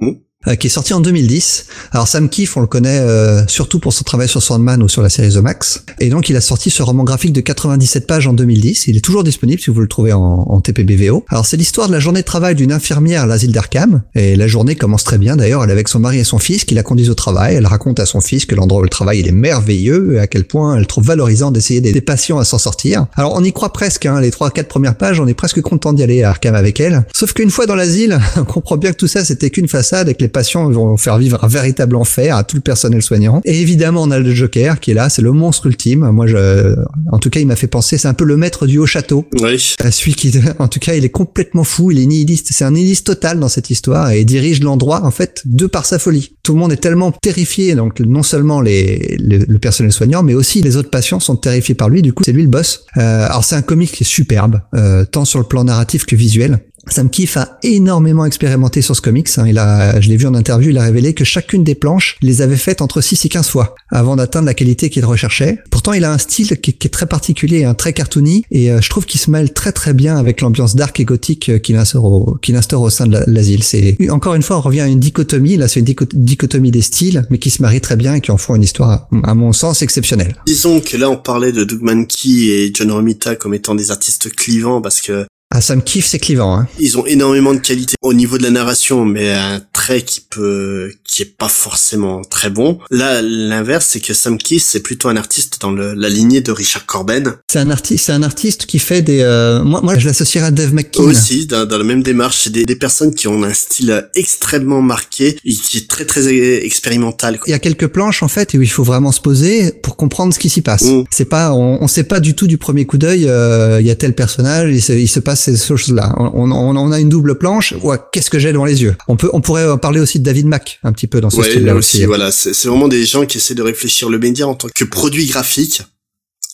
Mm. 0.00 0.08
Euh, 0.48 0.54
qui 0.54 0.68
est 0.68 0.70
sorti 0.70 0.94
en 0.94 1.00
2010. 1.00 1.66
Alors 1.92 2.08
Sam 2.08 2.30
Keefe, 2.30 2.56
on 2.56 2.62
le 2.62 2.66
connaît 2.66 2.98
euh, 2.98 3.46
surtout 3.46 3.78
pour 3.78 3.92
son 3.92 4.04
travail 4.04 4.26
sur 4.26 4.42
Sandman 4.42 4.82
ou 4.82 4.88
sur 4.88 5.02
la 5.02 5.10
série 5.10 5.30
The 5.30 5.36
Max. 5.36 5.84
Et 5.98 6.08
donc 6.08 6.30
il 6.30 6.36
a 6.36 6.40
sorti 6.40 6.70
ce 6.70 6.82
roman 6.82 7.04
graphique 7.04 7.34
de 7.34 7.42
97 7.42 8.06
pages 8.06 8.26
en 8.26 8.32
2010. 8.32 8.86
Il 8.86 8.96
est 8.96 9.04
toujours 9.04 9.22
disponible 9.22 9.60
si 9.60 9.68
vous 9.68 9.82
le 9.82 9.86
trouvez 9.86 10.14
en, 10.14 10.60
TPBVO. 10.62 11.26
Alors 11.28 11.44
c'est 11.44 11.58
l'histoire 11.58 11.88
de 11.88 11.92
la 11.92 12.00
journée 12.00 12.20
de 12.20 12.24
travail 12.24 12.54
d'une 12.54 12.72
infirmière 12.72 13.24
à 13.24 13.26
l'asile 13.26 13.52
d'Arkham. 13.52 14.00
Et 14.14 14.34
la 14.34 14.48
journée 14.48 14.76
commence 14.76 15.04
très 15.04 15.18
bien 15.18 15.36
d'ailleurs. 15.36 15.62
Elle 15.62 15.68
est 15.68 15.74
avec 15.74 15.88
son 15.88 15.98
mari 15.98 16.20
et 16.20 16.24
son 16.24 16.38
fils 16.38 16.64
qui 16.64 16.74
la 16.74 16.82
conduisent 16.82 17.10
au 17.10 17.14
travail. 17.14 17.56
Elle 17.56 17.66
raconte 17.66 18.00
à 18.00 18.06
son 18.06 18.22
fils 18.22 18.46
que 18.46 18.54
l'endroit 18.54 18.80
où 18.80 18.84
elle 18.84 18.90
travaille 18.90 19.20
il 19.20 19.28
est 19.28 19.32
merveilleux 19.32 20.14
et 20.14 20.20
à 20.20 20.26
quel 20.26 20.44
point 20.44 20.74
elle 20.78 20.86
trouve 20.86 21.04
valorisant 21.04 21.50
d'essayer 21.50 21.82
des 21.82 22.00
patients 22.00 22.38
à 22.38 22.46
s'en 22.46 22.56
sortir. 22.56 23.04
Alors 23.14 23.34
on 23.34 23.44
y 23.44 23.52
croit 23.52 23.74
presque. 23.74 24.06
Hein, 24.06 24.22
les 24.22 24.30
trois 24.30 24.50
quatre 24.50 24.68
premières 24.68 24.96
pages, 24.96 25.20
on 25.20 25.26
est 25.26 25.34
presque 25.34 25.60
content 25.60 25.92
d'y 25.92 26.02
aller 26.02 26.22
à 26.22 26.30
Arkham 26.30 26.54
avec 26.54 26.80
elle. 26.80 27.04
Sauf 27.14 27.34
qu'une 27.34 27.50
fois 27.50 27.66
dans 27.66 27.74
l'asile, 27.74 28.18
on 28.38 28.44
comprend 28.44 28.78
bien 28.78 28.92
que 28.92 28.96
tout 28.96 29.06
ça 29.06 29.22
c'était 29.22 29.50
qu'une 29.50 29.68
façade 29.68 30.08
et 30.08 30.14
que 30.14 30.22
les 30.22 30.29
patients 30.30 30.70
vont 30.70 30.96
faire 30.96 31.18
vivre 31.18 31.42
un 31.44 31.48
véritable 31.48 31.96
enfer 31.96 32.36
à 32.36 32.44
tout 32.44 32.56
le 32.56 32.62
personnel 32.62 33.02
soignant. 33.02 33.40
Et 33.44 33.60
évidemment, 33.60 34.02
on 34.02 34.10
a 34.10 34.18
le 34.18 34.34
Joker 34.34 34.80
qui 34.80 34.90
est 34.90 34.94
là, 34.94 35.08
c'est 35.08 35.22
le 35.22 35.32
monstre 35.32 35.66
ultime. 35.66 36.08
Moi, 36.10 36.26
je, 36.26 36.74
en 37.12 37.18
tout 37.18 37.30
cas, 37.30 37.40
il 37.40 37.46
m'a 37.46 37.56
fait 37.56 37.66
penser, 37.66 37.98
c'est 37.98 38.08
un 38.08 38.14
peu 38.14 38.24
le 38.24 38.36
maître 38.36 38.66
du 38.66 38.78
haut 38.78 38.86
château. 38.86 39.26
Oui. 39.40 39.74
Euh, 39.84 39.90
Celui 39.90 40.14
qui, 40.14 40.32
en 40.58 40.68
tout 40.68 40.80
cas, 40.80 40.94
il 40.94 41.04
est 41.04 41.10
complètement 41.10 41.64
fou, 41.64 41.90
il 41.90 42.00
est 42.00 42.06
nihiliste. 42.06 42.48
C'est 42.50 42.64
un 42.64 42.72
nihiliste 42.72 43.06
total 43.06 43.38
dans 43.40 43.48
cette 43.48 43.70
histoire 43.70 44.10
et 44.10 44.20
il 44.20 44.26
dirige 44.26 44.62
l'endroit, 44.62 45.04
en 45.04 45.10
fait, 45.10 45.42
de 45.44 45.66
par 45.66 45.86
sa 45.86 45.98
folie. 45.98 46.36
Tout 46.42 46.54
le 46.54 46.58
monde 46.58 46.72
est 46.72 46.76
tellement 46.76 47.12
terrifié, 47.12 47.74
donc 47.74 48.00
non 48.00 48.22
seulement 48.22 48.60
les, 48.60 49.16
le, 49.20 49.44
le 49.46 49.58
personnel 49.58 49.92
soignant, 49.92 50.22
mais 50.22 50.34
aussi 50.34 50.62
les 50.62 50.76
autres 50.76 50.90
patients 50.90 51.20
sont 51.20 51.36
terrifiés 51.36 51.74
par 51.74 51.88
lui. 51.88 52.02
Du 52.02 52.12
coup, 52.12 52.22
c'est 52.24 52.32
lui 52.32 52.42
le 52.42 52.48
boss. 52.48 52.84
Euh, 52.96 53.26
alors, 53.26 53.44
c'est 53.44 53.56
un 53.56 53.62
comic 53.62 53.92
qui 53.92 54.04
est 54.04 54.06
superbe, 54.06 54.60
euh, 54.74 55.04
tant 55.04 55.24
sur 55.24 55.38
le 55.38 55.44
plan 55.44 55.64
narratif 55.64 56.06
que 56.06 56.16
visuel. 56.16 56.60
Sam 56.90 57.08
Keefe 57.10 57.36
a 57.36 57.58
énormément 57.62 58.24
expérimenté 58.24 58.82
sur 58.82 58.96
ce 58.96 59.00
comics. 59.00 59.28
hein. 59.36 59.46
Il 59.46 59.58
a, 59.58 60.00
je 60.00 60.08
l'ai 60.08 60.16
vu 60.16 60.26
en 60.26 60.34
interview, 60.34 60.70
il 60.70 60.78
a 60.78 60.82
révélé 60.82 61.14
que 61.14 61.24
chacune 61.24 61.64
des 61.64 61.74
planches 61.74 62.16
les 62.22 62.42
avait 62.42 62.56
faites 62.56 62.82
entre 62.82 63.00
6 63.00 63.24
et 63.24 63.28
15 63.28 63.48
fois 63.48 63.74
avant 63.90 64.16
d'atteindre 64.16 64.46
la 64.46 64.54
qualité 64.54 64.90
qu'il 64.90 65.04
recherchait. 65.04 65.58
Pourtant, 65.70 65.92
il 65.92 66.04
a 66.04 66.12
un 66.12 66.18
style 66.18 66.60
qui, 66.60 66.70
est 66.70 66.88
très 66.88 67.06
particulier, 67.06 67.64
hein, 67.64 67.74
très 67.74 67.92
cartoony, 67.92 68.44
et 68.50 68.70
euh, 68.70 68.80
je 68.80 68.88
trouve 68.90 69.06
qu'il 69.06 69.20
se 69.20 69.30
mêle 69.30 69.52
très 69.52 69.72
très 69.72 69.94
bien 69.94 70.16
avec 70.16 70.40
l'ambiance 70.40 70.74
dark 70.76 70.98
et 71.00 71.04
gothique 71.04 71.48
euh, 71.48 71.58
qu'il 71.58 71.76
instaure, 71.76 72.04
au, 72.04 72.90
sein 72.90 73.06
de 73.06 73.12
la- 73.12 73.24
l'asile. 73.26 73.62
C'est 73.62 73.96
encore 74.10 74.34
une 74.34 74.42
fois, 74.42 74.58
on 74.58 74.60
revient 74.60 74.80
à 74.80 74.86
une 74.86 75.00
dichotomie. 75.00 75.56
Là, 75.56 75.68
c'est 75.68 75.80
une 75.80 75.86
dicho- 75.86 76.06
dichotomie 76.12 76.70
des 76.70 76.82
styles, 76.82 77.26
mais 77.30 77.38
qui 77.38 77.50
se 77.50 77.62
marie 77.62 77.80
très 77.80 77.96
bien 77.96 78.14
et 78.14 78.20
qui 78.20 78.30
en 78.30 78.36
font 78.36 78.54
une 78.56 78.62
histoire, 78.62 79.08
à 79.24 79.34
mon 79.34 79.52
sens, 79.52 79.82
exceptionnelle. 79.82 80.34
Disons 80.46 80.80
que 80.80 80.96
là, 80.96 81.08
on 81.10 81.16
parlait 81.16 81.52
de 81.52 81.64
Doug 81.64 81.82
Mankey 81.82 82.28
et 82.48 82.72
John 82.74 82.90
Romita 82.90 83.36
comme 83.36 83.54
étant 83.54 83.74
des 83.74 83.90
artistes 83.90 84.30
clivants 84.34 84.80
parce 84.82 85.00
que 85.00 85.26
Ah, 85.52 85.60
Sam 85.60 85.82
Keefe, 85.82 86.06
c'est 86.06 86.20
clivant. 86.20 86.56
Hein. 86.56 86.68
ils 86.78 86.96
ont 86.96 87.04
énormément 87.06 87.52
de 87.52 87.58
qualité 87.58 87.96
au 88.02 88.14
niveau 88.14 88.38
de 88.38 88.44
la 88.44 88.50
narration, 88.50 89.04
mais 89.04 89.32
un 89.32 89.60
trait 89.72 90.02
qui 90.02 90.20
peut, 90.20 90.92
qui 91.04 91.22
est 91.22 91.36
pas 91.36 91.48
forcément 91.48 92.22
très 92.22 92.50
bon. 92.50 92.78
Là, 92.92 93.20
l'inverse, 93.20 93.86
c'est 93.90 93.98
que 93.98 94.14
Sam 94.14 94.38
Keith, 94.38 94.62
c'est 94.62 94.78
plutôt 94.80 95.08
un 95.08 95.16
artiste 95.16 95.60
dans 95.60 95.72
le- 95.72 95.94
la 95.94 96.08
lignée 96.08 96.40
de 96.40 96.52
Richard 96.52 96.86
Corben. 96.86 97.34
C'est 97.50 97.58
un 97.58 97.70
artiste, 97.70 98.06
c'est 98.06 98.12
un 98.12 98.22
artiste 98.22 98.66
qui 98.66 98.78
fait 98.78 99.02
des. 99.02 99.22
euh, 99.22 99.64
moi, 99.64 99.80
moi, 99.82 99.98
je 99.98 100.06
l'associerais 100.06 100.46
à 100.46 100.50
Dave 100.52 100.72
McKean. 100.72 101.02
Aussi, 101.02 101.46
dans, 101.46 101.66
dans 101.66 101.78
la 101.78 101.84
même 101.84 102.04
démarche, 102.04 102.42
c'est 102.44 102.50
des, 102.50 102.64
des 102.64 102.76
personnes 102.76 103.12
qui 103.12 103.26
ont 103.26 103.42
un 103.42 103.52
style 103.52 104.08
extrêmement 104.14 104.82
marqué 104.82 105.36
et 105.44 105.52
qui 105.52 105.78
est 105.78 105.90
très 105.90 106.04
très 106.04 106.32
expérimental. 106.64 107.38
quoi. 107.38 107.44
Il 107.48 107.50
y 107.50 107.54
a 107.54 107.58
quelques 107.58 107.88
planches 107.88 108.22
en 108.22 108.28
fait 108.28 108.54
où 108.54 108.62
il 108.62 108.70
faut 108.70 108.84
vraiment 108.84 109.10
se 109.10 109.20
poser 109.20 109.72
pour 109.82 109.96
comprendre 109.96 110.32
ce 110.32 110.38
qui 110.38 110.48
s'y 110.48 110.62
passe. 110.62 110.82
Mm. 110.84 111.04
C'est 111.10 111.24
pas, 111.24 111.52
on, 111.54 111.82
on 111.82 111.88
sait 111.88 112.04
pas 112.04 112.20
du 112.20 112.34
tout 112.34 112.46
du 112.46 112.56
premier 112.56 112.86
coup 112.86 112.98
d'œil. 112.98 113.26
euh, 113.28 113.78
Il 113.80 113.86
y 113.86 113.90
a 113.90 113.96
tel 113.96 114.14
personnage, 114.14 114.70
il 114.72 114.80
se, 114.80 114.92
il 114.92 115.08
se 115.08 115.18
passe 115.18 115.39
ces 115.40 115.56
choses-là. 115.56 116.14
On, 116.18 116.50
on, 116.52 116.76
on 116.76 116.92
a 116.92 117.00
une 117.00 117.08
double 117.08 117.36
planche. 117.38 117.74
Ouais, 117.82 117.96
qu'est-ce 118.12 118.30
que 118.30 118.38
j'ai 118.38 118.52
devant 118.52 118.64
les 118.66 118.82
yeux? 118.82 118.96
On 119.08 119.16
peut, 119.16 119.30
on 119.32 119.40
pourrait 119.40 119.66
parler 119.78 119.98
aussi 120.00 120.18
de 120.20 120.24
David 120.24 120.46
Mack 120.46 120.78
un 120.84 120.92
petit 120.92 121.06
peu 121.06 121.20
dans 121.20 121.30
ce 121.30 121.38
Ouais, 121.38 121.50
style-là 121.50 121.72
là 121.72 121.78
aussi. 121.78 121.96
aussi, 121.98 122.06
voilà, 122.06 122.30
c'est 122.30 122.66
vraiment 122.68 122.88
des 122.88 123.04
gens 123.04 123.26
qui 123.26 123.38
essaient 123.38 123.54
de 123.54 123.62
réfléchir 123.62 124.08
le 124.08 124.18
média 124.18 124.46
en 124.46 124.54
tant 124.54 124.68
que 124.74 124.84
produit 124.84 125.26
graphique 125.26 125.82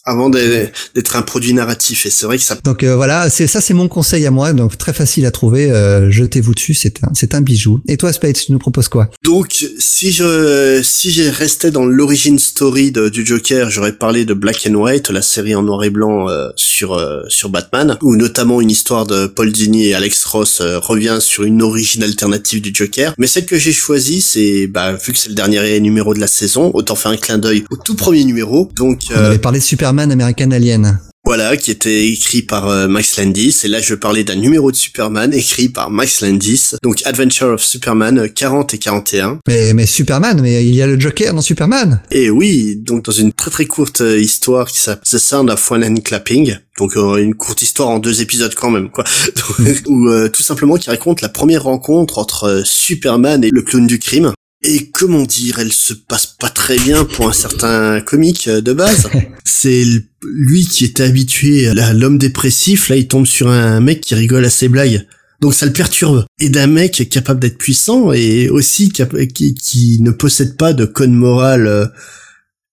avant 0.07 0.31
d'être 0.31 1.17
un 1.17 1.23
produit 1.23 1.53
narratif. 1.53 2.07
Et 2.07 2.11
c'est 2.11 2.27
vrai 2.27 2.39
que 2.39 2.45
ça 2.45 2.57
Donc 2.65 2.83
euh, 2.83 2.97
voilà, 2.97 3.29
c'est 3.31 3.47
ça, 3.47 3.61
c'est 3.61 3.75
mon 3.75 3.89
conseil 3.89 4.25
à 4.27 4.31
moi. 4.31 4.53
Donc 4.53 4.79
très 4.79 4.93
facile 4.93 5.27
à 5.27 5.31
trouver. 5.31 5.71
euh, 5.71 6.11
Jetez-vous 6.11 6.55
dessus, 6.55 6.75
c'est 6.75 7.03
un, 7.05 7.11
c'est 7.15 7.35
un 7.35 7.41
bijou. 7.41 7.81
Et 7.89 7.97
toi, 7.97 8.13
Spade, 8.13 8.37
tu 8.37 8.53
nous 8.53 8.59
proposes 8.59 8.89
quoi? 8.89 9.09
Donc, 9.25 9.67
si 9.79 10.13
je 10.13 10.81
si 10.83 11.11
j'ai 11.11 11.29
resté 11.31 11.71
dans 11.71 11.85
l'origine 11.85 12.39
story 12.39 12.93
de- 12.93 13.09
du 13.09 13.27
Joker, 13.27 13.71
j'aurais 13.71 13.93
parlé 13.93 14.25
de 14.25 14.35
Black 14.35 14.67
and 14.71 14.75
White, 14.75 15.11
la 15.11 15.23
série 15.23 15.55
en 15.55 15.63
noir 15.63 15.83
et 15.85 15.91
blanc 15.91 16.29
euh, 16.29 16.49
sur 16.57 16.95
euh, 16.95 17.23
sur 17.29 17.49
Batman, 17.51 17.99
où 18.03 18.17
notamment 18.17 18.61
une 18.61 18.71
histoire 18.71 19.07
de 19.07 19.27
Paul 19.27 19.51
Dini 19.53 19.89
et 19.89 19.95
Alex 19.95 20.25
Ross 20.25 20.61
euh, 20.61 20.79
revient 20.79 21.19
sur 21.21 21.43
une 21.45 21.63
origine 21.63 22.03
alternative 22.03 22.61
du 22.63 22.71
Joker. 22.73 23.15
Mais 23.19 23.27
celle 23.27 23.47
que 23.47 23.59
j'ai 23.59 23.73
choisie, 23.73 24.21
c'est 24.21 24.67
bah 24.69 24.93
vu 24.93 25.13
que 25.13 25.19
c'est 25.19 25.29
le 25.31 25.35
dernier 25.35 25.81
numéro 25.81 26.15
de 26.15 26.21
la 26.21 26.27
saison, 26.29 26.71
autant 26.75 26.95
faire 26.95 27.11
un 27.13 27.17
clin 27.17 27.39
d'œil 27.39 27.65
au 27.71 27.77
tout 27.77 27.95
premier 27.97 28.25
numéro. 28.25 28.71
Donc 28.77 29.01
On 29.11 29.17
euh, 29.19 29.27
avait 29.29 29.39
parlé 29.39 29.59
de 29.59 29.65
Superman 29.65 29.96
American 29.99 30.51
Alien. 30.51 30.99
voilà, 31.25 31.57
qui 31.57 31.73
était 31.73 32.07
écrit 32.07 32.43
par 32.43 32.69
euh, 32.69 32.87
Max 32.87 33.19
Landis. 33.19 33.63
Et 33.65 33.69
là, 33.69 33.81
je 33.81 33.95
parler 33.95 34.23
d'un 34.23 34.37
numéro 34.37 34.71
de 34.71 34.77
Superman 34.77 35.33
écrit 35.35 35.69
par 35.69 35.91
Max 35.91 36.21
Landis. 36.21 36.77
Donc 36.83 37.03
Adventure 37.05 37.49
of 37.49 37.65
Superman 37.65 38.19
euh, 38.19 38.29
40 38.29 38.75
et 38.75 38.79
41. 38.79 39.41
Mais, 39.49 39.75
mais 39.75 39.87
Superman, 39.87 40.41
mais 40.41 40.65
il 40.65 40.75
y 40.75 40.83
a 40.83 40.87
le 40.87 40.99
Joker 41.01 41.35
dans 41.35 41.43
Superman. 41.43 42.01
Et 42.13 42.31
oui, 42.31 42.77
donc 42.77 43.05
dans 43.05 43.13
une 43.13 43.33
très 43.33 43.51
très 43.51 43.67
courte 43.67 44.03
euh, 44.03 44.19
histoire 44.19 44.69
qui 44.69 44.79
s'appelle 44.79 45.03
The 45.05 45.19
Sound 45.19 45.51
of 45.51 45.71
One 45.73 45.85
Hand 45.85 46.03
Clapping, 46.03 46.57
donc 46.79 46.97
euh, 46.97 47.17
une 47.17 47.35
courte 47.35 47.63
histoire 47.63 47.89
en 47.89 47.99
deux 47.99 48.21
épisodes 48.23 48.55
quand 48.55 48.71
même, 48.71 48.91
quoi, 48.91 49.05
ou 49.87 50.09
euh, 50.09 50.29
tout 50.29 50.43
simplement 50.43 50.77
qui 50.77 50.91
raconte 50.91 51.23
la 51.23 51.29
première 51.29 51.65
rencontre 51.65 52.19
entre 52.19 52.45
euh, 52.45 52.63
Superman 52.65 53.43
et 53.45 53.51
le 53.51 53.63
clown 53.63 53.87
du 53.87 53.99
crime. 53.99 54.33
Et 54.63 54.91
comment 54.91 55.23
dire, 55.23 55.59
elle 55.59 55.73
se 55.73 55.93
passe 55.93 56.27
pas 56.27 56.49
très 56.49 56.79
bien 56.79 57.05
pour 57.05 57.29
un 57.29 57.33
certain 57.33 58.01
comique 58.01 58.49
euh, 58.49 58.61
de 58.61 58.73
base. 58.73 59.09
C'est 59.45 59.85
lui 60.23 60.67
qui 60.67 60.85
était 60.85 61.05
habitué 61.05 61.69
à 61.69 61.93
l'homme 61.93 62.19
dépressif, 62.19 62.89
là 62.89 62.97
il 62.97 63.07
tombe 63.07 63.27
sur 63.27 63.49
un 63.49 63.81
mec 63.81 64.01
qui 64.01 64.15
rigole 64.15 64.45
à 64.45 64.51
ses 64.51 64.69
blagues. 64.69 65.07
Donc 65.41 65.55
ça 65.55 65.67
le 65.67 65.73
perturbe. 65.73 66.25
Et 66.41 66.49
d'un 66.49 66.67
mec 66.67 67.09
capable 67.11 67.41
d'être 67.41 67.59
puissant 67.59 68.13
et 68.13 68.49
aussi 68.49 68.91
qui 68.91 69.99
ne 70.01 70.11
possède 70.11 70.57
pas 70.57 70.73
de 70.73 70.87
code 70.87 71.11
moral 71.11 71.67
euh, 71.67 71.87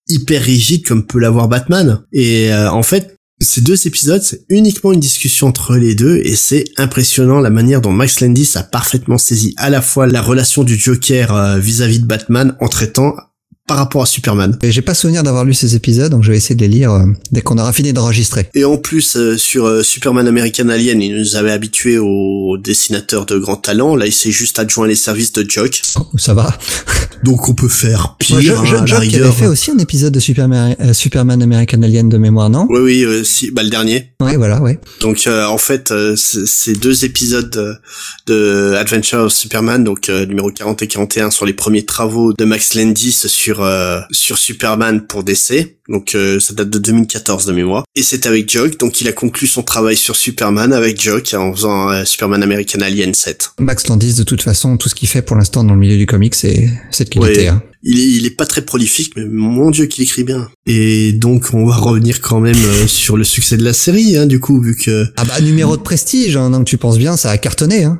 hyper 0.07 0.41
rigide 0.41 0.85
comme 0.85 1.05
peut 1.05 1.19
l'avoir 1.19 1.47
Batman. 1.47 2.03
Et 2.11 2.53
euh, 2.53 2.71
en 2.71 2.83
fait, 2.83 3.15
ces 3.43 3.61
deux 3.61 3.87
épisodes, 3.87 4.21
c'est 4.21 4.45
uniquement 4.49 4.91
une 4.91 4.99
discussion 4.99 5.47
entre 5.47 5.75
les 5.75 5.95
deux 5.95 6.17
et 6.23 6.35
c'est 6.35 6.65
impressionnant 6.77 7.39
la 7.39 7.49
manière 7.49 7.81
dont 7.81 7.91
Max 7.91 8.21
Landis 8.21 8.51
a 8.55 8.63
parfaitement 8.63 9.17
saisi 9.17 9.53
à 9.57 9.69
la 9.69 9.81
fois 9.81 10.07
la 10.07 10.21
relation 10.21 10.63
du 10.63 10.77
Joker 10.77 11.35
euh, 11.35 11.59
vis-à-vis 11.59 11.99
de 11.99 12.05
Batman 12.05 12.55
en 12.59 12.67
traitant 12.67 13.15
par 13.65 13.77
rapport 13.77 14.01
à 14.01 14.05
Superman. 14.05 14.57
Et 14.61 14.73
j'ai 14.73 14.81
pas 14.81 14.93
souvenir 14.93 15.23
d'avoir 15.23 15.45
lu 15.45 15.53
ces 15.53 15.75
épisodes, 15.75 16.11
donc 16.11 16.23
je 16.23 16.31
vais 16.31 16.37
essayer 16.37 16.55
de 16.55 16.61
les 16.61 16.67
lire 16.67 16.91
euh, 16.91 17.05
dès 17.31 17.41
qu'on 17.41 17.57
aura 17.57 17.71
fini 17.71 17.93
d'enregistrer. 17.93 18.49
Et 18.53 18.65
en 18.65 18.75
plus, 18.75 19.15
euh, 19.15 19.37
sur 19.37 19.65
euh, 19.65 19.83
Superman 19.83 20.27
American 20.27 20.67
Alien, 20.67 21.01
il 21.01 21.15
nous 21.15 21.37
avait 21.37 21.51
habitués 21.51 21.97
aux 21.97 22.57
dessinateurs 22.57 23.25
de 23.25 23.37
grand 23.37 23.55
talent. 23.55 23.95
Là, 23.95 24.05
il 24.05 24.11
s'est 24.11 24.31
juste 24.31 24.59
adjoint 24.59 24.85
les 24.85 24.95
services 24.95 25.31
de 25.31 25.49
Jock. 25.49 25.81
Oh, 25.97 26.17
ça 26.17 26.33
va. 26.33 26.57
Donc 27.23 27.47
on 27.47 27.53
peut 27.53 27.69
faire 27.69 28.17
pire, 28.19 28.35
Moi, 28.35 28.41
je, 28.41 28.51
hein, 28.51 28.63
je, 28.65 28.75
à 28.75 28.79
la 28.81 28.85
Jock 28.85 28.97
avait 28.97 29.07
rigueur. 29.07 29.33
fait 29.33 29.47
aussi 29.47 29.71
un 29.71 29.77
épisode 29.77 30.13
de 30.13 30.19
Superman, 30.19 30.75
Superman 30.93 31.41
American 31.41 31.81
Alien 31.83 32.09
de 32.09 32.17
mémoire, 32.17 32.49
non? 32.49 32.67
Oui, 32.69 33.05
oui, 33.05 33.25
si, 33.25 33.49
bah 33.51 33.63
le 33.63 33.69
dernier. 33.69 34.11
Ouais, 34.19 34.35
voilà, 34.35 34.61
ouais. 34.61 34.77
Donc 34.99 35.25
en 35.27 35.57
fait, 35.57 35.93
ces 36.17 36.73
deux 36.73 37.05
épisodes 37.05 37.79
de, 38.27 38.73
Adventure 38.73 39.19
of 39.19 39.33
Superman, 39.33 39.85
donc 39.85 40.09
numéro 40.09 40.51
40 40.51 40.81
et 40.81 40.87
41, 40.87 41.31
sur 41.31 41.45
les 41.45 41.53
premiers 41.53 41.85
travaux 41.85 42.33
de 42.33 42.43
Max 42.43 42.75
Landis 42.75 43.13
sur 43.27 43.52
euh, 43.61 44.01
sur 44.11 44.37
Superman 44.37 45.05
pour 45.07 45.23
DC. 45.23 45.77
Donc 45.89 46.15
euh, 46.15 46.39
ça 46.39 46.53
date 46.53 46.69
de 46.69 46.79
2014 46.79 47.45
de 47.45 47.53
mémoire. 47.53 47.83
Et 47.95 48.03
c'est 48.03 48.25
avec 48.25 48.49
Jock, 48.49 48.79
donc 48.79 49.01
il 49.01 49.07
a 49.07 49.11
conclu 49.11 49.47
son 49.47 49.63
travail 49.63 49.97
sur 49.97 50.15
Superman 50.15 50.71
avec 50.71 51.01
Jock 51.01 51.33
en 51.33 51.53
faisant 51.53 51.91
euh, 51.91 52.05
Superman 52.05 52.41
American 52.41 52.79
Alien 52.81 53.13
7. 53.13 53.51
Max 53.59 53.87
Landis, 53.87 54.13
de 54.15 54.23
toute 54.23 54.41
façon, 54.41 54.77
tout 54.77 54.87
ce 54.87 54.95
qu'il 54.95 55.09
fait 55.09 55.21
pour 55.21 55.35
l'instant 55.35 55.63
dans 55.63 55.73
le 55.73 55.79
milieu 55.79 55.97
du 55.97 56.05
comic, 56.05 56.35
c'est 56.35 56.69
de 56.99 57.03
qualité. 57.03 57.41
Ouais. 57.41 57.47
Hein. 57.47 57.63
Il 57.85 57.99
est, 57.99 58.07
il 58.07 58.25
est 58.25 58.35
pas 58.35 58.45
très 58.45 58.61
prolifique, 58.61 59.11
mais 59.17 59.25
mon 59.25 59.69
dieu 59.69 59.87
qu'il 59.87 60.03
écrit 60.03 60.23
bien. 60.23 60.49
Et 60.65 61.11
donc 61.11 61.49
on 61.51 61.65
va 61.65 61.75
revenir 61.75 62.21
quand 62.21 62.39
même 62.39 62.55
euh, 62.55 62.87
sur 62.87 63.17
le 63.17 63.25
succès 63.25 63.57
de 63.57 63.63
la 63.63 63.73
série, 63.73 64.15
hein, 64.15 64.25
du 64.25 64.39
coup, 64.39 64.61
vu 64.61 64.77
que... 64.77 65.05
Ah 65.17 65.25
bah, 65.25 65.41
numéro 65.41 65.75
de 65.75 65.81
prestige, 65.81 66.37
hein, 66.37 66.49
donc 66.49 66.65
tu 66.65 66.77
penses 66.77 66.97
bien, 66.97 67.17
ça 67.17 67.29
a 67.29 67.37
cartonné. 67.37 67.83
Hein. 67.83 67.99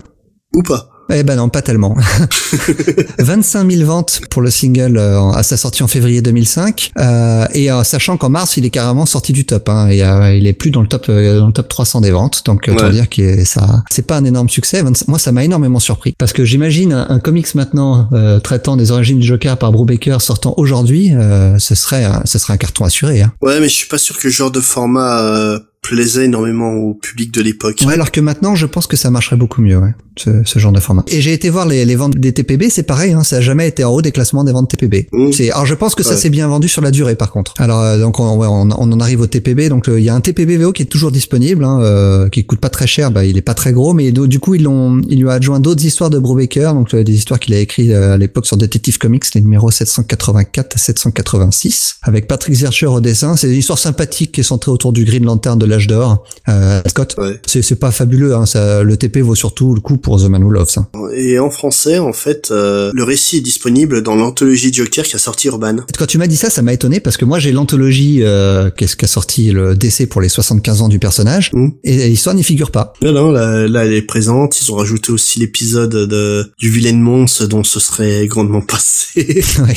Ou 0.54 0.64
pas. 0.64 0.93
Eh 1.10 1.24
ben 1.24 1.36
non, 1.36 1.49
pas 1.49 1.62
tellement. 1.62 1.95
25 3.20 3.70
000 3.72 3.86
ventes 3.86 4.22
pour 4.30 4.41
le 4.41 4.49
single 4.49 4.97
euh, 4.97 5.32
à 5.32 5.43
sa 5.43 5.58
sortie 5.58 5.84
en 5.84 5.88
février 5.88 6.22
2005, 6.22 6.91
euh, 6.99 7.45
et 7.54 7.72
euh, 7.72 7.84
sachant 7.84 8.18
qu'en 8.18 8.30
mars 8.30 8.58
il 8.58 8.66
est 8.66 8.70
carrément 8.70 9.06
sorti 9.06 9.34
du 9.34 9.45
top. 9.45 9.70
Hein, 9.70 9.89
et, 9.89 10.04
euh, 10.04 10.34
il 10.36 10.47
est 10.47 10.54
plus 10.54 10.72
dans 10.72 10.82
le 10.82 10.88
top 10.88 11.08
euh, 11.10 11.39
dans 11.39 11.47
le 11.47 11.54
top 11.54 11.68
300 11.68 12.01
des 12.01 12.12
ventes, 12.12 12.43
donc 12.45 12.70
Ouais. 12.74 12.91
dire 12.91 13.10
que 13.10 13.43
ça 13.45 13.84
c'est 13.91 14.08
pas 14.08 14.18
un 14.18 14.26
énorme 14.26 14.49
succès. 14.49 14.82
25 14.82 15.08
Moi 15.08 15.20
ça 15.20 15.32
m'a 15.32 15.43
énormément 15.43 15.80
surpris 15.80 16.14
parce 16.18 16.34
que 16.34 16.45
j'imagine 16.45 16.93
un, 16.93 17.08
un 17.10 17.20
comics 17.20 17.54
maintenant 17.56 18.10
euh, 18.14 18.39
traitant 18.39 18.78
des 18.78 18.91
origines 18.91 19.20
du 19.20 19.28
Joker 19.28 19.58
par 19.58 19.72
Brubaker 19.72 20.22
sortant 20.22 20.54
aujourd'hui, 20.58 21.14
euh, 21.14 21.58
ce 21.60 21.76
serait 21.76 22.04
un, 22.06 22.22
ce 22.26 22.39
serait 22.39 22.54
un 22.54 22.58
carton 22.58 22.86
assuré. 22.86 23.22
Hein. 23.22 23.32
Ouais, 23.41 23.60
mais 23.60 23.68
je 23.70 23.74
suis 23.76 23.88
pas 23.88 23.97
sûr 23.97 24.16
que 24.18 24.22
ce 24.30 24.30
genre 24.30 24.51
de 24.51 24.62
format 24.62 25.22
euh, 25.22 25.60
plaisait 25.84 26.25
énormément 26.25 26.71
au 26.73 26.93
public 26.95 27.31
de 27.34 27.41
l'époque. 27.41 27.84
Ouais, 27.86 27.93
alors 27.93 28.09
que 28.11 28.19
maintenant, 28.21 28.55
je 28.55 28.65
pense 28.65 28.88
que 28.88 28.97
ça 28.97 29.11
marcherait 29.11 29.36
beaucoup 29.36 29.61
mieux, 29.61 29.77
ouais, 29.77 29.93
ce, 30.17 30.29
ce 30.45 30.57
genre 30.57 30.71
de 30.71 30.79
format. 30.79 31.03
Et 31.07 31.21
j'ai 31.21 31.34
été 31.34 31.49
voir 31.51 31.67
les, 31.67 31.86
les 31.86 31.95
ventes 31.95 32.15
des 32.17 32.31
TPB, 32.34 32.69
c'est 32.69 32.84
pareil, 32.84 33.11
hein, 33.13 33.23
ça 33.23 33.36
a 33.38 33.41
jamais 33.41 33.67
été 33.67 33.84
en 33.84 33.91
haut 33.91 34.01
des 34.01 34.11
classements 34.11 34.43
des 34.43 34.51
ventes 34.53 34.69
TPB. 34.69 35.07
Mmh. 35.11 35.31
C'est, 35.34 35.51
alors 35.51 35.65
je 35.65 35.75
pense 35.75 35.93
que 35.93 36.01
ça 36.01 36.15
s'est 36.15 36.29
bien 36.29 36.47
vendu 36.47 36.67
sur 36.67 36.81
la 36.81 36.89
durée, 36.89 37.15
par 37.15 37.31
contre. 37.31 37.53
Alors 37.59 37.81
euh, 37.81 37.99
donc 37.99 38.19
on, 38.19 38.23
on, 38.41 38.69
on 38.71 38.91
en 38.91 38.99
arrive 38.99 39.21
au 39.21 39.27
TPB, 39.27 39.69
donc 39.69 39.89
euh, 39.89 39.99
il 39.99 40.05
y 40.05 40.09
a 40.09 40.15
un 40.15 40.21
TPB 40.21 40.57
VO 40.57 40.71
qui 40.71 40.81
est 40.84 40.88
toujours 40.88 41.11
disponible, 41.11 41.63
hein, 41.63 41.79
euh, 41.81 42.29
qui 42.29 42.45
coûte 42.45 42.59
pas 42.61 42.69
très 42.69 42.88
cher, 42.88 43.11
bah 43.11 43.25
il 43.25 43.38
est 43.38 43.41
pas 43.41 43.53
très 43.53 43.73
gros, 43.73 43.93
mais 43.93 44.11
do- 44.11 44.25
du 44.27 44.39
coup 44.39 44.55
ils 44.55 44.63
l'ont, 44.63 45.01
ils 45.09 45.19
lui 45.19 45.25
ont 45.25 45.29
adjoint 45.29 45.59
d'autres 45.59 45.84
histoires 45.86 46.09
de 46.09 46.17
Brubaker, 46.17 46.73
donc 46.73 46.93
euh, 46.93 47.03
des 47.03 47.13
histoires 47.13 47.39
qu'il 47.39 47.53
a 47.53 47.59
écrites 47.59 47.91
euh, 47.91 48.13
à 48.13 48.17
l'époque 48.17 48.45
sur 48.45 48.55
Detective 48.57 48.97
Comics, 48.99 49.25
les 49.36 49.41
numéros 49.41 49.69
784 49.69 50.75
à 50.75 50.79
786, 50.79 51.95
avec 52.03 52.27
Patrick 52.27 52.55
Zercher 52.55 52.86
au 52.88 53.01
dessin. 53.01 53.36
C'est 53.36 53.47
une 53.49 53.57
histoire 53.59 53.79
sympathique 53.79 54.31
qui 54.31 54.39
est 54.41 54.43
centrée 54.43 54.71
autour 54.71 54.93
du 54.93 55.03
Green 55.05 55.25
Lantern 55.25 55.57
de 55.59 55.65
l'âge 55.74 55.88
d'or, 55.88 56.24
euh, 56.49 56.82
Scott. 56.88 57.15
Ouais. 57.17 57.39
C'est 57.45 57.80
pas 57.80 57.91
fabuleux, 57.91 58.36
hein, 58.36 58.45
ça, 58.45 58.84
le 58.84 58.97
TP 58.97 59.17
vaut 59.21 59.36
surtout 59.36 59.74
le 59.74 59.82
coup 59.82 59.97
pour 59.97 60.19
The 60.21 60.26
Man 60.30 60.43
Who 60.43 60.51
Loves. 60.51 60.67
hein. 60.78 60.88
Et 61.15 61.39
en 61.39 61.49
français, 61.49 61.99
en 61.99 62.13
fait, 62.13 62.49
euh, 62.51 62.91
le 62.93 63.03
récit 63.03 63.38
est 63.38 63.41
disponible 63.41 64.01
dans 64.03 64.15
l'anthologie 64.15 64.71
Joker 64.74 65.03
qui 65.05 65.15
a 65.15 65.19
sorti 65.19 65.47
Urban. 65.47 65.78
Quand 65.97 66.05
tu 66.05 66.17
m'as 66.17 66.28
dit 66.28 66.38
ça, 66.38 66.49
ça 66.49 66.61
m'a 66.61 66.74
étonné 66.74 66.99
parce 66.99 67.17
que 67.17 67.26
moi 67.26 67.39
j'ai 67.39 67.51
l'anthologie 67.51 68.19
euh, 68.21 68.69
qu'est-ce 68.76 68.95
qu'a 68.95 69.07
sorti 69.07 69.51
le 69.51 69.76
DC 69.76 70.07
pour 70.09 70.21
les 70.21 70.30
75 70.30 70.82
ans 70.82 70.89
du 70.89 70.99
personnage 70.99 71.51
Mm. 71.53 71.69
et 71.84 72.07
l'histoire 72.09 72.36
n'y 72.36 72.43
figure 72.43 72.71
pas. 72.71 72.93
Non, 73.01 73.11
non, 73.11 73.32
là, 73.32 73.67
là, 73.67 73.86
elle 73.86 73.93
est 73.93 74.01
présente. 74.01 74.61
Ils 74.61 74.71
ont 74.71 74.76
rajouté 74.76 75.11
aussi 75.11 75.39
l'épisode 75.39 75.91
de 75.91 76.51
du 76.57 76.69
vilain 76.69 76.93
monstre 76.97 77.45
dont 77.47 77.63
ce 77.63 77.80
serait 77.80 78.28
grandement 78.28 78.61
passé. 78.74 79.43
Ouais. 79.59 79.74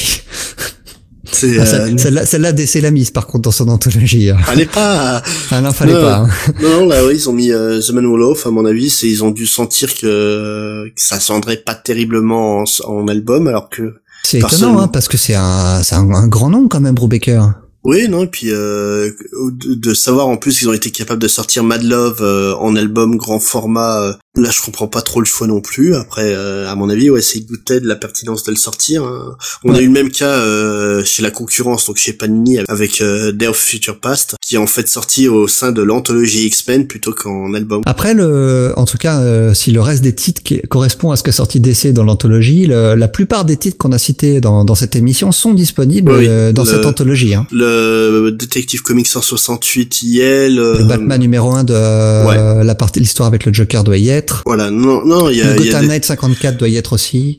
C'est, 1.33 1.59
Ah, 1.59 1.63
euh, 1.63 1.65
celle- 1.67 1.99
Celle-là, 1.99 2.27
celle-là, 2.27 2.53
l'a 2.83 2.91
mise 2.91 3.11
par 3.11 3.27
contre 3.27 3.43
dans 3.43 3.51
son 3.51 3.69
anthologie. 3.69 4.31
hein. 4.31 4.39
fallait 4.45 4.67
pas. 4.67 5.23
Ah 5.51 5.61
non, 5.61 5.73
fallait 5.73 5.93
Non. 5.95 6.01
pas. 6.01 6.17
hein. 6.19 6.29
Non, 6.63 6.81
non, 6.81 6.87
là, 6.87 7.05
oui, 7.07 7.15
ils 7.17 7.29
ont 7.29 7.33
mis 7.33 7.51
euh, 7.53 7.81
The 7.81 7.91
Man 7.91 8.07
Who 8.07 8.17
Loaf, 8.17 8.47
à 8.47 8.51
mon 8.51 8.65
avis, 8.65 8.91
c'est 8.91 9.09
ils 9.09 9.23
ont 9.25 9.31
dû 9.31 9.47
sentir 9.47 9.95
que, 9.95 10.87
que 10.87 10.93
ça 11.01 11.21
sonnerait 11.21 11.57
pas 11.59 11.75
terriblement 11.75 12.61
en, 12.61 12.65
en 12.87 13.09
album, 13.09 13.47
alors 13.49 13.69
que 13.69 13.95
C'est 14.23 14.39
étonnant 14.39 14.79
hein, 14.81 14.89
parce 14.89 15.09
que 15.09 15.17
c'est 15.17 15.35
un, 15.35 15.83
c'est 15.83 15.95
un, 15.95 16.11
un 16.13 16.27
grand 16.29 16.51
nom 16.51 16.69
quand 16.69 16.81
même, 16.81 16.95
Brubaker. 16.95 17.53
Oui, 17.85 18.09
non, 18.09 18.25
et 18.25 18.27
puis 18.27 18.49
euh, 18.51 19.11
de, 19.53 19.75
de 19.75 19.95
savoir 19.95 20.27
en 20.27 20.37
plus 20.37 20.59
qu'ils 20.59 20.69
ont 20.69 20.73
été 20.73 20.91
capables 20.91 21.23
de 21.23 21.29
sortir 21.29 21.63
Mad 21.63 21.85
Love 21.85 22.19
euh, 22.21 22.53
en 22.57 22.75
album 22.75 23.17
grand 23.17 23.39
format, 23.39 24.01
euh, 24.03 24.13
là 24.37 24.51
je 24.51 24.61
comprends 24.63 24.87
pas 24.89 25.03
trop 25.03 25.21
le 25.21 25.27
choix 25.27 25.47
non 25.47 25.61
plus. 25.61 25.95
Après, 25.95 26.25
euh, 26.35 26.69
à 26.71 26.75
mon 26.75 26.89
avis, 26.91 27.11
ouais, 27.11 27.23
c'est 27.23 27.41
goûtait 27.41 27.81
de 27.81 27.87
la 27.89 27.97
pertinence 27.97 28.45
de 28.45 28.51
le 28.51 28.57
sortir. 28.57 29.05
hein. 29.05 29.37
On 29.65 29.75
a 29.75 29.81
eu 29.81 29.87
le 29.87 29.93
même 29.93 30.11
cas 30.11 30.29
euh, 30.39 31.03
chez 31.05 31.23
la 31.23 31.31
concurrence, 31.31 31.87
donc 31.87 31.97
chez 31.97 32.13
Panini 32.13 32.59
avec 32.69 33.01
euh, 33.01 33.33
Day 33.33 33.47
of 33.47 33.57
Future 33.57 33.99
Past, 34.01 34.35
qui 34.41 34.57
est 34.57 34.59
en 34.59 34.67
fait 34.67 34.89
sorti 34.89 35.29
au 35.29 35.49
sein 35.49 35.73
de 35.73 35.83
l'anthologie 35.83 36.47
X-Men 36.47 36.87
plutôt 36.87 37.13
qu'en 37.13 37.55
album. 37.55 37.83
Après, 37.87 38.15
le, 38.15 38.73
en 38.77 38.85
tout 38.85 38.99
cas, 38.99 39.21
euh, 39.21 39.55
si 39.55 39.73
le 39.73 39.81
reste 39.81 40.03
des 40.03 40.15
titres 40.15 40.43
qui 40.43 40.61
correspond 40.63 41.11
à 41.11 41.17
ce 41.17 41.23
qu'a 41.23 41.33
sorti 41.33 41.61
DC 41.61 41.93
dans 41.93 42.05
l'anthologie, 42.05 42.67
la 42.67 43.09
plupart 43.09 43.45
des 43.45 43.57
titres 43.57 43.79
qu'on 43.79 43.93
a 43.93 43.99
cités 43.99 44.41
dans, 44.41 44.65
dans 44.65 44.75
cette 44.75 44.97
émission 44.97 45.33
sont 45.33 45.55
disponibles 45.55 46.13
Oui, 46.13 46.27
euh, 46.29 46.53
dans 46.53 46.65
le- 46.65 46.69
cette 46.71 46.85
anthologie. 46.87 47.35
Hein. 47.35 47.47
Le 47.53 48.31
Detective 48.33 48.83
Comics 48.83 49.07
168 49.07 50.03
y 50.03 50.21
est. 50.21 50.49
Le, 50.51 50.79
Le 50.79 50.85
Batman 50.85 51.21
numéro 51.21 51.53
1 51.53 51.65
de 51.65 51.75
euh, 51.75 52.63
la 52.65 52.75
partie 52.75 53.01
de 53.01 53.05
l'histoire 53.05 53.27
avec 53.27 53.45
le 53.47 53.53
Joker 53.53 53.83
doit 53.85 53.97
y 53.97 54.09
être. 54.11 54.26
Voilà, 54.45 54.71
non, 54.71 55.05
non, 55.05 55.29
il 55.31 55.39
y 55.39 55.43
a, 55.43 55.53
le 55.55 55.59
Gotham 55.63 55.83
des- 55.83 55.89
Knight 55.89 56.05
54 56.05 56.57
doit 56.57 56.69
y 56.69 56.77
être 56.77 56.93
aussi. 56.93 57.39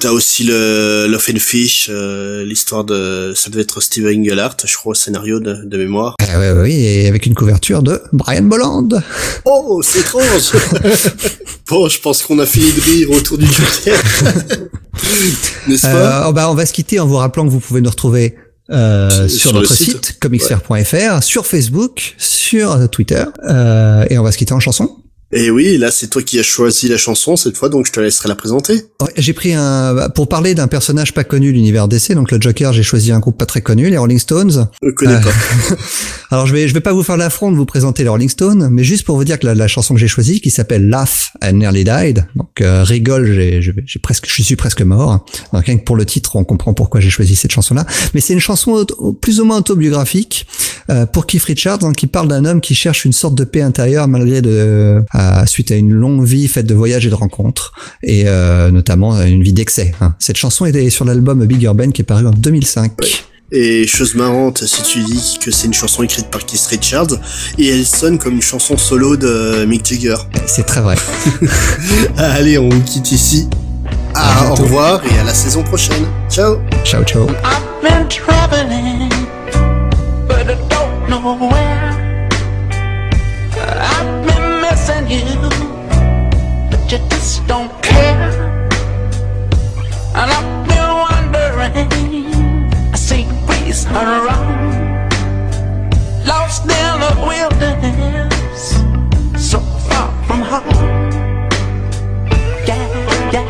T'as 0.00 0.10
aussi 0.10 0.44
le 0.44 1.06
Love 1.08 1.24
and 1.34 1.38
Fish, 1.38 1.88
euh, 1.90 2.44
l'histoire 2.44 2.84
de, 2.84 3.32
ça 3.36 3.50
devait 3.50 3.62
être 3.62 3.80
Steve 3.80 4.06
Englehart, 4.06 4.56
je 4.64 4.74
crois, 4.74 4.92
au 4.92 4.94
scénario 4.94 5.40
de, 5.40 5.56
de 5.64 5.76
mémoire. 5.76 6.14
Ah 6.20 6.38
ouais, 6.38 6.52
ouais, 6.52 6.62
oui, 6.62 6.74
et 6.74 7.08
avec 7.08 7.26
une 7.26 7.34
couverture 7.34 7.82
de 7.82 8.00
Brian 8.12 8.42
Bolland. 8.42 8.88
Oh, 9.44 9.80
c'est 9.84 10.00
étrange! 10.00 10.52
bon, 11.68 11.88
je 11.88 12.00
pense 12.00 12.22
qu'on 12.22 12.38
a 12.38 12.46
fini 12.46 12.66
de 12.72 12.80
rire 12.80 13.10
autour 13.10 13.38
du 13.38 13.46
Joker. 13.46 13.98
N'est-ce 15.68 15.82
pas? 15.82 16.22
Euh, 16.24 16.28
oh, 16.28 16.32
bah, 16.32 16.50
on 16.50 16.54
va 16.54 16.66
se 16.66 16.72
quitter 16.72 16.98
en 17.00 17.06
vous 17.06 17.16
rappelant 17.16 17.44
que 17.44 17.50
vous 17.50 17.60
pouvez 17.60 17.80
nous 17.80 17.90
retrouver 17.90 18.36
euh, 18.70 19.28
Sur- 19.28 19.52
notre 19.52 19.72
site. 19.72 20.04
site, 20.06 20.18
comicsfair.fr, 20.20 21.22
sur 21.22 21.46
Facebook, 21.46 22.14
sur 22.18 22.88
Twitter, 22.90 23.24
euh, 23.48 24.04
et 24.10 24.18
on 24.18 24.22
va 24.22 24.32
se 24.32 24.38
quitter 24.38 24.52
en 24.54 24.60
chanson. 24.60 24.96
Et 25.32 25.50
oui, 25.50 25.76
là, 25.76 25.90
c'est 25.90 26.06
toi 26.08 26.22
qui 26.22 26.38
as 26.38 26.44
choisi 26.44 26.86
la 26.86 26.96
chanson 26.96 27.34
cette 27.36 27.56
fois, 27.56 27.68
donc 27.68 27.84
je 27.86 27.90
te 27.92 27.98
laisserai 27.98 28.28
la 28.28 28.36
présenter. 28.36 28.74
Ouais, 29.02 29.10
J'ai 29.16 29.32
pris 29.32 29.54
un 29.54 30.08
pour 30.14 30.28
parler 30.28 30.54
d'un 30.54 30.68
personnage 30.68 31.12
pas 31.14 31.24
connu 31.24 31.48
de 31.48 31.56
l'univers 31.56 31.88
DC, 31.88 32.12
donc 32.12 32.30
le 32.30 32.40
Joker. 32.40 32.72
J'ai 32.72 32.84
choisi 32.84 33.10
un 33.10 33.18
groupe 33.18 33.36
pas 33.36 33.44
très 33.46 33.60
connu, 33.60 33.90
les 33.90 33.98
Rolling 33.98 34.20
Stones. 34.20 34.68
Je 34.82 34.90
connais 34.92 35.14
Euh, 35.14 35.20
pas. 35.20 35.30
Alors 36.30 36.46
je 36.46 36.52
vais 36.52 36.66
je 36.68 36.74
vais 36.74 36.80
pas 36.80 36.92
vous 36.92 37.02
faire 37.02 37.16
l'affront 37.16 37.50
de 37.52 37.56
vous 37.56 37.66
présenter 37.66 38.02
les 38.04 38.08
Rolling 38.08 38.28
Stones, 38.28 38.68
mais 38.70 38.84
juste 38.84 39.04
pour 39.04 39.16
vous 39.16 39.24
dire 39.24 39.38
que 39.38 39.46
la, 39.46 39.54
la 39.54 39.68
chanson 39.68 39.94
que 39.94 40.00
j'ai 40.00 40.08
choisie, 40.08 40.40
qui 40.40 40.50
s'appelle 40.50 40.88
Laugh 40.88 41.32
I 41.42 41.52
Nearly 41.52 41.84
Died, 41.84 42.26
donc 42.36 42.60
euh, 42.60 42.84
rigole, 42.84 43.26
j'ai 43.32 43.60
j'ai 43.62 43.98
presque 44.00 44.26
je 44.28 44.42
suis 44.42 44.56
presque 44.56 44.82
mort. 44.82 45.24
Donc 45.52 45.64
rien 45.66 45.76
que 45.76 45.84
pour 45.84 45.96
le 45.96 46.04
titre, 46.06 46.36
on 46.36 46.44
comprend 46.44 46.72
pourquoi 46.72 47.00
j'ai 47.00 47.10
choisi 47.10 47.34
cette 47.36 47.52
chanson-là. 47.52 47.84
Mais 48.14 48.20
c'est 48.20 48.32
une 48.32 48.40
chanson 48.40 48.72
auto- 48.72 49.12
plus 49.20 49.40
ou 49.40 49.44
moins 49.44 49.58
autobiographique 49.58 50.46
euh, 50.90 51.04
pour 51.06 51.26
Keith 51.26 51.44
Richards, 51.44 51.82
hein, 51.84 51.92
qui 51.92 52.06
parle 52.06 52.28
d'un 52.28 52.44
homme 52.44 52.60
qui 52.60 52.74
cherche 52.76 53.04
une 53.04 53.12
sorte 53.12 53.34
de 53.34 53.44
paix 53.44 53.62
intérieure 53.62 54.06
malgré 54.08 54.40
de 54.40 55.02
suite 55.46 55.70
à 55.70 55.76
une 55.76 55.92
longue 55.92 56.24
vie 56.24 56.48
faite 56.48 56.66
de 56.66 56.74
voyages 56.74 57.06
et 57.06 57.10
de 57.10 57.14
rencontres, 57.14 57.72
et 58.02 58.24
euh, 58.26 58.70
notamment 58.70 59.20
une 59.22 59.42
vie 59.42 59.52
d'excès. 59.52 59.92
hein. 60.00 60.14
Cette 60.18 60.36
chanson 60.36 60.66
est 60.66 60.90
sur 60.90 61.04
l'album 61.04 61.44
Big 61.46 61.62
Urban 61.62 61.90
qui 61.90 62.02
est 62.02 62.04
paru 62.04 62.26
en 62.26 62.30
2005. 62.32 62.92
Et 63.52 63.86
chose 63.86 64.16
marrante, 64.16 64.64
si 64.64 64.82
tu 64.82 64.98
dis 65.04 65.38
que 65.40 65.52
c'est 65.52 65.66
une 65.68 65.72
chanson 65.74 66.02
écrite 66.02 66.26
par 66.30 66.44
Keith 66.44 66.66
Richards, 66.68 67.14
et 67.58 67.68
elle 67.68 67.86
sonne 67.86 68.18
comme 68.18 68.34
une 68.34 68.42
chanson 68.42 68.76
solo 68.76 69.16
de 69.16 69.64
Mick 69.66 69.86
Jagger. 69.86 70.16
C'est 70.46 70.66
très 70.66 70.80
vrai. 70.80 70.96
Allez, 72.16 72.58
on 72.58 72.68
quitte 72.80 73.12
ici. 73.12 73.48
À 74.14 74.46
Ah, 74.46 74.50
au 74.50 74.54
revoir 74.56 75.00
et 75.06 75.18
à 75.18 75.24
la 75.24 75.32
saison 75.34 75.62
prochaine. 75.62 76.04
Ciao! 76.28 76.56
Ciao 76.84 77.04
ciao. 77.04 77.26
I've 77.44 77.82
been 77.82 78.06
just 87.26 87.44
don't 87.48 87.72
care. 87.82 88.30
And 90.14 90.28
I've 90.36 90.68
been 90.68 90.90
wondering, 91.06 91.90
I 92.94 92.96
see 92.96 93.24
breeze 93.46 93.84
around, 93.86 95.10
lost 96.24 96.62
in 96.62 96.94
the 97.04 97.12
wilderness, 97.30 98.62
so 99.50 99.58
far 99.88 100.08
from 100.26 100.40
home. 100.52 101.10
Yeah, 102.68 103.34
yeah. 103.34 103.48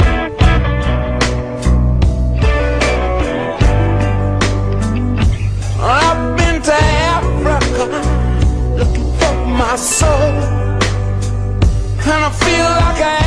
I've 5.83 6.22
been 6.39 6.62
to 6.62 6.74
Africa 7.12 7.85
looking 8.79 9.09
for 9.18 9.35
my 9.61 9.77
soul, 9.77 10.33
and 12.11 12.20
I 12.24 12.31
feel 12.45 12.70
like 12.83 13.01
an 13.03 13.26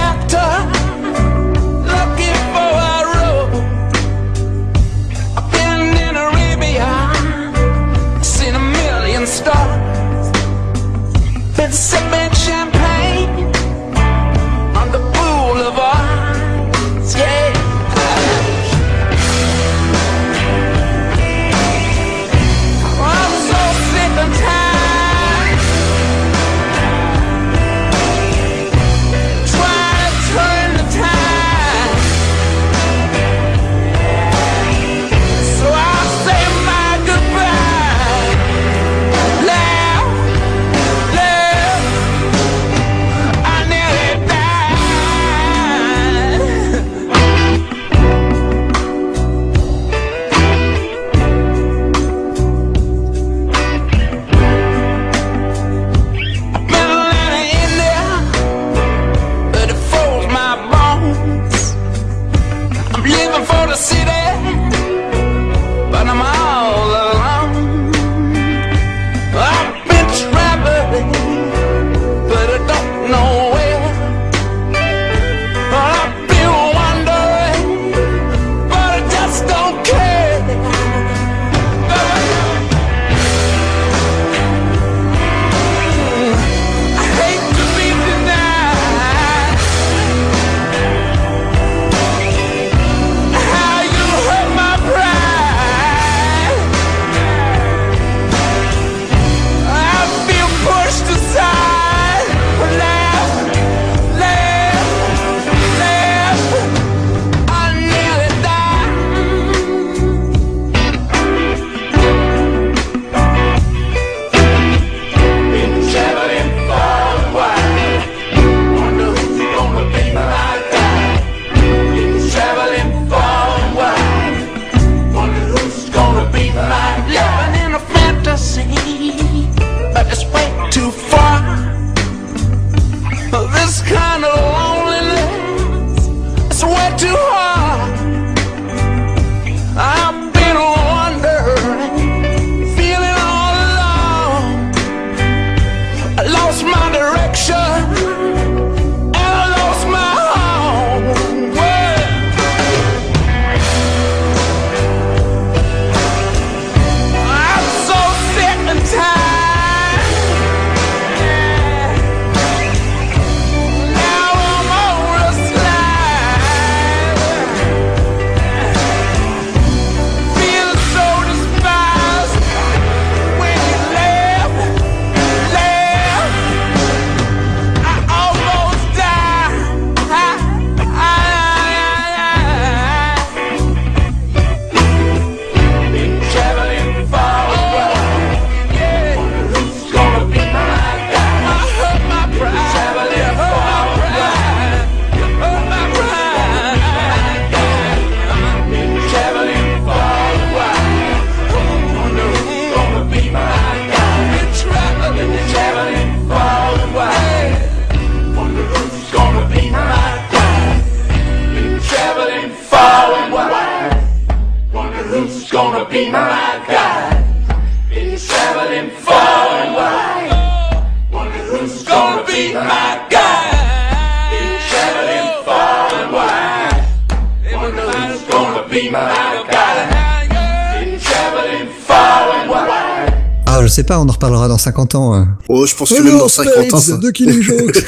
pas, 233.89 233.99
on 233.99 234.07
en 234.07 234.11
reparlera 234.11 234.47
dans 234.47 234.59
50 234.59 234.95
ans. 234.95 235.15
Hein. 235.15 235.37
Oh, 235.49 235.65
je 235.65 235.75
pense 235.75 235.91
eh 235.91 235.95
que 235.95 236.03
même 236.03 236.19
dans 236.19 236.27
50 236.27 236.73
ans. 236.73 236.77
Ça... 236.77 236.97
De 236.97 237.09
Killing 237.09 237.41
Joke. 237.41 237.83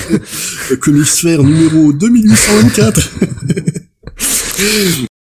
Comics 0.81 1.23
numéro 1.23 1.93
2824. 1.93 3.09